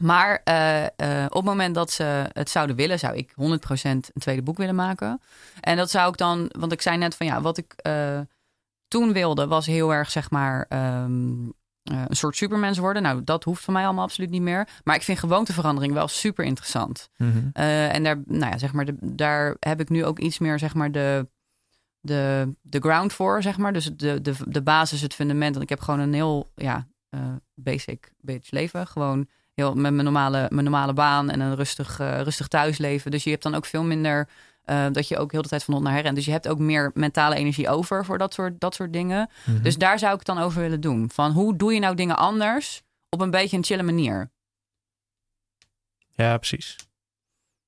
maar 0.00 0.40
eh, 0.44 0.84
eh, 0.84 1.24
op 1.24 1.34
het 1.34 1.44
moment 1.44 1.74
dat 1.74 1.90
ze 1.90 2.30
het 2.32 2.50
zouden 2.50 2.76
willen, 2.76 2.98
zou 2.98 3.16
ik 3.16 3.32
100% 3.34 4.10
een 4.12 4.20
tweede 4.20 4.42
boek 4.42 4.56
willen 4.56 4.74
maken. 4.74 5.20
En 5.60 5.76
dat 5.76 5.90
zou 5.90 6.08
ik 6.08 6.16
dan, 6.16 6.50
want 6.58 6.72
ik 6.72 6.82
zei 6.82 6.96
net 6.96 7.16
van 7.16 7.26
ja, 7.26 7.40
wat 7.40 7.58
ik 7.58 7.74
toen 8.88 9.12
wilde 9.12 9.46
was 9.46 9.66
heel 9.66 9.92
erg 9.92 10.10
zeg 10.10 10.30
maar 10.30 10.66
ehm, 10.68 11.48
eh, 11.90 12.02
een 12.08 12.16
soort 12.16 12.36
supermens 12.36 12.78
worden. 12.78 13.02
Nou, 13.02 13.24
dat 13.24 13.44
hoeft 13.44 13.64
van 13.64 13.72
mij 13.72 13.84
allemaal 13.84 14.04
absoluut 14.04 14.30
niet 14.30 14.42
meer. 14.42 14.68
Maar 14.84 14.94
ik 14.94 15.02
vind 15.02 15.18
gewoonteverandering 15.18 15.92
wel 15.92 16.08
super 16.08 16.44
interessant. 16.44 17.10
Mhm. 17.16 17.30
Eh, 17.52 17.94
en 17.94 18.04
daar, 18.04 18.22
nou 18.26 18.52
ja, 18.52 18.58
zeg 18.58 18.72
maar, 18.72 18.84
de, 18.84 18.96
daar 19.00 19.56
heb 19.60 19.80
ik 19.80 19.88
nu 19.88 20.04
ook 20.04 20.18
iets 20.18 20.38
meer, 20.38 20.58
zeg 20.58 20.74
maar, 20.74 20.92
de, 20.92 21.28
de, 22.00 22.52
de 22.62 22.80
ground 22.80 23.12
voor, 23.12 23.42
zeg 23.42 23.58
maar. 23.58 23.72
Dus 23.72 23.84
de, 23.84 24.20
de, 24.20 24.34
de 24.48 24.62
basis, 24.62 25.00
het 25.00 25.14
fundament. 25.14 25.50
Want 25.50 25.62
ik 25.62 25.68
heb 25.68 25.80
gewoon 25.80 26.00
een 26.00 26.14
heel, 26.14 26.50
ja, 26.54 26.86
eh, 27.08 27.20
basic 27.54 28.12
bitch 28.20 28.50
leven. 28.50 28.86
Gewoon 28.86 29.28
heel 29.54 29.74
met 29.74 29.92
mijn 29.92 30.04
normale, 30.04 30.46
mijn 30.50 30.64
normale 30.64 30.92
baan 30.92 31.30
en 31.30 31.40
een 31.40 31.54
rustig, 31.54 31.98
rustig 31.98 32.48
thuisleven. 32.48 33.10
Dus 33.10 33.24
je 33.24 33.30
hebt 33.30 33.42
dan 33.42 33.54
ook 33.54 33.66
veel 33.66 33.84
minder 33.84 34.28
eh, 34.66 34.86
dat 34.92 35.08
je 35.08 35.18
ook 35.18 35.32
heel 35.32 35.42
de 35.42 35.48
tijd 35.48 35.64
van 35.64 35.74
hond 35.74 35.86
naar 35.86 35.94
her 35.94 36.02
rent. 36.02 36.16
Dus 36.16 36.24
je 36.24 36.30
hebt 36.30 36.48
ook 36.48 36.58
meer 36.58 36.90
mentale 36.94 37.34
energie 37.34 37.68
over 37.68 38.04
voor 38.04 38.18
dat 38.18 38.34
soort, 38.34 38.60
dat 38.60 38.74
soort 38.74 38.92
dingen. 38.92 39.30
Mhm. 39.44 39.62
Dus 39.62 39.76
daar 39.76 39.98
zou 39.98 40.12
ik 40.12 40.18
het 40.18 40.36
dan 40.36 40.44
over 40.44 40.60
willen 40.60 40.80
doen. 40.80 41.10
Van 41.10 41.32
hoe 41.32 41.56
doe 41.56 41.74
je 41.74 41.80
nou 41.80 41.94
dingen 41.94 42.16
anders 42.16 42.82
op 43.08 43.20
een 43.20 43.30
beetje 43.30 43.56
een 43.56 43.64
chille 43.64 43.82
manier? 43.82 44.30
Ja, 46.12 46.36
precies. 46.36 46.76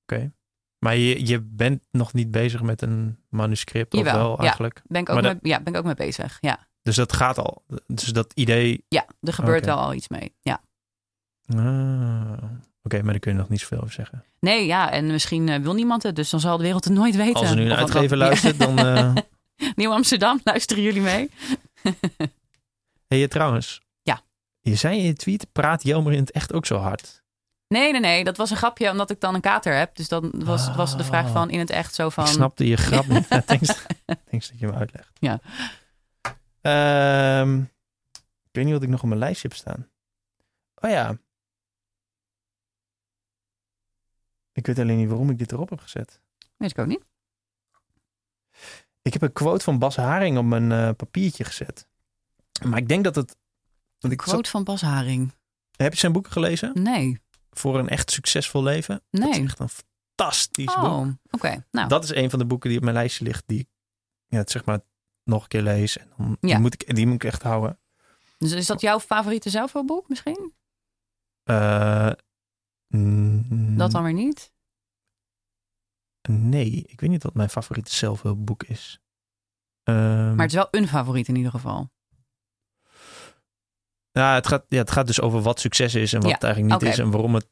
Oké. 0.01 0.31
Maar 0.79 0.95
je, 0.95 1.25
je 1.25 1.41
bent 1.41 1.81
nog 1.91 2.13
niet 2.13 2.31
bezig 2.31 2.61
met 2.61 2.81
een 2.81 3.19
manuscript, 3.29 3.93
of 3.93 4.03
wel 4.03 4.31
ja. 4.31 4.37
eigenlijk? 4.37 4.81
Ben 4.85 5.01
ik 5.01 5.09
ook, 5.09 5.21
Maar 5.21 5.37
mee, 5.41 5.51
ja, 5.51 5.61
ben 5.61 5.73
ik 5.73 5.79
ook 5.79 5.85
mee 5.85 5.95
bezig. 5.95 6.37
Ja, 6.41 6.67
Dus 6.81 6.95
dat 6.95 7.13
gaat 7.13 7.37
al. 7.37 7.63
Dus 7.87 8.07
dat 8.07 8.33
idee... 8.33 8.85
ja 8.87 9.05
er 9.21 9.33
gebeurt 9.33 9.65
wel 9.65 9.77
al 9.77 9.93
iets 9.93 10.07
mee. 10.07 10.35
Ja. 10.41 10.61
Ah, 11.55 12.43
Oké, 12.83 13.01
maar 13.01 13.11
daar 13.11 13.19
kun 13.19 13.31
je 13.31 13.37
nog 13.37 13.49
niet 13.49 13.59
zoveel 13.59 13.77
over 13.81 13.93
zeggen. 13.93 14.23
Nee, 14.39 14.65
ja, 14.65 14.91
en 14.91 15.05
misschien 15.07 15.49
eh, 15.49 15.59
wil 15.59 15.73
niemand 15.73 16.03
het, 16.03 16.15
dus 16.15 16.29
dan 16.29 16.39
zal 16.39 16.57
de 16.57 16.63
wereld 16.63 16.83
het 16.83 16.93
nooit 16.93 17.15
weten. 17.15 17.35
Als 17.35 17.49
er 17.49 17.55
nu 17.55 17.65
een 17.65 17.75
uitgever 17.75 18.09
dan- 18.09 18.17
luistert, 18.17 18.59
dan... 18.59 18.79
eh 18.79 19.13
Nieuw 19.75 19.91
Amsterdam, 19.91 20.39
luisteren 20.43 20.83
jullie 20.83 21.01
mee? 21.01 21.29
hey, 23.07 23.27
trouwens. 23.27 23.81
Ja. 24.01 24.21
Je 24.59 24.75
zei 24.75 24.97
in 24.97 25.03
je 25.03 25.13
tweet, 25.13 25.47
praat 25.51 25.83
Jelmer 25.83 26.13
in 26.13 26.19
het 26.19 26.31
echt 26.31 26.53
ook 26.53 26.65
zo 26.65 26.77
hard? 26.77 27.23
Nee, 27.67 27.91
nee, 27.91 28.01
nee, 28.01 28.23
dat 28.23 28.37
was 28.37 28.49
een 28.49 28.57
grapje 28.57 28.91
omdat 28.91 29.09
ik 29.09 29.19
dan 29.19 29.35
een 29.35 29.41
kater 29.41 29.75
heb. 29.77 29.95
Dus 29.95 30.07
dan 30.07 30.31
was, 30.35 30.75
was 30.75 30.97
de 30.97 31.03
vraag 31.03 31.29
van 31.29 31.49
in 31.49 31.59
het 31.59 31.69
echt 31.69 31.93
zo 31.93 32.09
van... 32.09 32.23
Ik 32.23 32.29
snapte 32.31 32.67
je 32.67 32.77
grap 32.77 33.05
niet. 33.07 33.27
Ja, 33.29 33.41
thanks, 33.41 33.73
thanks 34.29 34.49
dat 34.49 34.59
je 34.59 34.67
me 34.67 34.73
uitlegt. 34.73 35.09
Ja. 35.19 35.39
Ehm, 36.61 37.59
ik 38.21 38.49
weet 38.51 38.63
niet 38.63 38.73
wat 38.73 38.83
ik 38.83 38.89
nog 38.89 39.01
op 39.01 39.07
mijn 39.07 39.19
lijstje 39.19 39.47
heb 39.47 39.57
staan. 39.57 39.87
Oh 40.75 40.89
ja. 40.89 41.17
Ik 44.59 44.65
weet 44.67 44.79
alleen 44.79 44.97
niet 44.97 45.07
waarom 45.09 45.29
ik 45.29 45.37
dit 45.37 45.51
erop 45.51 45.69
heb 45.69 45.79
gezet. 45.79 46.19
Weet 46.57 46.71
ik 46.71 46.77
ook 46.79 46.87
niet. 46.87 47.03
Ik 49.01 49.13
heb 49.13 49.21
een 49.21 49.33
quote 49.33 49.63
van 49.63 49.79
Bas 49.79 49.95
Haring 49.95 50.37
op 50.37 50.45
mijn 50.45 50.71
eh, 50.71 50.89
papiertje 50.95 51.43
gezet. 51.43 51.87
Maar 52.63 52.77
ik 52.77 52.87
denk 52.87 53.03
dat 53.03 53.15
het... 53.15 53.35
Zat- 53.97 54.15
Quote 54.15 54.49
van 54.49 54.63
Bas 54.63 54.81
Haring. 54.81 55.33
heb 55.75 55.93
je 55.93 55.99
zijn 55.99 56.11
boeken 56.11 56.31
gelezen? 56.31 56.71
Nee, 56.83 57.21
Voor 57.49 57.79
een 57.79 57.89
echt 57.89 58.11
succesvol 58.11 58.63
leven? 58.63 59.01
Dat 59.09 59.29
is 59.29 59.35
nee. 59.37 59.43
echt 59.45 59.59
een 59.59 59.69
fantastisch 59.69 60.75
boek. 60.75 60.83
Oh, 60.83 61.07
oké. 61.31 61.65
Nou, 61.71 61.87
Dat 61.87 62.03
is 62.03 62.13
een 62.15 62.29
van 62.29 62.39
de 62.39 62.45
boeken 62.45 62.69
die 62.69 62.77
op 62.77 62.83
mijn 62.83 62.95
lijstje 62.95 63.23
ligt. 63.25 63.43
Die 63.45 63.59
ik 63.59 63.67
ja, 64.27 64.37
het 64.37 64.51
zeg 64.51 64.65
maar 64.65 64.79
nog 65.23 65.41
een 65.41 65.47
keer 65.47 65.61
lees. 65.61 65.97
En 65.97 66.07
dan, 66.17 66.37
die, 66.39 66.49
Ja. 66.49 66.59
moet 66.59 66.73
ik, 66.73 66.95
die 66.95 67.05
moet 67.05 67.15
ik 67.15 67.23
echt 67.23 67.41
houden. 67.43 67.79
dus 68.37 68.51
is 68.51 68.65
dat 68.65 68.81
jouw 68.81 68.99
favoriete 68.99 69.49
zelfhulpboek 69.49 70.09
misschien? 70.09 70.53
Eh, 71.43 72.11
mm, 72.97 73.77
Dat 73.77 73.91
dan 73.91 74.03
weer 74.03 74.13
niet? 74.13 74.53
Nee, 76.29 76.83
ik 76.87 76.99
weet 76.99 77.09
niet 77.09 77.23
wat 77.23 77.33
mijn 77.33 77.49
favoriete 77.49 77.93
zelfhulpboek 77.93 78.63
is. 78.63 78.99
Ehm, 79.83 80.27
Maar 80.35 80.37
het 80.45 80.49
is 80.49 80.53
wel 80.53 80.67
een 80.71 80.87
favoriet 80.87 81.27
in 81.27 81.35
ieder 81.35 81.51
geval. 81.51 81.91
ja, 84.11 84.33
het, 84.33 84.47
gaat, 84.47 84.65
ja, 84.67 84.77
het 84.77 84.91
gaat 84.91 85.07
dus 85.07 85.21
over 85.21 85.41
wat 85.41 85.59
succes 85.59 85.95
is 85.95 86.13
en 86.13 86.19
wat 86.19 86.27
Ja, 86.29 86.33
het 86.35 86.43
eigenlijk 86.43 86.81
niet 86.81 86.91
is. 86.91 86.97
En 86.99 87.11
waarom 87.11 87.35
het... 87.35 87.47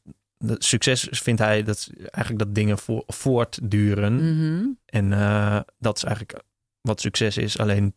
succes 0.64 1.08
vindt 1.10 1.40
hij 1.40 1.62
dat 1.62 1.90
eigenlijk 1.98 2.38
dat 2.38 2.54
dingen 2.54 2.78
voor, 2.78 3.02
voortduren. 3.06 4.14
Mhm. 4.14 4.66
En 4.84 5.12
eh, 5.12 5.60
dat 5.78 5.96
is 5.96 6.04
eigenlijk 6.04 6.44
wat 6.80 7.00
succes 7.00 7.36
is. 7.36 7.58
Alleen 7.58 7.96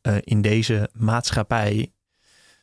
eh, 0.00 0.16
in 0.20 0.42
deze 0.42 0.90
maatschappij 0.92 1.92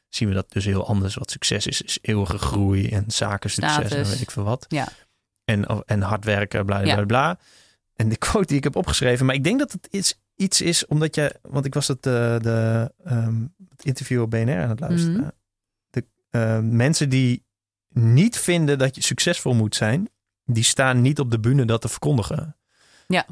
zien 0.09 0.27
we 0.27 0.33
dat 0.33 0.51
dus 0.51 0.65
heel 0.65 0.87
anders. 0.87 1.15
Wat 1.15 1.31
succes 1.31 1.67
is, 1.67 1.81
is 1.81 1.97
eeuwige 2.01 2.37
groei 2.37 2.89
en 2.89 3.03
zakensucces 3.07 3.77
en 3.77 3.85
Status. 3.85 4.09
weet 4.09 4.21
ik 4.21 4.31
veel 4.31 4.43
wat. 4.43 4.65
Ja. 4.67 4.87
En, 5.43 5.83
en 5.85 6.01
hard 6.01 6.25
werken, 6.25 6.65
bla 6.65 6.81
bla 6.81 6.95
Ja. 6.95 7.05
bla. 7.05 7.39
En 7.95 8.09
de 8.09 8.17
quote 8.17 8.47
die 8.47 8.57
ik 8.57 8.63
heb 8.63 8.75
opgeschreven, 8.75 9.25
maar 9.25 9.35
ik 9.35 9.43
denk 9.43 9.59
dat 9.59 9.71
het 9.71 9.87
iets, 9.91 10.19
iets 10.35 10.61
is 10.61 10.85
omdat 10.85 11.15
je, 11.15 11.39
want 11.41 11.65
ik 11.65 11.73
was 11.73 11.87
het, 11.87 12.05
eh, 12.05 12.39
de, 12.39 12.91
ehm, 13.03 13.45
het 13.69 13.85
interview 13.85 14.21
op 14.21 14.29
BNR 14.29 14.61
aan 14.61 14.69
het 14.69 14.79
luisteren. 14.79 15.15
Mhm. 15.19 15.29
De 15.89 16.05
eh, 16.29 16.59
mensen 16.59 17.09
die 17.09 17.45
niet 17.89 18.37
vinden 18.39 18.77
dat 18.77 18.95
je 18.95 19.01
succesvol 19.03 19.53
moet 19.53 19.75
zijn, 19.75 20.09
die 20.43 20.63
staan 20.63 21.01
niet 21.01 21.19
op 21.19 21.31
de 21.31 21.39
bühne 21.39 21.65
dat 21.65 21.81
te 21.81 21.87
verkondigen. 21.89 22.55
Ja. 23.07 23.25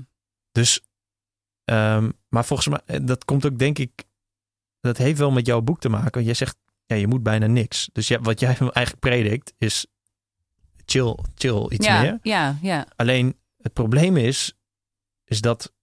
Dus, 0.51 0.81
ehm, 1.65 2.11
maar 2.29 2.45
volgens 2.45 2.67
mij, 2.67 2.81
eh, 2.85 2.99
dat 3.05 3.25
komt 3.25 3.45
ook 3.45 3.59
denk 3.59 3.77
ik, 3.79 4.03
dat 4.79 4.97
heeft 4.97 5.19
wel 5.19 5.31
met 5.31 5.45
jouw 5.45 5.61
boek 5.61 5.79
te 5.79 5.89
maken. 5.89 6.11
Want 6.11 6.25
jij 6.25 6.33
zegt, 6.33 6.57
ja, 6.85 6.95
je 6.95 7.07
moet 7.07 7.23
bijna 7.23 7.45
niks. 7.47 7.89
Dus 7.93 8.07
ja, 8.07 8.19
wat 8.19 8.39
jij 8.39 8.57
eigenlijk 8.59 8.99
predikt 8.99 9.53
is 9.57 9.85
chill, 10.85 11.17
chill 11.35 11.65
iets 11.69 11.85
ja, 11.85 12.01
meer. 12.01 12.19
ja, 12.21 12.57
ja. 12.61 12.87
Alleen 12.95 13.37
het 13.61 13.73
probleem 13.73 14.17
is, 14.17 14.53
is 15.25 15.41
dat 15.41 15.73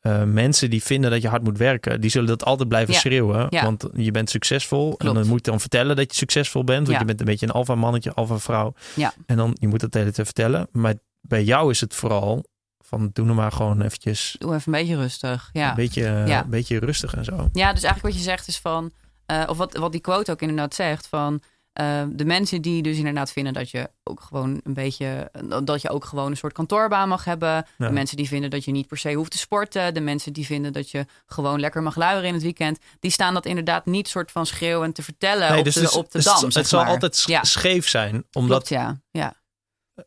eh, 0.00 0.22
mensen 0.22 0.70
die 0.70 0.82
vinden 0.82 1.10
dat 1.10 1.22
je 1.22 1.28
hard 1.28 1.42
moet 1.42 1.58
werken, 1.58 2.00
die 2.00 2.10
zullen 2.10 2.28
dat 2.28 2.44
altijd 2.44 2.68
blijven 2.68 2.94
Ja. 2.94 3.00
schreeuwen. 3.00 3.46
Ja. 3.50 3.64
Want 3.64 3.88
je 3.94 4.10
bent 4.10 4.30
succesvol. 4.30 4.94
En 4.98 5.14
dan 5.14 5.26
moet 5.26 5.44
je 5.44 5.50
dan 5.50 5.60
vertellen 5.60 5.96
dat 5.96 6.10
je 6.10 6.16
succesvol 6.16 6.64
bent. 6.64 6.86
Want 6.86 6.98
je 6.98 7.04
bent 7.04 7.20
een 7.20 7.26
beetje 7.26 7.46
een 7.46 7.52
alfa 7.52 7.74
mannetje, 7.74 8.12
alfa 8.12 8.38
vrouw. 8.38 8.74
Ja. 8.94 9.14
En 9.26 9.36
dan 9.36 9.56
je 9.60 9.68
moet 9.68 9.80
dat 9.80 9.92
de 9.92 9.98
hele 9.98 10.12
tijd 10.12 10.26
vertellen. 10.26 10.68
Maar 10.72 10.94
bij 11.20 11.44
jou 11.44 11.70
is 11.70 11.80
het 11.80 11.94
vooral 11.94 12.44
van 12.78 13.10
doe 13.12 13.24
nou 13.24 13.36
maar 13.36 13.52
gewoon 13.52 13.82
eventjes 13.82 14.36
Doe 14.38 14.54
even 14.54 14.72
een 14.72 14.80
beetje 14.80 14.96
rustig. 14.96 15.50
Ja. 15.52 15.68
een, 15.70 15.74
beetje, 15.76 16.06
een 16.06 16.50
beetje 16.50 16.78
rustig 16.78 17.14
en 17.14 17.24
zo. 17.24 17.32
Ja, 17.52 17.72
dus 17.72 17.82
eigenlijk 17.82 18.02
wat 18.02 18.14
je 18.14 18.30
zegt 18.30 18.48
is 18.48 18.58
van, 18.58 18.92
eh, 19.26 19.42
of 19.46 19.56
wat, 19.56 19.76
wat 19.76 19.92
die 19.92 20.00
quote 20.00 20.30
ook 20.30 20.40
inderdaad 20.40 20.74
zegt, 20.74 21.06
van 21.06 21.42
eh, 21.72 22.02
de 22.10 22.24
mensen 22.24 22.62
die 22.62 22.82
dus 22.82 22.96
inderdaad 22.96 23.32
vinden 23.32 23.52
dat 23.52 23.70
je 23.70 23.90
ook 24.02 24.20
gewoon 24.20 24.60
een 24.64 24.74
beetje, 24.74 25.30
dat 25.64 25.82
je 25.82 25.90
ook 25.90 26.04
gewoon 26.04 26.30
een 26.30 26.36
soort 26.36 26.52
kantoorbaan 26.52 27.08
mag 27.08 27.24
hebben. 27.24 27.48
Ja. 27.48 27.64
De 27.86 27.90
mensen 27.92 28.16
die 28.16 28.28
vinden 28.28 28.50
dat 28.50 28.64
je 28.64 28.70
niet 28.72 28.86
per 28.86 28.98
se 28.98 29.12
hoeft 29.12 29.30
te 29.30 29.38
sporten. 29.38 29.94
De 29.94 30.00
mensen 30.00 30.32
die 30.32 30.46
vinden 30.46 30.72
dat 30.72 30.90
je 30.90 31.06
gewoon 31.26 31.60
lekker 31.60 31.82
mag 31.82 31.96
luieren 31.96 32.28
in 32.28 32.34
het 32.34 32.42
weekend. 32.42 32.78
Die 33.00 33.10
staan 33.10 33.34
dat 33.34 33.46
inderdaad 33.46 33.86
niet 33.86 34.08
soort 34.08 34.30
van 34.30 34.46
schreeuwend 34.46 34.94
te 34.94 35.02
vertellen 35.02 35.58
op, 35.58 35.64
de, 35.64 35.72
dus 35.80 35.96
op 35.96 36.10
de 36.10 36.18
het, 36.18 36.26
dam. 36.26 36.42
het 36.44 36.52
zeg 36.52 36.66
zal 36.66 36.80
maar. 36.82 36.88
altijd 36.90 37.16
sch- 37.16 37.26
Ja. 37.28 37.44
scheef 37.44 37.88
zijn. 37.88 38.24
Omdat 38.32 38.50
Klopt, 38.50 38.68
ja. 38.68 39.00
ja. 39.10 39.34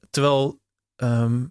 terwijl 0.10 0.60
ehm, 0.96 1.44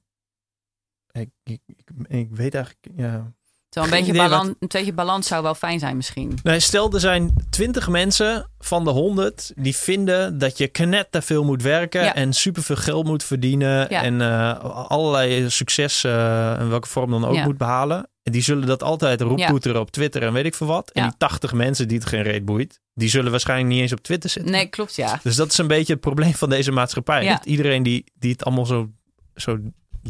ik, 1.12 1.30
ik, 1.42 1.60
ik, 1.66 1.88
ik 2.06 2.30
weet 2.30 2.54
eigenlijk, 2.54 2.86
ja, 2.96 3.32
Terwijl 3.74 3.94
een 3.94 4.12
beetje, 4.12 4.20
een 4.60 4.68
beetje 4.68 4.92
balans 4.92 5.26
zou 5.26 5.42
wel 5.42 5.54
fijn 5.54 5.78
zijn 5.78 5.96
misschien. 5.96 6.38
Nee, 6.42 6.60
stel 6.60 6.92
er 6.92 7.00
zijn 7.00 7.34
twintig 7.50 7.88
mensen 7.88 8.50
van 8.58 8.84
de 8.84 8.90
honderd 8.90 9.52
die 9.56 9.76
vinden 9.76 10.38
dat 10.38 10.58
je 10.58 10.68
knetter 10.68 11.22
veel 11.22 11.44
moet 11.44 11.62
werken 11.62 12.02
Ja. 12.04 12.14
en 12.14 12.32
superveel 12.32 12.76
geld 12.76 13.06
moet 13.06 13.24
verdienen 13.24 13.86
Ja. 13.90 14.02
en 14.02 14.20
eh, 14.20 14.64
allerlei 14.88 15.50
succes 15.50 16.04
eh, 16.04 16.56
in 16.60 16.68
welke 16.68 16.88
vorm 16.88 17.10
dan 17.10 17.24
ook 17.24 17.34
Ja. 17.34 17.44
moet 17.44 17.58
behalen. 17.58 18.08
En 18.22 18.32
die 18.32 18.42
zullen 18.42 18.66
dat 18.66 18.82
altijd 18.82 19.20
roeptoeteren 19.20 19.80
op 19.80 19.90
Twitter 19.90 20.22
en 20.22 20.32
weet 20.32 20.44
ik 20.44 20.54
veel 20.54 20.66
wat. 20.66 20.90
En 20.90 21.02
die 21.02 21.12
80 21.18 21.52
mensen 21.52 21.88
die 21.88 21.98
het 21.98 22.06
geen 22.06 22.22
reet 22.22 22.44
boeit, 22.44 22.80
die 22.94 23.08
zullen 23.08 23.30
waarschijnlijk 23.30 23.68
niet 23.70 23.80
eens 23.80 23.92
op 23.92 24.02
Twitter 24.02 24.30
zitten. 24.30 24.52
Nee, 24.52 24.66
klopt, 24.66 24.94
ja. 24.96 25.20
Dus 25.22 25.36
dat 25.36 25.50
is 25.50 25.58
een 25.58 25.66
beetje 25.66 25.92
het 25.92 26.02
probleem 26.02 26.34
van 26.34 26.48
deze 26.50 26.72
maatschappij. 26.72 27.38
Iedereen 27.44 27.82
die, 27.82 28.04
die 28.18 28.32
het 28.32 28.44
allemaal 28.44 28.66
zo, 28.66 28.90
zo 29.34 29.58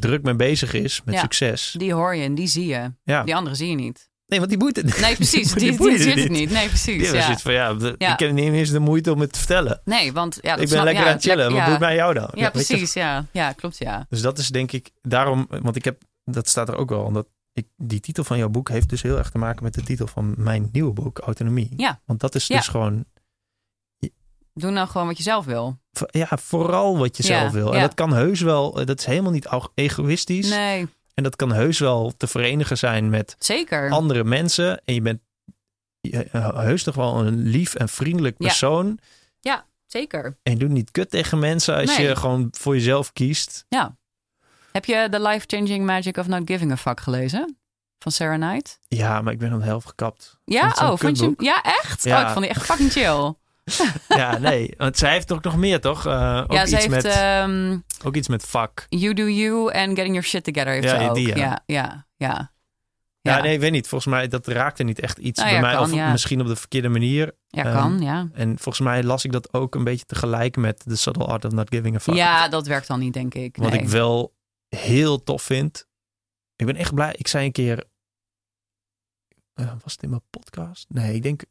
druk 0.00 0.22
mee 0.22 0.34
bezig 0.36 0.72
is 0.72 1.00
met 1.04 1.14
Ja. 1.14 1.20
succes. 1.20 1.74
Die 1.78 1.92
hoor 1.92 2.14
je 2.16 2.22
en 2.24 2.34
die 2.34 2.46
zie 2.46 2.66
je. 2.66 2.92
Ja. 3.04 3.22
Die 3.24 3.34
andere 3.36 3.56
zie 3.56 3.68
je 3.68 3.74
niet. 3.74 4.08
Nee, 4.26 4.38
want 4.38 4.50
die 4.50 4.60
boeit 4.60 4.76
het 4.76 4.84
niet. 4.84 5.00
Nee, 5.00 5.14
precies. 5.16 5.52
Die, 5.52 5.68
die, 5.68 5.78
boeien 5.78 5.98
zit 5.98 6.14
het 6.18 6.28
niet. 6.30 6.50
Nee, 6.50 6.60
Die 6.60 6.68
precies. 6.68 7.10
Ja. 7.10 7.22
zoiets 7.22 7.42
van, 7.42 7.52
ja, 7.52 7.76
Ja. 7.98 8.12
ik 8.12 8.18
heb 8.18 8.32
niet 8.32 8.52
eens 8.52 8.70
de 8.70 8.78
moeite 8.78 9.12
om 9.12 9.20
het 9.20 9.32
te 9.32 9.38
vertellen. 9.38 9.80
Nee, 9.84 10.12
want 10.12 10.38
ja, 10.40 10.50
dat 10.50 10.52
ik 10.52 10.58
ben 10.58 10.68
snap- 10.68 10.84
lekker 10.84 11.04
aan 11.06 11.12
het 11.12 11.22
chillen. 11.22 11.52
Wat 11.52 11.64
boeit 11.64 11.78
mij 11.78 11.94
jou 11.94 12.14
dan? 12.14 12.30
Ja, 12.34 12.50
precies. 12.50 12.92
Ja. 12.92 13.26
ja, 13.32 13.52
klopt. 13.52 13.78
Ja. 13.78 14.06
Dus 14.08 14.20
dat 14.20 14.38
is 14.38 14.48
denk 14.48 14.72
ik 14.72 14.90
daarom, 15.02 15.46
want 15.62 15.76
ik 15.76 15.84
heb, 15.84 16.02
dat 16.24 16.48
staat 16.48 16.68
er 16.68 16.76
ook 16.76 16.88
wel, 16.90 17.02
omdat 17.02 17.26
ik, 17.52 17.66
die 17.76 18.00
titel 18.00 18.24
van 18.24 18.38
jouw 18.38 18.48
boek 18.48 18.68
heeft 18.68 18.88
dus 18.88 19.02
heel 19.02 19.18
erg 19.18 19.30
te 19.30 19.38
maken 19.38 19.62
met 19.64 19.74
de 19.74 19.82
titel 19.82 20.06
van 20.06 20.34
mijn 20.36 20.68
nieuwe 20.72 20.92
boek, 20.92 21.18
Autonomie. 21.18 21.72
Ja. 21.76 22.00
Want 22.06 22.20
dat 22.20 22.34
is 22.34 22.46
dus 22.46 22.68
gewoon, 22.68 23.04
Doe 24.54 24.70
nou 24.70 24.88
gewoon 24.88 25.06
wat 25.06 25.16
je 25.16 25.22
zelf 25.22 25.44
wil. 25.44 25.78
ja, 26.10 26.28
vooral 26.40 26.98
wat 26.98 27.16
je 27.16 27.22
Ja, 27.26 27.38
zelf 27.40 27.52
wil. 27.52 27.68
En 27.70 27.76
ja. 27.76 27.80
dat 27.80 27.94
kan 27.94 28.12
heus 28.12 28.40
wel, 28.40 28.80
eh, 28.80 28.86
dat 28.86 28.98
is 28.98 29.04
helemaal 29.06 29.30
niet 29.32 29.48
egoïstisch. 29.74 30.48
Nee, 30.48 30.88
En 31.14 31.22
dat 31.22 31.36
kan 31.36 31.52
heus 31.52 31.78
wel 31.78 32.12
te 32.16 32.26
verenigen 32.26 32.78
zijn 32.78 33.10
met 33.10 33.36
zeker. 33.38 33.90
andere 33.90 34.24
mensen. 34.24 34.82
En 34.84 34.94
je 34.94 35.00
bent 35.02 35.20
eh, 36.00 36.56
heus 36.56 36.82
toch 36.82 36.94
wel 36.94 37.26
een 37.26 37.42
lief 37.42 37.74
en 37.74 37.88
vriendelijk 37.88 38.34
Ja. 38.38 38.46
persoon. 38.46 38.98
Zeker. 39.86 40.36
En 40.42 40.52
je 40.52 40.58
doet 40.58 40.70
niet 40.70 40.90
kut 40.90 41.10
tegen 41.10 41.38
mensen 41.38 41.76
als 41.76 41.96
Nee. 41.96 42.06
je 42.06 42.16
gewoon 42.16 42.48
voor 42.50 42.74
jezelf 42.74 43.12
kiest. 43.12 43.64
Ja. 43.68 43.96
Heb 44.72 44.84
je 44.84 45.08
The 45.10 45.20
Life-Changing 45.20 45.86
Magic 45.86 46.16
of 46.16 46.26
Not 46.26 46.42
Giving 46.44 46.72
a 46.72 46.76
Fuck 46.76 47.00
gelezen? 47.00 47.58
Van 47.98 48.12
Sarah 48.12 48.40
Knight? 48.40 48.78
Ja, 48.88 49.20
maar 49.20 49.32
ik 49.32 49.38
ben 49.38 49.52
op 49.52 49.58
de 49.60 49.64
helft 49.66 49.86
gekapt. 49.88 50.38
Ja? 50.44 50.70
Vond 50.70 50.90
Oh, 50.90 50.98
vond 50.98 51.18
je. 51.18 51.34
Ja, 51.44 51.62
echt? 51.62 52.04
Ja. 52.04 52.16
Oh, 52.16 52.22
ik 52.26 52.28
vond 52.32 52.40
die 52.44 52.48
echt 52.54 52.64
fucking 52.64 52.92
chill. 52.92 53.34
Ja, 54.08 54.38
nee. 54.38 54.74
Want 54.76 54.96
zij 54.98 55.12
heeft 55.12 55.32
ook 55.32 55.42
nog 55.42 55.56
meer, 55.56 55.80
toch? 55.80 56.06
Uh, 56.06 56.40
ook 56.44 56.52
ja, 56.52 56.62
iets 56.62 56.72
heeft 56.72 56.88
met, 56.88 57.04
ehm, 57.04 57.78
ook 58.04 58.16
iets 58.16 58.28
met 58.28 58.44
vak. 58.46 58.86
You 58.88 59.14
Do 59.14 59.28
You 59.28 59.70
en 59.72 59.86
Getting 59.88 60.06
Your 60.14 60.22
Shit 60.22 60.44
Together 60.44 60.72
heeft 60.72 60.84
Ja, 60.84 61.00
ze 61.02 61.08
ook. 61.08 61.14
die, 61.14 61.26
ja. 61.28 61.34
ja, 61.36 61.62
ja, 61.66 62.06
ja. 62.16 62.52
Ja. 63.20 63.42
nee, 63.42 63.54
ik 63.54 63.60
weet 63.60 63.70
niet. 63.72 63.88
Volgens 63.88 64.14
mij, 64.14 64.28
dat 64.28 64.46
raakte 64.46 64.82
niet 64.82 65.00
echt 65.00 65.18
iets 65.18 65.38
Nou 65.40 65.50
bij 65.52 65.60
mij. 65.60 65.72
kan, 65.74 65.82
of 66.04 66.10
misschien 66.10 66.40
op 66.40 66.46
de 66.46 66.56
verkeerde 66.56 66.88
manier. 66.88 67.34
Ja, 67.48 67.64
Ehm, 67.64 67.74
kan, 67.74 68.00
ja. 68.02 68.28
En 68.32 68.48
volgens 68.58 68.80
mij 68.84 69.02
las 69.02 69.24
ik 69.24 69.32
dat 69.32 69.52
ook 69.52 69.74
een 69.74 69.84
beetje 69.84 70.04
tegelijk 70.04 70.56
met 70.56 70.78
The 70.86 70.96
Subtle 70.96 71.24
Art 71.26 71.44
of 71.44 71.52
Not 71.52 71.68
Giving 71.74 71.96
a 71.96 72.00
Fuck. 72.00 72.14
Ja, 72.14 72.48
dat 72.48 72.66
werkt 72.66 72.86
dan 72.86 72.98
niet, 73.00 73.12
denk 73.12 73.34
ik. 73.34 73.56
Wat 73.56 73.70
Nee. 73.70 73.80
ik 73.80 73.88
wel 73.88 74.34
heel 74.68 75.22
tof 75.22 75.42
vind. 75.42 75.86
Ik 76.56 76.66
ben 76.66 76.76
echt 76.76 76.94
blij. 76.94 77.14
Ik 77.16 77.28
zei 77.28 77.46
een 77.46 77.52
keer... 77.52 77.84
eh, 79.54 79.72
was 79.82 79.92
het 79.92 80.02
in 80.02 80.10
mijn 80.10 80.22
podcast? 80.30 80.86
Nee, 80.88 81.14
ik 81.14 81.22
denk... 81.22 81.42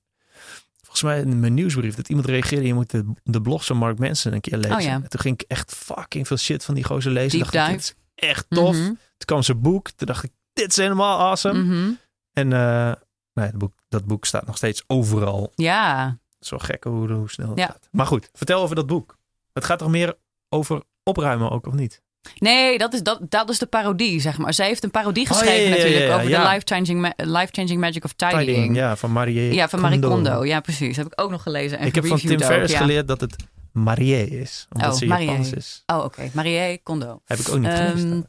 Volgens 0.93 1.23
mij 1.25 1.31
in 1.33 1.39
mijn 1.39 1.53
nieuwsbrief 1.53 1.95
dat 1.95 2.09
iemand 2.09 2.27
reageerde. 2.27 2.67
Je 2.67 2.73
moet 2.73 2.89
de, 2.89 3.11
de 3.23 3.41
blogs 3.41 3.65
van 3.67 3.77
Mark 3.77 3.99
Manson 3.99 4.33
een 4.33 4.41
keer 4.41 4.57
lezen. 4.57 4.75
Oh 4.75 4.81
ja. 4.81 4.93
En 4.93 5.09
toen 5.09 5.19
ging 5.19 5.41
ik 5.41 5.45
echt 5.49 5.73
fucking 5.75 6.27
veel 6.27 6.37
shit 6.37 6.65
van 6.65 6.75
die 6.75 6.83
gozer 6.83 7.11
lezen. 7.11 7.39
Deep 7.39 7.51
dacht 7.51 7.69
ik, 7.69 7.75
dive. 7.77 7.93
dit 7.93 7.95
is 8.15 8.27
echt 8.29 8.45
tof. 8.49 8.75
Mhm, 8.75 8.85
Toen 8.85 8.97
kwam 9.25 9.41
zijn 9.43 9.61
boek. 9.61 9.89
Toen 9.89 10.07
dacht 10.07 10.23
ik, 10.23 10.31
dit 10.53 10.69
is 10.69 10.75
helemaal 10.75 11.19
awesome. 11.19 11.63
mhm. 11.63 11.91
En 12.33 12.53
eh, 12.53 12.91
nee, 13.33 13.49
dat, 13.49 13.57
boek, 13.57 13.73
dat 13.89 14.05
boek 14.05 14.25
staat 14.25 14.45
nog 14.45 14.57
steeds 14.57 14.83
overal. 14.87 15.51
Ja, 15.55 16.17
Zo 16.39 16.57
gek 16.57 16.83
hoe, 16.83 17.11
hoe 17.11 17.29
snel 17.29 17.49
het 17.49 17.57
Ja. 17.59 17.65
gaat. 17.65 17.87
Maar 17.91 18.05
goed, 18.05 18.29
vertel 18.33 18.61
over 18.61 18.75
dat 18.75 18.87
boek. 18.87 19.17
Het 19.53 19.65
gaat 19.65 19.79
toch 19.79 19.89
meer 19.89 20.13
over 20.49 20.81
opruimen 21.03 21.49
ook, 21.51 21.67
of 21.67 21.73
niet? 21.73 22.01
Nee, 22.37 22.77
dat 22.77 22.93
is, 22.93 23.03
dat, 23.03 23.19
dat 23.29 23.49
is 23.49 23.59
de 23.59 23.65
parodie, 23.65 24.19
zeg 24.19 24.37
maar. 24.37 24.53
Zij 24.53 24.67
heeft 24.67 24.83
een 24.83 24.91
parodie 24.91 25.23
Oh, 25.23 25.29
ja, 25.29 25.35
geschreven 25.35 25.69
ja, 25.69 25.75
natuurlijk 25.75 26.05
ja, 26.05 26.15
over 26.15 26.29
de 26.29 26.49
life-changing 26.53 27.01
ma- 27.01 27.13
life-changing 27.39 27.79
magic 27.79 28.03
of 28.03 28.13
tidying. 28.13 28.45
Tidying, 28.45 28.75
ja, 28.75 28.95
van 28.95 29.11
Marie 29.11 29.53
Ja, 29.53 29.69
van 29.69 29.79
Marie 29.79 29.99
Kondo. 29.99 30.45
Ja, 30.45 30.59
precies. 30.59 30.97
Heb 30.97 31.05
ik 31.05 31.21
ook 31.21 31.29
nog 31.29 31.41
gelezen 31.43 31.77
en 31.77 31.87
Ik 31.87 31.95
heb 31.95 32.05
van 32.05 32.17
Tim 32.17 32.39
Ferriss 32.41 32.73
geleerd 32.75 33.07
dat 33.07 33.21
het 33.21 33.35
Marie 33.71 34.27
is. 34.39 34.67
Omdat 34.73 34.91
Oh, 34.91 34.97
ze 34.97 35.05
Marie. 35.05 35.27
Japans 35.27 35.51
is. 35.51 35.83
Oh, 35.85 36.03
oké. 36.03 36.29
Marie 36.33 36.77
Kondo. 36.83 37.21
Heb 37.25 37.39
ik 37.39 37.49
ook 37.49 37.59
niet 37.59 37.67
Ehm, 37.67 37.75
gelezen, 37.77 38.27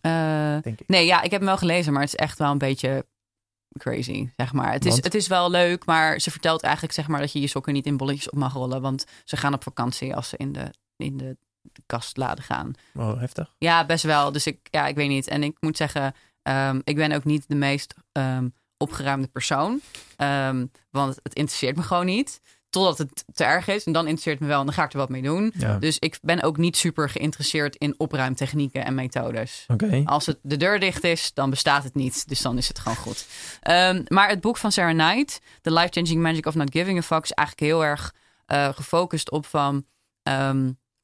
trouwens, 0.00 0.66
Eh, 0.66 0.72
nee, 0.86 1.06
ja, 1.06 1.16
ik 1.22 1.30
heb 1.30 1.40
hem 1.40 1.48
wel 1.48 1.56
gelezen, 1.58 1.92
maar 1.92 2.02
het 2.02 2.12
is 2.12 2.18
echt 2.18 2.38
wel 2.38 2.50
een 2.50 2.58
beetje 2.58 3.06
crazy, 3.78 4.28
zeg 4.36 4.52
maar. 4.52 4.72
Het 4.72 4.84
is, 4.84 4.96
het 4.96 5.14
is 5.14 5.26
wel 5.26 5.50
leuk, 5.50 5.86
maar 5.86 6.18
ze 6.20 6.30
vertelt 6.30 6.62
eigenlijk 6.62 6.94
zeg 6.94 7.08
maar 7.08 7.20
dat 7.20 7.32
je 7.32 7.40
je 7.40 7.46
sokken 7.46 7.72
niet 7.72 7.86
in 7.86 7.96
bolletjes 7.96 8.30
op 8.30 8.38
mag 8.38 8.52
rollen, 8.52 8.80
want 8.80 9.04
ze 9.24 9.36
gaan 9.36 9.54
op 9.54 9.62
vakantie 9.62 10.14
als 10.16 10.28
ze 10.28 10.36
in 10.36 10.52
de, 10.52 10.70
in 10.96 11.16
de 11.16 11.36
kastladen 11.86 12.44
gaan. 12.44 12.72
Oh, 12.94 13.20
heftig. 13.20 13.54
Ja, 13.58 13.86
best 13.86 14.04
wel. 14.04 14.32
Dus 14.32 14.46
ik, 14.46 14.68
ja, 14.70 14.86
ik 14.86 14.96
weet 14.96 15.08
niet. 15.08 15.28
En 15.28 15.42
ik 15.42 15.56
moet 15.60 15.76
zeggen, 15.76 16.14
ehm, 16.42 16.80
ik 16.84 16.96
ben 16.96 17.12
ook 17.12 17.24
niet 17.24 17.44
de 17.48 17.54
meest 17.54 17.94
ehm, 18.12 18.48
opgeruimde 18.76 19.28
persoon. 19.28 19.80
Ehm, 20.16 20.66
want 20.90 21.18
het 21.22 21.34
interesseert 21.34 21.76
me 21.76 21.82
gewoon 21.82 22.06
niet. 22.06 22.40
Totdat 22.70 22.98
het 22.98 23.24
te 23.32 23.44
erg 23.44 23.68
is. 23.68 23.84
En 23.84 23.92
dan 23.92 24.02
interesseert 24.02 24.38
het 24.38 24.44
me 24.44 24.50
wel 24.50 24.60
en 24.60 24.66
dan 24.66 24.74
ga 24.74 24.84
ik 24.84 24.92
er 24.92 24.98
wat 24.98 25.08
mee 25.08 25.22
doen. 25.22 25.52
Ja. 25.56 25.78
Dus 25.78 25.98
ik 25.98 26.18
ben 26.22 26.42
ook 26.42 26.56
niet 26.56 26.76
super 26.76 27.10
geïnteresseerd 27.10 27.76
in 27.76 27.94
opruimtechnieken 27.96 28.84
en 28.84 28.94
methodes. 28.94 29.66
Als 30.04 30.26
het 30.26 30.38
de 30.42 30.56
deur 30.56 30.80
dicht 30.80 31.04
is, 31.04 31.34
dan 31.34 31.50
bestaat 31.50 31.84
het 31.84 31.94
niet. 31.94 32.28
Dus 32.28 32.40
dan 32.40 32.58
is 32.58 32.68
het 32.68 32.78
gewoon 32.78 32.96
goed. 32.96 33.26
Maar 34.08 34.28
het 34.28 34.40
boek 34.40 34.56
van 34.56 34.72
Sarah 34.72 35.10
Knight, 35.10 35.40
The 35.62 35.72
Life-Changing 35.72 36.22
Magic 36.22 36.46
of 36.46 36.54
Not 36.54 36.72
Giving 36.72 36.98
a 36.98 37.02
Fuck, 37.02 37.22
is 37.22 37.32
eigenlijk 37.32 37.70
heel 37.70 37.84
erg 37.84 38.14
eh, 38.46 38.68
gefocust 38.68 39.30
op 39.30 39.46
van... 39.46 39.86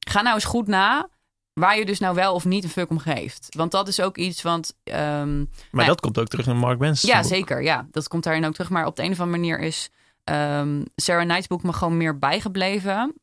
ga 0.09 0.21
nou 0.21 0.35
eens 0.35 0.43
goed 0.45 0.67
na 0.67 1.09
waar 1.53 1.77
je 1.77 1.85
dus 1.85 1.99
nou 1.99 2.15
wel 2.15 2.33
of 2.33 2.45
niet 2.45 2.63
een 2.63 2.69
fuck 2.69 2.89
om 2.89 2.99
geeft. 2.99 3.47
Want 3.55 3.71
dat 3.71 3.87
is 3.87 4.01
ook 4.01 4.17
iets, 4.17 4.41
want... 4.41 4.75
ehm, 4.83 5.37
Maar 5.71 5.83
ja. 5.83 5.85
dat 5.85 5.99
komt 6.01 6.19
ook 6.19 6.27
terug 6.27 6.47
in 6.47 6.57
Mark 6.57 6.79
Manson. 6.79 7.09
ja, 7.09 7.19
boek. 7.19 7.29
zeker. 7.29 7.63
Ja, 7.63 7.87
dat 7.91 8.07
komt 8.07 8.23
daarin 8.23 8.45
ook 8.45 8.53
terug. 8.53 8.69
Maar 8.69 8.85
op 8.85 8.95
de 8.95 9.03
een 9.03 9.11
of 9.11 9.19
andere 9.19 9.37
manier 9.37 9.59
is 9.59 9.89
ehm, 10.23 10.83
Sarah 10.95 11.23
Knight's 11.23 11.47
boek 11.47 11.63
me 11.63 11.73
gewoon 11.73 11.97
meer 11.97 12.17
bijgebleven. 12.19 13.13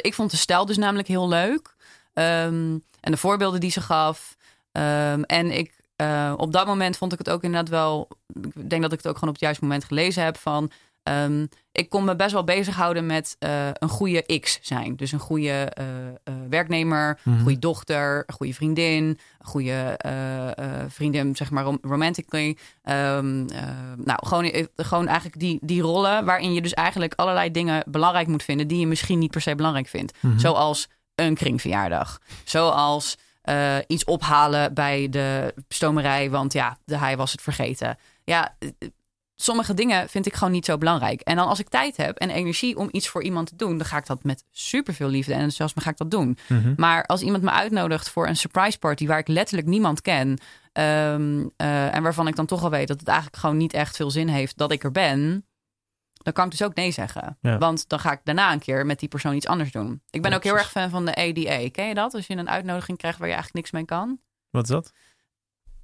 Ik 0.00 0.14
vond 0.14 0.30
de 0.30 0.36
stijl 0.36 0.66
dus 0.66 0.76
namelijk 0.76 1.08
heel 1.08 1.28
leuk. 1.28 1.74
Ehm, 2.12 2.78
en 3.00 3.10
de 3.10 3.16
voorbeelden 3.16 3.60
die 3.60 3.70
ze 3.70 3.80
gaf. 3.80 4.36
En 5.26 5.50
ik, 5.50 5.80
eh, 5.96 6.34
op 6.36 6.52
dat 6.52 6.66
moment 6.66 6.96
vond 6.96 7.12
ik 7.12 7.18
het 7.18 7.30
ook 7.30 7.42
inderdaad 7.42 7.68
wel... 7.68 8.08
Ik 8.52 8.70
denk 8.70 8.82
dat 8.82 8.92
ik 8.92 8.98
het 8.98 9.08
ook 9.08 9.14
gewoon 9.14 9.28
op 9.28 9.34
het 9.34 9.40
juiste 9.44 9.64
moment 9.64 9.84
gelezen 9.84 10.24
heb 10.24 10.36
van... 10.36 10.70
ehm, 11.06 11.46
ik 11.72 11.88
kon 11.88 12.04
me 12.04 12.16
best 12.16 12.32
wel 12.32 12.44
bezighouden 12.44 13.06
met 13.06 13.36
eh, 13.38 13.68
een 13.72 13.88
goede 13.88 14.38
X 14.40 14.58
zijn. 14.62 14.96
Dus 14.96 15.12
een 15.12 15.18
goede 15.18 15.50
eh, 15.50 15.84
eh, 16.08 16.14
werknemer, 16.50 17.18
Mhm. 17.24 17.36
een 17.36 17.42
goede 17.42 17.58
dochter, 17.58 18.22
een 18.26 18.34
goede 18.34 18.54
vriendin, 18.54 19.04
een 19.38 19.46
goede 19.46 19.98
vriendin, 20.88 21.36
zeg 21.36 21.50
maar 21.50 21.64
rom- 21.64 21.78
romantically. 21.82 22.56
Ehm, 22.82 23.46
eh, 23.48 23.62
nou, 23.96 24.26
gewoon, 24.26 24.68
gewoon 24.76 25.06
eigenlijk 25.06 25.38
die, 25.40 25.58
die 25.62 25.82
rollen 25.82 26.24
waarin 26.24 26.52
je 26.54 26.62
dus 26.62 26.74
eigenlijk 26.74 27.12
allerlei 27.16 27.50
dingen 27.50 27.84
belangrijk 27.86 28.26
moet 28.26 28.42
vinden 28.42 28.68
die 28.68 28.78
je 28.78 28.86
misschien 28.86 29.18
niet 29.18 29.30
per 29.30 29.40
se 29.40 29.54
belangrijk 29.54 29.88
vindt. 29.88 30.12
Mhm. 30.20 30.38
Zoals 30.38 30.88
een 31.14 31.34
kringverjaardag. 31.34 32.18
Zoals 32.44 33.16
iets 33.86 34.04
ophalen 34.04 34.74
bij 34.74 35.08
de 35.10 35.54
stomerij, 35.68 36.30
want 36.30 36.52
ja, 36.52 36.78
de 36.84 36.96
hij 36.98 37.16
was 37.16 37.32
het 37.32 37.42
vergeten. 37.42 37.98
Ja, 38.24 38.56
sommige 39.36 39.74
dingen 39.74 40.08
vind 40.08 40.26
ik 40.26 40.34
gewoon 40.34 40.52
niet 40.52 40.64
zo 40.64 40.78
belangrijk. 40.78 41.20
En 41.20 41.36
dan 41.36 41.46
als 41.48 41.58
ik 41.58 41.68
tijd 41.68 41.96
heb 41.96 42.16
en 42.18 42.30
energie 42.30 42.76
om 42.76 42.88
iets 42.92 43.08
voor 43.08 43.22
iemand 43.22 43.48
te 43.48 43.56
doen, 43.56 43.76
dan 43.78 43.86
ga 43.86 43.96
ik 43.96 44.06
dat 44.06 44.24
met 44.24 44.44
superveel 44.50 45.08
liefde 45.08 45.30
en 45.32 45.38
enthousiasme 45.38 45.82
ga 45.82 45.90
ik 45.90 45.96
dat 45.96 46.10
doen. 46.10 46.38
Mhm. 46.48 46.72
Maar 46.76 47.04
als 47.04 47.22
iemand 47.22 47.42
me 47.42 47.50
uitnodigt 47.50 48.10
voor 48.10 48.28
een 48.28 48.36
surprise 48.36 48.78
party 48.78 49.06
waar 49.06 49.18
ik 49.18 49.28
letterlijk 49.28 49.68
niemand 49.68 50.00
ken. 50.02 50.38
ehm, 50.72 51.46
eh, 51.56 51.94
en 51.94 52.02
waarvan 52.02 52.28
ik 52.28 52.36
dan 52.36 52.46
toch 52.46 52.62
al 52.62 52.70
weet 52.70 52.88
dat 52.88 52.98
het 52.98 53.08
eigenlijk 53.08 53.38
gewoon 53.38 53.56
niet 53.56 53.72
echt 53.72 53.96
veel 53.96 54.10
zin 54.10 54.28
heeft 54.28 54.56
dat 54.58 54.72
ik 54.72 54.84
er 54.84 54.90
ben. 54.92 55.46
Dan 56.12 56.32
kan 56.32 56.44
ik 56.44 56.50
dus 56.50 56.62
ook 56.62 56.74
nee 56.74 56.90
zeggen. 56.90 57.38
Ja. 57.40 57.58
Want 57.58 57.88
dan 57.88 57.98
ga 58.00 58.12
ik 58.12 58.20
daarna 58.24 58.52
een 58.52 58.58
keer 58.58 58.86
met 58.86 58.98
die 59.00 59.08
persoon 59.08 59.34
iets 59.34 59.46
anders 59.46 59.70
doen. 59.72 60.02
Ik 60.10 60.22
ben 60.22 60.30
Ja, 60.30 60.36
ook 60.36 60.42
heel 60.44 60.56
erg 60.58 60.70
fan 60.70 60.90
van 60.90 61.04
de 61.04 61.14
ADA. 61.14 61.68
Ken 61.70 61.88
je 61.88 61.94
dat? 61.94 62.14
Als 62.14 62.26
je 62.26 62.36
een 62.36 62.48
uitnodiging 62.48 62.98
krijgt 62.98 63.18
waar 63.18 63.28
je 63.28 63.34
eigenlijk 63.34 63.64
niks 63.64 63.76
mee 63.76 63.98
kan. 63.98 64.18
Wat 64.50 64.62
is 64.62 64.68
dat? 64.70 64.92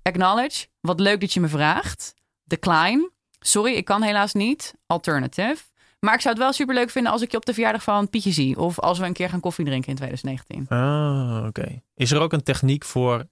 Acknowledge. 0.02 0.66
Wat 0.80 1.00
leuk 1.00 1.20
dat 1.20 1.32
je 1.32 1.40
me 1.40 1.48
vraagt. 1.48 2.14
Decline. 2.44 3.10
Sorry, 3.42 3.74
ik 3.74 3.84
kan 3.84 4.02
helaas 4.02 4.32
niet. 4.32 4.74
Alternative. 4.86 5.62
Maar 6.00 6.14
ik 6.14 6.20
zou 6.20 6.34
het 6.34 6.42
wel 6.42 6.52
super 6.52 6.74
leuk 6.74 6.90
vinden 6.90 7.12
als 7.12 7.22
ik 7.22 7.30
je 7.30 7.36
op 7.36 7.46
de 7.46 7.54
verjaardag 7.54 7.82
van 7.82 8.10
Pietje 8.10 8.32
zie. 8.32 8.58
Of 8.58 8.78
als 8.78 8.98
we 8.98 9.06
een 9.06 9.12
keer 9.12 9.28
gaan 9.28 9.40
koffie 9.40 9.64
drinken 9.64 9.88
in 9.88 9.96
2019. 9.96 10.78
Ah, 10.78 11.46
oké. 11.46 11.82
Is 11.94 12.10
er 12.10 12.20
ook 12.20 12.32
een 12.32 12.42
techniek 12.42 12.84
voor 12.84 13.28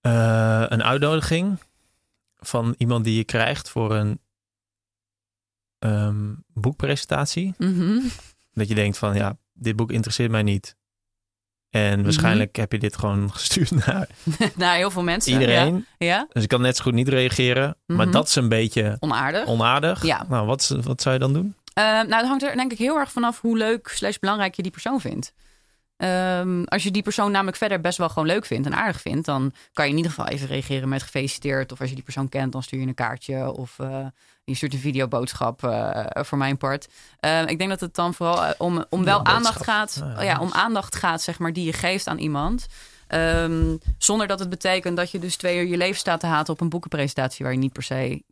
eh, 0.00 0.64
een 0.68 0.82
uitnodiging 0.82 1.58
van 2.36 2.74
iemand 2.78 3.04
die 3.04 3.16
je 3.16 3.24
krijgt 3.24 3.68
voor 3.68 3.94
een 3.94 4.20
ehm, 5.78 6.34
boekpresentatie? 6.46 7.54
Mhm. 7.58 8.00
Dat 8.52 8.68
je 8.68 8.74
denkt 8.74 8.98
van 8.98 9.14
ja, 9.14 9.38
dit 9.52 9.76
boek 9.76 9.90
interesseert 9.92 10.30
mij 10.30 10.42
niet. 10.42 10.76
Mhm. 11.70 11.82
En 11.82 12.02
waarschijnlijk 12.02 12.56
heb 12.56 12.72
je 12.72 12.78
dit 12.78 12.96
gewoon 12.96 13.30
gestuurd 13.34 13.70
naar 13.86 14.08
Naar 14.56 14.74
heel 14.76 14.90
veel 14.90 15.02
mensen. 15.02 15.32
iedereen. 15.32 15.86
Ja. 15.98 16.06
ja? 16.06 16.26
Dus 16.32 16.42
ik 16.42 16.48
kan 16.48 16.60
net 16.60 16.76
zo 16.76 16.82
goed 16.82 16.92
niet 16.94 17.08
reageren. 17.08 17.76
Maar 17.86 17.96
Mhm. 18.06 18.10
dat 18.10 18.28
is 18.28 18.34
een 18.34 18.48
beetje 18.48 18.96
Onaardig. 19.00 19.46
onaardig. 19.46 20.04
Ja. 20.04 20.26
Nou, 20.28 20.46
wat, 20.46 20.76
wat 20.82 21.02
zou 21.02 21.14
je 21.14 21.20
dan 21.20 21.32
doen? 21.32 21.54
Eh, 21.74 21.84
nou, 21.84 22.14
het 22.14 22.26
hangt 22.26 22.42
er 22.42 22.56
denk 22.56 22.72
ik 22.72 22.78
heel 22.78 22.96
erg 22.98 23.12
vanaf 23.12 23.40
hoe 23.40 23.56
leuk 23.56 23.88
slash 23.88 24.16
belangrijk 24.16 24.54
je 24.54 24.62
die 24.62 24.70
persoon 24.72 25.00
vindt. 25.00 25.32
Ehm, 26.00 26.62
als 26.64 26.82
je 26.82 26.90
die 26.90 27.02
persoon 27.02 27.30
namelijk 27.30 27.56
verder 27.56 27.80
best 27.80 27.98
wel 27.98 28.08
gewoon 28.08 28.26
leuk 28.26 28.46
vindt 28.46 28.66
en 28.66 28.74
aardig 28.74 29.00
vindt, 29.00 29.26
dan 29.26 29.52
kan 29.72 29.84
je 29.84 29.90
in 29.90 29.96
ieder 29.96 30.12
geval 30.12 30.28
even 30.28 30.46
reageren 30.46 30.88
met 30.88 31.02
gefeliciteerd. 31.02 31.72
Of 31.72 31.80
als 31.80 31.88
je 31.88 31.94
die 31.94 32.04
persoon 32.04 32.28
kent, 32.28 32.52
dan 32.52 32.62
stuur 32.62 32.80
je 32.80 32.86
een 32.86 32.94
kaartje 32.94 33.52
of 33.52 33.78
eh, 33.78 34.06
je 34.44 34.54
stuurt 34.54 34.72
een 34.72 34.78
videoboodschap 34.78 35.64
eh, 35.64 36.06
voor 36.24 36.38
mijn 36.38 36.56
part. 36.56 36.88
Ehm, 37.18 37.46
ik 37.46 37.58
denk 37.58 37.70
dat 37.70 37.80
het 37.80 37.94
dan 37.94 38.14
vooral 38.14 38.44
eh, 38.44 38.50
om, 38.58 38.84
om 38.88 39.04
wel 39.04 39.24
aandacht 39.24 39.64
gaat, 39.64 40.02
oh 40.16 40.22
ja, 40.22 40.38
om 40.38 40.52
aandacht 40.52 40.96
gaat, 40.96 41.22
zeg 41.22 41.38
maar, 41.38 41.52
die 41.52 41.64
je 41.64 41.72
geeft 41.72 42.06
aan 42.06 42.18
iemand. 42.18 42.66
Ehm, 43.06 43.76
zonder 43.98 44.26
dat 44.26 44.38
het 44.38 44.48
betekent 44.48 44.96
dat 44.96 45.10
je 45.10 45.18
dus 45.18 45.36
twee 45.36 45.58
uur 45.58 45.66
je 45.66 45.76
leven 45.76 45.98
staat 45.98 46.20
te 46.20 46.26
haten 46.26 46.52
op 46.52 46.60
een 46.60 46.68
boekenpresentatie 46.68 47.44
waar 47.44 47.54
je 47.54 47.60
niet 47.60 47.72
per 47.72 47.82
se 47.82 48.22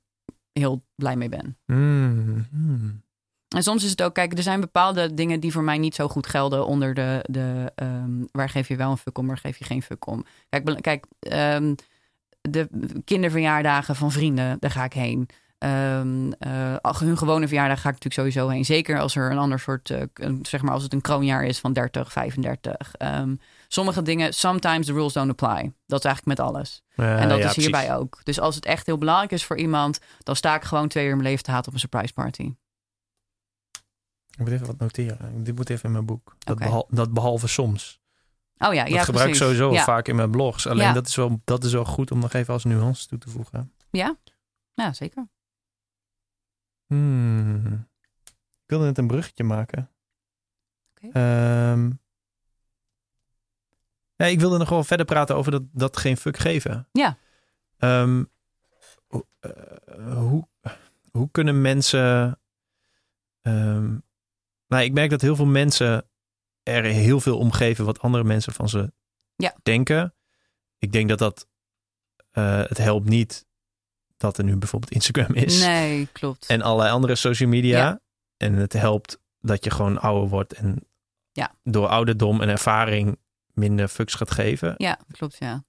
heel 0.52 0.84
blij 0.94 1.16
mee 1.16 1.28
bent. 1.28 1.56
Hmm, 1.64 2.46
hmm. 2.50 3.02
En 3.48 3.62
soms 3.62 3.84
is 3.84 3.90
het 3.90 4.02
ook, 4.02 4.14
kijk, 4.14 4.36
er 4.36 4.42
zijn 4.42 4.60
bepaalde 4.60 5.14
dingen 5.14 5.40
die 5.40 5.52
voor 5.52 5.62
mij 5.62 5.78
niet 5.78 5.94
zo 5.94 6.08
goed 6.08 6.26
gelden 6.26 6.66
onder 6.66 6.94
de, 6.94 7.24
de 7.30 7.72
ehm, 7.74 8.24
waar 8.32 8.48
geef 8.48 8.68
je 8.68 8.76
wel 8.76 8.90
een 8.90 8.96
fuck 8.96 9.18
om, 9.18 9.26
waar 9.26 9.38
geef 9.38 9.56
je 9.56 9.64
geen 9.64 9.82
fuck 9.82 10.06
om. 10.06 10.24
Kijk, 10.48 10.82
kijk 10.82 11.06
ehm, 11.20 11.74
de 12.40 12.68
kinderverjaardagen 13.04 13.96
van 13.96 14.12
vrienden, 14.12 14.56
daar 14.60 14.70
ga 14.70 14.84
ik 14.84 14.92
heen. 14.92 15.28
Ach, 16.80 16.98
hun 16.98 17.18
gewone 17.18 17.46
verjaardag 17.46 17.80
ga 17.80 17.88
ik 17.88 17.94
natuurlijk 17.94 18.14
sowieso 18.14 18.48
heen. 18.48 18.64
Zeker 18.64 19.00
als 19.00 19.16
er 19.16 19.30
een 19.30 19.38
ander 19.38 19.58
soort, 19.58 19.90
eh, 19.90 20.02
zeg 20.42 20.62
maar 20.62 20.72
als 20.72 20.82
het 20.82 20.92
een 20.92 21.00
kroonjaar 21.00 21.44
is 21.44 21.58
van 21.58 21.72
30, 21.72 22.12
35. 22.12 22.94
Ehm, 22.94 23.34
sommige 23.68 24.02
dingen, 24.02 24.34
sometimes 24.34 24.86
the 24.86 24.92
rules 24.92 25.12
don't 25.12 25.30
apply. 25.30 25.72
Dat 25.86 25.98
is 25.98 26.04
eigenlijk 26.04 26.38
met 26.38 26.48
alles. 26.48 26.82
En 26.94 27.28
dat 27.28 27.38
ja, 27.38 27.48
is 27.48 27.56
hierbij 27.56 27.86
precies. 27.86 28.00
ook. 28.00 28.20
Dus 28.24 28.40
als 28.40 28.54
het 28.54 28.64
echt 28.64 28.86
heel 28.86 28.98
belangrijk 28.98 29.32
is 29.32 29.44
voor 29.44 29.56
iemand, 29.56 30.00
dan 30.22 30.36
sta 30.36 30.54
ik 30.54 30.62
gewoon 30.62 30.88
twee 30.88 31.06
uur 31.06 31.16
mijn 31.16 31.28
leven 31.28 31.44
te 31.44 31.50
haten 31.50 31.68
op 31.68 31.74
een 31.74 31.80
surprise 31.80 32.12
party. 32.12 32.54
Ik 34.38 34.44
moet 34.44 34.52
even 34.52 34.66
wat 34.66 34.78
noteren. 34.78 35.44
Dit 35.44 35.56
moet 35.56 35.70
even 35.70 35.84
in 35.84 35.92
mijn 35.92 36.04
boek. 36.06 36.36
Dat, 36.38 36.58
behal- 36.58 36.86
dat 36.90 37.12
behalve 37.12 37.46
soms. 37.46 38.00
Oh 38.58 38.74
ja, 38.74 38.84
Dat 38.84 38.92
ja, 38.92 39.04
gebruik 39.04 39.28
ik 39.28 39.34
sowieso 39.34 39.72
ja. 39.72 39.84
vaak 39.84 40.08
in 40.08 40.16
mijn 40.16 40.30
blogs. 40.30 40.66
Alleen 40.66 40.86
Ja. 40.86 40.92
dat, 40.92 41.06
is 41.06 41.16
wel, 41.16 41.40
dat 41.44 41.64
is 41.64 41.72
wel 41.72 41.84
goed 41.84 42.10
om 42.10 42.18
nog 42.18 42.32
even 42.32 42.52
als 42.54 42.64
nuance 42.64 43.06
toe 43.08 43.18
te 43.18 43.30
voegen. 43.30 43.72
Ja, 43.90 44.16
ja 44.74 44.92
zeker. 44.92 45.28
Hmm. 46.86 47.88
wilde 48.66 48.84
net 48.84 48.98
een 48.98 49.06
bruggetje 49.06 49.44
maken. 49.44 49.90
Oké. 50.90 51.08
Ehm, 51.12 51.90
nee, 54.16 54.32
ik 54.32 54.40
wilde 54.40 54.58
nog 54.58 54.68
wel 54.68 54.84
verder 54.84 55.06
praten 55.06 55.36
over 55.36 55.50
dat, 55.52 55.62
dat 55.72 55.96
geen 55.96 56.16
fuck 56.16 56.36
geven. 56.36 56.88
Ja. 56.92 57.18
Ehm, 57.78 58.24
ho- 59.08 59.26
eh, 59.40 60.16
hoe, 60.16 60.48
hoe 61.10 61.28
kunnen 61.30 61.60
mensen... 61.60 62.38
ehm, 63.42 63.98
nou, 64.68 64.82
ik 64.84 64.92
merk 64.92 65.10
dat 65.10 65.20
heel 65.20 65.36
veel 65.36 65.46
mensen 65.46 66.08
er 66.62 66.84
heel 66.84 67.20
veel 67.20 67.38
omgeven 67.38 67.84
wat 67.84 68.00
andere 68.00 68.24
mensen 68.24 68.52
van 68.52 68.68
ze 68.68 68.92
Ja. 69.36 69.54
denken. 69.62 70.14
Ik 70.78 70.92
denk 70.92 71.08
dat 71.08 71.18
dat... 71.18 71.46
eh, 72.30 72.62
het 72.66 72.78
helpt 72.78 73.08
niet 73.08 73.46
dat 74.16 74.38
er 74.38 74.44
nu 74.44 74.56
bijvoorbeeld 74.56 74.92
Instagram 74.92 75.34
is. 75.34 75.60
Nee, 75.64 76.08
klopt. 76.12 76.46
En 76.46 76.62
allerlei 76.62 76.90
andere 76.92 77.14
social 77.14 77.48
media. 77.48 77.78
Ja. 77.78 78.00
En 78.36 78.54
het 78.54 78.72
helpt 78.72 79.18
dat 79.40 79.64
je 79.64 79.70
gewoon 79.70 79.98
ouder 80.00 80.28
wordt 80.28 80.52
en 80.52 80.86
Ja. 81.32 81.54
door 81.62 81.86
ouderdom 81.88 82.40
en 82.42 82.48
ervaring 82.48 83.18
minder 83.52 83.88
fucks 83.88 84.14
gaat 84.14 84.30
geven. 84.30 84.74
Ja, 84.76 84.98
klopt, 85.10 85.36
ja. 85.38 85.64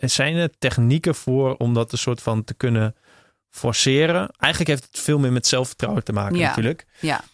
Zijn 0.00 0.36
er 0.36 0.58
technieken 0.58 1.14
voor 1.14 1.56
om 1.56 1.74
dat 1.74 1.92
een 1.92 1.98
soort 1.98 2.22
van 2.22 2.44
te 2.44 2.54
kunnen 2.54 2.96
forceren? 3.50 4.30
Eigenlijk 4.38 4.70
heeft 4.70 4.84
het 4.92 4.98
veel 5.02 5.18
meer 5.18 5.32
met 5.32 5.46
zelfvertrouwen 5.46 6.04
te 6.04 6.12
maken 6.12 6.36
Ja. 6.38 6.48
natuurlijk. 6.48 6.86
Ja. 7.00 7.24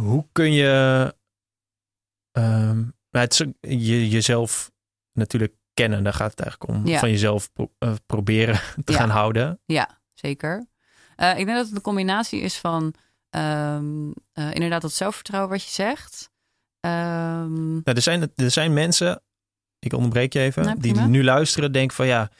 Hoe 0.00 0.26
kun 0.32 0.52
je, 0.52 1.14
ehm, 2.32 2.76
nou, 3.10 3.24
het 3.24 3.34
je, 3.60 4.08
jezelf 4.08 4.70
natuurlijk 5.12 5.54
kennen? 5.74 6.04
Daar 6.04 6.12
gaat 6.14 6.30
het 6.30 6.40
eigenlijk 6.40 6.70
om. 6.78 6.86
Ja. 6.86 6.98
Van 6.98 7.10
jezelf 7.10 7.52
pro- 7.52 7.72
eh, 7.78 7.92
proberen 8.06 8.60
te 8.84 8.92
Ja. 8.92 8.98
gaan 8.98 9.10
houden. 9.10 9.60
Ja, 9.64 10.00
zeker. 10.14 10.66
Eh, 11.16 11.30
ik 11.38 11.44
denk 11.46 11.56
dat 11.56 11.66
het 11.66 11.74
een 11.76 11.80
combinatie 11.82 12.40
is 12.40 12.58
van 12.58 12.94
ehm, 13.30 14.10
eh, 14.32 14.54
inderdaad 14.54 14.82
dat 14.82 14.92
zelfvertrouwen 14.92 15.50
wat 15.50 15.64
je 15.64 15.70
zegt. 15.70 16.30
Ehm, 16.80 17.70
Nou, 17.72 17.82
er, 17.84 18.02
zijn, 18.02 18.32
er 18.36 18.50
zijn 18.50 18.72
mensen, 18.72 19.22
ik 19.78 19.92
onderbreek 19.92 20.32
je 20.32 20.40
even, 20.40 20.64
Nee, 20.64 20.76
die 20.76 20.94
nu 21.00 21.24
luisteren 21.24 21.72
denken 21.72 21.96
van 21.96 22.06
ja, 22.06 22.30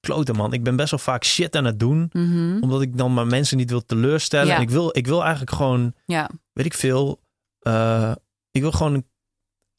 klote 0.00 0.32
man, 0.32 0.52
ik 0.52 0.62
ben 0.62 0.76
best 0.76 0.90
wel 0.90 0.98
vaak 1.00 1.24
shit 1.24 1.56
aan 1.56 1.64
het 1.64 1.78
doen. 1.78 2.10
mhm. 2.12 2.62
Omdat 2.62 2.82
ik 2.82 2.96
dan 2.98 3.14
maar 3.14 3.26
mensen 3.26 3.56
niet 3.56 3.70
wil 3.70 3.84
teleurstellen. 3.84 4.46
Ja. 4.46 4.54
En 4.56 4.62
ik 4.62 4.70
wil, 4.70 4.96
ik 4.96 5.06
wil 5.06 5.20
eigenlijk 5.22 5.52
gewoon, 5.52 5.94
Ja, 6.06 6.30
weet 6.52 6.66
ik 6.66 6.74
veel, 6.74 7.20
eh, 7.60 8.12
ik 8.50 8.60
wil 8.60 8.72
gewoon 8.72 9.04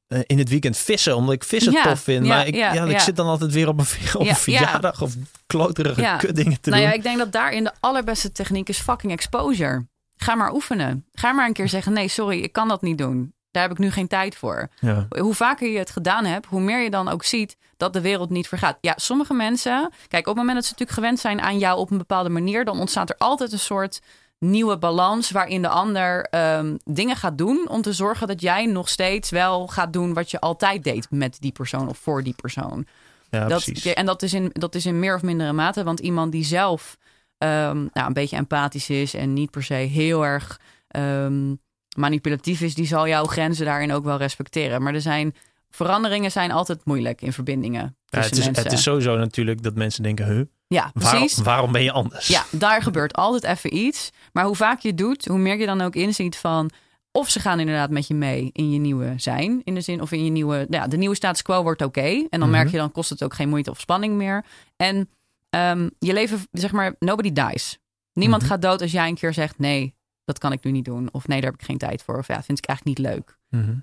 eh, 0.07 0.19
in 0.25 0.37
het 0.37 0.49
weekend 0.49 0.77
vissen, 0.77 1.15
omdat 1.15 1.33
ik 1.35 1.43
vissen 1.43 1.71
Ja, 1.73 1.83
tof 1.83 1.99
vind. 1.99 2.25
ja, 2.25 2.33
maar 2.35 2.47
ik, 2.47 2.55
ja, 2.55 2.73
ja, 2.73 2.83
ik 2.83 2.91
ja. 2.91 2.99
zit 2.99 3.15
dan 3.15 3.27
altijd 3.27 3.51
weer 3.53 3.67
op 3.67 3.79
een, 3.79 3.85
op 4.19 4.23
Ja, 4.23 4.29
een 4.29 4.35
verjaardag 4.35 5.01
of 5.01 5.15
kloterige 5.47 6.01
Ja. 6.01 6.17
kutdingen 6.17 6.61
te 6.61 6.69
nou 6.69 6.81
ja, 6.81 6.87
doen. 6.87 6.97
ik 6.97 7.03
denk 7.03 7.17
dat 7.17 7.31
daarin 7.31 7.63
de 7.63 7.71
allerbeste 7.79 8.31
techniek 8.31 8.69
is 8.69 8.79
fucking 8.79 9.11
exposure. 9.11 9.87
Ga 10.15 10.35
maar 10.35 10.53
oefenen. 10.53 11.05
Ga 11.11 11.31
maar 11.31 11.47
een 11.47 11.53
keer 11.53 11.69
zeggen: 11.69 11.93
nee, 11.93 12.07
sorry, 12.07 12.39
ik 12.39 12.51
kan 12.53 12.67
dat 12.67 12.81
niet 12.81 12.97
doen. 12.97 13.33
Daar 13.51 13.63
heb 13.63 13.71
ik 13.71 13.77
nu 13.77 13.91
geen 13.91 14.07
tijd 14.07 14.35
voor. 14.35 14.67
Ja. 14.79 15.07
Hoe 15.19 15.33
vaker 15.33 15.69
je 15.69 15.77
het 15.77 15.89
gedaan 15.89 16.25
hebt, 16.25 16.45
hoe 16.45 16.61
meer 16.61 16.83
je 16.83 16.89
dan 16.89 17.07
ook 17.09 17.23
ziet 17.23 17.57
dat 17.77 17.93
de 17.93 18.01
wereld 18.01 18.29
niet 18.29 18.47
vergaat. 18.47 18.77
Ja, 18.81 18.93
sommige 18.95 19.33
mensen, 19.33 19.91
kijk, 20.07 20.27
op 20.27 20.35
het 20.35 20.35
moment 20.35 20.55
dat 20.55 20.65
ze 20.65 20.71
natuurlijk 20.71 20.99
gewend 20.99 21.19
zijn 21.19 21.41
aan 21.41 21.57
jou 21.59 21.79
op 21.79 21.91
een 21.91 21.97
bepaalde 21.97 22.29
manier, 22.29 22.65
dan 22.65 22.79
ontstaat 22.79 23.09
er 23.09 23.15
altijd 23.17 23.51
een 23.51 23.59
soort 23.59 23.99
nieuwe 24.39 24.77
balans 24.77 25.31
waarin 25.31 25.61
de 25.61 25.67
ander 25.67 26.23
ehm, 26.23 26.77
dingen 26.83 27.15
gaat 27.15 27.37
doen 27.37 27.69
om 27.69 27.81
te 27.81 27.93
zorgen 27.93 28.27
dat 28.27 28.41
jij 28.41 28.65
nog 28.65 28.89
steeds 28.89 29.29
wel 29.29 29.67
gaat 29.67 29.93
doen 29.93 30.13
wat 30.13 30.31
je 30.31 30.39
altijd 30.39 30.83
deed 30.83 31.07
met 31.09 31.37
die 31.39 31.51
persoon 31.51 31.89
of 31.89 31.97
voor 31.97 32.23
die 32.23 32.35
persoon. 32.41 32.85
ja, 33.29 33.47
Dat, 33.47 33.63
precies. 33.63 33.93
en 33.93 34.05
dat 34.05 34.21
is, 34.21 34.33
in, 34.33 34.49
dat 34.53 34.75
is 34.75 34.85
in 34.85 34.99
meer 34.99 35.15
of 35.15 35.21
mindere 35.21 35.53
mate. 35.53 35.83
Want 35.83 35.99
iemand 35.99 36.31
die 36.31 36.43
zelf 36.43 36.97
ehm, 37.37 37.77
nou, 37.93 38.07
een 38.07 38.13
beetje 38.13 38.35
empathisch 38.37 38.89
is 38.89 39.13
en 39.13 39.33
niet 39.33 39.51
per 39.51 39.63
se 39.63 39.73
heel 39.73 40.25
erg 40.25 40.59
ehm, 40.87 41.53
manipulatief 41.97 42.61
is, 42.61 42.75
die 42.75 42.85
zal 42.87 43.07
jouw 43.07 43.25
grenzen 43.25 43.65
daarin 43.65 43.91
ook 43.91 44.03
wel 44.03 44.17
respecteren. 44.17 44.81
Maar 44.83 44.93
er 44.93 45.01
zijn 45.01 45.35
veranderingen 45.69 46.31
zijn 46.31 46.51
altijd 46.51 46.85
moeilijk 46.85 47.21
in 47.21 47.33
verbindingen. 47.33 47.95
Ja, 48.05 48.19
het, 48.19 48.37
is, 48.37 48.45
mensen. 48.45 48.63
het 48.63 48.71
is 48.73 48.81
sowieso 48.83 49.17
natuurlijk 49.17 49.63
dat 49.63 49.75
mensen 49.75 50.03
denken, 50.03 50.25
huh, 50.27 50.41
ja, 50.67 50.91
waarom, 50.93 51.19
precies. 51.19 51.37
waarom 51.43 51.71
ben 51.71 51.83
je 51.83 51.91
anders? 51.91 52.27
Ja, 52.27 52.43
daar 52.51 52.81
gebeurt 52.81 53.13
altijd 53.13 53.43
even 53.43 53.75
iets. 53.77 54.09
Maar 54.33 54.45
hoe 54.45 54.55
vaak 54.55 54.79
je 54.79 54.87
het 54.87 54.97
doet, 54.97 55.25
hoe 55.25 55.37
meer 55.37 55.57
je 55.59 55.65
dan 55.65 55.81
ook 55.81 55.95
inziet 55.95 56.37
van. 56.37 56.69
Of 57.13 57.29
ze 57.29 57.39
gaan 57.39 57.59
inderdaad 57.59 57.89
met 57.89 58.07
je 58.07 58.13
mee 58.13 58.49
in 58.53 58.71
je 58.71 58.79
nieuwe 58.79 59.13
zijn. 59.17 59.61
In 59.63 59.75
de 59.75 59.81
zin, 59.81 60.01
of 60.01 60.11
in 60.11 60.23
je 60.25 60.31
nieuwe. 60.31 60.55
Nou 60.69 60.83
ja, 60.83 60.87
de 60.87 60.97
nieuwe 60.97 61.15
status 61.15 61.41
quo 61.41 61.63
wordt 61.63 61.81
oké. 61.81 62.01
En 62.01 62.27
dan 62.29 62.39
Mhm. 62.39 62.49
merk 62.51 62.69
je, 62.69 62.77
dan 62.77 62.91
kost 62.91 63.09
het 63.09 63.23
ook 63.23 63.33
geen 63.33 63.49
moeite 63.49 63.69
of 63.69 63.79
spanning 63.79 64.15
meer. 64.15 64.45
En 64.77 65.09
ehm, 65.49 65.89
je 65.99 66.13
leven, 66.13 66.47
zeg 66.51 66.71
maar, 66.71 66.95
nobody 66.99 67.31
dies. 67.31 67.77
Niemand 68.13 68.41
Mhm. 68.41 68.51
gaat 68.51 68.61
dood 68.61 68.81
als 68.81 68.91
jij 68.91 69.07
een 69.07 69.15
keer 69.15 69.33
zegt: 69.33 69.59
nee, 69.59 69.93
dat 70.31 70.39
kan 70.39 70.51
ik 70.51 70.63
nu 70.63 70.71
niet 70.71 70.85
doen. 70.85 71.09
Of 71.11 71.27
nee, 71.27 71.41
daar 71.41 71.51
heb 71.51 71.59
ik 71.59 71.65
geen 71.65 71.77
tijd 71.77 72.03
voor. 72.03 72.17
Of 72.17 72.27
ja, 72.27 72.43
vind 72.43 72.57
ik 72.57 72.65
eigenlijk 72.65 72.97
niet 72.97 73.07
leuk. 73.07 73.37
Mhm. 73.49 73.75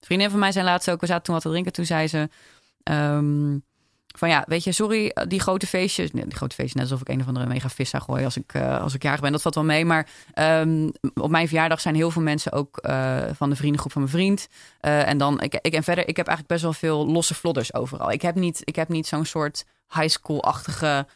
Vriendin 0.00 0.30
van 0.30 0.38
mij 0.38 0.52
zei 0.52 0.64
laatst 0.64 0.90
ook, 0.90 1.00
we 1.00 1.06
zaten 1.06 1.24
toen 1.24 1.34
wat 1.34 1.42
te 1.42 1.50
drinken. 1.50 1.72
Toen 1.72 1.84
zei 1.84 2.08
ze 2.08 2.28
ehm, 2.82 3.56
van 4.18 4.28
ja, 4.28 4.44
weet 4.46 4.64
je, 4.64 4.72
sorry, 4.72 5.08
eh, 5.08 5.26
die 5.28 5.40
grote 5.40 5.66
feestjes. 5.66 6.12
Nee, 6.12 6.24
die 6.24 6.36
grote 6.36 6.54
feestjes, 6.54 6.82
net 6.82 6.90
alsof 6.90 7.00
ik 7.00 7.14
een 7.14 7.20
of 7.20 7.26
andere 7.26 7.46
mega 7.46 7.68
vis 7.68 7.90
zou 7.90 8.02
gooien 8.02 8.24
als 8.24 8.36
ik, 8.36 8.54
eh, 8.54 8.80
als 8.80 8.94
ik 8.94 9.02
jarig 9.02 9.20
ben. 9.20 9.32
Dat 9.32 9.42
valt 9.42 9.54
wel 9.54 9.64
mee. 9.64 9.84
Maar 9.84 10.08
ehm, 10.34 10.88
op 11.14 11.30
mijn 11.30 11.48
verjaardag 11.48 11.80
zijn 11.80 11.94
heel 11.94 12.10
veel 12.10 12.22
mensen 12.22 12.52
ook 12.52 12.78
eh, 12.78 13.22
van 13.32 13.50
de 13.50 13.56
vriendengroep 13.56 13.92
van 13.92 14.02
mijn 14.02 14.14
vriend. 14.14 14.48
En 14.80 15.18
dan, 15.18 15.40
ik, 15.40 15.58
ik, 15.60 15.74
en 15.74 15.82
verder, 15.82 16.08
ik 16.08 16.16
heb 16.16 16.26
eigenlijk 16.26 16.48
best 16.48 16.62
wel 16.62 16.72
veel 16.72 17.12
losse 17.12 17.34
vlodders 17.34 17.74
overal. 17.74 18.10
Ik 18.10 18.22
heb 18.22 18.34
niet, 18.34 18.60
ik 18.64 18.76
heb 18.76 18.88
niet 18.88 19.06
zo'n 19.06 19.24
soort 19.24 19.64
high 19.94 20.08
school-achtige 20.08 21.06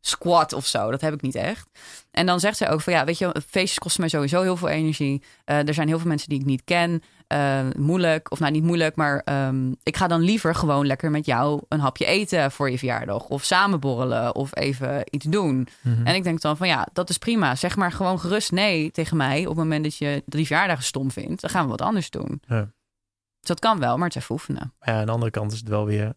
squad 0.00 0.52
of 0.52 0.66
zo. 0.66 0.90
Dat 0.90 1.00
heb 1.00 1.14
ik 1.14 1.22
niet 1.22 1.34
echt. 1.34 1.68
En 2.10 2.26
dan 2.26 2.40
zegt 2.40 2.56
zij 2.56 2.70
ook 2.70 2.80
van 2.80 2.92
ja, 2.92 3.04
weet 3.04 3.18
je, 3.18 3.42
feestjes 3.48 3.78
kosten 3.78 4.00
mij 4.00 4.10
sowieso 4.10 4.42
heel 4.42 4.56
veel 4.56 4.68
energie. 4.68 5.22
Eh, 5.44 5.68
er 5.68 5.74
zijn 5.74 5.88
heel 5.88 5.98
veel 5.98 6.08
mensen 6.08 6.28
die 6.28 6.40
ik 6.40 6.44
niet 6.44 6.64
ken. 6.64 7.02
Eh, 7.26 7.60
moeilijk, 7.76 8.30
of 8.30 8.40
nou 8.40 8.52
niet 8.52 8.62
moeilijk, 8.62 8.96
maar 8.96 9.22
ehm, 9.24 9.72
ik 9.82 9.96
ga 9.96 10.06
dan 10.06 10.20
liever 10.20 10.54
gewoon 10.54 10.86
lekker 10.86 11.10
met 11.10 11.26
jou 11.26 11.62
een 11.68 11.80
hapje 11.80 12.04
eten 12.04 12.50
voor 12.50 12.70
je 12.70 12.78
verjaardag. 12.78 13.28
Of 13.28 13.44
samen 13.44 13.80
borrelen 13.80 14.34
of 14.34 14.56
even 14.56 15.02
iets 15.10 15.26
doen. 15.26 15.68
Mhm. 15.80 16.06
En 16.06 16.14
ik 16.14 16.22
denk 16.22 16.40
dan 16.40 16.56
van 16.56 16.68
ja, 16.68 16.88
dat 16.92 17.10
is 17.10 17.18
prima. 17.18 17.54
Zeg 17.54 17.76
maar 17.76 17.92
gewoon 17.92 18.20
gerust 18.20 18.52
nee 18.52 18.90
tegen 18.90 19.16
mij 19.16 19.40
op 19.40 19.46
het 19.46 19.56
moment 19.56 19.84
dat 19.84 19.96
je 19.96 20.22
die 20.26 20.46
verjaardag 20.46 20.82
stom 20.82 21.10
vindt. 21.10 21.40
Dan 21.40 21.50
gaan 21.50 21.64
we 21.64 21.70
wat 21.70 21.82
anders 21.82 22.10
doen. 22.10 22.42
Ja. 22.46 22.60
Dus 23.40 23.48
dat 23.48 23.60
kan 23.60 23.78
wel, 23.78 23.96
maar 23.96 24.06
het 24.06 24.16
is 24.16 24.22
even 24.22 24.34
oefenen. 24.34 24.74
Ja, 24.80 24.98
aan 24.98 25.06
de 25.06 25.12
andere 25.12 25.30
kant 25.30 25.52
is 25.52 25.58
het 25.58 25.68
wel 25.68 25.84
weer 25.84 26.14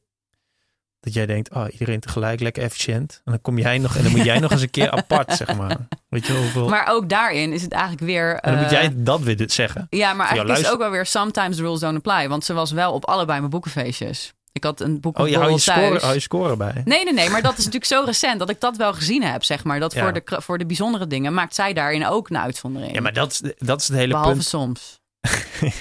dat 1.04 1.14
jij 1.14 1.26
denkt, 1.26 1.54
oh, 1.54 1.66
iedereen 1.72 1.99
tegelijk 1.99 2.39
lekker 2.39 2.64
efficiënt. 2.64 3.22
En 3.26 3.32
dan 3.32 3.41
kom 3.41 3.58
jij 3.58 3.78
nog 3.78 3.95
en 3.95 4.04
dan 4.04 4.12
moet 4.12 4.24
jij 4.24 4.39
nog 4.39 4.51
eens 4.51 4.62
een 4.62 4.70
keer 4.70 4.91
apart, 4.97 5.34
zeg 5.34 5.56
maar. 5.58 5.78
Weet 6.10 6.26
je 6.28 6.34
hoeveel? 6.34 6.70
Maar 6.70 6.88
ook 6.89 7.10
daarin 7.10 7.54
is 7.54 7.62
het 7.62 7.72
eigenlijk 7.72 8.04
weer... 8.04 8.36
en 8.36 8.51
dan 8.51 8.62
moet 8.62 8.72
eh, 8.72 8.82
jij 8.82 8.93
dat 8.95 9.22
weer 9.22 9.43
zeggen. 9.47 9.88
Ja, 9.89 10.14
maar 10.14 10.28
eigenlijk 10.28 10.58
is 10.60 10.66
het 10.66 10.74
ook 10.74 10.80
wel 10.82 10.89
weer 10.91 11.06
sometimes 11.06 11.56
the 11.56 11.62
rules 11.62 11.80
don't 11.80 11.95
apply. 11.95 12.28
Want 12.28 12.45
ze 12.45 12.54
was 12.54 12.72
wel 12.72 12.93
op 12.93 13.06
allebei 13.06 13.39
mijn 13.39 13.49
boekenfeestjes. 13.51 14.34
Ik 14.51 14.63
had 14.63 14.80
een 14.82 14.93
Oh, 14.96 15.00
boekenborrel 15.01 15.34
je 15.34 15.47
hou 15.47 15.51
je, 15.59 15.63
thuis. 15.63 15.86
score, 15.86 16.00
hou 16.00 16.13
je 16.13 16.20
score 16.20 16.58
bij. 16.58 16.82
Nee, 16.86 17.04
nee, 17.04 17.13
nee. 17.13 17.30
Maar 17.30 17.42
dat 17.42 17.51
is 17.51 17.58
natuurlijk 17.58 17.86
zo 17.92 18.04
recent 18.05 18.39
dat 18.39 18.50
ik 18.50 18.59
dat 18.59 18.78
wel 18.78 18.93
gezien 18.93 19.24
heb, 19.24 19.43
zeg 19.43 19.63
maar. 19.63 19.80
Dat 19.80 19.93
Ja. 19.93 20.01
voor, 20.04 20.13
de, 20.13 20.21
voor 20.42 20.58
de 20.58 20.66
bijzondere 20.66 21.08
dingen 21.08 21.34
maakt 21.34 21.55
zij 21.55 21.74
daarin 21.74 22.05
ook 22.05 22.30
een 22.30 22.38
uitzondering. 22.38 22.93
Ja, 22.93 23.01
maar 23.01 23.13
dat 23.13 23.32
is, 23.32 23.42
dat 23.58 23.82
is 23.82 23.88
het 23.88 23.97
hele 23.97 24.12
behalve 24.12 24.32
punt. 24.34 24.46
soms. 24.46 25.01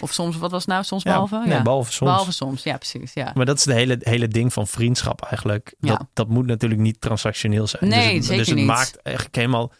Of 0.00 0.12
soms, 0.12 0.36
wat 0.36 0.50
was 0.50 0.60
het 0.60 0.70
nou? 0.70 0.84
Soms 0.84 1.02
Ja, 1.02 1.10
behalve? 1.10 1.38
nee, 1.38 1.48
ja. 1.48 1.62
behalve 1.62 1.92
soms. 1.92 2.10
Behalve 2.10 2.32
soms, 2.32 2.62
ja, 2.62 2.76
precies. 2.76 3.12
Ja. 3.12 3.32
Maar 3.34 3.46
dat 3.46 3.58
is 3.58 3.64
het 3.64 3.74
hele, 3.74 3.96
hele 4.00 4.28
ding 4.28 4.52
van 4.52 4.66
vriendschap 4.66 5.22
eigenlijk. 5.22 5.74
Ja. 5.78 5.96
Dat, 5.96 6.06
dat 6.12 6.28
moet 6.28 6.46
natuurlijk 6.46 6.80
niet 6.80 7.00
transactioneel 7.00 7.66
zijn. 7.66 7.90
Nee, 7.90 8.04
dus 8.04 8.14
het, 8.14 8.24
zeker 8.24 8.38
dus 8.38 8.48
het 8.48 8.56
niet. 8.56 8.66
maakt 8.66 8.96
eigenlijk 9.02 9.36
helemaal... 9.36 9.72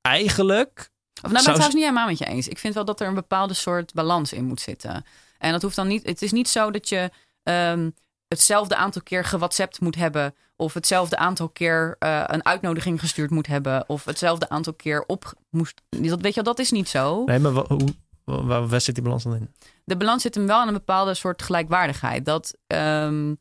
Eigenlijk... 0.00 0.90
Of 1.22 1.30
nou 1.30 1.32
ben 1.32 1.36
ik 1.36 1.42
trouwens 1.42 1.74
niet 1.74 1.84
helemaal 1.84 2.06
met 2.06 2.18
je 2.18 2.24
eens. 2.24 2.48
Ik 2.48 2.58
vind 2.58 2.74
wel 2.74 2.84
dat 2.84 3.00
er 3.00 3.08
een 3.08 3.14
bepaalde 3.14 3.54
soort 3.54 3.94
balans 3.94 4.32
in 4.32 4.44
moet 4.44 4.60
zitten. 4.60 5.04
En 5.38 5.52
dat 5.52 5.62
hoeft 5.62 5.76
dan 5.76 5.86
niet. 5.86 6.06
Het 6.06 6.22
is 6.22 6.32
niet 6.32 6.48
zo 6.48 6.70
dat 6.70 6.88
je 6.88 7.10
ehm, 7.42 7.90
hetzelfde 8.28 8.76
aantal 8.76 9.02
keer 9.02 9.24
gewhatsappt 9.24 9.80
moet 9.80 9.94
hebben. 9.94 10.34
Of 10.56 10.74
hetzelfde 10.74 11.16
aantal 11.16 11.48
keer 11.48 11.96
eh, 11.98 12.24
een 12.26 12.44
uitnodiging 12.44 13.00
gestuurd 13.00 13.30
moet 13.30 13.46
hebben. 13.46 13.88
Of 13.88 14.04
hetzelfde 14.04 14.48
aantal 14.48 14.72
keer 14.72 15.04
op 15.06 15.32
moest. 15.50 15.82
Dat 15.88 16.20
weet 16.20 16.34
je 16.34 16.42
wel, 16.42 16.54
dat 16.54 16.58
is 16.58 16.70
niet 16.70 16.88
zo. 16.88 17.24
Nee, 17.24 17.38
maar 17.38 17.52
hoe, 17.52 17.94
waar, 18.28 18.68
waar 18.68 18.80
zit 18.80 18.94
die 18.94 19.04
balans 19.04 19.22
dan 19.24 19.34
in? 19.34 19.52
De 19.84 19.96
balans 19.96 20.22
zit 20.22 20.34
hem 20.34 20.46
wel 20.46 20.58
aan 20.58 20.68
een 20.68 20.74
bepaalde 20.74 21.14
soort 21.14 21.42
gelijkwaardigheid. 21.42 22.24
Dat 22.24 22.56
ehm, 22.66 23.34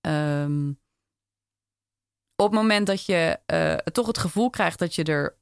ehm, 0.00 0.68
op 2.36 2.50
het 2.50 2.60
moment 2.60 2.86
dat 2.86 3.06
je 3.06 3.38
eh, 3.46 3.74
toch 3.74 4.06
het 4.06 4.18
gevoel 4.18 4.50
krijgt 4.50 4.78
dat 4.78 4.94
je 4.94 5.04
er 5.04 5.36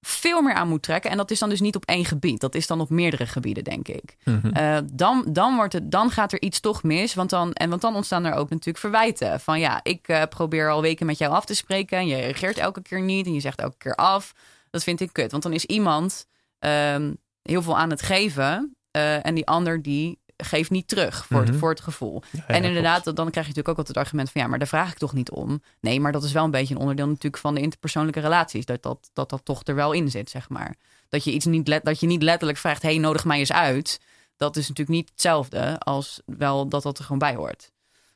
veel 0.00 0.42
meer 0.42 0.54
aan 0.54 0.68
moet 0.68 0.82
trekken. 0.82 1.10
En 1.10 1.16
dat 1.16 1.30
is 1.30 1.38
dan 1.38 1.48
dus 1.48 1.60
niet 1.60 1.76
op 1.76 1.84
één 1.84 2.04
gebied. 2.04 2.40
Dat 2.40 2.54
is 2.54 2.66
dan 2.66 2.80
op 2.80 2.90
meerdere 2.90 3.26
gebieden, 3.26 3.64
denk 3.64 3.88
ik. 3.88 4.16
Mhm. 4.24 4.46
Eh, 4.46 4.78
dan, 4.92 5.24
dan, 5.28 5.56
wordt 5.56 5.72
het, 5.72 5.90
dan 5.90 6.10
gaat 6.10 6.32
er 6.32 6.42
iets 6.42 6.60
toch 6.60 6.82
mis. 6.82 7.14
Want 7.14 7.30
dan, 7.30 7.52
en 7.52 7.70
want 7.70 7.80
dan 7.80 7.94
ontstaan 7.94 8.24
er 8.24 8.34
ook 8.34 8.50
natuurlijk 8.50 8.78
verwijten. 8.78 9.40
Van 9.40 9.60
ja, 9.60 9.80
ik 9.82 10.08
eh, 10.08 10.22
probeer 10.28 10.70
al 10.70 10.82
weken 10.82 11.06
met 11.06 11.18
jou 11.18 11.32
af 11.32 11.44
te 11.44 11.54
spreken. 11.54 11.98
En 11.98 12.06
je 12.06 12.16
reageert 12.16 12.58
elke 12.58 12.82
keer 12.82 13.00
niet. 13.00 13.26
En 13.26 13.32
je 13.32 13.40
zegt 13.40 13.60
elke 13.60 13.78
keer 13.78 13.94
af. 13.94 14.32
Dat 14.70 14.82
vind 14.82 15.00
ik 15.00 15.12
kut. 15.12 15.30
Want 15.30 15.42
dan 15.42 15.52
is 15.52 15.64
iemand 15.64 16.26
ehm, 16.58 17.12
heel 17.50 17.62
veel 17.62 17.78
aan 17.78 17.90
het 17.90 18.02
geven. 18.02 18.74
eh, 18.90 19.26
en 19.26 19.34
die 19.34 19.46
ander 19.46 19.82
die 19.82 20.18
geeft 20.36 20.70
niet 20.70 20.88
terug 20.88 21.26
voor, 21.26 21.40
Mhm. 21.40 21.48
het, 21.50 21.56
voor 21.58 21.70
het 21.70 21.80
gevoel. 21.80 22.22
Ja, 22.30 22.46
en 22.46 22.64
inderdaad, 22.64 23.04
dan 23.04 23.14
krijg 23.14 23.34
je 23.34 23.38
natuurlijk 23.40 23.68
ook 23.68 23.76
altijd 23.78 23.96
het 23.96 24.04
argument 24.06 24.30
van 24.30 24.40
ja, 24.40 24.46
maar 24.46 24.58
daar 24.58 24.68
vraag 24.68 24.90
ik 24.92 24.98
toch 24.98 25.12
niet 25.12 25.30
om. 25.30 25.62
Nee, 25.80 26.00
maar 26.00 26.12
dat 26.12 26.24
is 26.24 26.32
wel 26.32 26.44
een 26.44 26.50
beetje 26.50 26.74
een 26.74 26.80
onderdeel 26.80 27.06
natuurlijk 27.06 27.36
van 27.42 27.54
de 27.54 27.60
interpersoonlijke 27.60 28.20
relaties. 28.20 28.64
Dat 28.64 28.82
dat, 28.82 29.10
dat, 29.12 29.28
dat 29.30 29.44
toch 29.44 29.60
er 29.64 29.74
wel 29.74 29.92
in 29.92 30.10
zit, 30.10 30.30
zeg 30.30 30.48
maar. 30.48 30.74
dat 31.08 31.24
je 31.24 31.32
iets 31.32 31.44
niet 31.46 31.68
let, 31.68 31.84
dat 31.84 32.00
je 32.00 32.06
niet 32.06 32.22
letterlijk 32.22 32.58
vraagt: 32.58 32.82
hey, 32.82 32.98
nodig 32.98 33.24
mij 33.24 33.38
eens 33.38 33.52
uit. 33.52 34.00
Dat 34.36 34.56
is 34.56 34.68
natuurlijk 34.68 34.96
niet 34.96 35.08
hetzelfde 35.10 35.78
als 35.78 36.20
wel 36.26 36.68
dat 36.68 36.82
dat 36.82 36.98
er 36.98 37.04
gewoon 37.04 37.18
bij 37.18 37.34
hoort. 37.34 37.70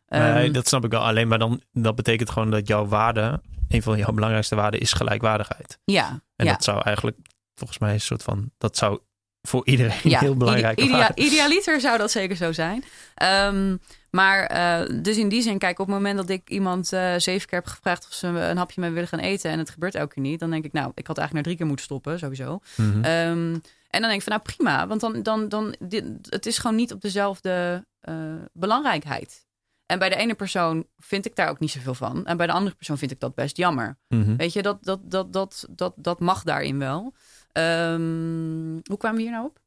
Nee, 0.09 0.44
Ehm, 0.44 0.52
dat 0.52 0.69
snap 0.69 0.85
ik 0.85 0.90
wel. 0.90 1.02
Alleen 1.05 1.28
maar 1.28 1.39
dan, 1.39 1.62
dat 1.73 1.94
betekent 1.94 2.31
gewoon 2.31 2.51
dat 2.51 2.66
jouw 2.69 2.86
waarde, 2.86 3.40
een 3.69 3.82
van 3.82 3.98
jouw 3.98 4.12
belangrijkste 4.12 4.55
waarden, 4.55 4.81
is 4.81 4.93
gelijkwaardigheid. 4.93 5.78
ja, 5.85 6.09
En 6.36 6.47
ja. 6.47 6.52
dat 6.52 6.65
zou 6.65 6.81
eigenlijk, 6.82 7.16
volgens 7.55 7.78
mij, 7.78 7.93
een 7.93 8.01
soort 8.01 8.23
van, 8.23 8.51
dat 8.59 8.77
zou 8.77 9.01
voor 9.49 9.66
iedereen 9.66 9.97
ja, 10.03 10.19
heel 10.19 10.37
belangrijk 10.37 10.81
ide- 10.81 10.89
idea-. 10.89 11.15
Idealiter 11.15 11.81
zou 11.81 11.99
dat 11.99 12.11
zeker 12.11 12.37
zo 12.37 12.53
zijn. 12.53 12.85
Ehm, 13.15 13.77
maar 14.11 14.45
eh, 14.47 15.01
dus 15.03 15.16
in 15.16 15.29
die 15.29 15.43
zin, 15.43 15.59
kijk, 15.59 15.79
op 15.79 15.87
het 15.87 15.95
moment 15.95 16.16
dat 16.16 16.29
ik 16.29 16.51
iemand 16.51 16.93
eh, 16.93 17.15
zeven 17.16 17.49
keer 17.49 17.59
heb 17.59 17.66
gevraagd 17.69 18.07
of 18.07 18.12
ze 18.12 18.27
een 18.27 18.57
hapje 18.57 18.81
mee 18.81 18.91
willen 18.91 19.09
gaan 19.09 19.19
eten 19.19 19.51
en 19.51 19.59
het 19.59 19.71
gebeurt 19.71 19.95
elke 19.95 20.15
keer 20.15 20.23
niet, 20.23 20.41
dan 20.41 20.51
denk 20.51 20.65
ik, 20.65 20.73
nou, 20.73 20.93
ik 20.95 21.07
had 21.07 21.19
eigenlijk 21.19 21.33
naar 21.33 21.43
drie 21.43 21.57
keer 21.57 21.66
moeten 21.66 21.85
stoppen, 21.85 22.19
sowieso. 22.19 22.61
Mhm. 22.77 23.05
Ehm, 23.05 23.55
en 23.91 24.01
dan 24.01 24.09
denk 24.11 24.15
ik 24.15 24.23
van, 24.23 24.33
nou 24.33 24.43
prima, 24.43 24.87
want 24.87 25.01
dan, 25.01 25.23
dan, 25.23 25.49
dan 25.49 25.75
dit, 25.79 26.05
het 26.29 26.47
is 26.47 26.59
gewoon 26.59 26.77
niet 26.77 26.93
op 26.93 27.01
dezelfde 27.01 27.85
eh, 28.01 28.15
belangrijkheid. 28.53 29.47
En 29.87 29.99
bij 29.99 30.09
de 30.09 30.16
ene 30.16 30.35
persoon 30.35 30.87
vind 30.99 31.27
ik 31.27 31.37
daar 31.37 31.49
ook 31.49 31.59
niet 31.59 31.71
zoveel 31.71 31.95
van. 31.95 32.27
En 32.27 32.37
bij 32.37 32.47
de 32.47 32.53
andere 32.53 32.77
persoon 32.77 32.99
vind 32.99 33.11
ik 33.11 33.21
dat 33.21 33.35
best 33.35 33.57
jammer. 33.57 33.99
Mhm. 34.09 34.37
Weet 34.37 34.53
je, 34.53 34.62
dat, 34.62 34.85
dat, 34.85 35.01
dat, 35.11 35.33
dat, 35.33 35.66
dat, 35.71 35.93
dat 35.97 36.21
mag 36.21 36.43
daarin 36.43 36.79
wel. 36.79 37.15
Ehm, 37.55 38.72
hoe 38.85 38.97
kwamen 38.98 39.16
we 39.16 39.22
hier 39.22 39.31
nou 39.31 39.44
op? 39.47 39.59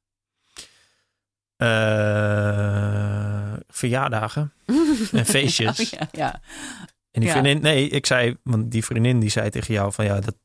Eh, 2.18 3.53
verjaardagen 3.68 4.53
en 5.11 5.26
feestjes. 5.35 5.80
Oh, 5.80 5.85
ja, 5.99 6.07
ja. 6.11 6.34
En 7.11 7.22
die 7.22 7.30
Ja. 7.30 7.31
vriendin, 7.31 7.61
nee, 7.61 7.89
ik 7.89 8.05
zei, 8.05 8.38
want 8.43 8.72
die 8.72 8.85
vriendin 8.85 9.19
die 9.19 9.30
zei 9.30 9.49
tegen 9.49 9.73
jou 9.73 9.93
van 9.93 10.05
ja, 10.05 10.19
dat, 10.19 10.35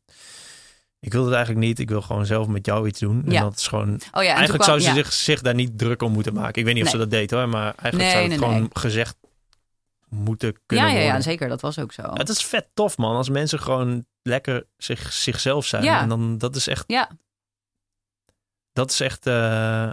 ik 1.01 1.13
wil 1.13 1.25
het 1.25 1.35
eigenlijk 1.35 1.67
niet. 1.67 1.79
Ik 1.79 1.89
wil 1.89 2.03
gewoon 2.03 2.27
zelf 2.27 2.47
met 2.47 2.67
jou 2.67 2.87
iets 2.89 3.01
doen. 3.01 3.23
En 3.27 3.33
Ja. 3.33 3.41
dat 3.41 3.57
is 3.57 3.67
gewoon, 3.67 3.93
Oh 3.95 4.23
ja, 4.23 4.35
eigenlijk 4.35 4.49
kwam- 4.63 4.65
zou 4.65 4.81
ze 4.81 4.89
ja. 4.89 4.95
zich, 4.95 5.13
zich 5.13 5.41
daar 5.41 5.55
niet 5.55 5.79
druk 5.79 6.03
om 6.03 6.13
moeten 6.13 6.35
maken. 6.35 6.55
Ik 6.61 6.65
weet 6.65 6.75
niet 6.75 6.85
of 6.85 6.91
ze 6.91 6.97
dat 6.99 7.11
deed 7.11 7.31
hoor, 7.31 7.49
maar 7.49 7.63
eigenlijk 7.65 7.97
Nee, 7.97 8.11
zou 8.11 8.21
het 8.23 8.29
nee, 8.31 8.39
gewoon 8.39 8.71
gezegd 8.73 9.17
moeten 10.09 10.57
kunnen 10.67 10.87
Ja, 10.87 10.91
ja, 10.93 10.99
ja, 10.99 11.05
worden. 11.05 11.23
zeker. 11.23 11.49
Dat 11.49 11.61
was 11.61 11.79
ook 11.79 11.93
zo. 11.93 12.03
Het 12.13 12.29
is 12.29 12.45
vet 12.45 12.67
tof 12.75 12.97
man, 12.97 13.17
als 13.17 13.29
mensen 13.29 13.61
gewoon 13.61 14.05
lekker 14.23 14.67
zich, 14.77 15.13
zichzelf 15.13 15.67
zijn. 15.67 15.83
Ja. 15.85 16.01
En 16.01 16.09
dan, 16.09 16.39
dat 16.39 16.57
is 16.57 16.67
echt, 16.67 16.85
Ja, 16.87 17.11
dat 18.73 18.91
is 18.91 19.01
echt, 19.01 19.27
eh, 19.27 19.91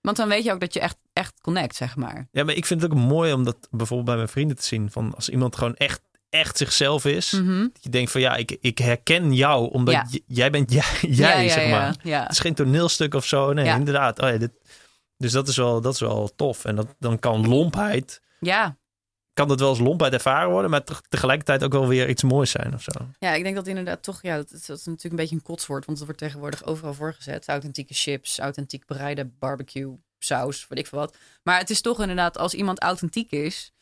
want 0.00 0.16
dan 0.16 0.28
weet 0.28 0.44
je 0.44 0.52
ook 0.52 0.60
dat 0.60 0.74
je 0.74 0.80
echt, 0.80 0.96
echt 1.12 1.40
connect, 1.40 1.76
zeg 1.76 1.96
maar. 1.96 2.28
ja, 2.32 2.44
maar 2.44 2.54
ik 2.54 2.66
vind 2.66 2.82
het 2.82 2.90
ook 2.92 2.98
mooi 2.98 3.32
om 3.32 3.44
dat 3.44 3.68
bijvoorbeeld 3.70 4.06
bij 4.08 4.16
mijn 4.16 4.28
vrienden 4.28 4.56
te 4.56 4.64
zien. 4.64 4.90
Van 4.90 5.14
als 5.14 5.28
iemand 5.28 5.56
gewoon 5.56 5.74
echt, 5.76 6.00
echt 6.28 6.56
zichzelf 6.56 7.04
is. 7.04 7.30
Mhm. 7.32 7.60
Dat 7.72 7.82
je 7.82 7.90
denkt 7.90 8.10
van 8.10 8.20
ja, 8.20 8.36
ik, 8.36 8.56
ik 8.60 8.78
herken 8.78 9.34
jou 9.34 9.70
omdat 9.70 9.94
Ja. 9.94 10.06
jij 10.26 10.50
bent 10.50 10.72
jij, 10.80 10.84
jij 11.00 11.34
ja, 11.34 11.40
ja, 11.40 11.52
zeg 11.52 11.70
maar. 11.70 12.20
Het 12.22 12.30
is 12.32 12.38
geen 12.38 12.54
toneelstuk 12.54 13.14
of 13.14 13.26
zo. 13.26 13.52
Nee, 13.52 13.74
inderdaad. 13.74 14.20
Oh 14.20 14.38
dit, 14.38 14.50
dus 15.16 15.32
dat 15.32 15.48
is, 15.48 15.56
wel, 15.56 15.80
dat 15.80 15.94
is 15.94 16.00
wel 16.00 16.30
tof. 16.36 16.64
En 16.64 16.76
dat, 16.76 16.94
dan 16.98 17.18
kan 17.18 17.48
lompheid, 17.48 18.22
ja. 18.40 18.78
Kan 19.32 19.48
dat 19.48 19.60
wel 19.60 19.68
als 19.68 19.78
lompheid 19.78 20.12
ervaren 20.12 20.50
worden, 20.50 20.70
maar 20.70 20.84
te- 20.84 21.02
tegelijkertijd 21.08 21.64
ook 21.64 21.72
wel 21.72 21.86
weer 21.88 22.08
iets 22.08 22.22
moois 22.22 22.50
zijn 22.50 22.74
of 22.74 22.82
zo. 22.82 22.92
Ja, 23.18 23.32
ik 23.32 23.42
denk 23.42 23.54
dat 23.54 23.66
inderdaad 23.66 24.02
toch, 24.02 24.22
ja, 24.22 24.36
dat, 24.36 24.52
is- 24.52 24.66
dat 24.66 24.78
is 24.78 24.84
natuurlijk 24.84 25.14
een 25.14 25.20
beetje 25.20 25.34
een 25.34 25.42
kotswoord, 25.42 25.84
want 25.84 25.98
het 25.98 26.06
wordt 26.06 26.22
tegenwoordig 26.22 26.64
overal 26.64 26.94
voorgezet. 26.94 27.48
Authentieke 27.48 27.94
chips, 27.94 28.38
authentiek 28.38 28.86
bereide 28.86 29.24
barbecue 29.38 29.98
saus, 30.18 30.66
weet 30.68 30.78
ik 30.78 30.86
veel 30.86 30.98
wat. 30.98 31.16
Maar 31.42 31.58
het 31.58 31.70
is 31.70 31.80
toch 31.80 32.00
inderdaad, 32.00 32.38
als 32.38 32.54
iemand 32.54 32.80
authentiek 32.82 33.30
is, 33.30 33.72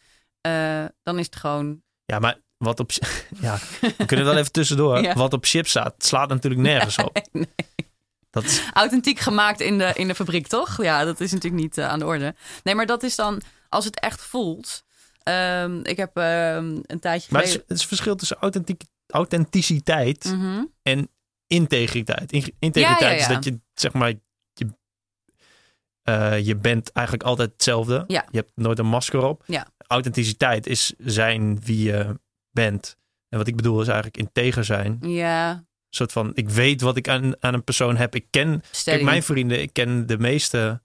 eh, 0.40 0.84
dan 1.02 1.18
is 1.18 1.26
het 1.26 1.36
gewoon... 1.36 1.82
Ja, 2.04 2.18
maar 2.18 2.38
wat 2.56 2.80
op, 2.80 2.90
ja, 3.40 3.58
we 3.96 4.06
kunnen 4.06 4.24
wel 4.26 4.36
even 4.36 4.52
tussendoor. 4.52 4.98
Ja. 5.08 5.14
Wat 5.14 5.32
op 5.32 5.44
chips 5.44 5.70
staat, 5.70 5.94
slaat 5.98 6.28
natuurlijk 6.28 6.62
nergens 6.62 6.98
op. 7.04 7.18
Nee. 7.32 7.46
Dat 8.30 8.44
is, 8.44 8.62
Authentiek 8.72 9.18
gemaakt 9.18 9.60
in 9.60 9.78
de, 9.78 9.92
in 9.94 10.08
de 10.08 10.14
fabriek, 10.14 10.46
toch? 10.46 10.82
Ja, 10.82 11.04
dat 11.04 11.20
is 11.20 11.32
natuurlijk 11.32 11.62
niet 11.62 11.78
eh, 11.78 11.88
aan 11.88 11.98
de 11.98 12.04
orde. 12.04 12.34
Nee, 12.62 12.74
maar 12.74 12.86
dat 12.86 13.02
is 13.02 13.16
dan, 13.16 13.40
als 13.68 13.84
het 13.84 14.00
echt 14.00 14.20
voelt... 14.22 14.86
Ehm, 15.28 15.80
ik 15.82 15.96
heb 15.96 16.16
ehm, 16.16 16.78
een 16.82 16.98
tijdje 17.00 17.28
maar 17.32 17.40
het 17.42 17.50
is, 17.50 17.56
het 17.56 17.70
is 17.78 17.86
verschil 17.86 18.14
tussen 18.16 18.36
authentiek, 18.40 18.82
authenticiteit 19.06 20.24
Mhm. 20.24 20.64
en 20.82 21.08
integriteit. 21.46 22.32
In- 22.32 22.54
Integriteit 22.58 23.00
Ja, 23.00 23.08
ja, 23.10 23.16
is 23.16 23.28
dat 23.28 23.44
je, 23.44 23.60
zeg 23.74 23.92
maar, 23.92 24.12
je, 24.52 24.66
eh, 26.02 26.46
je 26.46 26.56
bent 26.56 26.92
eigenlijk 26.92 27.26
altijd 27.26 27.50
hetzelfde. 27.52 28.04
Je 28.06 28.22
hebt 28.30 28.52
nooit 28.54 28.78
een 28.78 28.86
masker 28.86 29.24
op. 29.24 29.44
Authenticiteit 29.86 30.66
is 30.66 30.94
zijn 30.98 31.60
wie 31.64 31.82
je 31.82 32.20
bent. 32.50 32.96
En 33.28 33.38
wat 33.38 33.46
ik 33.46 33.56
bedoel 33.56 33.80
is 33.80 33.86
eigenlijk 33.86 34.16
integer 34.16 34.64
zijn. 34.64 34.98
Een 35.00 35.10
Ja, 35.10 35.64
soort 35.88 36.12
van, 36.12 36.30
ik 36.34 36.48
weet 36.48 36.80
wat 36.80 36.96
ik 36.96 37.08
aan, 37.08 37.42
aan 37.42 37.54
een 37.54 37.64
persoon 37.64 37.96
heb. 37.96 38.14
Ik 38.14 38.26
ken, 38.30 38.62
kijk, 38.84 39.02
mijn 39.02 39.22
vrienden, 39.22 39.60
ik 39.62 39.72
ken 39.72 40.06
de 40.06 40.18
meeste... 40.18 40.82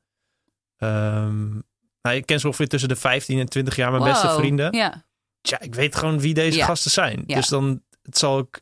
ehm, 0.77 1.59
nou, 2.03 2.15
ik 2.15 2.25
ken 2.25 2.39
ze 2.39 2.47
ongeveer 2.47 2.67
tussen 2.67 2.89
de 2.89 2.95
15 2.95 3.39
en 3.39 3.49
20 3.49 3.75
jaar, 3.75 3.91
mijn 3.91 4.03
beste 4.03 4.29
vrienden. 4.29 4.75
Ja, 4.75 5.03
Tja, 5.41 5.59
ik 5.59 5.75
weet 5.75 5.95
gewoon 5.95 6.19
wie 6.19 6.33
deze 6.33 6.57
Ja. 6.57 6.65
gasten 6.65 6.91
zijn. 6.91 7.23
Ja. 7.27 7.35
Dus 7.35 7.47
dan, 7.47 7.81
het 8.01 8.17
zal 8.17 8.37
ook, 8.37 8.59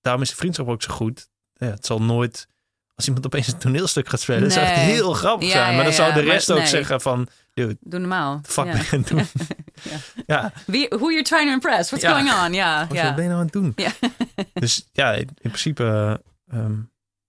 daarom 0.00 0.22
is 0.22 0.28
de 0.30 0.36
vriendschap 0.36 0.68
ook 0.68 0.82
zo 0.82 0.94
goed. 0.94 1.28
Ja, 1.54 1.66
het 1.66 1.86
zal 1.86 2.02
nooit, 2.02 2.46
als 2.94 3.06
iemand 3.06 3.26
opeens 3.26 3.46
een 3.46 3.58
toneelstuk 3.58 4.08
gaat 4.08 4.20
spelen, 4.20 4.42
dat 4.42 4.52
zou 4.52 4.66
echt 4.66 4.74
heel 4.80 5.12
grappig 5.12 5.46
Ja, 5.48 5.52
zijn. 5.52 5.74
Maar 5.74 5.84
dan 5.84 5.92
zou 5.92 6.12
de 6.12 6.22
maar 6.22 6.32
rest 6.34 6.50
ook 6.50 6.58
nee. 6.58 6.66
zeggen 6.66 7.00
van, 7.00 7.28
dude, 7.54 7.76
doe 7.80 8.00
normaal. 8.00 8.40
fuck 8.42 8.64
ja. 8.64 8.80
ben 8.90 9.02
doen? 9.02 9.26
Ja. 9.82 9.96
ja, 10.26 10.52
Wie, 10.66 10.86
who 10.88 10.98
you're 11.10 11.22
trying 11.22 11.46
to 11.46 11.52
impress? 11.52 11.90
What's 11.90 12.06
going 12.06 12.32
on? 12.44 12.52
Ja, 12.52 12.86
wat 12.86 12.96
ja. 12.96 13.14
ben 13.14 13.22
je 13.22 13.28
nou 13.28 13.40
aan 13.40 13.44
het 13.46 13.52
doen? 13.52 13.72
Ja. 13.76 13.90
dus 14.52 14.88
ja, 14.92 15.12
in, 15.12 15.18
in 15.20 15.50
principe, 15.50 16.20
ehm, 16.50 16.72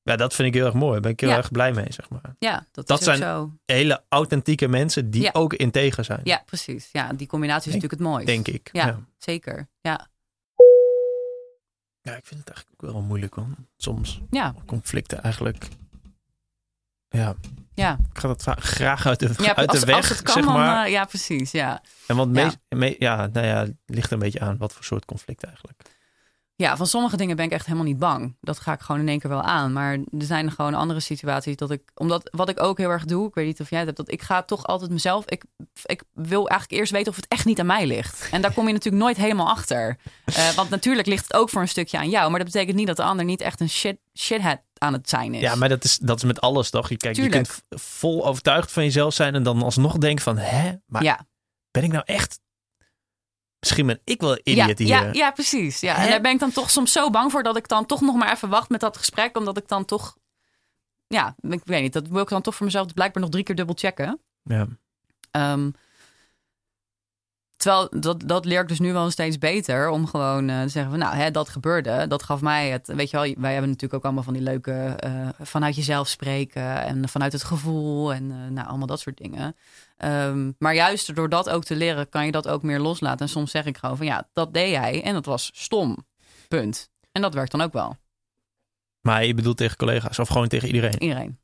ja, 0.03 0.15
dat 0.15 0.33
vind 0.35 0.47
ik 0.47 0.53
heel 0.53 0.65
erg 0.65 0.73
mooi. 0.73 0.91
Daar 0.91 1.01
ben 1.01 1.11
ik 1.11 1.19
heel 1.19 1.29
Ja. 1.29 1.37
erg 1.37 1.51
blij 1.51 1.71
mee, 1.73 1.85
zeg 1.89 2.09
maar. 2.09 2.35
Ja, 2.39 2.65
dat, 2.71 3.03
zijn- 3.03 3.17
zo. 3.17 3.51
Hele 3.65 4.03
authentieke 4.09 4.67
mensen 4.67 5.09
die 5.11 5.21
Ja. 5.21 5.29
ook 5.33 5.53
integer 5.53 6.03
zijn, 6.03 6.21
Ja, 6.23 6.41
precies. 6.45 6.89
Ja, 6.91 7.13
die 7.13 7.27
combinatie 7.27 7.71
is 7.73 7.79
Denk- 7.79 7.91
natuurlijk 7.91 8.01
het 8.01 8.27
mooiste. 8.27 8.51
denk 8.51 8.61
ik. 8.61 8.69
Ja. 8.73 8.85
Ja. 8.87 8.99
Zeker. 9.17 9.67
Ja. 9.81 10.07
ja, 12.01 12.15
ik 12.15 12.25
vind 12.25 12.39
het 12.39 12.49
eigenlijk 12.49 12.83
ook 12.83 12.91
wel 12.91 13.01
moeilijk, 13.01 13.35
man. 13.35 13.55
Soms 13.77 14.21
Ja. 14.29 14.55
conflicten 14.65 15.23
eigenlijk. 15.23 15.67
Ja, 17.09 17.35
Ja. 17.73 17.97
ik 18.13 18.17
ga 18.19 18.27
dat 18.27 18.41
graag 18.59 19.05
uit 19.05 19.19
de, 19.19 19.29
ja 19.37 19.55
uit 19.55 19.69
als, 19.69 19.79
de 19.79 19.85
weg, 19.85 19.95
als 19.95 20.09
het 20.09 20.21
kan, 20.21 20.33
zeg 20.33 20.43
dan... 20.43 20.53
maar. 20.53 20.85
eh, 20.85 20.91
ja, 20.91 21.05
precies. 21.05 21.51
Ja. 21.51 21.81
En 22.07 22.15
want 22.15 22.35
Ja. 22.37 22.51
me- 22.69 22.95
ja, 22.99 23.27
nou 23.33 23.45
ja, 23.47 23.59
het 23.59 23.73
ligt 23.85 24.11
een 24.11 24.19
beetje 24.19 24.39
aan 24.39 24.57
wat 24.57 24.73
voor 24.73 24.83
soort 24.83 25.05
conflict 25.05 25.43
eigenlijk. 25.43 25.81
Ja, 26.61 26.77
van 26.77 26.87
sommige 26.87 27.17
dingen 27.17 27.35
ben 27.35 27.45
ik 27.45 27.51
echt 27.51 27.65
helemaal 27.65 27.85
niet 27.85 27.99
bang. 27.99 28.35
Dat 28.41 28.59
ga 28.59 28.73
ik 28.73 28.79
gewoon 28.81 29.01
in 29.01 29.07
één 29.07 29.19
keer 29.19 29.29
wel 29.29 29.41
aan. 29.41 29.73
Maar 29.73 29.93
er 29.93 30.25
zijn 30.25 30.51
gewoon 30.51 30.73
andere 30.73 30.99
situaties 30.99 31.55
dat 31.55 31.71
ik... 31.71 31.81
Omdat 31.95 32.29
wat 32.31 32.49
ik 32.49 32.61
ook 32.61 32.77
heel 32.77 32.89
erg 32.89 33.05
doe, 33.05 33.27
ik 33.27 33.33
weet 33.33 33.45
niet 33.45 33.61
of 33.61 33.69
jij 33.69 33.77
het 33.79 33.87
hebt... 33.87 33.99
dat 33.99 34.11
ik 34.11 34.21
ga 34.21 34.41
toch 34.41 34.67
altijd 34.67 34.91
mezelf... 34.91 35.25
Ik, 35.25 35.43
ik 35.85 36.03
wil 36.13 36.49
eigenlijk 36.49 36.81
eerst 36.81 36.91
weten 36.91 37.11
of 37.11 37.15
het 37.15 37.27
echt 37.27 37.45
niet 37.45 37.59
aan 37.59 37.65
mij 37.65 37.87
ligt. 37.87 38.27
En 38.31 38.41
daar 38.41 38.53
kom 38.53 38.67
je 38.67 38.73
natuurlijk 38.73 39.03
nooit 39.03 39.17
helemaal 39.17 39.49
achter. 39.49 39.97
Eh, 40.25 40.49
want 40.49 40.69
natuurlijk 40.69 41.07
ligt 41.07 41.23
het 41.23 41.33
ook 41.33 41.49
voor 41.49 41.61
een 41.61 41.67
stukje 41.67 41.97
aan 41.97 42.09
jou. 42.09 42.29
Maar 42.29 42.39
dat 42.39 42.51
betekent 42.51 42.77
niet 42.77 42.87
dat 42.87 42.97
de 42.97 43.03
ander 43.03 43.25
niet 43.25 43.41
echt 43.41 43.59
een 43.59 43.69
shit, 43.69 43.97
shithead 44.17 44.61
aan 44.77 44.93
het 44.93 45.09
zijn 45.09 45.33
is. 45.33 45.41
Ja, 45.41 45.55
maar 45.55 45.69
dat 45.69 45.83
is, 45.83 45.97
dat 45.97 46.17
is 46.17 46.23
met 46.23 46.41
alles 46.41 46.69
toch? 46.69 46.89
Je, 46.89 46.97
kijk, 46.97 47.15
je 47.15 47.29
kunt 47.29 47.61
vol 47.69 48.25
overtuigd 48.25 48.71
van 48.71 48.83
jezelf 48.83 49.13
zijn 49.13 49.35
en 49.35 49.43
dan 49.43 49.61
alsnog 49.61 49.97
denken 49.97 50.23
van, 50.23 50.37
hè, 50.37 50.71
maar 50.85 51.03
ja. 51.03 51.27
ben 51.71 51.83
ik 51.83 51.91
nou 51.91 52.03
echt... 52.05 52.39
Misschien 53.61 53.85
ben 53.87 53.99
ik 54.03 54.21
wel 54.21 54.31
Ja, 54.33 54.39
idiot 54.43 54.77
hier. 54.77 54.87
ja, 54.87 55.09
ja, 55.11 55.31
precies. 55.31 55.79
Ja. 55.79 55.95
En 55.95 56.09
daar 56.09 56.21
ben 56.21 56.31
ik 56.31 56.39
dan 56.39 56.51
toch 56.51 56.69
soms 56.69 56.91
zo 56.91 57.09
bang 57.09 57.31
voor 57.31 57.43
dat 57.43 57.57
ik 57.57 57.67
dan 57.67 57.85
toch 57.85 58.01
nog 58.01 58.15
maar 58.15 58.31
even 58.31 58.49
wacht 58.49 58.69
met 58.69 58.79
dat 58.79 58.97
gesprek. 58.97 59.37
Omdat 59.37 59.57
ik 59.57 59.67
dan 59.67 59.85
toch. 59.85 60.17
Ja, 61.07 61.35
ik 61.41 61.61
weet 61.65 61.81
niet. 61.81 61.93
Dat 61.93 62.07
wil 62.07 62.21
ik 62.21 62.29
dan 62.29 62.41
toch 62.41 62.55
voor 62.55 62.65
mezelf 62.65 62.93
blijkbaar 62.93 63.21
nog 63.21 63.31
drie 63.31 63.43
keer 63.43 63.55
dubbel 63.55 63.75
checken. 63.77 64.19
Ja. 64.43 64.67
Ehm, 65.31 65.69
terwijl 67.61 67.87
dat, 67.91 68.23
dat 68.25 68.45
leer 68.45 68.61
ik 68.61 68.67
dus 68.67 68.79
nu 68.79 68.93
wel 68.93 69.09
steeds 69.09 69.37
beter. 69.37 69.89
Om 69.89 70.07
gewoon 70.07 70.49
eh, 70.49 70.61
te 70.61 70.69
zeggen 70.69 70.91
van 70.91 70.99
nou, 70.99 71.15
hè, 71.15 71.31
dat 71.31 71.49
gebeurde. 71.49 72.07
Dat 72.07 72.23
gaf 72.23 72.41
mij 72.41 72.69
het. 72.69 72.87
Weet 72.87 73.09
je 73.09 73.17
wel, 73.17 73.33
wij 73.37 73.51
hebben 73.51 73.69
natuurlijk 73.69 73.93
ook 73.93 74.03
allemaal 74.03 74.23
van 74.23 74.33
die 74.33 74.41
leuke 74.41 74.71
eh, 74.71 75.29
vanuit 75.41 75.75
jezelf 75.75 76.07
spreken. 76.07 76.83
En 76.83 77.09
vanuit 77.09 77.33
het 77.33 77.43
gevoel. 77.43 78.13
En 78.13 78.31
eh, 78.31 78.51
nou, 78.51 78.67
allemaal 78.67 78.87
dat 78.87 78.99
soort 78.99 79.17
dingen. 79.17 79.55
Ehm, 79.97 80.51
maar 80.57 80.73
juist 80.73 81.15
door 81.15 81.29
dat 81.29 81.49
ook 81.49 81.63
te 81.63 81.75
leren, 81.75 82.09
kan 82.09 82.25
je 82.25 82.31
dat 82.31 82.47
ook 82.47 82.63
meer 82.63 82.79
loslaten. 82.79 83.25
En 83.25 83.31
soms 83.31 83.51
zeg 83.51 83.65
ik 83.65 83.77
gewoon 83.77 83.97
van 83.97 84.05
ja, 84.05 84.29
dat 84.33 84.53
deed 84.53 84.69
jij. 84.69 85.03
En 85.03 85.13
dat 85.13 85.25
was 85.25 85.51
stom. 85.53 86.05
Punt. 86.47 86.89
En 87.11 87.21
dat 87.21 87.33
werkt 87.33 87.51
dan 87.51 87.61
ook 87.61 87.73
wel. 87.73 87.97
Maar 89.01 89.25
je 89.25 89.33
bedoelt 89.33 89.57
tegen 89.57 89.77
collega's 89.77 90.19
of 90.19 90.27
gewoon 90.27 90.47
tegen 90.47 90.67
iedereen? 90.67 91.01
Iedereen. 91.01 91.39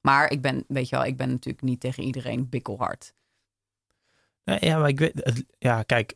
Maar 0.00 0.30
ik 0.30 0.42
ben, 0.42 0.64
weet 0.68 0.88
je 0.88 0.96
wel, 0.96 1.04
ik 1.04 1.16
ben 1.16 1.28
natuurlijk 1.28 1.64
niet 1.64 1.80
tegen 1.80 2.02
iedereen 2.02 2.48
bikkelhard. 2.48 3.12
Ja, 4.60 4.78
maar 4.78 4.88
ik 4.88 4.98
weet... 4.98 5.12
het- 5.14 5.44
Ja, 5.58 5.82
kijk. 5.82 6.14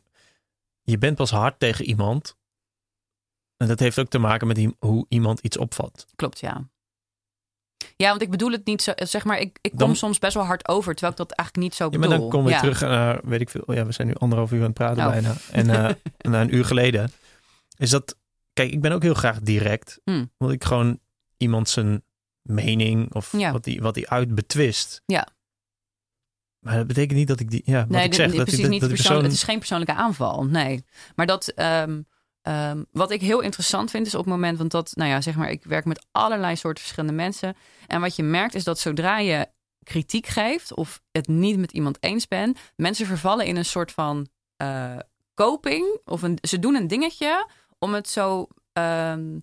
Je 0.81 0.97
bent 0.97 1.15
pas 1.15 1.29
hard 1.31 1.59
tegen 1.59 1.85
iemand. 1.85 2.35
En 3.57 3.67
dat 3.67 3.79
heeft 3.79 3.99
ook 3.99 4.09
te 4.09 4.17
maken 4.17 4.47
met 4.47 4.55
die- 4.55 4.75
hoe 4.79 5.05
iemand 5.09 5.39
iets 5.39 5.57
opvat. 5.57 6.05
Klopt, 6.15 6.39
ja. 6.39 6.67
Ja, 7.97 8.09
want 8.09 8.21
ik 8.21 8.29
bedoel 8.29 8.51
het 8.51 8.65
niet 8.65 8.81
zo, 8.81 8.91
zeg 8.95 9.23
maar, 9.23 9.39
ik, 9.39 9.57
ik 9.61 9.69
kom 9.69 9.79
Dan- 9.79 9.95
soms 9.95 10.19
best 10.19 10.33
wel 10.33 10.43
hard 10.45 10.67
over, 10.67 10.91
terwijl 10.93 11.11
ik 11.11 11.17
dat 11.17 11.31
eigenlijk 11.31 11.67
niet 11.67 11.75
zo 11.77 11.83
Ja, 11.83 11.89
bedoel. 11.89 12.19
maar 12.21 12.29
dan 12.31 12.43
we 12.43 12.49
Ja. 12.49 12.59
terug 12.59 12.81
naar, 12.81 13.19
weet 13.23 13.41
ik 13.41 13.49
veel, 13.49 13.73
ja, 13.73 13.85
we 13.85 13.91
zijn 13.91 14.07
nu 14.07 14.13
anderhalf 14.15 14.51
uur 14.51 14.59
aan 14.59 14.65
het 14.65 14.73
praten 14.73 15.03
Oh. 15.05 15.09
bijna. 15.11 15.33
En 15.51 15.69
eh, 15.69 15.93
na 16.31 16.41
een 16.41 16.55
uur 16.55 16.65
geleden 16.65 17.11
is 17.77 17.89
dat, 17.89 18.17
kijk, 18.53 18.71
ik 18.71 18.81
ben 18.81 18.91
ook 18.91 19.01
heel 19.01 19.13
graag 19.13 19.39
direct. 19.39 19.99
Hmm. 20.03 20.31
Want 20.37 20.51
ik 20.51 20.63
gewoon 20.63 20.99
iemand 21.37 21.69
zijn 21.69 22.03
mening 22.41 23.13
of 23.13 23.31
Ja. 23.37 23.51
wat 23.51 23.65
hij 23.65 23.79
wat 23.81 23.95
hij 23.95 24.07
uit 24.07 24.35
betwist. 24.35 25.01
Ja. 25.05 25.27
Maar 26.65 26.75
dat 26.77 26.87
betekent 26.87 27.17
niet 27.17 27.27
dat 27.27 27.39
ik 27.39 27.49
die. 27.51 27.61
Ja, 27.65 27.77
wat 27.79 27.87
nee, 27.89 28.05
ik 28.05 28.13
zeg, 28.13 28.27
dit- 28.27 28.35
dat, 28.35 28.45
precies 28.45 28.67
niet 28.67 28.81
dat 28.81 28.89
persoon. 28.89 29.23
Het 29.23 29.31
is 29.31 29.43
geen 29.43 29.57
persoonlijke 29.57 29.93
aanval, 29.93 30.45
nee. 30.45 30.83
Maar 31.15 31.25
dat, 31.25 31.47
ehm, 31.47 32.01
ehm, 32.41 32.83
wat 32.91 33.11
ik 33.11 33.21
heel 33.21 33.39
interessant 33.41 33.91
vind, 33.91 34.07
is 34.07 34.13
op 34.15 34.19
het 34.19 34.29
moment, 34.29 34.57
want 34.57 34.71
dat, 34.71 34.91
nou 34.95 35.09
ja, 35.09 35.21
zeg 35.21 35.35
maar, 35.35 35.49
ik 35.49 35.63
werk 35.63 35.85
met 35.85 36.05
allerlei 36.11 36.55
soorten 36.55 36.81
verschillende 36.83 37.15
mensen. 37.15 37.55
En 37.87 38.01
wat 38.01 38.15
je 38.15 38.23
merkt 38.23 38.55
is 38.55 38.63
dat 38.63 38.79
zodra 38.79 39.19
je 39.19 39.47
kritiek 39.83 40.27
geeft 40.27 40.73
of 40.75 41.01
het 41.11 41.27
niet 41.27 41.57
met 41.57 41.71
iemand 41.71 41.97
eens 41.99 42.27
bent, 42.27 42.59
mensen 42.75 43.05
vervallen 43.05 43.45
in 43.45 43.55
een 43.55 43.65
soort 43.65 43.91
van 43.91 44.27
eh 44.57 44.97
coping 45.33 45.99
of 46.05 46.21
een, 46.21 46.37
ze 46.41 46.59
doen 46.59 46.75
een 46.75 46.87
dingetje 46.87 47.47
om 47.79 47.93
het 47.93 48.09
zo. 48.09 48.47
ehm, 48.73 49.37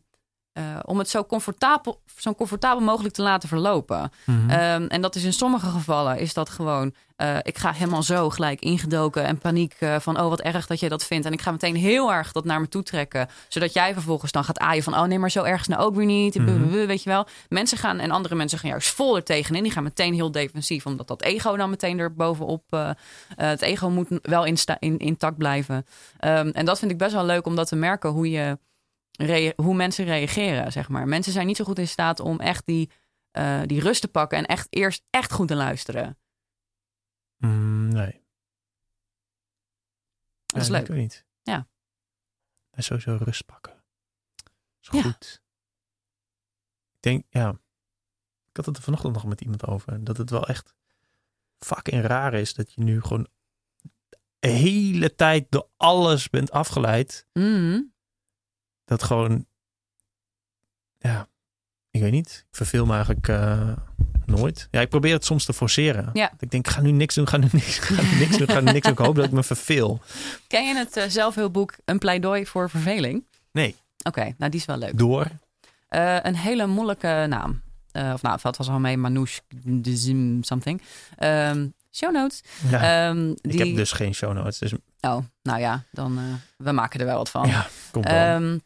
eh, 0.52 0.78
om 0.84 0.98
het 0.98 1.08
zo 1.08 1.24
comfortabel, 1.24 2.00
zo 2.16 2.34
comfortabel 2.34 2.84
mogelijk 2.84 3.14
te 3.14 3.22
laten 3.22 3.48
verlopen. 3.48 4.12
Mhm. 4.24 4.50
Ehm, 4.50 4.86
en 4.86 5.02
dat 5.02 5.14
is 5.14 5.24
in 5.24 5.32
sommige 5.32 5.66
gevallen 5.66 6.18
is 6.18 6.34
dat 6.34 6.48
gewoon, 6.48 6.94
eh, 7.16 7.36
ik 7.42 7.58
ga 7.58 7.72
helemaal 7.72 8.02
zo 8.02 8.30
gelijk 8.30 8.60
ingedoken 8.60 9.24
en 9.24 9.38
paniek 9.38 9.76
eh, 9.78 9.96
van, 9.98 10.20
oh 10.20 10.28
wat 10.28 10.40
erg 10.40 10.66
dat 10.66 10.80
jij 10.80 10.88
dat 10.88 11.04
vindt. 11.04 11.26
En 11.26 11.32
ik 11.32 11.40
ga 11.40 11.50
meteen 11.50 11.76
heel 11.76 12.12
erg 12.12 12.32
dat 12.32 12.44
naar 12.44 12.60
me 12.60 12.68
toe 12.68 12.82
trekken, 12.82 13.28
zodat 13.48 13.72
jij 13.72 13.92
vervolgens 13.92 14.32
dan 14.32 14.44
gaat 14.44 14.58
aaien 14.58 14.82
van, 14.82 14.94
oh 14.94 15.02
nee, 15.02 15.18
maar 15.18 15.30
zo 15.30 15.42
erg 15.42 15.60
is 15.60 15.66
nou 15.66 15.82
ook 15.82 15.94
weer 15.94 16.06
niet. 16.06 16.34
Mhm. 16.34 16.86
Weet 16.86 17.02
je 17.02 17.10
wel. 17.10 17.26
Mensen 17.48 17.78
gaan 17.78 17.98
en 17.98 18.10
andere 18.10 18.34
mensen 18.34 18.58
gaan 18.58 18.70
juist 18.70 18.88
vol 18.88 19.16
er 19.16 19.24
tegenin. 19.24 19.62
Die 19.62 19.72
gaan 19.72 19.82
meteen 19.82 20.14
heel 20.14 20.30
defensief, 20.30 20.86
omdat 20.86 21.08
dat 21.08 21.22
ego 21.22 21.56
dan 21.56 21.70
meteen 21.70 21.98
er 21.98 22.14
bovenop. 22.14 22.62
het 23.36 23.62
ego 23.62 23.90
moet 23.90 24.08
wel 24.22 24.44
in, 24.44 24.98
intact 24.98 25.36
blijven. 25.36 25.86
Ehm, 26.18 26.48
en 26.48 26.64
dat 26.64 26.78
vind 26.78 26.90
ik 26.90 26.98
best 26.98 27.12
wel 27.12 27.24
leuk 27.24 27.46
om 27.46 27.56
dat 27.56 27.68
te 27.68 27.76
merken 27.76 28.10
hoe 28.10 28.30
je 28.30 28.58
hoe 29.56 29.74
mensen 29.74 30.04
reageren, 30.04 30.72
zeg 30.72 30.88
maar. 30.88 31.08
Mensen 31.08 31.32
zijn 31.32 31.46
niet 31.46 31.56
zo 31.56 31.64
goed 31.64 31.78
in 31.78 31.88
staat 31.88 32.20
om 32.20 32.40
echt 32.40 32.66
die, 32.66 32.90
eh, 33.30 33.62
die 33.66 33.80
rust 33.80 34.00
te 34.00 34.08
pakken 34.08 34.38
en 34.38 34.46
echt 34.46 34.66
eerst 34.70 35.04
echt 35.10 35.32
goed 35.32 35.48
te 35.48 35.54
luisteren. 35.54 36.18
Mm, 37.36 37.88
nee. 37.88 38.20
Dat 40.46 40.62
is 40.62 40.68
Nee, 40.68 40.78
leuk. 40.78 40.88
Weet 40.88 40.98
niet. 40.98 41.24
Ja. 41.42 41.68
En 42.70 42.82
sowieso 42.82 43.16
rust 43.20 43.44
pakken. 43.46 43.82
Is 44.80 44.88
Ja. 44.90 45.02
goed. 45.02 45.42
Ik 46.94 47.02
denk, 47.02 47.24
ja. 47.28 47.50
Ik 48.50 48.56
had 48.56 48.66
het 48.66 48.76
er 48.76 48.82
vanochtend 48.82 49.12
nog 49.12 49.24
met 49.24 49.40
iemand 49.40 49.66
over. 49.66 50.04
Dat 50.04 50.16
het 50.16 50.30
wel 50.30 50.46
echt 50.46 50.74
fucking 51.58 52.04
raar 52.04 52.34
is 52.34 52.54
dat 52.54 52.72
je 52.72 52.82
nu 52.82 53.00
gewoon 53.02 53.28
de 54.38 54.48
hele 54.48 55.14
tijd 55.14 55.46
door 55.50 55.68
alles 55.76 56.30
bent 56.30 56.50
afgeleid. 56.50 57.26
Mhm. 57.32 57.80
Dat 58.84 59.02
gewoon, 59.02 59.46
ja, 60.98 61.28
ik 61.90 62.00
weet 62.00 62.12
niet. 62.12 62.44
Ik 62.50 62.56
verveel 62.56 62.86
me 62.86 62.92
eigenlijk 62.94 63.28
eh, 63.28 63.68
nooit. 64.26 64.68
Ja, 64.70 64.80
ik 64.80 64.88
probeer 64.88 65.12
het 65.12 65.24
soms 65.24 65.44
te 65.44 65.52
forceren. 65.52 66.10
Ja. 66.12 66.32
Ik 66.38 66.50
denk, 66.50 66.66
ik 66.66 66.72
ga 66.72 66.80
nu 66.80 66.90
niks 66.90 67.14
doen, 67.14 67.28
ga 67.28 67.36
nu 67.36 67.48
niks, 67.52 67.78
ga 67.78 68.02
nu 68.02 68.18
niks 68.18 68.36
doen, 68.36 68.48
ga 68.48 68.60
nu 68.60 68.72
niks 68.72 68.80
doen. 68.86 68.92
Ik 68.92 68.98
hoop 68.98 69.14
dat 69.16 69.24
ik 69.24 69.30
me 69.30 69.42
verveel. 69.42 70.00
Ken 70.46 70.66
je 70.66 70.74
het 70.76 70.96
eh, 70.96 71.04
zelfhulpboek 71.08 71.74
Een 71.84 71.98
pleidooi 71.98 72.46
voor 72.46 72.70
verveling? 72.70 73.24
Nee, 73.52 73.76
Oké, 74.02 74.34
nou 74.38 74.50
die 74.50 74.60
is 74.60 74.66
wel 74.66 74.76
leuk. 74.76 74.98
door. 74.98 75.26
Eh, 75.88 76.16
een 76.22 76.36
hele 76.36 76.66
moeilijke 76.66 77.24
naam. 77.28 77.62
Of 77.92 78.22
nou, 78.22 78.38
het 78.42 78.56
was 78.56 78.68
al 78.68 78.78
mee, 78.78 78.96
Manouche 78.96 79.40
something. 80.40 80.82
Ehm, 81.16 81.66
show 81.90 82.12
notes. 82.12 82.42
Ja. 82.70 83.08
Ehm, 83.08 83.30
Ik 83.30 83.50
die... 83.50 83.60
heb 83.66 83.76
dus 83.76 83.92
geen 83.92 84.14
show 84.14 84.32
notes, 84.32 84.58
dus 84.58 84.72
Oh, 85.00 85.18
nou 85.42 85.60
ja, 85.60 85.84
dan 85.90 86.40
we 86.56 86.72
maken 86.72 87.00
er 87.00 87.06
wel 87.06 87.16
wat 87.16 87.30
van. 87.30 87.46
ja, 87.48 87.66
wel. 87.92 88.02
Ehm, 88.02 88.58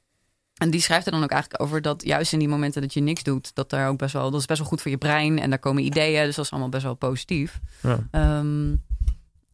en 0.56 0.70
die 0.70 0.80
schrijft 0.80 1.06
er 1.06 1.12
dan 1.12 1.22
ook 1.22 1.30
eigenlijk 1.30 1.62
over 1.62 1.82
dat 1.82 2.04
juist 2.04 2.32
in 2.32 2.38
die 2.38 2.48
momenten 2.48 2.80
dat 2.82 2.94
je 2.94 3.00
niks 3.00 3.22
doet, 3.22 3.54
dat 3.54 3.70
daar 3.70 3.88
ook 3.88 3.98
best 3.98 4.12
wel, 4.12 4.30
dat 4.30 4.40
is 4.40 4.46
best 4.46 4.58
wel 4.58 4.68
goed 4.68 4.82
voor 4.82 4.90
je 4.90 4.98
brein 4.98 5.38
en 5.38 5.50
daar 5.50 5.58
komen 5.58 5.82
ideeën, 5.84 6.24
dus 6.24 6.34
dat 6.36 6.44
is 6.44 6.50
allemaal 6.50 6.68
best 6.70 6.82
wel 6.82 6.94
positief. 6.94 7.60
ja. 7.82 7.98
Ehm, 8.10 8.74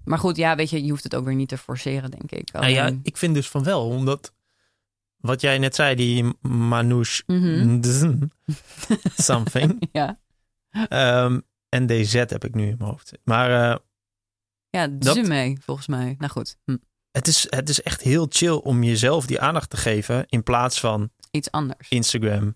maar 0.05 0.19
goed, 0.19 0.37
ja, 0.37 0.57
weet 0.57 0.70
je, 0.70 0.85
je 0.85 0.91
hoeft 0.91 1.05
het 1.05 1.15
ook 1.15 1.24
weer 1.24 1.35
niet 1.35 1.49
te 1.49 1.59
forceren, 1.59 2.11
denk 2.11 2.31
ik. 2.31 2.53
Nou 2.53 2.66
ja, 2.66 2.91
ik 3.03 3.16
vind 3.16 3.35
dus 3.35 3.49
van 3.49 3.62
wel, 3.65 3.87
omdat 3.87 4.33
wat 5.16 5.41
jij 5.41 5.59
net 5.59 5.74
zei, 5.74 5.95
die 5.95 6.24
Manouche 6.41 7.23
Mhm. 7.27 7.79
Something. 9.16 9.89
ja, 9.93 10.19
Ehm, 10.89 11.41
en 11.69 11.87
DZ 11.87 12.12
heb 12.15 12.45
ik 12.45 12.55
nu 12.55 12.62
in 12.69 12.74
mijn 12.79 12.91
hoofd. 12.91 13.12
Maar 13.24 13.70
eh, 13.73 13.79
ja, 14.70 14.87
Dat- 14.89 15.27
mee, 15.27 15.59
volgens 15.61 15.87
mij. 15.87 16.15
Nou 16.19 16.31
goed, 16.33 16.57
hm, 16.65 16.77
het, 17.13 17.27
is, 17.29 17.47
het 17.51 17.69
is 17.69 17.83
echt 17.83 18.01
heel 18.01 18.27
chill 18.31 18.51
om 18.53 18.83
jezelf 18.83 19.27
die 19.27 19.41
aandacht 19.41 19.71
te 19.71 19.77
geven 19.77 20.25
in 20.29 20.43
plaats 20.43 20.81
van 20.81 21.11
iets 21.31 21.51
anders. 21.51 21.89
Instagram. 21.89 22.55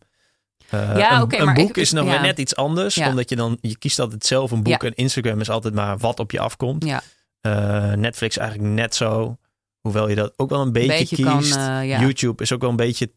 Eh, 0.68 0.96
Ja, 0.96 1.20
een, 1.20 1.38
een 1.40 1.44
maar 1.44 1.54
boek 1.54 1.68
ik- 1.68 1.76
is 1.76 1.92
nog 1.92 2.06
ja. 2.06 2.20
net 2.20 2.38
iets 2.38 2.56
anders. 2.56 2.94
Ja. 2.94 3.08
Omdat 3.08 3.28
je 3.28 3.36
dan, 3.36 3.58
je 3.60 3.78
kiest 3.78 3.98
altijd 3.98 4.26
zelf 4.26 4.50
een 4.50 4.62
boek. 4.62 4.82
Ja. 4.82 4.88
En 4.88 4.94
Instagram 4.94 5.40
is 5.40 5.50
altijd 5.50 5.74
maar 5.74 5.98
wat 5.98 6.20
op 6.20 6.30
je 6.30 6.40
afkomt. 6.40 6.84
Ja. 6.84 7.02
Eh, 7.40 7.92
Netflix 7.92 8.36
eigenlijk 8.38 8.70
net 8.74 8.94
zo. 8.94 9.38
Hoewel 9.80 10.08
je 10.08 10.14
dat 10.14 10.32
ook 10.36 10.50
wel 10.50 10.60
een 10.60 10.72
beetje, 10.72 11.16
kiest. 11.16 11.56
eh. 11.56 12.00
YouTube 12.00 12.42
is 12.42 12.52
ook 12.52 12.60
wel 12.60 12.70
een 12.70 12.76
beetje 12.76 13.12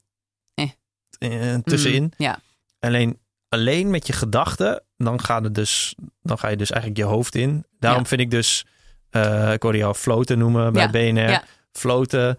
Eh. 0.54 1.54
eh, 1.54 1.60
tussenin. 1.64 2.04
Mm, 2.04 2.12
ja, 2.18 2.40
Alleen, 2.80 3.20
alleen 3.50 3.90
met 3.90 4.08
je 4.08 4.14
gedachten, 4.14 4.84
dan, 4.98 5.22
gaat 5.24 5.44
het 5.44 5.56
dus, 5.56 5.96
dan 6.22 6.40
ga 6.40 6.48
je 6.48 6.58
dus 6.58 6.72
eigenlijk 6.72 7.02
je 7.02 7.08
hoofd 7.08 7.36
in. 7.36 7.66
Daarom 7.80 8.02
Ja. 8.02 8.08
vind 8.08 8.22
ik 8.22 8.32
dus, 8.32 8.66
eh, 9.10 9.54
ik 9.54 9.62
hoorde 9.64 9.78
jou 9.78 9.94
floten 9.96 10.38
noemen 10.38 10.74
bij 10.74 10.90
BNR. 10.90 11.44
Floten, 11.72 12.38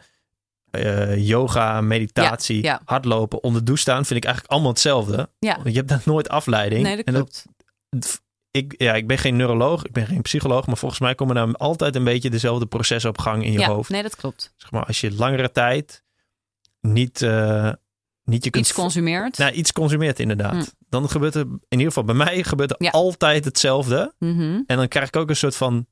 eh, 0.71 1.27
yoga, 1.29 1.81
meditatie, 1.81 2.71
hardlopen, 2.85 3.43
onder 3.43 3.65
douche 3.65 3.83
staan, 3.83 4.05
vind 4.05 4.19
ik 4.19 4.25
eigenlijk 4.25 4.53
allemaal 4.55 4.73
hetzelfde. 4.73 5.29
je 5.39 5.53
hebt 5.73 5.89
daar 5.89 6.03
nooit 6.05 6.29
afleiding. 6.29 6.83
Nee, 6.83 6.97
dat 6.97 7.05
En 7.05 7.15
klopt. 7.15 7.47
het- 7.89 8.21
ik, 8.53 8.75
ja, 8.77 8.95
ik 8.95 9.07
ben 9.07 9.19
geen 9.19 9.37
neuroloog, 9.37 9.85
ik 9.85 9.93
ben 9.93 10.07
geen 10.07 10.23
psycholoog, 10.23 10.67
maar 10.67 10.77
volgens 10.77 11.01
mij 11.01 11.15
komen 11.15 11.35
daar 11.35 11.53
altijd 11.55 11.97
een 11.97 12.05
beetje 12.05 12.31
dezelfde 12.31 12.67
processen 12.67 13.11
op 13.11 13.19
gang 13.19 13.45
in 13.45 13.53
je 13.53 13.59
ja, 13.59 13.69
hoofd. 13.69 13.91
nee, 13.91 14.03
dat 14.03 14.17
klopt. 14.17 14.53
Zeg 14.57 14.71
maar, 14.71 14.85
als 14.85 15.01
je 15.01 15.13
langere 15.15 15.51
tijd 15.51 16.03
niet, 16.81 17.23
eh, 17.23 17.73
niet 18.25 18.45
je 18.45 18.51
kunt 18.51 18.65
Iets 18.65 18.75
consumeert. 18.75 19.39
nou, 19.39 19.53
iets 19.53 19.73
consumeert 19.73 20.19
inderdaad. 20.21 20.53
Hm. 20.55 20.65
Dan 20.89 21.09
gebeurt 21.09 21.35
er, 21.35 21.41
in 21.41 21.61
ieder 21.69 21.87
geval 21.87 22.05
bij 22.05 22.15
mij, 22.15 22.43
gebeurt 22.43 22.71
er 22.71 22.77
Ja. 22.79 22.91
altijd 22.91 23.45
hetzelfde. 23.45 24.15
Mhm. 24.19 24.61
En 24.67 24.77
dan 24.77 24.89
krijg 24.89 25.09
ik 25.09 25.17
ook 25.17 25.29
een 25.29 25.37
soort 25.37 25.57
van, 25.57 25.87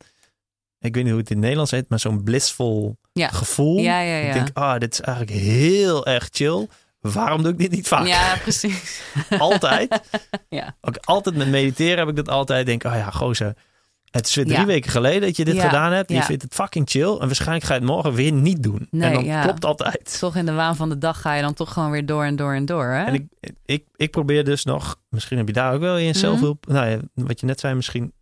ik 0.81 0.95
weet 0.95 1.03
niet 1.03 1.13
hoe 1.13 1.21
het 1.21 1.29
in 1.31 1.35
het 1.37 1.41
Nederlands 1.45 1.71
heet, 1.71 1.89
maar 1.89 1.99
zo'n 2.01 2.23
blissful 2.23 2.97
Ja. 3.13 3.29
gevoel. 3.29 3.79
Ja, 3.79 4.01
ja, 4.01 4.17
ja. 4.17 4.27
Ik 4.27 4.33
denk, 4.33 4.49
ah, 4.53 4.79
dit 4.79 4.93
is 4.93 5.01
eigenlijk 5.01 5.39
heel 5.39 6.07
erg 6.07 6.29
chill. 6.33 6.69
Waarom 7.01 7.43
doe 7.43 7.53
ik 7.53 7.59
dit 7.59 7.71
niet 7.71 7.89
vaak? 7.89 8.07
Ja, 8.07 8.37
precies. 8.43 9.03
Altijd. 9.39 10.01
Ja. 10.49 10.77
Ook 10.81 10.97
altijd 11.05 11.37
met 11.37 11.49
mediteren 11.49 11.99
heb 11.99 12.09
ik 12.09 12.17
dat 12.17 12.29
altijd. 12.29 12.67
Denk, 12.67 12.85
oh 12.85 12.93
ja, 12.95 13.11
gozer. 13.11 13.57
Het 14.11 14.27
is 14.27 14.35
weer 14.35 14.45
drie 14.47 14.67
weken 14.67 14.91
geleden 14.91 15.21
dat 15.21 15.37
je 15.37 15.45
dit 15.45 15.61
gedaan 15.61 15.93
hebt. 15.93 16.11
Je 16.13 16.23
vindt 16.23 16.43
het 16.43 16.55
fucking 16.55 16.91
chill. 16.91 17.11
En 17.13 17.19
waarschijnlijk 17.27 17.65
ga 17.65 17.75
je 17.75 17.81
het 17.81 17.89
morgen 17.89 18.13
weer 18.13 18.33
niet 18.33 18.63
doen. 18.63 18.87
Nee, 18.91 19.17
en 19.17 19.25
dan 19.27 19.41
klopt 19.43 19.65
altijd. 19.65 20.19
Toch 20.19 20.37
in 20.37 20.47
de 20.47 20.53
waan 20.53 20.77
van 20.77 20.89
de 20.89 20.99
dag 20.99 21.21
ga 21.21 21.35
je 21.35 21.43
dan 21.43 21.55
toch 21.55 21.73
gewoon 21.73 21.91
weer 21.91 22.07
door 22.07 22.25
en 22.25 22.37
door 22.37 22.55
en 22.55 22.65
door. 22.67 22.85
Hè? 22.85 23.05
En 23.05 23.15
ik, 23.15 23.27
ik, 23.65 23.85
ik 23.97 24.11
probeer 24.11 24.45
dus 24.45 24.65
nog, 24.65 25.01
misschien 25.09 25.37
heb 25.39 25.47
je 25.47 25.53
daar 25.53 25.75
ook 25.75 25.81
wel 25.81 25.99
in 25.99 26.09
Mhm. 26.09 26.19
zelfhulp, 26.19 26.67
nou 26.67 26.87
ja, 26.89 26.99
wat 27.15 27.41
je 27.41 27.47
net 27.47 27.61
zei, 27.61 27.75
misschien 27.75 28.13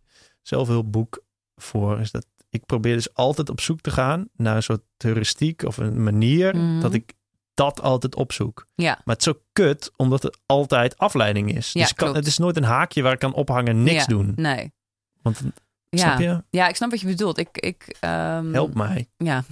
zelfhulpboek 0.41 1.23
voor, 1.55 1.99
is 1.99 2.11
dat 2.11 2.25
ik 2.49 2.65
probeer 2.65 2.95
dus 2.95 3.13
altijd 3.13 3.49
op 3.49 3.61
zoek 3.61 3.81
te 3.81 3.91
gaan 3.91 4.27
naar 4.35 4.55
een 4.55 4.63
soort 4.63 4.81
heuristiek 4.97 5.63
of 5.63 5.77
een 5.77 6.03
manier 6.03 6.55
Mhm. 6.55 6.79
dat 6.79 6.93
ik 6.93 7.13
dat 7.53 7.81
altijd 7.81 8.15
opzoek. 8.15 8.67
Ja. 8.75 9.01
Maar 9.05 9.15
het 9.15 9.27
is 9.27 9.33
zo 9.33 9.39
kut, 9.53 9.91
omdat 9.95 10.23
het 10.23 10.39
altijd 10.45 10.97
afleiding 10.97 11.55
is. 11.55 11.71
Ja, 11.71 11.81
dus 11.81 11.93
kan, 11.93 12.15
het 12.15 12.27
is 12.27 12.37
nooit 12.37 12.57
een 12.57 12.63
haakje 12.63 13.01
waar 13.01 13.13
ik 13.13 13.19
kan 13.19 13.33
ophangen 13.33 13.83
niks 13.83 13.99
Ja, 14.01 14.05
doen. 14.05 14.33
Nee. 14.35 14.73
Want 15.21 15.41
Ja. 15.89 15.97
snap 15.97 16.19
je? 16.19 16.43
ja, 16.49 16.67
ik 16.67 16.75
snap 16.75 16.89
wat 16.89 16.99
je 17.01 17.07
bedoelt. 17.07 17.37
Ik, 17.37 17.57
ik, 17.57 17.95
ehm, 17.99 18.53
Help 18.53 18.73
mij. 18.73 19.09
Ja. 19.17 19.43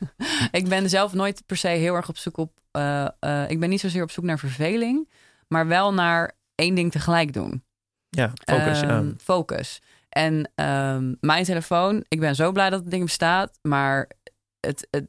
ik 0.60 0.68
ben 0.68 0.88
zelf 0.90 1.12
nooit 1.12 1.42
per 1.46 1.56
se 1.56 1.68
heel 1.68 1.94
erg 1.94 2.08
op 2.08 2.16
zoek 2.16 2.36
op... 2.36 2.52
eh, 2.70 3.06
eh, 3.20 3.50
ik 3.50 3.60
ben 3.60 3.68
niet 3.68 3.80
zozeer 3.80 4.02
op 4.02 4.10
zoek 4.10 4.24
naar 4.24 4.38
verveling. 4.38 5.08
Maar 5.48 5.66
wel 5.66 5.94
naar 5.94 6.32
één 6.54 6.74
ding 6.74 6.92
tegelijk 6.92 7.32
doen. 7.32 7.62
Ja, 8.08 8.32
focus. 8.44 8.80
Ehm, 8.82 9.12
Focus. 9.22 9.80
En 10.10 10.50
ehm, 10.54 11.14
mijn 11.20 11.44
telefoon, 11.44 12.04
ik 12.08 12.20
ben 12.20 12.34
zo 12.34 12.52
blij 12.52 12.70
dat 12.70 12.80
het 12.80 12.90
ding 12.90 13.04
bestaat, 13.04 13.58
maar 13.62 14.10
het, 14.60 14.88
het 14.90 15.06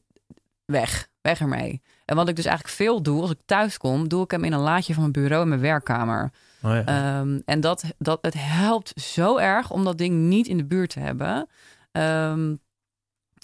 weg, 0.66 1.10
weg 1.22 1.40
ermee. 1.40 1.82
En 2.06 2.16
wat 2.16 2.30
ik 2.30 2.36
dus 2.36 2.46
eigenlijk 2.46 2.76
veel 2.76 3.02
doe, 3.02 3.22
als 3.22 3.32
ik 3.32 3.40
thuis 3.46 3.78
kom, 3.78 4.08
doe 4.08 4.24
ik 4.24 4.32
hem 4.32 4.44
in 4.44 4.54
een 4.54 4.60
laadje 4.60 4.94
van 4.94 5.02
mijn 5.02 5.24
bureau 5.24 5.44
in 5.44 5.50
mijn 5.50 5.62
werkkamer. 5.62 6.32
Oh 6.64 6.72
ja. 6.72 6.86
Ehm, 6.86 7.40
en 7.46 7.60
dat, 7.60 7.84
dat, 7.98 8.20
het 8.22 8.36
helpt 8.38 9.02
zo 9.02 9.38
erg 9.38 9.72
om 9.72 9.84
dat 9.84 9.98
ding 9.98 10.16
niet 10.16 10.48
in 10.48 10.58
de 10.58 10.66
buurt 10.66 10.90
te 10.90 11.00
hebben. 11.00 11.48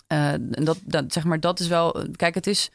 En 0.08 0.64
dat, 0.64 0.80
dat, 0.84 1.14
zeg 1.14 1.24
maar, 1.24 1.40
dat 1.40 1.60
is 1.60 1.68
wel. 1.68 2.06
Kijk, 2.16 2.36
het 2.36 2.48
is. 2.48 2.72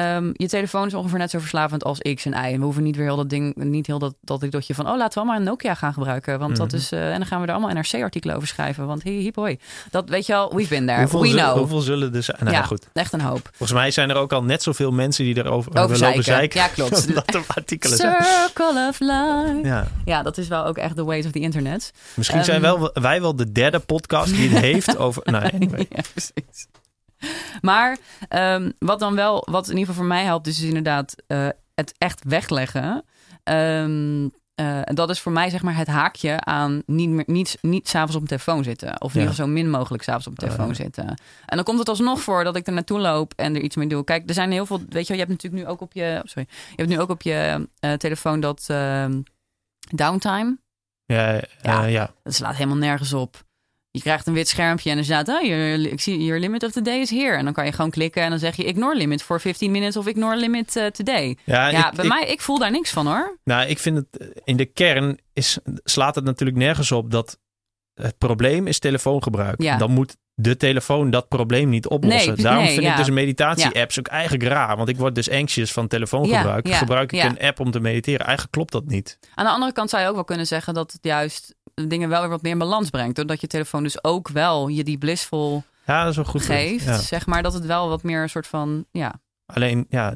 Ehm, 0.00 0.30
je 0.32 0.48
telefoon 0.48 0.86
is 0.86 0.94
ongeveer 0.94 1.18
net 1.18 1.30
zo 1.30 1.38
verslavend 1.38 1.84
als 1.84 1.98
X 2.14 2.24
en 2.24 2.32
Y. 2.32 2.34
En 2.52 2.58
we 2.58 2.64
hoeven 2.64 2.82
niet 2.82 2.96
weer 2.96 3.04
heel 3.06 3.16
dat 3.16 3.30
ding, 3.30 3.54
niet 3.56 3.86
heel 3.86 3.98
dat, 3.98 4.14
dat 4.20 4.42
ik 4.42 4.50
dotje 4.52 4.74
van, 4.74 4.88
oh, 4.88 4.96
laten 4.96 5.12
we 5.12 5.18
allemaal 5.18 5.36
een 5.36 5.42
Nokia 5.42 5.74
gaan 5.74 5.92
gebruiken. 5.92 6.38
Want 6.38 6.56
dat 6.56 6.66
Mhm. 6.66 6.76
is, 6.76 6.92
eh, 6.92 7.10
en 7.12 7.18
dan 7.18 7.26
gaan 7.26 7.40
we 7.40 7.46
er 7.46 7.52
allemaal 7.52 7.74
NRC-artikelen 7.74 8.36
over 8.36 8.48
schrijven. 8.48 8.86
Want 8.86 9.02
hip, 9.02 9.36
hoi. 9.36 9.58
Dat 9.90 10.08
weet 10.08 10.26
je 10.26 10.34
al, 10.34 10.54
we've 10.54 10.68
been 10.68 10.86
there. 10.86 11.00
Hoeveel, 11.00 11.20
We 11.20 11.28
know. 11.28 11.56
hoeveel 11.58 11.80
zullen 11.80 12.14
er 12.14 12.22
zijn? 12.22 12.36
Nou, 12.40 12.50
ja, 12.56 12.62
goed. 12.62 12.88
echt 12.92 13.12
een 13.12 13.20
hoop. 13.20 13.48
Volgens 13.52 13.78
mij 13.78 13.90
zijn 13.90 14.10
er 14.10 14.16
ook 14.16 14.32
al 14.32 14.42
net 14.42 14.62
zoveel 14.62 14.92
mensen 14.92 15.24
die 15.24 15.36
erover 15.36 15.78
Over 15.82 15.96
zeiken. 15.96 16.24
zeiken. 16.24 16.60
Ja, 16.60 16.68
klopt. 16.68 17.14
dat 17.14 17.34
er 17.34 17.42
artikelen 17.46 17.96
zijn. 17.96 18.22
Circle 18.24 18.86
of 18.88 19.00
life. 19.00 19.60
Ja. 19.62 19.86
Ja. 20.04 20.22
dat 20.22 20.38
is 20.38 20.48
wel 20.48 20.64
ook 20.64 20.76
echt 20.78 20.96
the 20.96 21.04
ways 21.04 21.24
of 21.26 21.30
the 21.32 21.38
internet. 21.40 21.92
Misschien 22.14 22.44
zijn 22.44 22.64
Ehm. 22.64 22.78
wel, 22.78 22.90
wij 22.92 23.20
wel 23.20 23.36
de 23.36 23.52
derde 23.52 23.78
podcast 23.78 24.34
die 24.34 24.48
het 24.48 24.58
heeft 24.72 24.96
over... 24.98 25.22
Nou, 25.24 25.44
anyway. 25.54 25.86
ja, 25.90 26.02
precies. 26.12 26.66
Maar 27.60 27.98
ehm, 28.28 28.70
wat 28.78 28.98
dan 28.98 29.14
wel, 29.14 29.46
wat 29.50 29.64
in 29.64 29.72
ieder 29.72 29.86
geval 29.86 29.94
voor 29.94 30.14
mij 30.14 30.24
helpt, 30.24 30.46
is 30.46 30.56
dus 30.56 30.68
inderdaad 30.68 31.14
eh, 31.26 31.48
het 31.74 31.94
echt 31.98 32.24
wegleggen. 32.24 33.04
Ehm, 33.42 34.28
eh, 34.54 34.88
en 34.88 34.94
dat 34.94 35.10
is 35.10 35.20
voor 35.20 35.32
mij 35.32 35.50
zeg 35.50 35.62
maar 35.62 35.76
het 35.76 35.86
haakje 35.86 36.40
aan 36.40 36.82
niet, 36.86 37.08
meer, 37.08 37.24
niet, 37.26 37.58
niet 37.60 37.88
s'avonds 37.88 38.14
op 38.14 38.28
mijn 38.28 38.40
telefoon 38.40 38.64
zitten. 38.64 39.00
Of 39.00 39.14
in 39.14 39.20
ieder 39.20 39.34
geval 39.34 39.46
zo 39.46 39.52
min 39.52 39.70
mogelijk 39.70 40.02
s'avonds 40.02 40.26
op 40.26 40.38
mijn 40.38 40.50
telefoon 40.50 40.74
zitten. 40.74 41.06
En 41.46 41.56
dan 41.56 41.64
komt 41.64 41.78
het 41.78 41.88
alsnog 41.88 42.20
voor 42.20 42.44
dat 42.44 42.56
ik 42.56 42.66
er 42.66 42.72
naartoe 42.72 42.98
loop 42.98 43.32
en 43.36 43.54
er 43.54 43.60
iets 43.60 43.76
mee 43.76 43.88
doe. 43.88 44.04
Kijk, 44.04 44.28
er 44.28 44.34
zijn 44.34 44.52
heel 44.52 44.66
veel, 44.66 44.80
weet 44.88 45.06
je 45.06 45.12
je 45.12 45.18
hebt 45.18 45.30
natuurlijk 45.30 45.62
nu 45.62 45.68
ook 45.70 45.80
op 45.80 45.92
je, 45.92 46.20
sorry, 46.24 46.48
je 46.50 46.76
hebt 46.76 46.88
nu 46.88 47.00
ook 47.00 47.10
op 47.10 47.22
je 47.22 47.68
eh, 47.80 47.92
telefoon 47.92 48.40
dat 48.40 48.64
ehm, 48.68 49.20
downtime. 49.94 50.58
Ja. 51.04 51.40
ja. 51.62 51.84
ja. 51.84 52.10
Dat 52.22 52.34
slaat 52.34 52.54
helemaal 52.54 52.76
nergens 52.76 53.12
op. 53.12 53.44
Je 53.96 54.02
krijgt 54.02 54.26
een 54.26 54.32
wit 54.34 54.48
schermpje 54.48 54.90
en 54.90 54.98
er 54.98 55.04
staat, 55.04 55.28
oh, 55.28 55.42
your, 55.42 55.92
ik 55.92 56.00
zie, 56.00 56.24
your 56.24 56.40
limit 56.40 56.62
of 56.62 56.72
the 56.72 56.82
day 56.82 56.98
is 57.00 57.10
here. 57.10 57.36
En 57.36 57.44
dan 57.44 57.52
kan 57.52 57.64
je 57.64 57.72
gewoon 57.72 57.90
klikken 57.90 58.22
en 58.22 58.30
dan 58.30 58.38
zeg 58.38 58.56
je 58.56 58.64
ignore 58.64 58.96
limit 58.96 59.22
for 59.22 59.40
15 59.40 59.70
minutes 59.70 59.96
of 59.96 60.06
ignore 60.06 60.36
limit 60.36 60.76
eh, 60.76 60.86
today. 60.86 61.36
Ja, 61.44 61.68
Ja, 61.68 61.88
ik, 61.90 61.94
bij 61.96 62.04
ik- 62.04 62.10
mij, 62.10 62.26
ik 62.26 62.40
voel 62.40 62.58
daar 62.58 62.70
niks 62.70 62.90
van 62.90 63.06
hoor. 63.06 63.38
Nou, 63.44 63.66
ik 63.68 63.78
vind 63.78 63.96
het 63.96 64.32
in 64.44 64.56
de 64.56 64.64
kern 64.64 65.18
is, 65.32 65.58
slaat 65.84 66.14
het 66.14 66.24
natuurlijk 66.24 66.58
nergens 66.58 66.92
op 66.92 67.10
dat 67.10 67.38
het 67.94 68.18
probleem 68.18 68.66
is 68.66 68.78
telefoongebruik. 68.78 69.62
Ja. 69.62 69.76
Dan 69.76 69.90
moet 69.90 70.16
de 70.34 70.56
telefoon 70.56 71.10
dat 71.10 71.28
probleem 71.28 71.68
niet 71.68 71.86
oplossen. 71.86 72.34
Nee, 72.34 72.42
Daarom 72.42 72.62
nee, 72.64 72.72
vind 72.72 72.84
ja. 72.86 72.90
ik 72.90 72.96
dus 72.96 73.10
meditatie-apps 73.10 73.98
ook 73.98 74.06
eigenlijk 74.06 74.44
raar. 74.44 74.76
Want 74.76 74.88
ik 74.88 74.96
word 74.96 75.14
dus 75.14 75.30
anxious 75.30 75.72
van 75.72 75.86
telefoongebruik. 75.88 76.68
Gebruik 76.68 77.12
ik 77.12 77.22
een 77.22 77.38
app 77.40 77.60
om 77.60 77.70
te 77.70 77.80
mediteren? 77.80 78.20
Eigenlijk 78.20 78.52
klopt 78.52 78.72
dat 78.72 78.86
niet. 78.86 79.18
Aan 79.34 79.44
de 79.44 79.50
andere 79.50 79.72
kant 79.72 79.90
zou 79.90 80.02
je 80.02 80.08
ook 80.08 80.14
wel 80.14 80.24
kunnen 80.24 80.46
zeggen 80.46 80.74
dat 80.74 80.92
het 80.92 81.04
juist 81.04 81.54
dingen 81.86 82.08
wel 82.08 82.20
weer 82.20 82.30
wat 82.30 82.42
meer 82.42 82.52
in 82.52 82.58
balans 82.58 82.90
brengt. 82.90 83.16
Doordat 83.16 83.40
je 83.40 83.46
telefoon 83.46 83.82
dus 83.82 84.04
ook 84.04 84.28
wel 84.28 84.68
je 84.68 84.84
die 84.84 84.98
blissful 84.98 85.64
Ja, 85.86 86.00
dat 86.02 86.10
is 86.10 86.16
wel 86.16 86.24
goed. 86.24 86.42
geeft. 86.42 86.84
Ja. 86.84 86.96
Zeg 86.98 87.26
maar 87.26 87.42
dat 87.42 87.52
het 87.52 87.66
wel 87.66 87.88
wat 87.88 88.02
meer 88.02 88.22
een 88.22 88.28
soort 88.28 88.46
van, 88.46 88.84
ja. 88.90 89.20
Alleen, 89.46 89.86
ja, 89.88 90.14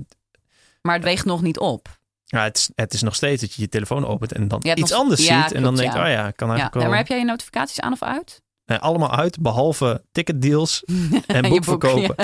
Maar 0.82 0.94
het 0.94 1.04
weegt 1.04 1.24
nog 1.24 1.42
niet 1.42 1.58
op. 1.58 1.88
ja 2.24 2.42
het, 2.44 2.56
is, 2.56 2.70
het 2.74 2.92
is 2.94 3.02
nog 3.02 3.14
steeds 3.14 3.40
dat 3.40 3.52
je 3.54 3.62
je 3.62 3.68
telefoon 3.68 4.06
opent 4.06 4.32
en 4.32 4.48
dan 4.48 4.60
iets 4.66 4.90
nog- 4.90 5.00
anders 5.00 5.26
ja, 5.26 5.42
ziet. 5.42 5.52
en 5.56 5.62
dan 5.62 5.76
denk 5.76 5.92
je, 5.92 5.98
ja. 5.98 6.04
oh 6.04 6.10
ja, 6.10 6.30
kan 6.30 6.48
eigenlijk 6.48 6.74
Ja, 6.74 6.80
wel... 6.80 6.88
maar 6.88 6.98
heb 6.98 7.06
jij 7.08 7.18
je 7.18 7.24
notificaties 7.24 7.80
aan 7.80 7.92
of 7.92 8.02
uit? 8.02 8.42
Nee, 8.64 8.78
allemaal 8.78 9.10
uit, 9.16 9.40
behalve 9.40 10.04
ticketdeals 10.12 10.82
en 11.26 11.42
Je 11.42 11.48
boek 11.48 11.50
boek, 11.50 11.64
verkopen. 11.64 12.14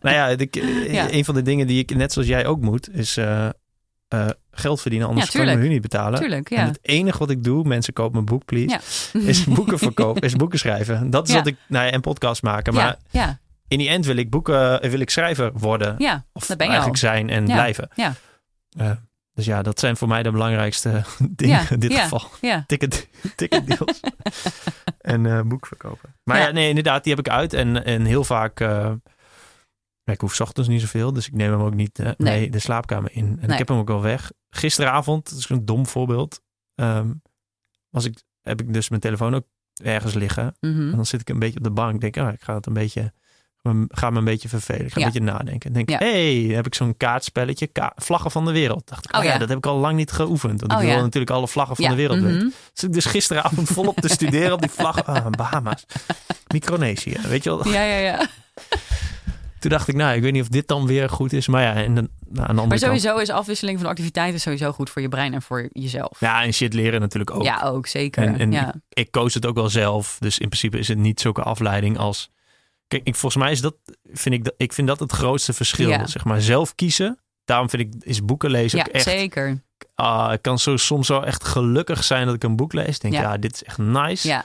Nou 0.00 0.14
ja, 0.16 0.46
Ja. 0.92 1.10
een 1.12 1.24
van 1.24 1.34
de 1.34 1.42
dingen 1.42 1.66
die 1.66 1.78
ik, 1.82 1.94
net 1.94 2.12
zoals 2.12 2.28
jij 2.28 2.46
ook 2.46 2.60
moet, 2.60 2.90
is 2.94 3.16
eh, 3.16 3.48
eh, 4.08 4.26
geld 4.50 4.80
verdienen. 4.80 5.08
Anders 5.08 5.26
Ja, 5.26 5.32
mijn 5.32 5.44
tuurlijk. 5.48 5.66
huur 5.66 5.74
niet 5.80 5.90
betalen. 5.90 6.20
Tuurlijk, 6.20 6.50
En 6.50 6.66
het 6.66 6.78
enige 6.82 7.18
wat 7.18 7.30
ik 7.30 7.44
doe, 7.44 7.64
mensen 7.64 7.92
kopen 7.92 8.12
mijn 8.12 8.24
boek, 8.24 8.44
please, 8.44 8.80
Ja. 9.12 9.20
is 9.20 9.44
boeken 9.56 9.78
verkopen, 9.78 10.22
is 10.22 10.36
boeken 10.36 10.58
schrijven. 10.58 11.10
Dat 11.10 11.28
is 11.28 11.34
wat 11.34 11.46
ik, 11.46 11.56
nou 11.68 11.86
ja, 11.86 11.90
en 11.90 12.00
podcast 12.00 12.42
maken. 12.42 12.74
Maar 12.74 12.96
in 13.68 13.78
die 13.78 13.88
end 13.88 14.06
wil 14.06 14.16
ik 14.16 14.30
boeken, 14.30 14.82
eh, 14.82 14.90
wil 14.90 15.00
ik 15.00 15.10
schrijver 15.10 15.50
worden. 15.54 15.94
ja, 15.98 16.24
Of 16.32 16.46
dat 16.46 16.56
ben 16.56 16.66
je 16.66 16.72
al. 16.72 16.78
eigenlijk 16.82 16.98
zijn 16.98 17.30
en 17.30 17.44
blijven. 17.44 17.88
Ja. 17.94 18.14
Eh, 18.78 18.90
dus 19.34 19.44
ja, 19.46 19.62
dat 19.62 19.80
zijn 19.80 19.96
voor 19.96 20.08
mij 20.08 20.22
de 20.22 20.30
belangrijkste 20.30 21.02
dingen 21.30 21.60
Ja, 21.62 21.70
in 21.70 21.78
dit 21.80 21.92
ja. 21.92 22.02
geval. 22.02 22.22
Ja, 22.40 22.64
Ticket, 22.66 23.08
ticketdeals 23.36 24.00
en 25.00 25.26
eh 25.26 25.40
boek 25.40 25.66
verkopen. 25.66 26.14
Maar 26.24 26.38
ja. 26.38 26.50
Nee, 26.50 26.68
inderdaad, 26.68 27.04
die 27.04 27.14
heb 27.14 27.26
ik 27.26 27.32
uit. 27.32 27.52
En, 27.52 27.84
en 27.84 28.04
heel 28.04 28.24
vaak... 28.24 28.60
ik 30.14 30.20
hoef 30.20 30.40
ochtends 30.40 30.68
niet 30.68 30.80
zoveel, 30.80 31.12
dus 31.12 31.26
ik 31.26 31.32
neem 31.32 31.50
hem 31.50 31.60
ook 31.60 31.74
niet 31.74 31.98
eh, 31.98 32.04
Nee. 32.16 32.38
mee 32.38 32.50
de 32.50 32.58
slaapkamer 32.58 33.10
in. 33.12 33.24
En 33.26 33.36
Nee. 33.40 33.50
ik 33.50 33.58
heb 33.58 33.68
hem 33.68 33.78
ook 33.78 33.88
wel 33.88 34.02
weg. 34.02 34.32
Gisteravond, 34.50 35.30
dat 35.30 35.38
is 35.38 35.48
een 35.48 35.64
dom 35.64 35.86
voorbeeld, 35.86 36.40
ehm, 36.74 37.12
was 37.90 38.04
ik, 38.04 38.22
heb 38.42 38.60
ik 38.60 38.72
dus 38.72 38.88
mijn 38.88 39.00
telefoon 39.00 39.34
ook 39.34 39.44
ergens 39.82 40.14
liggen. 40.14 40.56
mhm. 40.60 40.80
En 40.90 40.96
dan 40.96 41.06
zit 41.06 41.20
ik 41.20 41.28
een 41.28 41.38
beetje 41.38 41.58
op 41.58 41.64
de 41.64 41.70
bank. 41.70 42.00
Denk, 42.00 42.16
ah, 42.16 42.32
ik 42.32 42.42
ga 42.42 42.54
het 42.54 42.66
een 42.66 42.72
beetje, 42.72 43.12
ga 43.88 44.10
me 44.10 44.18
een 44.18 44.24
beetje 44.24 44.48
vervelen. 44.48 44.86
Ik 44.86 44.92
ga 44.92 45.00
Ja. 45.00 45.06
een 45.06 45.12
beetje 45.12 45.28
nadenken. 45.32 45.72
Denk, 45.72 45.90
Ja. 45.90 45.98
hey, 45.98 46.34
heb 46.34 46.66
ik 46.66 46.74
zo'n 46.74 46.96
kaartspelletje, 46.96 47.66
ka- 47.66 47.92
vlaggen 47.96 48.30
van 48.30 48.44
de 48.44 48.52
wereld. 48.52 48.88
Dacht 48.88 49.04
ik, 49.04 49.12
oh, 49.12 49.18
Oh, 49.18 49.24
ja. 49.24 49.32
ja. 49.32 49.38
dat 49.38 49.48
heb 49.48 49.58
ik 49.58 49.66
al 49.66 49.76
lang 49.78 49.96
niet 49.96 50.10
geoefend. 50.12 50.60
Want 50.60 50.72
Oh, 50.72 50.78
ik 50.80 50.86
wil 50.86 50.96
ja. 50.96 51.02
natuurlijk 51.02 51.30
alle 51.32 51.48
vlaggen 51.48 51.76
van 51.76 51.88
de 51.90 51.94
wereld 51.94 52.20
weten. 52.20 52.36
mhm. 52.38 52.48
Dus 52.72 52.82
ik 52.84 52.92
dus 52.92 53.04
gisteravond 53.04 53.68
volop 53.68 53.96
te 53.96 54.08
studeren 54.08 54.52
op 54.52 54.60
die 54.60 54.70
vlaggen. 54.70 55.04
Ah, 55.04 55.26
Bahama's. 55.30 55.84
Micronesië, 56.52 57.16
weet 57.28 57.44
je 57.44 57.50
wel. 57.50 57.68
Ja, 57.68 57.82
ja, 57.82 57.96
ja. 57.96 58.26
Toen 59.66 59.76
dacht 59.76 59.88
ik, 59.88 59.94
nou, 59.94 60.16
ik 60.16 60.22
weet 60.22 60.32
niet 60.32 60.42
of 60.42 60.48
dit 60.48 60.68
dan 60.68 60.86
weer 60.86 61.08
goed 61.08 61.32
is. 61.32 61.46
Maar 61.46 61.62
ja, 61.62 61.74
en 61.74 61.94
dan, 61.94 62.08
nou, 62.18 62.48
aan 62.48 62.54
de 62.54 62.60
andere 62.60 62.66
Maar 62.66 62.78
kant. 62.78 62.80
sowieso 62.80 63.18
is 63.18 63.30
afwisseling 63.30 63.78
van 63.78 63.88
activiteiten 63.88 64.40
sowieso 64.40 64.72
goed 64.72 64.90
voor 64.90 65.02
je 65.02 65.08
brein 65.08 65.34
en 65.34 65.42
voor 65.42 65.68
jezelf. 65.72 66.20
Ja, 66.20 66.42
en 66.42 66.52
shit 66.52 66.74
leren 66.74 67.00
natuurlijk 67.00 67.30
ook. 67.30 67.42
Ja, 67.42 67.62
ook 67.62 67.86
zeker. 67.86 68.22
En, 68.22 68.38
en 68.38 68.52
ja. 68.52 68.74
ik 68.88 69.10
koos 69.10 69.34
het 69.34 69.46
ook 69.46 69.54
wel 69.54 69.68
zelf. 69.68 70.16
Dus 70.20 70.38
in 70.38 70.48
principe 70.48 70.78
is 70.78 70.88
het 70.88 70.98
niet 70.98 71.20
zulke 71.20 71.42
afleiding 71.42 71.98
als... 71.98 72.30
Kijk, 72.88 73.02
ik, 73.04 73.14
volgens 73.14 73.42
mij 73.42 73.52
is 73.52 73.60
dat, 73.60 73.74
vind 74.12 74.34
ik, 74.34 74.44
dat, 74.44 74.54
ik 74.56 74.72
vind 74.72 74.88
dat 74.88 75.00
het 75.00 75.12
grootste 75.12 75.52
verschil. 75.52 75.88
Ja. 75.88 76.06
Zeg 76.06 76.24
maar, 76.24 76.40
zelf 76.40 76.74
kiezen. 76.74 77.18
Daarom 77.44 77.70
vind 77.70 77.82
ik, 77.82 78.04
is 78.04 78.24
boeken 78.24 78.50
lezen 78.50 78.78
ja, 78.78 78.84
ook 78.88 78.92
echt... 78.92 79.04
zeker. 79.04 79.62
ik 80.32 80.42
kan 80.42 80.58
zo, 80.58 80.76
soms 80.76 81.06
zo 81.06 81.20
echt 81.20 81.44
gelukkig 81.44 82.04
zijn 82.04 82.26
dat 82.26 82.34
ik 82.34 82.44
een 82.44 82.56
boek 82.56 82.72
lees. 82.72 82.98
Denk, 82.98 83.14
ja, 83.14 83.20
Ja. 83.20 83.36
dit 83.38 83.54
is 83.54 83.64
echt 83.64 83.78
nice. 83.78 84.28
Ja. 84.28 84.44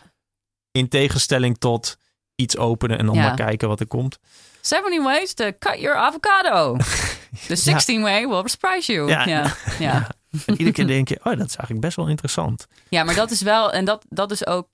In 0.72 0.88
tegenstelling 0.88 1.58
tot 1.58 1.98
iets 2.36 2.58
openen 2.58 2.98
en 2.98 3.06
dan 3.06 3.16
Ja. 3.16 3.22
maar 3.22 3.36
kijken 3.36 3.68
wat 3.68 3.80
er 3.80 3.88
komt. 3.88 4.20
70 4.62 5.04
ways 5.04 5.34
to 5.34 5.52
cut 5.60 5.80
your 5.80 5.98
avocado. 5.98 6.78
The 7.48 7.56
16 7.56 8.02
way 8.02 8.28
will 8.28 8.48
surprise 8.48 8.94
you. 8.94 9.08
Ja. 9.10 9.28
Ja, 9.28 9.44
ja. 9.80 9.80
ja. 9.80 10.10
En 10.46 10.52
iedere 10.52 10.72
keer 10.72 10.88
denk 10.88 11.08
je, 11.08 11.16
oh, 11.16 11.24
dat 11.24 11.48
is 11.48 11.56
eigenlijk 11.56 11.80
best 11.80 11.96
wel 11.96 12.08
interessant. 12.08 12.68
maar 12.90 13.16
dat 13.16 13.32
is 13.32 13.42
wel, 13.42 13.72
en 13.72 13.86
dat, 13.86 14.06
dat 14.10 14.32
is 14.32 14.46
ook, 14.46 14.68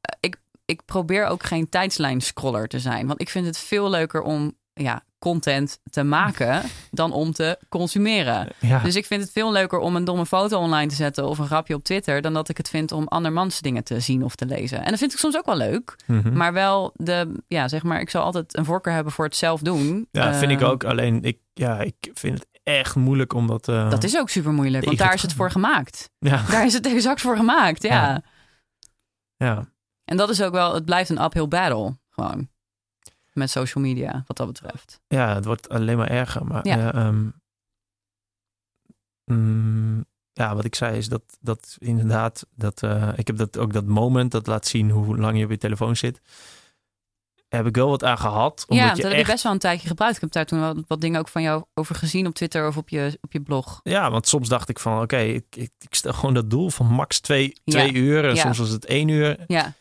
eh, 0.00 0.16
ik, 0.20 0.36
ik 0.64 0.84
probeer 0.84 1.26
ook 1.26 1.42
geen 1.42 1.68
tijdslijn 1.68 2.20
scroller 2.20 2.68
te 2.68 2.80
zijn. 2.80 3.06
Want 3.06 3.20
ik 3.20 3.28
vind 3.28 3.46
het 3.46 3.58
veel 3.58 3.90
leuker 3.90 4.22
om 4.22 4.56
ja, 4.74 5.02
content 5.22 5.78
te 5.90 6.02
maken 6.02 6.62
dan 6.90 7.12
om 7.12 7.32
te 7.32 7.58
consumeren. 7.68 8.48
Ja, 8.60 8.78
Dus 8.78 8.96
ik 8.96 9.06
vind 9.06 9.22
het 9.22 9.32
veel 9.32 9.52
leuker 9.52 9.78
om 9.78 9.96
een 9.96 10.04
domme 10.04 10.26
foto 10.26 10.58
online 10.58 10.88
te 10.88 10.94
zetten 10.94 11.28
of 11.28 11.38
een 11.38 11.46
grapje 11.46 11.74
op 11.74 11.84
Twitter, 11.84 12.20
dan 12.22 12.32
dat 12.32 12.48
ik 12.48 12.56
het 12.56 12.68
vind 12.68 12.92
om 12.92 13.08
andermans 13.08 13.60
dingen 13.60 13.84
te 13.84 14.00
zien 14.00 14.24
of 14.24 14.34
te 14.34 14.46
lezen. 14.46 14.78
En 14.84 14.90
dat 14.90 14.98
vind 14.98 15.12
ik 15.12 15.18
soms 15.18 15.36
ook 15.36 15.46
wel 15.46 15.56
leuk. 15.56 15.96
Mhm. 16.06 16.32
Maar 16.36 16.52
wel 16.52 16.90
de, 16.94 17.42
ja, 17.48 17.68
zeg 17.68 17.82
maar, 17.82 18.00
ik 18.00 18.10
zal 18.10 18.22
altijd 18.22 18.56
een 18.56 18.64
voorkeur 18.64 18.92
hebben 18.94 19.12
voor 19.12 19.24
het 19.24 19.36
zelf 19.36 19.60
doen. 19.60 20.08
ja 20.10 20.34
vind 20.34 20.52
ik 20.52 20.60
Eh, 20.60 20.68
ook. 20.68 20.84
Alleen, 20.84 21.22
ik, 21.22 21.38
ja, 21.54 21.80
ik 21.80 21.94
vind 22.14 22.38
het 22.38 22.48
echt 22.62 22.94
moeilijk 22.96 23.32
om 23.34 23.46
dat... 23.46 23.68
eh, 23.68 23.90
Dat 23.90 24.04
is 24.04 24.18
ook 24.18 24.28
super 24.30 24.52
moeilijk, 24.52 24.84
want 24.84 24.98
daar 24.98 25.14
is 25.14 25.22
het 25.22 25.32
voor 25.32 25.50
gemaakt. 25.50 26.10
Ja, 26.18 26.42
Daar 26.50 26.64
is 26.64 26.72
het 26.72 26.86
exact 26.86 27.20
voor 27.20 27.36
gemaakt, 27.36 27.82
ja. 27.82 27.90
Ja. 28.10 28.22
ja. 29.36 29.70
En 30.04 30.16
dat 30.16 30.30
is 30.30 30.42
ook 30.42 30.52
wel, 30.52 30.74
het 30.74 30.84
blijft 30.84 31.10
een 31.10 31.22
uphill 31.22 31.48
battle, 31.48 31.96
gewoon. 32.10 32.48
Met 33.32 33.50
social 33.50 33.84
media, 33.84 34.24
wat 34.26 34.36
dat 34.36 34.46
betreft. 34.46 35.00
ja, 35.08 35.34
het 35.34 35.44
wordt 35.44 35.68
alleen 35.68 35.96
maar 35.96 36.10
erger. 36.10 36.44
Maar 36.46 36.66
Ja. 36.66 36.76
ja, 36.76 36.92
ehm, 36.94 37.28
mm, 39.24 40.04
ja 40.32 40.54
wat 40.54 40.64
ik 40.64 40.74
zei 40.74 40.96
is 40.96 41.08
dat, 41.08 41.22
dat 41.40 41.76
inderdaad... 41.78 42.46
Dat, 42.54 42.82
eh, 42.82 43.08
ik 43.16 43.26
heb 43.26 43.36
dat, 43.36 43.58
ook 43.58 43.72
dat 43.72 43.86
moment 43.86 44.30
dat 44.30 44.46
laat 44.46 44.66
zien 44.66 44.90
hoe 44.90 45.16
lang 45.18 45.38
je 45.38 45.44
op 45.44 45.50
je 45.50 45.58
telefoon 45.58 45.96
zit. 45.96 46.20
Heb 47.48 47.66
ik 47.66 47.74
wel 47.76 47.88
wat 47.88 48.04
aan 48.04 48.18
gehad. 48.18 48.64
Omdat 48.68 48.84
ja, 48.86 48.90
je 48.94 49.02
dat 49.02 49.10
heb 49.10 49.20
echt 49.20 49.30
best 49.30 49.42
wel 49.42 49.52
een 49.52 49.58
tijdje 49.58 49.88
gebruikt. 49.88 50.14
Ik 50.16 50.20
heb 50.22 50.32
daar 50.32 50.46
toen 50.46 50.60
wat, 50.60 50.76
wat 50.86 51.00
dingen 51.00 51.20
ook 51.20 51.28
van 51.28 51.42
jou 51.42 51.64
over 51.74 51.94
gezien 51.94 52.26
op 52.26 52.34
Twitter 52.34 52.66
of 52.66 52.76
op 52.76 52.88
je, 52.88 53.18
op 53.20 53.32
je 53.32 53.40
blog. 53.40 53.80
Ja, 53.82 54.10
want 54.10 54.28
soms 54.28 54.48
dacht 54.48 54.68
ik 54.68 54.78
van 54.78 55.02
oké, 55.02 55.16
ik, 55.18 55.44
ik, 55.56 55.70
ik 55.78 55.94
stel 55.94 56.12
gewoon 56.12 56.34
dat 56.34 56.50
doel 56.50 56.70
van 56.70 56.86
max 56.86 57.20
twee, 57.20 57.46
Ja. 57.64 57.72
twee 57.72 57.92
uur. 57.92 58.24
En 58.28 58.34
Ja. 58.34 58.40
soms 58.42 58.58
was 58.58 58.68
het 58.68 58.84
één 58.86 59.08
uur. 59.08 59.44
Ja. 59.46 59.72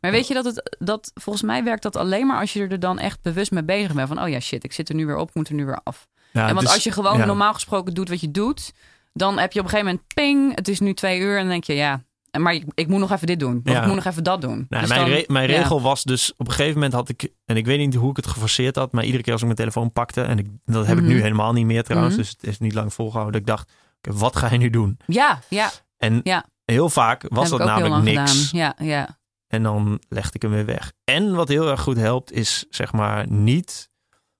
Maar 0.00 0.10
weet 0.10 0.26
je 0.28 0.34
dat 0.34 0.44
het, 0.44 0.76
dat 0.78 1.10
volgens 1.14 1.44
mij 1.44 1.64
werkt 1.64 1.82
dat 1.82 1.96
alleen 1.96 2.26
maar 2.26 2.40
als 2.40 2.52
je 2.52 2.66
er 2.66 2.80
dan 2.80 2.98
echt 2.98 3.22
bewust 3.22 3.50
mee 3.50 3.64
bezig 3.64 3.92
bent. 3.94 4.08
Van, 4.08 4.22
oh 4.22 4.28
ja, 4.28 4.40
shit, 4.40 4.64
ik 4.64 4.72
zit 4.72 4.88
er 4.88 4.94
nu 4.94 5.06
weer 5.06 5.16
op, 5.16 5.28
ik 5.28 5.34
moet 5.34 5.48
er 5.48 5.54
nu 5.54 5.64
weer 5.66 5.80
af. 5.82 6.08
Ja, 6.32 6.40
en 6.48 6.54
want 6.54 6.60
dus- 6.66 6.74
als 6.74 6.84
je 6.84 6.92
gewoon 6.92 7.18
ja. 7.18 7.24
normaal 7.24 7.54
gesproken 7.54 7.94
doet 7.94 8.08
wat 8.08 8.20
je 8.20 8.30
doet, 8.30 8.72
dan 9.12 9.38
heb 9.38 9.52
je 9.52 9.58
op 9.58 9.64
een 9.64 9.70
gegeven 9.70 9.90
moment 9.92 10.14
ping, 10.14 10.54
het 10.54 10.68
is 10.68 10.80
nu 10.80 10.94
twee 10.94 11.20
uur. 11.20 11.34
En 11.34 11.40
dan 11.40 11.48
denk 11.48 11.64
je, 11.64 11.74
ja, 11.74 12.02
maar 12.38 12.54
ik, 12.54 12.64
ik 12.74 12.88
moet 12.88 13.00
nog 13.00 13.10
even 13.12 13.26
dit 13.26 13.40
doen. 13.40 13.60
Of 13.64 13.72
Ja. 13.72 13.80
ik 13.80 13.86
moet 13.86 13.94
nog 13.94 14.04
even 14.04 14.24
dat 14.24 14.40
doen. 14.40 14.66
Nou, 14.68 14.80
Dus 14.82 14.88
mijn 14.88 15.00
dan- 15.00 15.10
re- 15.10 15.24
mijn 15.26 15.50
ja. 15.50 15.56
regel 15.56 15.80
was 15.82 16.02
dus 16.02 16.32
op 16.36 16.46
een 16.46 16.52
gegeven 16.52 16.74
moment 16.74 16.92
had 16.92 17.08
ik, 17.08 17.28
en 17.44 17.56
ik 17.56 17.66
weet 17.66 17.78
niet 17.78 17.94
hoe 17.94 18.10
ik 18.10 18.16
het 18.16 18.26
geforceerd 18.26 18.76
had, 18.76 18.92
maar 18.92 19.04
iedere 19.04 19.22
keer 19.22 19.32
als 19.32 19.40
ik 19.40 19.46
mijn 19.48 19.58
telefoon 19.60 19.92
pakte, 19.92 20.22
en 20.22 20.38
ik, 20.38 20.46
dat 20.64 20.86
heb 20.86 20.96
ik 20.96 21.02
Mhm. 21.02 21.12
nu 21.12 21.20
helemaal 21.20 21.52
niet 21.52 21.66
meer 21.66 21.82
trouwens, 21.82 22.14
Mhm. 22.14 22.22
dus 22.22 22.30
het 22.30 22.46
is 22.46 22.58
niet 22.58 22.74
lang 22.74 22.92
volgehouden. 22.94 23.32
dat 23.32 23.40
Ik 23.50 23.56
dacht, 23.56 23.72
wat 24.20 24.36
ga 24.36 24.50
je 24.52 24.58
nu 24.58 24.70
doen? 24.70 24.98
Ja, 25.06 25.40
ja, 25.48 25.70
En 25.96 26.20
Ja. 26.22 26.44
heel 26.64 26.88
vaak 26.88 27.24
was 27.28 27.48
dat 27.50 27.58
namelijk 27.64 28.02
niks. 28.02 28.48
gedaan. 28.48 28.74
Ja, 28.78 28.84
ja. 28.86 29.17
En 29.48 29.62
dan 29.62 30.00
legde 30.08 30.32
ik 30.32 30.42
hem 30.42 30.50
weer 30.50 30.64
weg. 30.64 30.92
En 31.04 31.34
wat 31.34 31.48
heel 31.48 31.70
erg 31.70 31.80
goed 31.80 31.96
helpt, 31.96 32.32
is 32.32 32.66
zeg 32.70 32.92
maar 32.92 33.30
niet 33.30 33.90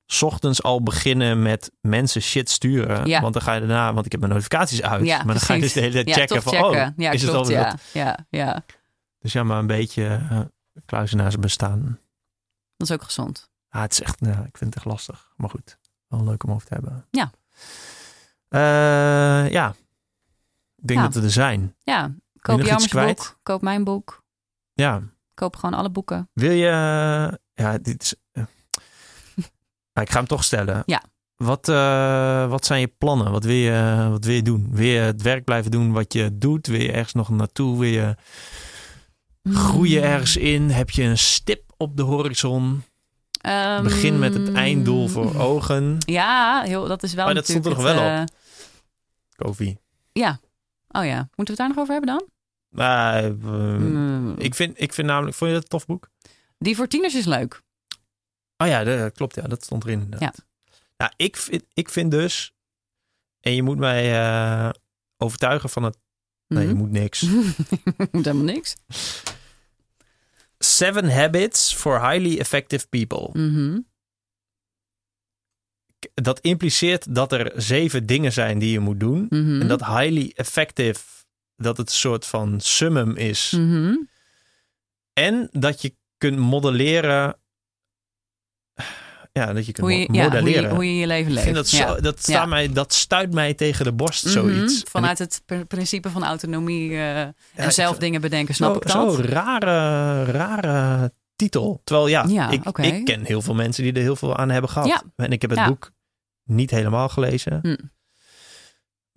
's 0.06 0.22
ochtends 0.22 0.62
al 0.62 0.82
beginnen 0.82 1.42
met 1.42 1.70
mensen 1.80 2.22
shit 2.22 2.50
sturen. 2.50 3.06
Ja. 3.06 3.20
Want 3.20 3.32
dan 3.32 3.42
ga 3.42 3.52
je 3.52 3.60
daarna, 3.60 3.92
want 3.92 4.06
ik 4.06 4.12
heb 4.12 4.20
mijn 4.20 4.32
notificaties 4.32 4.82
uit. 4.82 5.04
Ja, 5.06 5.16
maar 5.16 5.34
dan 5.34 5.42
ga 5.42 5.54
je 5.54 5.60
dus 5.60 5.72
de 5.72 5.80
hele 5.80 5.92
tijd 5.92 6.08
Ja, 6.08 6.14
checken 6.14 6.42
van, 6.42 6.54
oh, 6.54 6.70
checken. 6.70 6.94
is 7.12 7.22
het 7.22 7.30
klopt, 7.30 7.46
al 7.46 7.52
ja. 7.52 7.70
dat? 7.70 7.80
ja, 7.92 8.26
ja, 8.30 8.64
Dus 9.18 9.32
ja, 9.32 9.42
maar 9.42 9.58
een 9.58 9.66
beetje 9.66 10.20
uh, 10.32 10.40
kluizenaars 10.84 11.38
bestaan. 11.38 11.98
dat 12.76 12.88
is 12.88 12.94
ook 12.94 13.02
gezond. 13.02 13.50
Ah, 13.68 13.82
het 13.82 13.92
is 13.92 14.00
echt, 14.02 14.16
ja, 14.20 14.30
ik 14.30 14.56
vind 14.58 14.74
het 14.74 14.76
echt 14.76 14.84
lastig. 14.84 15.32
Maar 15.36 15.50
goed, 15.50 15.78
wel 16.06 16.24
leuk 16.24 16.44
om 16.44 16.50
over 16.50 16.66
te 16.66 16.74
hebben. 16.74 17.06
Ja. 17.10 17.30
Eh, 18.48 19.50
ja. 19.50 19.74
Ik 20.76 20.86
denk 20.86 21.00
dat 21.00 21.14
we 21.14 21.22
er 21.22 21.30
zijn. 21.30 21.76
Ja, 21.82 22.14
koop 22.40 22.60
kwijt? 22.60 23.16
boek, 23.16 23.38
koop 23.42 23.62
mijn 23.62 23.84
boek, 23.84 24.24
Ja. 24.82 25.02
koop 25.34 25.56
gewoon 25.56 25.74
alle 25.78 25.90
boeken. 25.90 26.30
Wil 26.32 26.50
je... 26.50 26.66
Ja, 27.54 27.78
dit 27.78 28.02
is... 28.02 28.14
eh. 28.32 28.42
Maar 29.92 30.04
ik 30.04 30.10
ga 30.10 30.18
hem 30.18 30.26
toch 30.26 30.44
stellen. 30.44 30.82
Ja. 30.86 31.02
Wat, 31.36 31.68
eh, 31.68 32.48
wat 32.48 32.64
zijn 32.66 32.80
je 32.80 32.86
plannen? 32.98 33.30
Wat 33.32 33.44
wil, 33.44 33.54
je, 33.54 34.06
wat 34.10 34.24
wil 34.24 34.34
je 34.34 34.42
doen? 34.42 34.68
Wil 34.70 34.86
je 34.86 34.98
het 34.98 35.22
werk 35.22 35.44
blijven 35.44 35.70
doen 35.70 35.92
wat 35.92 36.12
je 36.12 36.38
doet? 36.38 36.66
Wil 36.66 36.80
je 36.80 36.92
ergens 36.92 37.12
nog 37.12 37.28
naartoe? 37.28 37.78
Wil 37.78 37.88
je 37.88 38.14
groeien 39.42 40.02
Hmm. 40.02 40.10
ergens 40.12 40.36
in? 40.36 40.70
Heb 40.70 40.90
je 40.90 41.02
een 41.02 41.18
stip 41.18 41.72
op 41.76 41.96
de 41.96 42.02
horizon? 42.02 42.82
Ehm, 43.40 43.82
Begin 43.82 44.18
met 44.18 44.34
het 44.34 44.52
einddoel 44.52 45.08
voor 45.08 45.36
ogen. 45.36 45.96
Ja, 45.98 46.62
heel, 46.64 46.86
dat 46.88 47.02
is 47.02 47.14
wel 47.14 47.24
Maar 47.24 47.34
dat 47.34 47.44
stond 47.48 47.64
er 47.64 47.70
nog 47.70 47.82
wel 47.82 48.02
het, 48.02 48.32
Kofi. 49.36 49.68
eh, 49.68 49.76
ja. 50.12 50.40
Oh 50.88 51.04
ja. 51.04 51.16
Moeten 51.18 51.36
we 51.36 51.44
het 51.46 51.56
daar 51.56 51.68
nog 51.68 51.78
over 51.78 51.92
hebben 51.92 52.10
dan? 52.18 52.28
Mm. 52.70 54.34
ik, 54.38 54.54
vind, 54.54 54.80
ik 54.80 54.92
vind 54.92 55.06
namelijk... 55.06 55.36
Vond 55.36 55.50
je 55.50 55.56
dat 55.56 55.64
een 55.64 55.70
tof 55.78 55.86
boek? 55.86 56.10
Die 56.58 56.76
voor 56.76 56.86
tieners 56.88 57.14
is 57.14 57.24
leuk. 57.24 57.62
Oh 58.56 58.66
ja, 58.68 58.84
dat 58.84 59.12
klopt. 59.12 59.34
Ja, 59.34 59.42
dat 59.42 59.64
stond 59.64 59.84
erin 59.84 60.00
inderdaad. 60.00 60.44
Nou, 60.96 61.12
ik 61.16 61.36
vind, 61.36 61.64
ik 61.74 61.88
vind 61.88 62.10
dus... 62.10 62.52
En 63.40 63.54
je 63.54 63.62
moet 63.62 63.78
mij 63.78 64.20
eh, 64.20 64.70
overtuigen 65.16 65.68
van 65.70 65.82
het... 65.82 65.98
Nee, 66.46 66.62
je 66.62 66.68
Mhm. 66.68 66.78
moet 66.78 66.90
niks. 66.90 67.22
Moet 68.12 68.24
helemaal 68.24 68.44
niks. 68.44 68.74
Seven 70.58 71.10
Habits 71.14 71.74
for 71.74 72.10
Highly 72.10 72.38
Effective 72.38 72.86
People. 72.88 73.28
Mhm. 73.32 73.80
Dat 76.14 76.40
impliceert 76.40 77.14
dat 77.14 77.32
er 77.32 77.52
zeven 77.56 78.06
dingen 78.06 78.32
zijn 78.32 78.58
die 78.58 78.70
je 78.70 78.78
moet 78.80 79.00
doen. 79.00 79.26
Mhm. 79.28 79.60
En 79.60 79.68
dat 79.68 79.86
highly 79.86 80.32
effective, 80.34 81.00
dat 81.58 81.76
het 81.76 81.88
een 81.88 81.94
soort 81.94 82.26
van 82.26 82.60
summum 82.60 83.16
is. 83.16 83.50
Mhm. 83.56 83.94
En 85.12 85.48
dat 85.52 85.82
je 85.82 85.94
kunt 86.18 86.38
modelleren. 86.38 87.36
Ja, 89.32 89.52
dat 89.52 89.66
je 89.66 89.72
kunt 89.72 89.86
Hoe, 89.86 89.98
je, 89.98 90.06
mo- 90.08 90.14
ja, 90.14 90.20
hoe, 90.22 90.30
modelleren. 90.30 90.68
je, 90.68 90.74
hoe 90.74 90.84
je 90.86 90.96
je 90.96 91.06
leven 91.06 91.26
ik 91.26 91.32
leeft. 91.32 91.42
vind 91.44 91.56
dat, 91.56 91.70
Ja. 91.70 91.88
zo, 91.88 92.00
dat, 92.00 92.26
Ja. 92.26 92.46
mij, 92.46 92.72
dat 92.72 92.92
stuit 92.92 93.32
mij 93.32 93.54
tegen 93.54 93.84
de 93.84 93.92
borst, 93.92 94.24
Mhm. 94.24 94.32
zoiets. 94.32 94.82
Vanuit 94.90 95.18
het 95.18 95.42
pr- 95.46 95.54
principe 95.68 96.10
van 96.10 96.24
autonomie 96.24 96.90
eh, 96.90 97.20
en 97.54 97.72
zelf 97.72 97.94
ik- 97.94 98.00
dingen 98.00 98.20
bedenken, 98.20 98.54
snap 98.54 98.70
zo, 98.70 98.76
ik 98.76 98.82
dat? 98.82 99.14
Zo 99.14 99.22
rare, 99.22 100.24
rare 100.24 101.12
titel. 101.36 101.80
Terwijl 101.84 102.08
ja, 102.08 102.50
ik, 102.50 102.78
ik 102.78 103.04
ken 103.04 103.24
heel 103.24 103.42
veel 103.42 103.54
mensen 103.54 103.82
die 103.82 103.92
er 103.92 104.00
heel 104.00 104.16
veel 104.16 104.36
aan 104.36 104.48
hebben 104.50 104.70
gehad. 104.70 105.04
En 105.16 105.30
ik 105.32 105.40
heb 105.42 105.50
het 105.50 105.66
boek 105.66 105.90
niet 106.44 106.70
helemaal 106.70 107.08
gelezen. 107.08 107.58
Hm. 107.62 107.76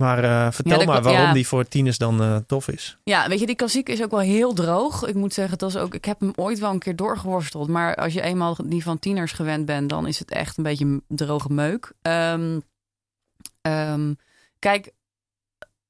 Maar 0.02 0.24
eh, 0.24 0.52
vertel 0.52 0.86
maar 0.86 1.02
waarom 1.02 1.22
ja. 1.22 1.34
die 1.34 1.48
voor 1.48 1.68
tieners 1.68 1.98
dan 1.98 2.22
eh, 2.22 2.36
tof 2.48 2.68
is. 2.68 2.98
Ja, 3.04 3.28
weet 3.28 3.40
je, 3.40 3.46
die 3.46 3.56
klassiek 3.56 3.90
is 3.90 4.04
ook 4.04 4.12
wel 4.12 4.20
heel 4.20 4.54
droog. 4.54 5.08
Ik 5.08 5.16
moet 5.16 5.34
zeggen, 5.34 5.58
dat 5.58 5.70
is 5.70 5.78
ook, 5.78 5.94
ik 5.94 6.06
heb 6.06 6.20
hem 6.20 6.32
ooit 6.36 6.60
wel 6.60 6.72
een 6.72 6.80
keer 6.80 6.96
doorgeworsteld. 6.96 7.68
Maar 7.68 7.96
als 7.96 8.14
je 8.14 8.22
eenmaal 8.22 8.58
die 8.64 8.84
van 8.84 9.00
tieners 9.00 9.32
gewend 9.32 9.66
bent, 9.66 9.90
dan 9.90 10.08
is 10.08 10.20
het 10.20 10.32
echt 10.32 10.58
een 10.58 10.64
beetje 10.64 11.02
droge 11.08 11.54
meuk. 11.54 11.94
Ehm, 12.02 12.60
ehm, 13.62 14.14
kijk, 14.60 14.92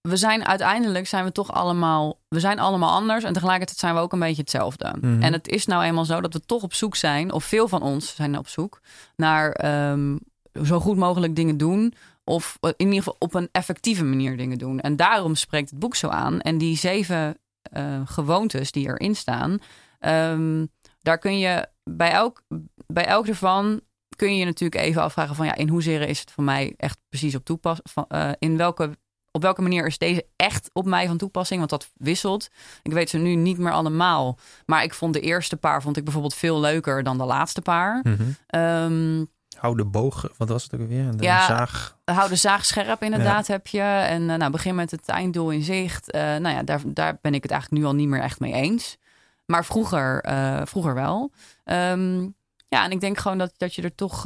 we 0.01 0.17
zijn 0.17 0.45
uiteindelijk 0.45 1.07
zijn 1.07 1.23
we 1.23 1.31
toch 1.31 1.51
allemaal, 1.51 2.19
we 2.27 2.39
zijn 2.39 2.59
allemaal 2.59 2.91
anders 2.91 3.23
en 3.23 3.33
tegelijkertijd 3.33 3.79
zijn 3.79 3.95
we 3.95 3.99
ook 3.99 4.13
een 4.13 4.19
beetje 4.19 4.41
hetzelfde. 4.41 4.95
Mhm. 5.01 5.21
En 5.21 5.33
het 5.33 5.47
is 5.47 5.65
nou 5.65 5.83
eenmaal 5.83 6.05
zo 6.05 6.21
dat 6.21 6.33
we 6.33 6.45
toch 6.45 6.63
op 6.63 6.73
zoek 6.73 6.95
zijn, 6.95 7.31
of 7.31 7.43
veel 7.43 7.67
van 7.67 7.81
ons 7.81 8.15
zijn 8.15 8.37
op 8.37 8.47
zoek 8.47 8.81
naar 9.15 9.51
ehm, 9.51 10.15
zo 10.63 10.79
goed 10.79 10.97
mogelijk 10.97 11.35
dingen 11.35 11.57
doen. 11.57 11.93
Of 12.23 12.57
in 12.61 12.73
ieder 12.77 12.97
geval 12.97 13.15
op 13.19 13.33
een 13.33 13.49
effectieve 13.51 14.03
manier 14.03 14.37
dingen 14.37 14.57
doen. 14.57 14.79
En 14.79 14.95
daarom 14.95 15.35
spreekt 15.35 15.69
het 15.69 15.79
boek 15.79 15.95
zo 15.95 16.07
aan. 16.07 16.41
En 16.41 16.57
die 16.57 16.77
zeven 16.77 17.37
eh, 17.61 18.01
gewoontes 18.05 18.71
die 18.71 18.87
erin 18.87 19.15
staan, 19.15 19.59
ehm, 19.99 20.65
daar 20.99 21.17
kun 21.17 21.39
je 21.39 21.67
bij 21.83 22.11
elk, 22.11 22.43
bij 22.87 23.05
elk 23.05 23.27
ervan 23.27 23.81
kun 24.15 24.33
je 24.33 24.39
je 24.39 24.45
natuurlijk 24.45 24.81
even 24.81 25.01
afvragen 25.01 25.35
van 25.35 25.45
ja, 25.45 25.55
in 25.55 25.69
hoeverre 25.69 26.07
is 26.07 26.19
het 26.19 26.31
voor 26.31 26.43
mij 26.43 26.73
echt 26.77 26.97
precies 27.09 27.35
op 27.35 27.45
toepassing? 27.45 28.05
in 28.39 28.57
welke 28.57 28.97
op 29.31 29.41
welke 29.41 29.61
manier 29.61 29.85
is 29.85 29.97
deze 29.97 30.25
echt 30.35 30.69
op 30.73 30.85
mij 30.85 31.07
van 31.07 31.17
toepassing? 31.17 31.59
Want 31.59 31.71
dat 31.71 31.91
wisselt. 31.93 32.49
Ik 32.81 32.91
weet 32.91 33.09
ze 33.09 33.17
nu 33.17 33.35
niet 33.35 33.57
meer 33.57 33.71
allemaal. 33.71 34.37
Maar 34.65 34.83
ik 34.83 34.93
vond 34.93 35.13
de 35.13 35.19
eerste 35.19 35.57
paar 35.57 35.81
vond 35.81 35.97
ik 35.97 36.03
bijvoorbeeld 36.03 36.33
veel 36.33 36.59
leuker 36.59 37.03
dan 37.03 37.17
de 37.17 37.23
laatste 37.23 37.61
paar. 37.61 38.03
Ehm, 38.47 39.25
Hou 39.57 39.75
de 39.75 39.85
boog, 39.85 40.27
wat 40.37 40.49
was 40.49 40.63
het 40.63 40.73
ook 40.81 40.87
weer? 40.87 41.17
De 41.17 41.23
Ja. 41.23 41.45
zaag. 41.45 41.97
hou 42.05 42.29
de 42.29 42.35
zaag 42.35 42.65
scherp 42.65 43.03
inderdaad 43.03 43.47
heb 43.47 43.67
je. 43.67 43.81
En 43.81 44.29
eh, 44.29 44.37
nou, 44.37 44.51
begin 44.51 44.75
met 44.75 44.91
het 44.91 45.07
einddoel 45.09 45.49
in 45.49 45.63
zicht. 45.63 46.11
Eh, 46.11 46.21
nou 46.21 46.55
ja, 46.55 46.63
daar, 46.63 46.81
daar 46.85 47.17
ben 47.21 47.33
ik 47.33 47.43
het 47.43 47.51
eigenlijk 47.51 47.81
nu 47.81 47.87
al 47.87 47.95
niet 47.95 48.07
meer 48.07 48.21
echt 48.21 48.39
mee 48.39 48.53
eens. 48.53 48.97
Maar 49.45 49.65
vroeger, 49.65 50.21
eh, 50.21 50.61
vroeger 50.65 50.93
wel. 50.93 51.31
Ehm, 51.63 52.21
ja, 52.67 52.83
en 52.83 52.91
ik 52.91 52.99
denk 53.01 53.17
gewoon 53.17 53.37
dat, 53.37 53.53
dat 53.57 53.75
je 53.75 53.81
er 53.81 53.95
toch... 53.95 54.23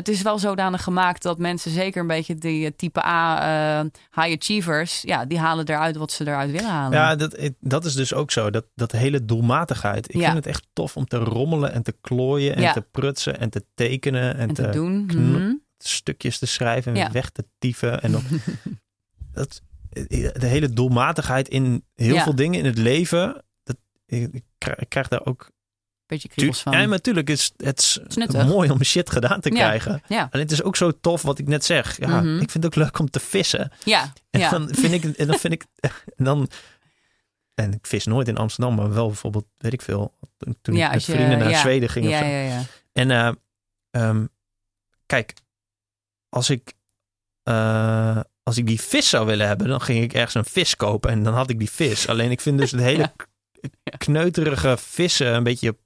eh, 0.00 0.06
eh, 0.06 0.06
eh, 0.06 0.06
het 0.06 0.08
is 0.08 0.22
wel 0.22 0.38
zodanig 0.38 0.82
gemaakt 0.82 1.22
dat 1.22 1.38
mensen 1.38 1.70
zeker 1.70 2.00
een 2.00 2.06
beetje 2.06 2.34
die 2.34 2.66
eh, 2.66 2.72
type 2.76 3.04
A 3.04 3.80
eh, 3.80 3.86
high 4.22 4.36
achievers... 4.36 5.02
ja, 5.02 5.24
die 5.24 5.38
halen 5.38 5.68
eruit 5.68 5.96
wat 5.96 6.12
ze 6.12 6.26
eruit 6.26 6.50
willen 6.50 6.70
halen. 6.70 6.98
Ja, 6.98 7.16
dat, 7.16 7.50
dat 7.60 7.84
is 7.84 7.94
dus 7.94 8.14
ook 8.14 8.30
zo. 8.30 8.50
Dat, 8.50 8.66
dat 8.74 8.92
hele 8.92 9.24
doelmatigheid. 9.24 10.08
Ik 10.08 10.20
Ja. 10.20 10.24
vind 10.24 10.36
het 10.36 10.46
echt 10.46 10.66
tof 10.72 10.96
om 10.96 11.06
te 11.06 11.16
rommelen 11.16 11.72
en 11.72 11.82
te 11.82 11.94
klooien 12.00 12.56
en 12.56 12.62
Ja. 12.62 12.72
te 12.72 12.80
prutsen 12.90 13.38
en 13.38 13.50
te 13.50 13.64
tekenen 13.74 14.34
en, 14.34 14.48
en 14.48 14.54
te 14.54 14.62
te, 14.62 14.70
doen. 14.70 15.04
Mhm. 15.04 15.52
stukjes 15.78 16.38
te 16.38 16.46
schrijven 16.46 16.92
en 16.92 16.98
Ja. 16.98 17.10
weg 17.10 17.30
te 17.30 17.44
tyfen. 17.58 18.02
En 18.02 18.12
dat, 19.32 19.62
de 19.90 20.46
hele 20.46 20.72
doelmatigheid 20.72 21.48
in 21.48 21.84
heel 21.94 22.18
veel 22.18 22.34
dingen 22.34 22.58
in 22.58 22.64
het 22.64 22.78
leven. 22.78 23.44
Dat, 23.62 23.76
ik 24.06 24.42
krijg 24.88 25.08
daar 25.08 25.24
ook 25.26 25.50
Beetje 26.10 26.28
kriebels 26.28 26.60
van. 26.62 26.72
Ja, 26.72 26.78
maar 26.78 26.88
natuurlijk 26.88 27.30
is 27.30 27.52
het 27.56 27.78
is 27.78 27.98
is 28.16 28.32
mooi 28.44 28.70
om 28.70 28.84
shit 28.84 29.10
gedaan 29.10 29.40
te 29.40 29.48
krijgen. 29.48 30.02
Ja. 30.08 30.28
En 30.30 30.38
het 30.38 30.50
is 30.52 30.62
ook 30.62 30.76
zo 30.76 30.92
tof 31.00 31.22
wat 31.22 31.38
ik 31.38 31.46
net 31.48 31.64
zeg. 31.64 31.98
Ja, 32.00 32.20
Mhm. 32.20 32.34
ik 32.34 32.50
vind 32.50 32.52
het 32.52 32.66
ook 32.66 32.74
leuk 32.74 32.98
om 32.98 33.10
te 33.10 33.20
vissen. 33.20 33.72
Ja, 33.84 34.12
En 34.30 34.40
ja. 34.40 34.50
dan 34.50 34.68
vind 34.74 34.92
ik, 34.92 35.04
en 35.16 35.26
dan 35.26 35.38
vind 35.38 35.52
ik, 35.52 35.64
en 36.16 36.24
dan, 36.24 36.48
en 37.54 37.72
ik 37.72 37.86
vis 37.86 38.04
nooit 38.06 38.28
in 38.28 38.36
Amsterdam, 38.36 38.74
maar 38.74 38.92
wel 38.94 39.06
bijvoorbeeld, 39.06 39.46
weet 39.58 39.72
ik 39.72 39.82
veel, 39.82 40.14
toen, 40.38 40.76
ik 40.76 40.90
met 40.90 41.04
je- 41.04 41.12
vrienden 41.12 41.38
naar. 41.38 41.54
Zweden 41.54 41.88
ging. 41.88 42.04
of 42.04 42.10
ja, 42.10 42.18
zo. 42.18 42.24
ja, 42.24 42.40
ja. 42.40 42.62
En 42.92 43.10
eh, 43.10 43.30
ehm, 43.90 44.26
kijk, 45.06 45.32
als 46.28 46.50
ik, 46.50 46.72
eh, 47.42 48.20
als 48.42 48.56
ik 48.58 48.66
die 48.66 48.80
vis 48.80 49.08
zou 49.08 49.26
willen 49.26 49.46
hebben, 49.46 49.68
dan 49.68 49.80
ging 49.80 50.02
ik 50.04 50.12
ergens 50.12 50.34
een 50.34 50.44
vis 50.44 50.76
kopen 50.76 51.10
en 51.10 51.22
dan 51.22 51.34
had 51.34 51.50
ik 51.50 51.58
die 51.58 51.70
vis. 51.70 52.08
Alleen 52.08 52.30
ik 52.30 52.40
vind 52.40 52.58
dus 52.58 52.70
het 52.70 52.80
hele 52.90 53.12
kneuterige 53.98 54.76
vissen 54.78 55.34
een 55.34 55.42
beetje, 55.42 55.76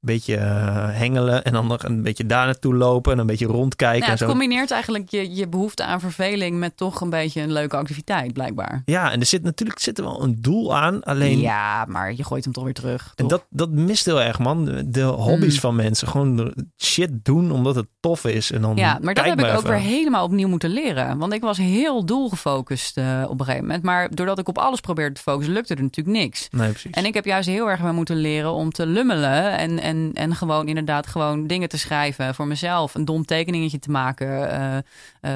beetje 0.00 0.36
eh, 0.36 0.88
hengelen 0.90 1.44
en 1.44 1.52
dan 1.52 1.66
nog 1.66 1.82
een 1.82 2.02
beetje 2.02 2.26
daar 2.26 2.44
naartoe 2.44 2.74
lopen 2.74 3.12
en 3.12 3.18
een 3.18 3.26
beetje 3.26 3.46
rondkijken 3.46 3.98
Nou, 3.98 4.04
en 4.04 4.10
het 4.10 4.18
zo. 4.18 4.26
combineert 4.26 4.70
eigenlijk 4.70 5.10
je, 5.10 5.34
je 5.34 5.48
behoefte 5.48 5.84
aan 5.84 6.00
verveling 6.00 6.58
met 6.58 6.76
toch 6.76 7.00
een 7.00 7.10
beetje 7.10 7.40
een 7.40 7.52
leuke 7.52 7.76
activiteit, 7.76 8.32
blijkbaar. 8.32 8.82
Ja, 8.84 9.12
en 9.12 9.20
er 9.20 9.26
zit 9.26 9.42
natuurlijk 9.42 9.78
zit 9.78 9.98
er 9.98 10.04
wel 10.04 10.22
een 10.22 10.36
doel 10.40 10.76
aan, 10.76 11.02
alleen 11.02 11.40
Ja, 11.40 11.84
maar 11.88 12.14
je 12.14 12.24
gooit 12.24 12.44
hem 12.44 12.52
toch 12.52 12.64
weer 12.64 12.74
terug. 12.74 13.12
En 13.16 13.28
dat, 13.28 13.44
dat 13.50 13.70
mist 13.70 14.04
heel 14.04 14.22
erg, 14.22 14.38
man. 14.38 14.82
De 14.86 15.02
hobby's 15.02 15.54
Mm. 15.54 15.60
van 15.60 15.76
mensen. 15.76 16.08
Gewoon 16.08 16.54
shit 16.82 17.24
doen 17.24 17.50
omdat 17.52 17.74
het 17.74 17.86
tof 18.00 18.24
is. 18.24 18.52
En 18.52 18.60
dan 18.62 18.76
ja, 18.76 18.98
maar 19.02 19.14
dat 19.14 19.24
heb 19.24 19.38
ik 19.40 19.56
ook 19.56 19.66
weer 19.66 19.72
helemaal 19.78 20.24
opnieuw 20.24 20.48
moeten 20.48 20.70
leren. 20.70 21.18
Want 21.18 21.32
ik 21.32 21.40
was 21.40 21.56
heel 21.58 22.04
doelgefocust 22.04 22.96
eh, 22.96 23.22
op 23.28 23.38
een 23.38 23.44
gegeven 23.44 23.66
moment. 23.66 23.82
Maar 23.84 24.14
doordat 24.14 24.38
ik 24.38 24.48
op 24.48 24.58
alles 24.58 24.80
probeerde 24.80 25.14
te 25.14 25.20
focussen, 25.22 25.54
lukte 25.54 25.74
er 25.74 25.82
natuurlijk 25.82 26.16
niks. 26.16 26.48
Nee, 26.50 26.70
precies. 26.70 26.90
En 26.90 27.04
ik 27.04 27.14
heb 27.14 27.24
juist 27.24 27.48
heel 27.48 27.70
erg 27.70 27.80
weer 27.80 27.94
moeten 27.94 28.16
leren 28.16 28.52
om 28.52 28.70
te 28.72 28.86
lummelen. 28.86 29.58
En, 29.58 29.78
en, 29.88 30.10
en 30.14 30.34
gewoon 30.34 30.68
inderdaad 30.68 31.06
gewoon 31.06 31.46
dingen 31.46 31.68
te 31.68 31.78
schrijven 31.78 32.34
voor 32.34 32.46
mezelf. 32.46 32.94
Een 32.94 33.04
dom 33.04 33.24
tekeningetje 33.24 33.78
te 33.78 33.90
maken. 33.90 34.50
eh, 34.50 34.76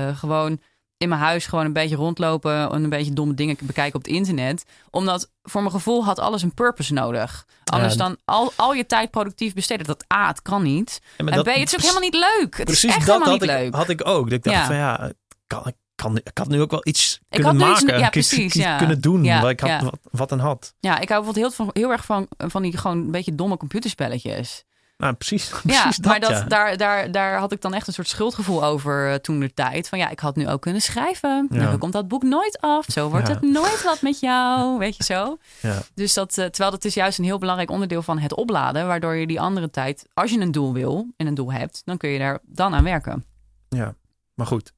eh, 0.09 0.17
gewoon 0.19 0.61
in 0.97 1.09
mijn 1.09 1.21
huis 1.21 1.47
gewoon 1.47 1.65
een 1.65 1.73
beetje 1.73 1.97
rondlopen. 1.97 2.71
En 2.71 2.85
een 2.85 2.89
beetje 2.91 3.13
domme 3.13 3.35
dingen 3.35 3.57
bekijken 3.61 3.95
op 3.99 4.05
het 4.05 4.13
internet. 4.15 4.65
Omdat 4.91 5.31
voor 5.43 5.61
mijn 5.61 5.73
gevoel 5.75 6.05
had 6.05 6.19
alles 6.19 6.43
een 6.43 6.55
purpose 6.55 6.93
nodig. 6.93 7.47
Anders 7.65 7.95
Ja, 7.95 7.99
dan 7.99 8.17
al, 8.25 8.53
al 8.57 8.73
je 8.75 8.87
tijd 8.87 9.11
productief 9.11 9.55
besteden. 9.55 9.87
Dat 9.87 10.05
A, 10.15 10.27
het 10.29 10.43
kan 10.43 10.63
niet. 10.63 11.01
Ja, 11.17 11.27
en 11.27 11.35
dat- 11.35 11.45
B, 11.45 11.49
het 11.49 11.57
is 11.69 11.75
ook 11.75 11.81
helemaal 11.81 12.01
niet 12.03 12.15
leuk. 12.15 12.57
Het 12.57 12.65
Precies 12.65 12.85
is 12.91 12.97
echt 12.97 13.07
dat 13.07 13.15
helemaal 13.15 13.29
had 13.33 13.41
niet 13.41 13.51
ik, 13.51 13.57
leuk. 13.57 13.75
had 13.75 13.89
ik 13.89 14.07
ook. 14.09 14.25
Dat 14.25 14.33
ik 14.39 14.43
dacht 14.43 14.57
Ja. 14.57 14.67
van 14.67 14.77
ja, 14.77 15.13
kan, 15.47 15.67
ik, 15.67 15.75
kan, 16.03 16.17
ik 16.17 16.39
had 16.39 16.49
nu 16.49 16.61
ook 16.61 16.71
wel 16.71 16.81
iets 16.87 17.21
Ik 17.29 17.41
kunnen 17.43 17.57
nu 17.57 17.71
iets- 17.71 17.83
maken. 17.83 17.99
ja, 17.99 18.09
precies, 18.09 18.53
ja. 18.53 18.77
Kunnen 18.77 19.01
doen 19.01 19.25
Ja, 19.25 19.41
waar 19.43 19.51
ik 19.51 19.61
had, 19.61 19.71
ja. 19.71 19.83
wat, 19.85 19.99
wat 20.11 20.33
aan 20.33 20.39
had. 20.39 20.75
Ja, 20.81 20.99
ik 20.99 21.09
hou 21.09 21.25
bijvoorbeeld 21.25 21.57
heel, 21.57 21.67
van, 21.67 21.71
heel 21.83 21.91
erg 21.91 22.05
van, 22.05 22.27
van 22.39 22.63
die 22.63 22.77
gewoon 22.77 22.97
een 22.99 23.11
beetje 23.11 23.35
domme 23.35 23.57
computerspelletjes. 23.57 24.65
Nou, 24.97 25.15
precies. 25.15 25.49
Ja, 25.49 25.83
precies 25.83 25.99
maar 26.05 26.21
dat, 26.21 26.31
ja. 26.31 26.43
daar, 26.45 26.77
daar, 26.77 27.11
daar 27.13 27.39
had 27.39 27.53
ik 27.53 27.61
dan 27.61 27.75
echt 27.75 27.87
een 27.87 27.93
soort 27.93 28.09
schuldgevoel 28.09 28.65
over 28.65 29.09
uh, 29.09 29.15
toen 29.15 29.41
de 29.41 29.55
tijd. 29.55 29.89
Van 29.89 29.99
ja, 29.99 30.09
ik 30.09 30.21
had 30.21 30.37
nu 30.37 30.49
ook 30.49 30.61
kunnen 30.63 30.83
schrijven. 30.83 31.47
Ja. 31.51 31.71
Dan 31.71 31.79
komt 31.79 31.93
dat 31.93 32.09
boek 32.09 32.23
nooit 32.23 32.61
af. 32.61 32.85
Zo 32.93 33.09
wordt 33.09 33.29
Ja. 33.29 33.35
het 33.35 33.43
nooit 33.43 33.83
wat 33.83 34.03
met 34.03 34.21
jou. 34.21 34.79
Weet 34.79 34.97
je 34.97 35.05
zo. 35.05 35.39
Ja. 35.61 35.79
Dus 35.95 36.15
dat, 36.15 36.39
eh, 36.39 36.45
terwijl 36.45 36.71
dat 36.71 36.85
is 36.85 36.95
juist 36.95 37.19
een 37.19 37.25
heel 37.25 37.39
belangrijk 37.39 37.71
onderdeel 37.71 38.03
van 38.03 38.19
het 38.19 38.35
opladen. 38.35 38.87
Waardoor 38.87 39.15
je 39.15 39.27
die 39.27 39.41
andere 39.41 39.71
tijd, 39.71 40.07
als 40.15 40.31
je 40.31 40.41
een 40.41 40.53
doel 40.53 40.73
wil 40.73 41.07
en 41.17 41.27
een 41.27 41.35
doel 41.35 41.53
hebt, 41.53 41.83
dan 41.85 41.97
kun 41.97 42.11
je 42.11 42.19
daar 42.19 42.39
dan 42.43 42.75
aan 42.75 42.85
werken. 42.85 43.25
ja, 43.69 43.95
maar 44.35 44.47
goed. 44.47 44.73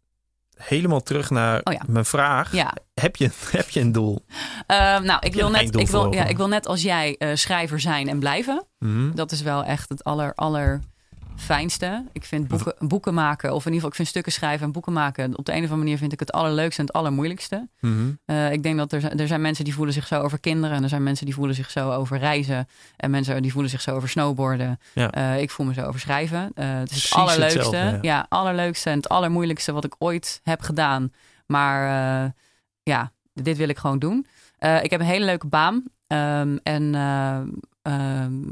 Helemaal 0.57 1.03
terug 1.03 1.31
naar 1.31 1.61
Oh 1.65 1.73
ja. 1.73 1.81
mijn 1.87 2.05
vraag. 2.05 2.53
Ja. 2.53 2.75
Heb, 2.95 3.17
je, 3.17 3.31
heb 3.51 3.71
je 3.71 3.81
een 3.81 3.93
doel? 3.93 4.25
Eh, 4.67 4.77
nou, 5.01 5.19
ik 5.21 5.35
wil, 5.35 5.51
net, 5.51 5.77
ik, 5.77 5.89
wil, 5.89 6.13
ja, 6.13 6.25
ik 6.25 6.37
wil 6.37 6.49
net 6.49 6.67
als 6.67 6.83
jij 6.83 7.17
eh, 7.19 7.29
schrijver 7.35 7.81
zijn 7.81 8.09
en 8.09 8.19
blijven. 8.19 8.67
Mhm. 8.79 9.15
Dat 9.15 9.33
is 9.33 9.43
wel 9.43 9.65
echt 9.65 9.89
het 9.89 10.05
aller, 10.05 10.33
aller 10.35 10.81
fijnste. 11.37 12.05
Ik 12.13 12.25
vind 12.25 12.49
boeken, 12.49 12.75
boeken 12.79 13.15
maken, 13.15 13.49
of 13.55 13.67
in 13.67 13.73
ieder 13.73 13.75
geval 13.75 13.89
ik 13.89 13.95
vind 13.95 14.09
stukken 14.09 14.33
schrijven 14.33 14.67
en 14.67 14.73
boeken 14.73 14.93
maken. 14.93 15.39
Op 15.39 15.45
de 15.45 15.53
een 15.53 15.57
of 15.59 15.63
andere 15.65 15.81
manier 15.83 15.99
vind 15.99 16.13
ik 16.13 16.21
het 16.21 16.33
allerleukste 16.33 16.81
en 16.81 16.87
het 16.87 16.97
allermoeilijkste. 16.97 17.69
Mhm. 17.81 18.11
Eh, 18.25 18.53
ik 18.53 18.63
denk 18.63 18.77
dat 18.77 18.93
er, 18.93 19.01
zijn- 19.01 19.19
er 19.19 19.27
zijn 19.27 19.41
mensen 19.41 19.65
die 19.65 19.75
voelen 19.75 19.95
zich 19.95 20.07
zo 20.07 20.21
over 20.21 20.41
kinderen. 20.41 20.77
En 20.77 20.83
er 20.83 20.89
zijn 20.89 21.03
mensen 21.03 21.25
die 21.27 21.35
voelen 21.35 21.55
zich 21.55 21.71
zo 21.71 21.91
over 21.91 22.19
reizen. 22.19 22.69
En 22.97 23.11
mensen 23.11 23.43
die 23.43 23.53
voelen 23.53 23.71
zich 23.71 23.81
zo 23.81 23.95
over 23.95 24.09
snowboarden. 24.09 24.79
Ja. 24.95 25.11
Eh, 25.11 25.41
ik 25.41 25.51
voel 25.51 25.67
me 25.67 25.73
zo 25.75 25.83
over 25.83 26.01
schrijven. 26.01 26.51
Eh, 26.55 26.69
het 26.79 26.83
is 26.83 26.89
Precies 26.89 27.11
het 27.11 27.19
allerleukste. 27.19 27.59
hetzelfde, 27.59 27.91
ja. 27.95 27.99
ja. 28.03 28.27
allerleukste 28.29 28.91
en 28.91 28.97
het 28.97 29.09
allermoeilijkste 29.09 29.73
wat 29.73 29.85
ik 29.85 29.95
ooit 29.99 30.41
heb 30.43 30.61
gedaan. 30.61 31.13
Maar 31.47 31.83
ja, 32.83 33.13
dit 33.33 33.57
wil 33.57 33.69
ik 33.69 33.79
gewoon 33.79 33.99
doen. 33.99 34.27
Ik 34.83 34.91
heb 34.91 35.01
een 35.01 35.07
hele 35.07 35.25
leuke 35.25 35.47
baan. 35.47 35.83
Ehm, 36.07 36.57
en 36.63 36.95
ehm, 37.83 38.43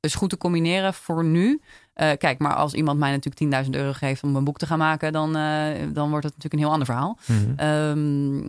is 0.00 0.14
goed 0.14 0.30
te 0.30 0.36
combineren 0.38 0.94
voor 0.94 1.24
nu. 1.24 1.60
Eh, 2.02 2.10
kijk, 2.18 2.38
maar 2.38 2.54
als 2.54 2.72
iemand 2.74 2.98
mij 2.98 3.10
natuurlijk 3.10 3.36
10.000 3.64 3.74
euro 3.74 3.92
geeft 3.92 4.22
om 4.22 4.36
een 4.36 4.44
boek 4.44 4.58
te 4.58 4.66
gaan 4.66 4.78
maken, 4.78 5.12
dan, 5.12 5.36
eh, 5.36 5.80
dan 5.92 6.10
wordt 6.10 6.24
het 6.24 6.34
natuurlijk 6.36 6.52
een 6.52 6.58
heel 6.58 6.70
ander 6.70 6.86
verhaal. 6.86 7.18
Mhm. 7.26 7.52
Ehm, 7.56 8.40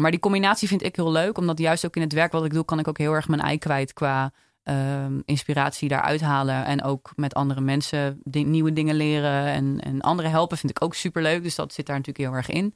maar 0.00 0.10
die 0.10 0.20
combinatie 0.20 0.68
vind 0.68 0.82
ik 0.82 0.96
heel 0.96 1.12
leuk, 1.12 1.38
omdat 1.38 1.58
juist 1.58 1.86
ook 1.86 1.96
in 1.96 2.02
het 2.02 2.12
werk 2.12 2.32
wat 2.32 2.44
ik 2.44 2.52
doe, 2.52 2.64
kan 2.64 2.78
ik 2.78 2.88
ook 2.88 2.98
heel 2.98 3.12
erg 3.12 3.28
mijn 3.28 3.40
ei 3.40 3.58
kwijt 3.58 3.92
qua 3.92 4.32
ehm, 4.62 5.20
inspiratie 5.24 5.88
daaruit 5.88 6.20
halen. 6.20 6.64
En 6.64 6.82
ook 6.82 7.12
met 7.16 7.34
andere 7.34 7.60
mensen 7.60 8.20
di- 8.24 8.44
nieuwe 8.44 8.72
dingen 8.72 8.94
leren 8.94 9.46
en, 9.46 9.80
en 9.80 10.00
anderen 10.00 10.30
helpen 10.30 10.58
vind 10.58 10.70
ik 10.70 10.82
ook 10.84 10.94
super 10.94 11.22
leuk. 11.22 11.42
Dus 11.42 11.54
dat 11.54 11.72
zit 11.72 11.86
daar 11.86 11.96
natuurlijk 11.96 12.28
heel 12.28 12.36
erg 12.36 12.48
in. 12.48 12.74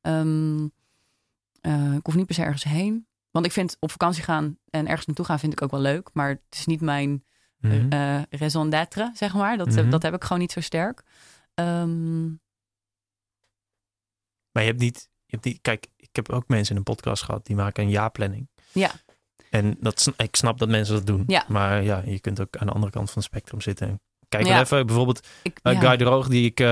Ehm, 0.00 0.68
eh, 1.60 1.94
ik 1.94 2.06
hoef 2.06 2.14
niet 2.14 2.26
per 2.26 2.34
se 2.34 2.42
ergens 2.42 2.64
heen. 2.64 3.06
Want 3.30 3.46
ik 3.46 3.52
vind 3.52 3.76
op 3.80 3.90
vakantie 3.90 4.22
gaan 4.22 4.56
en 4.70 4.86
ergens 4.86 5.06
naartoe 5.06 5.24
gaan 5.24 5.38
vind 5.38 5.52
ik 5.52 5.62
ook 5.62 5.70
wel 5.70 5.80
leuk. 5.80 6.10
Maar 6.12 6.28
het 6.28 6.40
is 6.50 6.66
niet 6.66 6.80
mijn 6.80 7.24
Mhm. 7.64 7.92
eh 7.92 8.22
raison 8.30 8.70
d'être, 8.70 9.10
zeg 9.14 9.34
maar. 9.34 9.56
Dat, 9.56 9.66
Mhm. 9.68 9.90
dat 9.90 10.02
heb 10.02 10.14
ik 10.14 10.22
gewoon 10.22 10.38
niet 10.38 10.52
zo 10.52 10.60
sterk. 10.60 11.02
Ehm, 11.54 12.26
Maar 14.52 14.62
je 14.62 14.68
hebt 14.68 14.80
niet, 14.80 15.08
je 15.26 15.30
hebt 15.30 15.44
niet... 15.44 15.58
Kijk, 15.60 15.86
ik 15.96 16.08
heb 16.12 16.28
ook 16.30 16.48
mensen 16.48 16.70
in 16.72 16.76
een 16.78 16.94
podcast 16.94 17.22
gehad 17.22 17.46
die 17.46 17.56
maken 17.56 17.82
een 17.84 17.90
jaarplanning. 17.90 18.48
Ja. 18.72 18.90
En 19.50 19.76
dat, 19.80 20.12
ik 20.16 20.36
snap 20.36 20.58
dat 20.58 20.68
mensen 20.68 20.94
dat 20.94 21.06
doen. 21.06 21.24
Ja. 21.26 21.44
Maar 21.48 21.82
ja, 21.82 22.02
je 22.06 22.20
kunt 22.20 22.40
ook 22.40 22.56
aan 22.56 22.66
de 22.66 22.72
andere 22.72 22.92
kant 22.92 23.10
van 23.10 23.22
het 23.22 23.30
spectrum 23.32 23.60
zitten. 23.60 23.88
En 23.88 24.00
kijk 24.36 24.46
Ja. 24.46 24.60
even, 24.60 24.86
bijvoorbeeld 24.86 25.26
ik, 25.42 25.58
uh, 25.62 25.72
ja. 25.72 25.80
Guy 25.80 25.96
de 25.96 26.04
Roog, 26.04 26.28
die 26.28 26.44
ik 26.44 26.60
eh, 26.60 26.66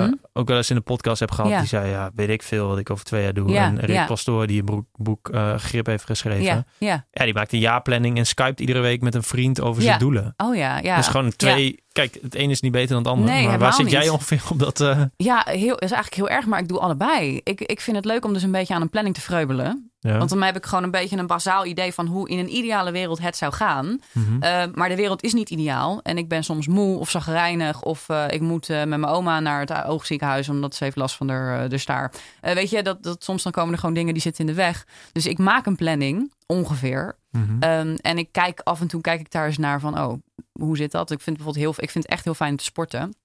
Mhm. 0.00 0.12
ook 0.32 0.48
wel 0.48 0.56
eens 0.56 0.70
in 0.70 0.76
de 0.76 0.82
podcast 0.82 1.20
heb 1.20 1.30
gehad. 1.30 1.50
Ja. 1.50 1.58
Die 1.58 1.68
zei, 1.68 1.90
ja, 1.90 2.10
weet 2.14 2.28
ik 2.28 2.42
veel 2.42 2.68
wat 2.68 2.78
ik 2.78 2.90
over 2.90 3.04
twee 3.04 3.22
jaar 3.22 3.32
doe. 3.32 3.56
En 3.56 3.80
Rick. 3.80 4.06
Pastoor, 4.06 4.46
die 4.46 4.58
een 4.58 4.64
boek, 4.66 4.86
boek 4.92 5.28
eh, 5.28 5.54
Grip 5.54 5.86
heeft 5.86 6.04
geschreven. 6.04 6.42
ja, 6.44 6.64
Ja. 6.78 7.06
ja. 7.10 7.24
die 7.24 7.34
maakt 7.34 7.52
een 7.52 7.58
jaarplanning 7.58 8.16
en 8.18 8.26
skypt 8.26 8.60
iedere 8.60 8.80
week 8.80 9.00
met 9.00 9.14
een 9.14 9.22
vriend 9.22 9.60
over 9.60 9.82
zijn 9.82 9.98
doelen. 9.98 10.34
Oh 10.36 10.56
ja, 10.56 10.78
ja. 10.78 10.96
Dus 10.96 11.06
gewoon 11.06 11.36
twee... 11.36 11.86
Kijk, 11.92 12.18
het 12.22 12.34
een 12.36 12.50
is 12.50 12.60
niet 12.60 12.72
beter 12.72 12.88
dan 12.88 12.98
het 12.98 13.06
ander. 13.06 13.30
Nee, 13.30 13.46
maar 13.46 13.58
waar 13.58 13.72
zit 13.72 13.90
jij 13.90 14.08
ongeveer 14.08 14.42
op 14.50 14.58
dat... 14.58 14.80
eh, 14.80 15.02
Ja, 15.16 15.42
heel, 15.48 15.74
is 15.74 15.90
eigenlijk 15.90 16.14
heel 16.14 16.28
erg, 16.28 16.46
maar 16.46 16.58
ik 16.60 16.68
doe 16.68 16.78
allebei. 16.78 17.40
Ik, 17.44 17.60
ik 17.60 17.80
vind 17.80 17.96
het 17.96 18.04
leuk 18.04 18.24
om 18.24 18.32
dus 18.32 18.42
een 18.42 18.50
beetje 18.52 18.74
aan 18.74 18.80
een 18.82 18.90
planning 18.90 19.14
te 19.14 19.20
vreubelen. 19.20 19.87
Ja. 20.00 20.18
Want 20.18 20.30
dan 20.30 20.42
heb 20.42 20.56
ik 20.56 20.66
gewoon 20.66 20.84
een 20.84 20.90
beetje 20.90 21.16
een 21.16 21.26
bazaal 21.26 21.66
idee 21.66 21.92
van 21.94 22.06
hoe 22.06 22.28
in 22.28 22.38
een 22.38 22.56
ideale 22.56 22.90
wereld 22.90 23.18
het 23.18 23.36
zou 23.36 23.52
gaan. 23.52 24.00
Mhm. 24.12 24.34
Uh, 24.34 24.62
maar 24.74 24.88
de 24.88 24.96
wereld 24.96 25.22
is 25.22 25.32
niet 25.32 25.50
ideaal. 25.50 26.00
En 26.02 26.18
ik 26.18 26.28
ben 26.28 26.44
soms 26.44 26.66
moe 26.66 26.98
of 26.98 27.10
zagrijnig. 27.10 27.82
Of 27.82 28.08
uh, 28.08 28.24
ik 28.30 28.40
moet 28.40 28.68
uh, 28.68 28.76
met 28.76 28.88
mijn 28.88 29.04
oma 29.12 29.40
naar 29.40 29.60
het 29.60 29.84
oogziekenhuis 29.84 30.48
omdat 30.48 30.74
ze 30.74 30.84
heeft 30.84 30.96
last 30.96 31.16
van 31.16 31.26
de, 31.26 31.66
de 31.68 31.78
staar. 31.78 32.12
Weet 32.40 32.70
je, 32.70 32.82
dat, 32.82 33.02
dat 33.02 33.24
soms 33.24 33.42
dan 33.42 33.52
komen 33.52 33.72
er 33.72 33.78
gewoon 33.78 33.94
dingen 33.94 34.12
die 34.12 34.22
zitten 34.22 34.46
in 34.46 34.50
de 34.50 34.56
weg. 34.56 34.86
Dus 35.12 35.26
ik 35.26 35.38
maak 35.38 35.66
een 35.66 35.76
planning, 35.76 36.32
ongeveer. 36.46 37.16
Mhm. 37.30 37.62
Um, 37.64 37.96
en 37.96 38.18
ik 38.18 38.32
kijk 38.32 38.60
af 38.60 38.80
en 38.80 38.86
toe 38.86 39.00
kijk 39.00 39.20
ik 39.20 39.30
daar 39.30 39.46
eens 39.46 39.58
naar 39.58 39.80
van, 39.80 39.98
oh, 40.00 40.12
hoe 40.52 40.76
zit 40.76 40.90
dat? 40.90 41.10
Ik 41.10 41.20
vind 41.20 41.36
bijvoorbeeld 41.36 41.64
heel, 41.64 41.84
ik 41.84 41.90
vind 41.90 42.04
het 42.04 42.12
echt 42.12 42.24
heel 42.24 42.34
fijn 42.34 42.56
te 42.56 42.64
sporten. 42.64 43.16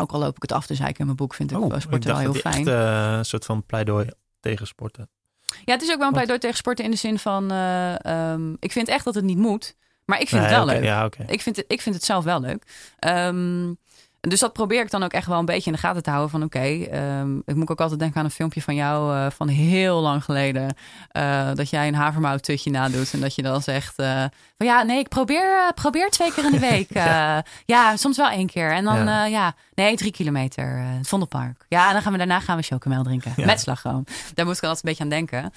Ook 0.00 0.12
al 0.12 0.18
loop 0.18 0.36
ik 0.36 0.42
het 0.42 0.52
af 0.52 0.66
te 0.66 0.74
zeiken 0.74 0.98
in 0.98 1.04
mijn 1.04 1.16
boek, 1.16 1.34
vind 1.34 1.50
ik 1.50 1.58
oh, 1.58 1.78
sporten 1.78 2.10
wel 2.10 2.18
heel 2.18 2.34
fijn. 2.34 2.68
Echt, 2.68 3.16
een 3.18 3.24
soort 3.24 3.44
van 3.44 3.66
pleidooi 3.66 4.08
tegen 4.40 4.66
sporten. 4.66 5.08
Ja, 5.64 5.72
het 5.72 5.82
is 5.82 5.90
ook 5.90 5.98
wel 5.98 6.06
een 6.06 6.12
pleidooi 6.12 6.38
tegen 6.38 6.56
sporten 6.56 6.84
in 6.84 6.90
de 6.90 6.96
zin 6.96 7.18
van, 7.18 7.52
uh, 7.52 7.94
um, 8.32 8.56
ik 8.60 8.72
vind 8.72 8.88
echt 8.88 9.04
dat 9.04 9.14
het 9.14 9.24
niet 9.24 9.38
moet. 9.38 9.74
Maar 10.04 10.20
ik 10.20 10.28
vind 10.28 10.40
nee, 10.42 10.50
het 10.50 10.58
wel 10.58 10.66
okay, 10.66 10.76
leuk. 10.76 10.84
Ja, 10.84 11.04
okay. 11.04 11.26
ik, 11.28 11.40
vind 11.40 11.56
het, 11.56 11.64
ik 11.68 11.80
vind 11.80 11.94
het 11.94 12.04
zelf 12.04 12.24
wel 12.24 12.40
leuk. 12.40 12.62
Um, 13.06 13.78
dus 14.28 14.40
dat 14.40 14.52
probeer 14.52 14.82
ik 14.82 14.90
dan 14.90 15.02
ook 15.02 15.12
echt 15.12 15.26
wel 15.26 15.38
een 15.38 15.44
beetje 15.44 15.70
in 15.70 15.76
de 15.76 15.82
gaten 15.82 16.02
te 16.02 16.10
houden. 16.10 16.30
Van 16.30 16.42
oké, 16.42 16.56
okay, 16.56 17.18
um, 17.20 17.42
ik 17.44 17.54
moet 17.54 17.70
ook 17.70 17.80
altijd 17.80 18.00
denken 18.00 18.18
aan 18.18 18.24
een 18.24 18.30
filmpje 18.30 18.62
van 18.62 18.74
jou 18.74 19.14
uh, 19.14 19.26
van 19.30 19.48
heel 19.48 20.00
lang 20.00 20.24
geleden. 20.24 20.74
Uh, 21.12 21.50
dat 21.54 21.70
jij 21.70 21.88
een 21.88 21.94
havermouttutje 21.94 22.70
nadoet. 22.70 23.12
En 23.12 23.20
dat 23.20 23.34
je 23.34 23.42
dan 23.42 23.62
zegt 23.62 24.00
uh, 24.00 24.24
van 24.56 24.66
ja, 24.66 24.82
nee, 24.82 24.98
ik 24.98 25.08
probeer, 25.08 25.72
probeer 25.74 26.10
twee 26.10 26.32
keer 26.32 26.44
in 26.44 26.50
de 26.50 26.58
week. 26.58 26.92
ja. 26.92 27.44
ja. 27.66 27.96
soms 27.96 28.16
wel 28.16 28.30
één 28.30 28.46
keer. 28.46 28.72
En 28.72 28.84
dan 28.84 29.04
ja, 29.04 29.24
ja 29.24 29.54
nee, 29.74 29.96
drie 29.96 30.12
kilometer. 30.12 30.78
het 30.78 31.08
Vondelpark. 31.08 31.64
Ja, 31.68 31.86
en 31.86 31.92
dan 31.92 32.02
gaan 32.02 32.12
we 32.12 32.18
daarna 32.18 32.40
gaan 32.40 32.56
we 32.56 32.62
chocomel 32.62 33.02
drinken. 33.02 33.32
Ja. 33.36 33.46
Met 33.46 33.60
slagroom. 33.60 34.04
Daar 34.34 34.46
moet 34.46 34.56
ik 34.56 34.62
altijd 34.62 34.84
een 34.84 34.88
beetje 34.88 35.02
aan 35.02 35.26
denken. 35.26 35.52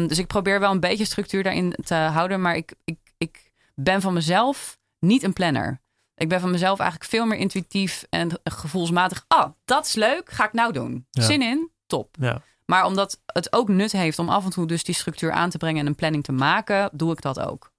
Um, 0.00 0.06
dus 0.06 0.18
ik 0.18 0.26
probeer 0.26 0.60
wel 0.60 0.70
een 0.70 0.80
beetje 0.80 1.04
structuur 1.04 1.42
daarin 1.42 1.74
te 1.84 1.94
houden. 1.94 2.40
Maar 2.40 2.56
ik, 2.56 2.72
ik, 2.84 2.98
ik 3.18 3.50
ben 3.74 4.00
van 4.00 4.12
mezelf 4.12 4.78
niet 4.98 5.22
een 5.22 5.32
planner. 5.32 5.80
Ik 6.20 6.28
ben 6.28 6.40
van 6.40 6.50
mezelf 6.50 6.78
eigenlijk 6.78 7.10
veel 7.10 7.26
meer 7.26 7.38
intuïtief 7.38 8.04
en 8.10 8.40
gevoelsmatig. 8.44 9.24
Oh, 9.28 9.44
dat 9.64 9.86
is 9.86 9.94
leuk. 9.94 10.30
Ga 10.30 10.46
ik 10.46 10.52
nou 10.52 10.72
doen. 10.72 11.06
Ja. 11.10 11.22
Zin 11.22 11.42
in? 11.42 11.70
Top. 11.86 12.16
Ja. 12.20 12.42
Maar 12.64 12.84
omdat 12.84 13.20
het 13.26 13.52
ook 13.52 13.68
nut 13.68 13.92
heeft 13.92 14.18
om 14.18 14.28
af 14.28 14.44
en 14.44 14.50
toe 14.50 14.66
dus 14.66 14.84
die 14.84 14.94
structuur 14.94 15.32
aan 15.32 15.50
te 15.50 15.58
brengen 15.58 15.80
en 15.80 15.86
een 15.86 15.94
planning 15.94 16.24
te 16.24 16.32
maken, 16.32 16.90
doe 16.92 17.12
ik 17.12 17.22
dat 17.22 17.40
ook. 17.40 17.72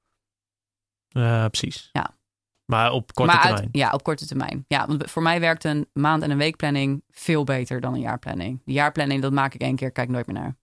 Uh, 1.11 1.45
precies. 1.45 1.89
Ja. 1.91 2.17
Maar 2.65 2.91
op 2.91 3.13
korte 3.13 3.33
maar 3.33 3.41
termijn. 3.41 3.69
Ja, 3.71 3.91
op 3.91 4.03
korte 4.03 4.27
termijn. 4.27 4.65
Ja, 4.67 4.87
want 4.87 5.11
voor 5.11 5.21
mij 5.21 5.39
werkt 5.39 5.63
een 5.63 5.87
maand- 5.93 6.23
en 6.23 6.31
een 6.31 6.37
weekplanning 6.37 7.03
veel 7.09 7.43
beter 7.43 7.81
dan 7.81 7.93
een 7.93 7.99
jaarplanning. 7.99 8.61
De 8.65 8.71
jaarplanning, 8.73 9.21
dat 9.21 9.31
maak 9.31 9.53
ik 9.53 9.61
één 9.61 9.75
keer, 9.75 9.91
kijk 9.91 10.09
nooit 10.09 10.27
meer 10.27 10.35
naar. 10.35 10.55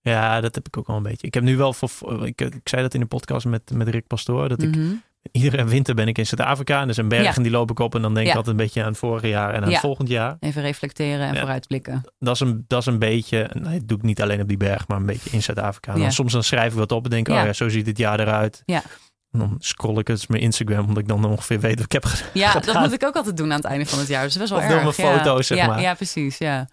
Ja, 0.00 0.40
dat 0.40 0.54
heb 0.54 0.66
ik 0.66 0.76
ook 0.76 0.88
al 0.88 0.96
een 0.96 1.02
beetje. 1.02 1.26
Ik 1.26 1.34
heb 1.34 1.42
nu 1.42 1.56
wel 1.56 1.72
voor. 1.72 2.26
Ik, 2.26 2.40
ik 2.40 2.68
zei 2.68 2.82
dat 2.82 2.94
in 2.94 3.00
de 3.00 3.06
podcast 3.06 3.46
met, 3.46 3.70
met 3.70 3.88
Rick 3.88 4.06
Pastoor. 4.06 4.48
Dat 4.48 4.62
ik 4.62 4.74
Mm 4.74 4.82
-hmm. 4.82 5.02
Iedere 5.32 5.64
winter 5.64 5.94
ben 5.94 6.08
ik 6.08 6.18
in 6.18 6.26
Zuid-Afrika. 6.26 6.80
En 6.80 6.88
er 6.88 6.94
zijn 6.94 7.08
bergen 7.08 7.34
Ja. 7.36 7.42
die 7.42 7.50
loop 7.50 7.70
ik 7.70 7.78
op. 7.78 7.94
En 7.94 8.02
dan 8.02 8.14
denk 8.14 8.26
ik 8.26 8.32
Ja. 8.32 8.38
altijd 8.38 8.56
een 8.58 8.62
beetje 8.64 8.82
aan 8.82 8.88
het 8.88 8.98
vorige 8.98 9.28
jaar 9.28 9.54
en 9.54 9.60
aan 9.62 9.66
Ja. 9.68 9.72
het 9.72 9.80
volgend 9.80 10.08
jaar. 10.08 10.36
Even 10.40 10.62
reflecteren 10.62 11.26
en 11.28 11.36
vooruitblikken. 11.36 12.02
Dat 12.18 12.34
is 12.34 12.40
een, 12.40 12.64
dat 12.68 12.80
is 12.80 12.86
een 12.86 12.98
beetje. 12.98 13.50
Nee, 13.52 13.78
dat 13.78 13.88
doe 13.88 13.96
ik 13.98 14.02
niet 14.02 14.22
alleen 14.22 14.40
op 14.40 14.48
die 14.48 14.56
berg, 14.56 14.88
maar 14.88 14.96
een 14.96 15.06
beetje 15.06 15.30
in 15.30 15.42
Zuid-Afrika. 15.42 15.92
En. 15.94 16.00
Dan 16.00 16.12
soms 16.12 16.32
dan 16.32 16.42
schrijf 16.44 16.72
ik 16.72 16.78
wat 16.78 16.92
op 16.92 17.04
en 17.04 17.10
denk 17.10 17.28
oh 17.28 17.34
ja, 17.34 17.52
zo 17.52 17.68
ziet 17.68 17.86
het 17.86 17.98
jaar 17.98 18.20
eruit. 18.20 18.62
Ja. 18.64 18.82
En 19.30 19.38
dan 19.40 19.56
scroll 19.58 19.98
ik 19.98 20.08
het 20.08 20.28
mijn 20.28 20.42
Instagram, 20.42 20.84
omdat 20.86 20.98
ik 21.02 21.08
dan 21.08 21.24
ongeveer 21.24 21.60
weet 21.60 21.74
wat 21.76 21.84
ik 21.84 21.92
heb 21.92 22.04
gedaan. 22.10 22.28
Ja, 22.32 22.52
dat 22.60 22.80
moet 22.80 22.92
ik 22.92 23.04
ook 23.04 23.14
altijd 23.16 23.36
doen 23.36 23.50
aan 23.50 23.56
het 23.56 23.64
einde 23.66 23.86
van 23.86 23.98
het 23.98 24.08
jaar. 24.08 24.24
Dus 24.24 24.34
dat 24.34 24.42
is 24.42 24.48
best 24.50 24.60
wel 24.62 24.70
Of 24.70 24.82
door 24.82 24.86
erg. 24.88 24.96
mijn 24.98 25.08
ja. 25.16 25.18
foto's, 25.24 25.46
zeg 25.46 25.66
maar. 25.66 25.80
Ja, 25.80 25.94
precies. 25.94 26.38
Ja, 26.38 26.68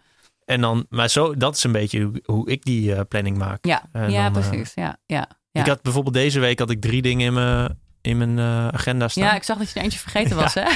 En 0.45 0.61
dan, 0.61 0.85
maar 0.89 1.09
zo, 1.09 1.35
dat 1.37 1.55
is 1.55 1.63
een 1.63 1.71
beetje 1.71 2.01
hoe, 2.01 2.21
hoe 2.25 2.49
ik 2.49 2.63
die 2.63 2.95
eh, 2.95 3.01
planning 3.07 3.37
maak. 3.37 3.65
ja. 3.65 3.83
En 3.91 4.11
ja 4.11 4.29
dan, 4.29 4.41
eh, 4.43 4.49
precies. 4.49 4.71
Ja, 4.75 4.97
ja. 5.05 5.27
Ja. 5.51 5.61
Ik 5.61 5.67
had 5.67 5.81
bijvoorbeeld 5.81 6.13
deze 6.15 6.39
week 6.39 6.59
had 6.59 6.69
ik 6.69 6.81
drie 6.81 7.01
dingen 7.01 7.25
in 7.27 7.33
mijn, 7.33 7.79
in 8.01 8.17
mijn 8.17 8.39
eh, 8.39 8.67
agenda 8.67 9.07
staan. 9.07 9.23
ja, 9.23 9.35
ik 9.35 9.43
zag 9.43 9.57
dat 9.57 9.69
je 9.71 9.75
er 9.79 9.83
eentje 9.83 9.99
vergeten 9.99 10.35
was, 10.35 10.53
hè? 10.59 10.63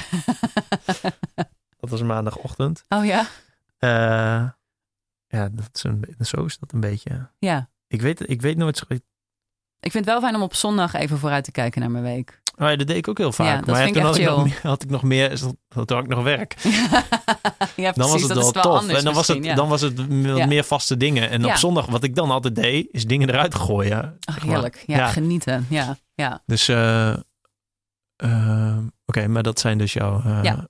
Dat 1.79 1.89
was 1.89 2.01
maandagochtend. 2.01 2.83
Oh 2.89 3.05
ja? 3.05 3.25
Eh, 3.77 4.49
ja, 5.27 5.49
dat 5.51 5.69
is 5.73 5.83
een, 5.83 6.05
zo 6.19 6.45
is 6.45 6.57
dat 6.57 6.71
een 6.73 6.79
beetje. 6.79 7.29
Ja. 7.39 7.69
Ik 7.87 8.01
weet, 8.01 8.29
ik 8.29 8.41
weet 8.41 8.57
nooit. 8.57 8.81
Ik 9.79 9.91
vind 9.91 9.93
het 9.93 10.05
wel 10.05 10.19
fijn 10.21 10.35
om 10.35 10.41
op 10.41 10.55
zondag 10.55 10.93
even 10.93 11.17
vooruit 11.17 11.43
te 11.43 11.51
kijken 11.51 11.81
naar 11.81 11.91
mijn 11.91 12.03
week. 12.03 12.41
Oh 12.57 12.69
ja, 12.69 12.75
dat 12.75 12.87
deed 12.87 12.97
ik 12.97 13.07
ook 13.07 13.17
heel 13.17 13.31
vaak. 13.31 13.65
Ja, 13.65 13.71
maar 13.71 13.87
ik 13.87 13.93
toen 13.93 14.01
had, 14.03 14.17
ik 14.17 14.25
nog 14.25 14.61
had 14.61 14.83
ik 14.83 14.89
nog 14.89 15.03
meer, 15.03 15.41
had 15.67 15.91
ik 15.91 16.07
nog 16.07 16.23
werk. 16.23 16.55
ja, 16.63 17.91
precies. 17.91 17.93
Dan 17.95 18.09
was 18.09 18.21
het 18.21 18.27
dat 18.27 18.37
wel 18.37 18.47
is 18.47 18.51
wel 18.53 18.63
tof. 18.63 18.79
anders 18.79 18.97
En 18.99 19.05
dan 19.05 19.13
was, 19.13 19.27
het, 19.27 19.43
ja. 19.45 19.55
dan 19.55 19.67
was 19.67 19.81
het 19.81 19.97
Ja. 20.09 20.45
meer 20.45 20.63
vaste 20.63 20.97
dingen. 20.97 21.29
En 21.29 21.41
Ja. 21.41 21.47
op 21.47 21.55
zondag, 21.55 21.85
wat 21.85 22.03
ik 22.03 22.15
dan 22.15 22.31
altijd 22.31 22.55
deed, 22.55 22.87
is 22.91 23.05
dingen 23.05 23.29
eruit 23.29 23.55
gooien. 23.55 24.17
Ach, 24.25 24.41
heerlijk. 24.41 24.83
Ja, 24.87 25.07
genieten. 25.07 25.65
Ja, 25.69 25.97
ja. 26.15 26.41
Dus, 26.45 26.67
eh, 26.67 27.13
eh, 28.15 28.77
oké, 29.05 29.27
maar 29.27 29.43
dat 29.43 29.59
zijn 29.59 29.77
dus 29.77 29.93
jouw... 29.93 30.21
eh, 30.21 30.39
Ja. 30.43 30.67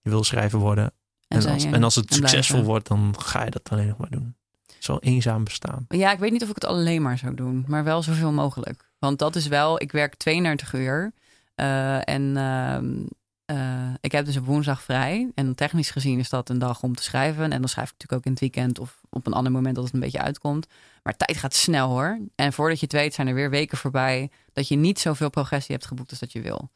Je 0.00 0.10
wil 0.10 0.24
schrijver 0.24 0.58
worden. 0.58 0.92
En, 1.28 1.46
als, 1.46 1.64
en 1.64 1.82
als 1.84 1.94
het 1.94 2.10
en 2.10 2.14
succesvol 2.16 2.46
blijven. 2.46 2.64
wordt, 2.70 2.86
dan 2.88 3.14
ga 3.18 3.44
je 3.44 3.50
dat 3.50 3.68
alleen 3.70 3.88
nog 3.88 3.96
maar 3.98 4.10
doen. 4.10 4.36
Wel 4.80 5.00
eenzaam 5.02 5.44
bestaan. 5.44 5.84
Ja, 5.88 6.12
ik 6.12 6.18
weet 6.18 6.32
niet 6.32 6.42
of 6.42 6.48
ik 6.48 6.54
het 6.54 6.64
alleen 6.64 7.02
maar 7.02 7.18
zou 7.18 7.34
doen, 7.34 7.64
maar 7.68 7.84
wel 7.84 8.02
zoveel 8.02 8.32
mogelijk. 8.32 8.90
Want 8.98 9.18
dat 9.18 9.36
is 9.36 9.46
wel, 9.46 9.80
ik 9.82 9.92
werk 9.92 10.14
32 10.14 10.72
uur. 10.72 11.12
En 11.54 12.36
ehm, 12.36 13.02
eh, 13.44 13.94
ik 14.00 14.12
heb 14.12 14.24
dus 14.24 14.36
op 14.36 14.46
woensdag 14.46 14.82
vrij. 14.82 15.30
En 15.34 15.54
technisch 15.54 15.90
gezien 15.90 16.18
is 16.18 16.28
dat 16.28 16.48
een 16.48 16.58
dag 16.58 16.82
om 16.82 16.94
te 16.94 17.02
schrijven. 17.02 17.52
En 17.52 17.60
dan 17.60 17.68
schrijf 17.68 17.86
ik 17.90 17.92
natuurlijk 17.92 18.20
ook 18.20 18.24
in 18.26 18.30
het 18.30 18.40
weekend 18.40 18.78
of 18.78 19.00
op 19.10 19.26
een 19.26 19.32
ander 19.32 19.52
moment 19.52 19.74
dat 19.74 19.84
het 19.84 19.94
een 19.94 20.00
beetje 20.00 20.20
uitkomt. 20.22 20.66
Maar 21.04 21.16
tijd 21.16 21.36
gaat 21.36 21.54
snel 21.54 21.88
hoor. 21.88 22.20
En 22.34 22.52
voordat 22.52 22.78
je 22.80 22.84
het 22.84 22.94
weet 22.94 23.14
zijn 23.14 23.26
er 23.26 23.34
weer 23.34 23.50
weken 23.50 23.78
voorbij 23.78 24.30
dat 24.52 24.68
je 24.68 24.76
niet 24.76 25.00
zoveel 25.00 25.30
progressie 25.30 25.74
hebt 25.74 25.86
geboekt 25.86 26.10
als 26.10 26.18
dat 26.18 26.32
je 26.32 26.40
wil. 26.40 26.70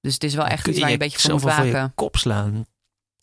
Dus 0.00 0.14
het 0.14 0.24
is 0.24 0.34
wel 0.34 0.46
echt 0.46 0.68
iets 0.68 0.78
waar 0.78 0.86
je 0.88 0.92
een 0.92 0.98
beetje 0.98 1.18
voor 1.18 1.32
moet 1.32 1.42
waken. 1.42 1.66
je 1.66 1.90
kop 1.94 2.16
slaan. 2.16 2.64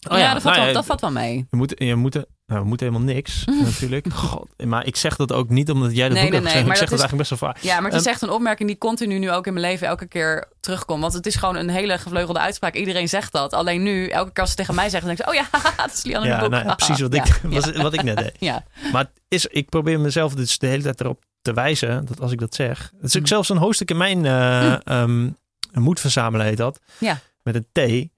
Oh 0.09 0.17
ja, 0.17 0.33
dat, 0.33 0.41
valt 0.41 0.43
nou 0.43 0.55
wel, 0.55 0.67
ja, 0.67 0.73
dat 0.73 0.85
valt 0.85 1.01
wel 1.01 1.11
mee. 1.11 1.47
Je 1.49 1.57
moet, 1.57 1.73
je 1.77 1.95
moet, 1.95 2.25
nou, 2.47 2.61
we 2.61 2.67
moeten 2.67 2.87
helemaal 2.87 3.13
niks, 3.13 3.45
natuurlijk. 3.63 4.07
God, 4.13 4.47
maar 4.65 4.85
ik 4.85 4.95
zeg 4.95 5.15
dat 5.15 5.31
ook 5.31 5.49
niet 5.49 5.71
omdat 5.71 5.95
jij 5.95 6.09
dat 6.09 6.17
Nee, 6.17 6.21
boek 6.23 6.31
nee, 6.31 6.41
hebt 6.41 6.53
nee, 6.53 6.63
geschreven. 6.63 6.67
maar 6.67 6.71
Ik 6.75 6.79
zeg 6.81 6.89
dat 6.89 6.99
dat 6.99 7.07
is- 7.07 7.11
eigenlijk 7.11 7.29
best 7.29 7.41
wel 7.41 7.49
vaak. 7.49 7.57
Ja, 7.63 7.75
maar 7.81 7.91
het 7.91 7.99
is 7.99 8.05
Ehm, 8.05 8.13
echt 8.13 8.21
een 8.21 8.29
opmerking 8.29 8.69
die 8.69 8.77
continu 8.77 9.17
nu 9.19 9.31
ook 9.31 9.47
in 9.47 9.53
mijn 9.53 9.65
leven 9.65 9.87
elke 9.87 10.07
keer 10.07 10.47
terugkomt. 10.59 11.01
Want 11.01 11.13
het 11.13 11.25
is 11.25 11.35
gewoon 11.35 11.55
een 11.55 11.69
hele 11.69 11.97
gevleugelde 11.97 12.39
uitspraak. 12.39 12.75
Iedereen 12.75 13.09
zegt 13.09 13.31
dat. 13.31 13.53
Alleen 13.53 13.83
nu, 13.83 14.07
elke 14.07 14.31
keer 14.31 14.41
als 14.41 14.49
ze 14.49 14.55
tegen 14.57 14.75
mij 14.75 14.89
zeggen, 14.89 15.07
dan 15.07 15.17
denk 15.25 15.29
ik, 15.29 15.35
oh 15.43 15.61
ja, 15.61 15.73
dat 15.83 15.93
is 15.93 16.03
Lianne 16.03 16.27
Ja, 16.27 16.39
boek. 16.39 16.49
nou 16.49 16.65
ja, 16.65 16.75
precies 16.85 16.99
wat 16.99 17.13
Ja, 17.13 17.23
ik, 17.23 17.39
ja, 17.43 17.49
was, 17.49 17.71
wat 17.71 17.93
ik 17.93 18.03
net 18.03 18.17
deed. 18.17 18.35
Ja, 18.39 18.63
Maar 18.91 19.01
het 19.03 19.21
is, 19.27 19.45
ik 19.45 19.69
probeer 19.69 19.99
mezelf 19.99 20.33
dus 20.35 20.57
de 20.57 20.67
hele 20.67 20.83
tijd 20.83 21.01
erop 21.01 21.23
te 21.41 21.53
wijzen 21.53 22.05
dat 22.05 22.21
als 22.21 22.31
ik 22.31 22.39
dat 22.39 22.55
zeg. 22.55 22.91
Het 22.95 23.03
is 23.09 23.15
ook 23.15 23.21
Mm. 23.21 23.27
zelfs 23.27 23.49
een 23.49 23.57
hoofdstuk 23.57 23.89
in 23.89 23.97
mijn 23.97 24.25
eh 24.25 24.85
ehm, 24.87 25.29
moed 25.73 25.99
verzamelen 25.99 26.45
heet 26.45 26.57
dat. 26.57 26.79
Ja. 26.97 27.19
Met 27.43 27.55
een 27.55 27.67
T. 27.71 28.09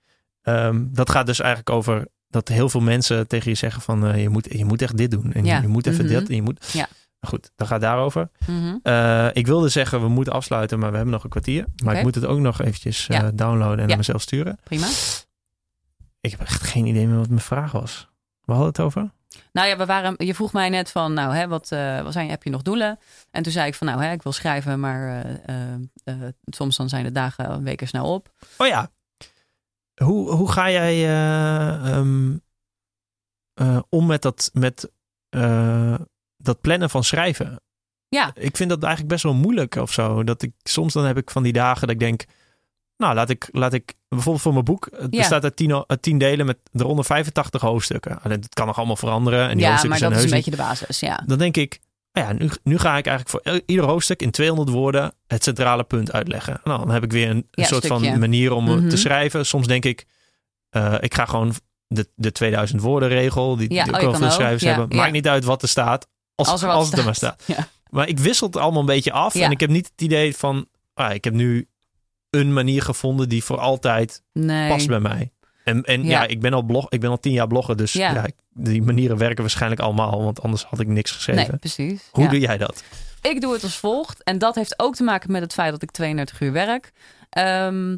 Ehm, 0.41 0.83
dat 0.91 1.09
gaat 1.09 1.25
dus 1.25 1.39
eigenlijk 1.39 1.69
over 1.69 2.07
dat 2.29 2.47
heel 2.47 2.69
veel 2.69 2.81
mensen 2.81 3.27
tegen 3.27 3.49
je 3.51 3.57
zeggen 3.57 3.81
van 3.81 4.05
eh, 4.07 4.21
je, 4.21 4.29
moet, 4.29 4.47
je 4.53 4.65
moet 4.65 4.81
echt 4.81 4.97
dit 4.97 5.11
doen. 5.11 5.33
En 5.33 5.45
Ja. 5.45 5.55
je, 5.55 5.61
je 5.61 5.67
moet 5.67 5.87
even 5.87 6.05
Mhm. 6.05 6.13
dit 6.13 6.29
en 6.29 6.35
je 6.35 6.41
moet... 6.41 6.69
Ja. 6.73 6.87
Goed, 7.21 7.51
dat 7.55 7.67
gaat 7.67 7.81
daarover. 7.81 8.29
Mhm. 8.47 8.77
Eh, 8.83 9.27
ik 9.33 9.47
wilde 9.47 9.69
zeggen 9.69 10.01
we 10.01 10.07
moeten 10.07 10.33
afsluiten, 10.33 10.79
maar 10.79 10.89
we 10.89 10.95
hebben 10.95 11.13
nog 11.13 11.23
een 11.23 11.29
kwartier. 11.29 11.65
Maar 11.83 11.95
ik 11.97 12.03
moet 12.03 12.15
het 12.15 12.25
ook 12.25 12.39
nog 12.39 12.61
eventjes 12.61 13.07
eh, 13.09 13.19
Ja. 13.19 13.31
downloaden 13.31 13.79
en 13.79 13.87
naar 13.87 13.97
mezelf 13.97 14.21
sturen. 14.21 14.59
prima. 14.63 14.87
Ik 16.21 16.31
heb 16.31 16.39
echt 16.39 16.63
geen 16.63 16.85
idee 16.85 17.07
meer 17.07 17.17
wat 17.17 17.27
mijn 17.29 17.39
vraag 17.41 17.71
was. 17.71 18.07
We 18.41 18.51
hadden 18.51 18.69
het 18.69 18.79
over? 18.79 19.09
Nou 19.51 19.67
ja, 19.67 19.77
we 19.77 19.85
waren, 19.85 20.13
je 20.17 20.35
vroeg 20.35 20.53
mij 20.53 20.69
net 20.69 20.91
van, 20.91 21.13
nou, 21.13 21.35
hè, 21.35 21.47
wat, 21.47 21.69
wat 22.03 22.13
zijn, 22.13 22.29
heb 22.29 22.43
je 22.43 22.49
nog 22.49 22.61
doelen? 22.61 22.99
En 23.31 23.43
toen 23.43 23.51
zei 23.51 23.67
ik 23.67 23.75
van, 23.75 23.87
nou, 23.87 24.03
hè, 24.03 24.11
ik 24.11 24.21
wil 24.23 24.31
schrijven, 24.31 24.79
maar 24.79 25.25
soms 26.45 26.75
dan 26.77 26.89
zijn 26.89 27.03
de 27.03 27.11
dagen 27.11 27.63
weken 27.63 27.87
snel 27.87 28.13
op. 28.13 28.29
Oh 28.57 28.67
ja. 28.67 28.89
Hoe, 30.03 30.31
hoe 30.31 30.51
ga 30.51 30.71
jij 30.71 30.93
eh, 30.93 31.95
ehm, 31.95 32.37
eh, 33.53 33.79
om 33.89 34.05
met 34.05 34.21
dat, 34.21 34.49
met, 34.53 34.91
eh, 35.29 35.95
dat 36.37 36.61
plannen 36.61 36.89
van 36.89 37.03
schrijven? 37.03 37.61
Ja. 38.07 38.31
Ik 38.35 38.57
vind 38.57 38.69
dat 38.69 38.83
eigenlijk 38.83 39.13
best 39.13 39.23
wel 39.23 39.33
moeilijk 39.33 39.75
of 39.75 39.91
zo. 39.91 40.23
Dat 40.23 40.41
ik, 40.41 40.51
soms 40.63 40.93
dan 40.93 41.05
heb 41.05 41.17
ik 41.17 41.31
van 41.31 41.43
die 41.43 41.53
dagen 41.53 41.81
dat 41.81 41.89
ik 41.89 41.99
denk... 41.99 42.25
Nou, 42.97 43.15
laat 43.15 43.29
ik, 43.29 43.49
laat 43.51 43.73
ik 43.73 43.93
bijvoorbeeld 44.07 44.43
voor 44.43 44.53
mijn 44.53 44.65
boek. 44.65 44.87
Het 44.91 45.13
Ja. 45.13 45.19
bestaat 45.19 45.43
uit 45.43 45.55
tien, 45.55 45.83
uit 45.87 46.01
tien 46.01 46.17
delen 46.17 46.45
met 46.45 46.57
eronder 46.73 47.05
85 47.05 47.61
hoofdstukken. 47.61 48.21
Alleen 48.21 48.41
dat 48.41 48.53
kan 48.53 48.67
nog 48.67 48.77
allemaal 48.77 48.95
veranderen. 48.95 49.49
En 49.49 49.57
die 49.57 49.65
ja, 49.65 49.69
hoofdstukken 49.69 49.99
maar 49.99 50.09
dat 50.09 50.19
zijn 50.19 50.41
is 50.41 50.47
een 50.47 50.51
beetje 50.51 50.63
de 50.63 50.69
basis, 50.69 50.99
ja. 50.99 51.23
Dan 51.25 51.37
denk 51.37 51.57
ik, 51.57 51.79
ja, 52.11 52.33
nu, 52.33 52.49
nu 52.63 52.77
ga 52.77 52.97
ik 52.97 53.05
eigenlijk 53.07 53.29
voor 53.29 53.61
ieder 53.65 53.85
hoofdstuk 53.85 54.21
in 54.21 54.31
200 54.31 54.69
woorden 54.69 55.13
het 55.27 55.43
centrale 55.43 55.83
punt 55.83 56.11
uitleggen. 56.11 56.61
Nou, 56.63 56.79
dan 56.79 56.89
heb 56.89 57.03
ik 57.03 57.11
weer 57.11 57.29
een, 57.29 57.35
een 57.37 57.45
Ja, 57.51 57.63
soort 57.65 57.83
stukje. 57.83 58.09
van 58.09 58.19
manier 58.19 58.51
om 58.51 58.63
Mhm. 58.63 58.89
te 58.89 58.97
schrijven. 58.97 59.45
Soms 59.45 59.67
denk 59.67 59.85
ik, 59.85 60.05
eh, 60.69 60.95
ik 60.99 61.13
ga 61.13 61.25
gewoon 61.25 61.53
de, 61.87 62.07
de 62.15 62.31
2000 62.31 62.81
woorden 62.81 63.09
regel, 63.09 63.55
die, 63.55 63.73
Ja, 63.73 63.83
die 63.83 63.93
ook 64.07 64.15
veel 64.17 64.31
schrijvers 64.31 64.63
Ja, 64.63 64.69
hebben. 64.77 64.97
Maakt 64.97 65.11
niet 65.11 65.27
uit 65.27 65.43
wat 65.43 65.61
er 65.61 65.67
staat, 65.69 66.07
als, 66.35 66.47
Als 66.47 66.49
als, 66.49 66.61
er 66.71 66.77
wat 66.77 66.85
het 66.89 66.97
er 66.99 67.05
maar 67.05 67.15
staat. 67.15 67.43
Maar 67.89 68.07
ik 68.07 68.19
wissel 68.19 68.47
het 68.47 68.55
allemaal 68.57 68.79
een 68.79 68.85
beetje 68.85 69.11
af. 69.11 69.35
En 69.35 69.51
ik 69.51 69.59
heb 69.59 69.69
niet 69.69 69.89
het 69.91 70.01
idee 70.01 70.35
van, 70.35 70.67
ah, 70.93 71.13
ik 71.13 71.23
heb 71.23 71.33
nu 71.33 71.67
een 72.29 72.53
manier 72.53 72.81
gevonden 72.81 73.29
die 73.29 73.43
voor 73.43 73.57
altijd 73.59 74.23
Nee. 74.33 74.69
past 74.69 74.87
bij 74.87 74.99
mij. 74.99 75.31
En, 75.69 75.83
en 75.83 76.03
ja. 76.03 76.09
Ja. 76.21 76.27
ik 76.27 76.39
ben 76.41 76.53
al 76.53 76.61
blog, 76.61 76.89
ik 76.89 76.99
ben 76.99 77.09
al 77.09 77.19
tien 77.19 77.31
jaar 77.33 77.47
blogger, 77.47 77.75
dus 77.77 77.93
Ja. 77.93 78.13
ja. 78.13 78.25
die 78.53 78.81
manieren 78.81 79.17
werken 79.17 79.41
waarschijnlijk 79.41 79.81
allemaal, 79.81 80.23
want 80.23 80.41
anders 80.41 80.63
had 80.63 80.79
ik 80.79 80.87
niks 80.87 81.11
geschreven. 81.11 81.47
Nee, 81.49 81.59
precies. 81.59 82.07
Hoe 82.11 82.23
ja. 82.23 82.29
doe 82.29 82.39
jij 82.39 82.57
dat? 82.57 82.83
Ik 83.21 83.41
doe 83.41 83.53
het 83.53 83.63
als 83.63 83.77
volgt. 83.77 84.23
En 84.23 84.37
dat 84.37 84.55
heeft 84.55 84.79
ook 84.79 84.95
te 84.95 85.03
maken 85.03 85.31
met 85.31 85.41
het 85.41 85.53
feit 85.53 85.71
dat 85.71 85.81
ik 85.81 85.91
32 85.91 86.41
uur 86.41 86.51
werk. 86.51 86.91
Ehm, 87.29 87.95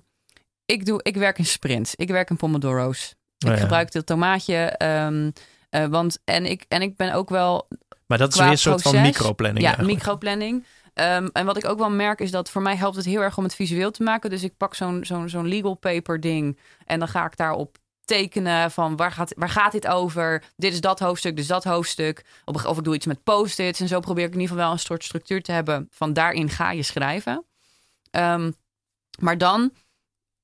ik, 0.66 0.86
doe, 0.86 1.00
ik 1.04 1.16
werk 1.16 1.38
in 1.38 1.46
sprints. 1.46 1.96
Ik 1.96 2.10
werk 2.10 2.30
in 2.30 2.36
pomodoro's. 2.36 3.16
Ik 3.38 3.48
Oh 3.50 3.58
gebruik 3.58 3.92
dit 3.92 4.06
tomaatje. 4.06 4.56
ehm, 4.56 5.32
eh, 5.70 5.86
want, 5.86 6.20
en, 6.26 6.46
ik, 6.46 6.66
en 6.68 6.82
ik 6.82 6.96
ben 6.96 7.14
ook 7.14 7.30
wel 7.30 7.68
Maar 8.08 8.18
dat 8.18 8.34
is 8.34 8.40
weer 8.40 8.48
een 8.50 8.58
soort 8.58 8.82
van 8.82 9.02
microplanning. 9.02 9.66
Ja, 9.66 9.84
microplanning. 9.84 10.66
Ehm, 10.94 11.28
en 11.34 11.46
wat 11.46 11.58
ik 11.58 11.66
ook 11.66 11.78
wel 11.78 11.90
merk 11.90 12.20
is 12.20 12.32
dat 12.32 12.50
voor 12.50 12.62
mij 12.62 12.76
helpt 12.76 12.96
het 12.96 13.06
heel 13.06 13.22
erg 13.22 13.38
om 13.38 13.44
het 13.44 13.56
visueel 13.56 13.92
te 13.92 14.04
maken. 14.04 14.30
Dus 14.30 14.44
ik 14.44 14.58
pak 14.58 14.76
zo'n 14.76 15.48
legal 15.48 15.76
paper 15.76 16.20
ding 16.20 16.60
en 16.86 17.00
dan 17.00 17.08
ga 17.08 17.26
ik 17.26 17.38
daarop 17.38 17.78
tekenen 18.06 18.72
van 18.72 18.96
waar 18.96 19.12
gaat, 19.12 19.34
waar 19.38 19.50
gaat 19.50 19.72
dit 19.72 19.88
over? 19.88 20.44
Dit 20.56 20.74
is 20.74 20.82
dat 20.82 21.00
hoofdstuk, 21.00 21.36
dus 21.36 21.48
dat 21.48 21.64
hoofdstuk. 21.64 22.26
Of, 22.46 22.66
of 22.66 22.78
ik 22.78 22.84
doe 22.84 22.96
iets 22.96 23.06
met 23.06 23.24
post-its 23.24 23.80
en 23.80 23.88
zo 23.88 24.00
probeer 24.00 24.26
ik 24.26 24.34
in 24.34 24.40
ieder 24.40 24.50
geval 24.50 24.64
wel 24.64 24.74
een 24.74 24.80
soort 24.80 25.04
structuur 25.04 25.42
te 25.42 25.52
hebben 25.52 25.88
van 25.92 26.14
daarin 26.14 26.50
ga 26.50 26.72
je 26.72 26.84
schrijven. 26.84 27.46
Ehm, 28.12 28.52
maar 29.20 29.38
dan 29.38 29.72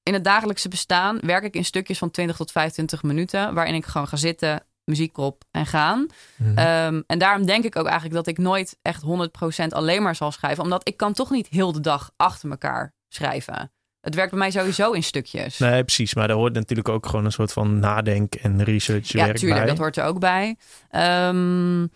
in 0.03 0.13
het 0.13 0.23
dagelijkse 0.23 0.69
bestaan 0.69 1.19
werk 1.21 1.43
ik 1.43 1.55
in 1.55 1.65
stukjes 1.65 1.97
van 1.97 2.11
20 2.11 2.35
tot 2.35 2.51
25 2.51 3.03
minuten, 3.03 3.53
waarin 3.53 3.75
ik 3.75 3.85
gewoon 3.85 4.07
ga 4.07 4.17
zitten, 4.17 4.66
muziek 4.87 5.17
op 5.17 5.43
en 5.51 5.65
gaan. 5.65 6.07
Mhm. 6.35 6.57
Ehm, 6.57 7.01
en 7.07 7.17
daarom 7.19 7.45
denk 7.45 7.63
ik 7.63 7.75
ook 7.75 7.85
eigenlijk 7.85 8.15
dat 8.15 8.27
ik 8.27 8.37
nooit 8.37 8.77
echt 8.81 9.01
100% 9.01 9.73
alleen 9.73 10.03
maar 10.03 10.15
zal 10.15 10.31
schrijven. 10.31 10.63
Omdat 10.63 10.87
ik 10.87 10.97
kan 10.97 11.13
toch 11.13 11.29
niet 11.31 11.47
heel 11.47 11.71
de 11.71 11.79
dag 11.81 12.11
achter 12.15 12.49
elkaar 12.49 12.93
schrijven. 13.07 13.71
Het 14.01 14.15
werkt 14.15 14.29
bij 14.31 14.39
mij 14.39 14.51
sowieso 14.51 14.91
in 14.91 15.03
stukjes. 15.03 15.57
Nee, 15.57 15.83
precies. 15.83 16.13
Maar 16.13 16.27
daar 16.27 16.37
hoort 16.37 16.53
natuurlijk 16.53 16.89
ook 16.89 17.05
gewoon 17.05 17.25
een 17.25 17.31
soort 17.31 17.53
van 17.53 17.79
nadenk 17.79 18.35
en 18.35 18.63
research 18.63 19.07
ja, 19.11 19.25
werk 19.25 19.37
tuurlijk, 19.37 19.59
bij. 19.59 19.69
dat 19.69 19.77
hoort 19.77 19.97
er 19.97 20.03
ook 20.05 20.19
bij. 20.19 20.57
Ehm, 20.89 21.87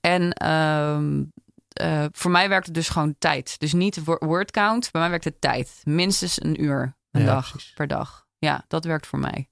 en 0.00 0.32
ehm, 0.32 1.22
eh, 1.68 2.04
voor 2.12 2.30
mij 2.30 2.48
werkt 2.48 2.66
het 2.66 2.74
dus 2.74 2.88
gewoon 2.88 3.14
tijd. 3.18 3.58
Dus 3.58 3.72
niet 3.72 4.04
wo- 4.04 4.16
word 4.18 4.50
count, 4.50 4.88
bij 4.92 5.00
mij 5.00 5.10
werkt 5.10 5.24
het 5.24 5.40
tijd. 5.40 5.80
Minstens 5.84 6.42
een 6.42 6.62
uur 6.62 6.96
een 7.10 7.20
Ja, 7.20 7.26
dag 7.26 7.50
precies. 7.50 7.72
per 7.72 7.86
dag. 7.86 8.26
Ja, 8.38 8.64
dat 8.68 8.84
werkt 8.84 9.06
voor 9.06 9.18
mij. 9.18 9.48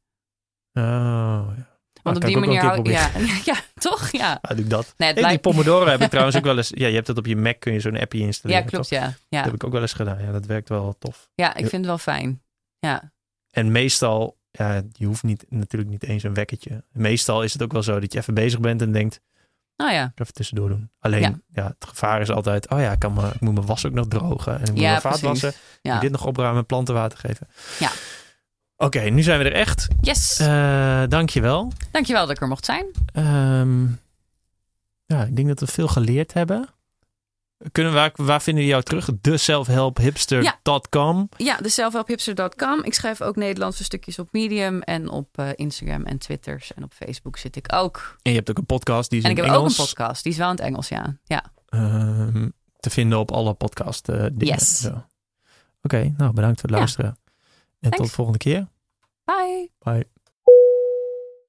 Oh, 0.72 0.82
ja. 1.56 1.72
Want 2.04 2.16
Ah, 2.16 2.22
op 2.22 2.28
die 2.28 2.38
manier 2.38 2.60
hou 2.60 2.90
ja, 2.90 3.10
ja, 3.44 3.54
toch? 3.74 4.10
Ja. 4.10 4.38
Ah, 4.42 4.50
doe 4.56 4.64
ik 4.64 4.70
dat. 4.70 4.94
Nee, 4.96 5.08
het 5.08 5.20
Hey, 5.20 5.28
die. 5.28 5.38
Pomodoro 5.38 5.86
heb 5.86 6.00
ik 6.00 6.10
trouwens 6.14 6.36
ook 6.36 6.44
wel 6.44 6.56
eens... 6.56 6.68
Ja, 6.74 6.86
je 6.86 6.94
hebt 6.94 7.06
dat 7.06 7.18
op 7.18 7.26
je 7.26 7.36
Mac, 7.36 7.60
kun 7.60 7.72
je 7.72 7.80
zo'n 7.80 7.96
appje 7.98 8.18
installeren. 8.18 8.62
Ja, 8.62 8.68
klopt, 8.70 8.88
toch? 8.88 8.98
ja. 8.98 9.04
Dat 9.06 9.14
Ja. 9.28 9.42
heb 9.42 9.54
ik 9.54 9.64
ook 9.64 9.72
wel 9.72 9.80
eens 9.80 9.92
gedaan. 9.92 10.22
Ja, 10.22 10.32
dat 10.32 10.46
werkt 10.46 10.68
wel 10.68 10.96
tof. 10.98 11.28
ja, 11.34 11.48
ik 11.50 11.60
vind 11.68 11.72
het 11.72 11.84
wel 11.86 11.98
fijn. 11.98 12.42
Ja. 12.78 13.12
En 13.50 13.72
meestal, 13.72 14.38
ja, 14.50 14.82
je 14.92 15.06
hoeft 15.06 15.22
niet, 15.22 15.44
natuurlijk 15.48 15.90
niet 15.90 16.04
eens 16.04 16.22
een 16.22 16.34
wekkertje. 16.34 16.84
Meestal 16.92 17.42
is 17.42 17.52
het 17.52 17.62
ook 17.62 17.72
wel 17.72 17.82
zo 17.82 18.00
dat 18.00 18.12
je 18.12 18.18
even 18.18 18.34
bezig 18.34 18.60
bent 18.60 18.82
en 18.82 18.92
denkt, 18.92 19.20
Nou 19.76 19.92
ja. 19.92 20.12
even 20.14 20.32
tussendoor 20.34 20.68
doen. 20.68 20.90
Alleen, 20.98 21.20
Ja. 21.20 21.38
ja. 21.52 21.66
het 21.78 21.88
gevaar 21.88 22.20
is 22.20 22.30
altijd, 22.30 22.70
oh 22.70 22.80
ja, 22.80 22.92
ik, 22.92 22.98
kan 22.98 23.12
me, 23.12 23.28
ik 23.28 23.40
moet 23.40 23.54
mijn 23.54 23.66
was 23.66 23.86
ook 23.86 23.92
nog 23.92 24.06
drogen. 24.08 24.54
En 24.54 24.62
ik 24.64 24.70
moet 24.70 24.78
Ja, 24.80 24.88
mijn 24.88 25.00
vaat 25.00 25.20
wassen. 25.20 25.52
Ja. 25.82 25.92
moet 25.92 26.02
dit 26.02 26.10
nog 26.10 26.26
opruimen 26.26 26.58
en 26.60 26.66
planten 26.66 26.94
water 26.94 27.18
geven. 27.18 27.48
Ja. 27.78 27.90
Oké, 28.76 29.00
nu 29.00 29.22
zijn 29.22 29.38
we 29.38 29.44
er 29.44 29.52
echt. 29.52 29.88
Yes. 30.00 30.38
Eh 30.38 31.02
dankjewel. 31.08 31.72
Dankjewel 31.90 32.26
dat 32.26 32.36
ik 32.36 32.42
er 32.42 32.48
mocht 32.48 32.64
zijn. 32.64 32.86
Ehm, 33.12 33.84
ja, 35.06 35.24
ik 35.24 35.36
denk 35.36 35.48
dat 35.48 35.60
we 35.60 35.66
veel 35.66 35.88
geleerd 35.88 36.32
hebben. 36.32 36.68
Kunnen, 37.72 37.92
waar, 37.92 38.10
waar 38.14 38.42
vinden 38.42 38.62
we 38.64 38.68
jou 38.68 38.82
terug? 38.82 39.08
De 39.20 39.36
selfhelphipster.com. 39.36 41.28
Ja, 41.36 41.56
de 41.56 41.68
selfhelphipster.com. 41.68 42.82
Ik 42.82 42.94
schrijf 42.94 43.20
ook 43.22 43.36
Nederlandse 43.36 43.84
stukjes 43.84 44.18
op 44.18 44.28
Medium 44.32 44.80
en 44.82 45.08
op 45.08 45.38
eh, 45.38 45.48
Instagram 45.54 46.04
en 46.04 46.18
Twitters. 46.18 46.74
En 46.74 46.84
op 46.84 46.92
Facebook 46.92 47.36
zit 47.36 47.56
ik 47.56 47.72
ook. 47.72 48.16
En 48.22 48.30
je 48.30 48.36
hebt 48.36 48.50
ook 48.50 48.58
een 48.58 48.66
podcast 48.66 49.10
die 49.10 49.18
is 49.18 49.24
En 49.24 49.30
ik 49.30 49.36
in 49.36 49.42
heb 49.44 49.52
Engels. 49.52 49.72
ook 49.72 49.78
een 49.78 49.84
podcast. 49.86 50.22
Die 50.22 50.32
is 50.32 50.38
wel 50.38 50.50
in 50.50 50.56
het 50.56 50.64
Engels, 50.64 50.88
ja. 50.88 51.16
Ja. 51.24 51.44
ehm, 51.68 52.48
te 52.80 52.90
vinden 52.90 53.18
op 53.18 53.30
alle 53.32 53.54
podcast 53.54 54.08
eh, 54.08 54.16
dingen. 54.32 54.54
Yes. 54.54 54.88
Oké, 55.82 56.14
nou 56.16 56.32
bedankt 56.32 56.60
voor 56.60 56.70
het 56.70 56.94
Ja. 56.96 57.16
En 57.84 57.90
tot 57.90 58.06
de 58.06 58.12
volgende 58.12 58.38
keer. 58.38 58.68
Bye. 59.24 59.70
Bye. 59.78 60.08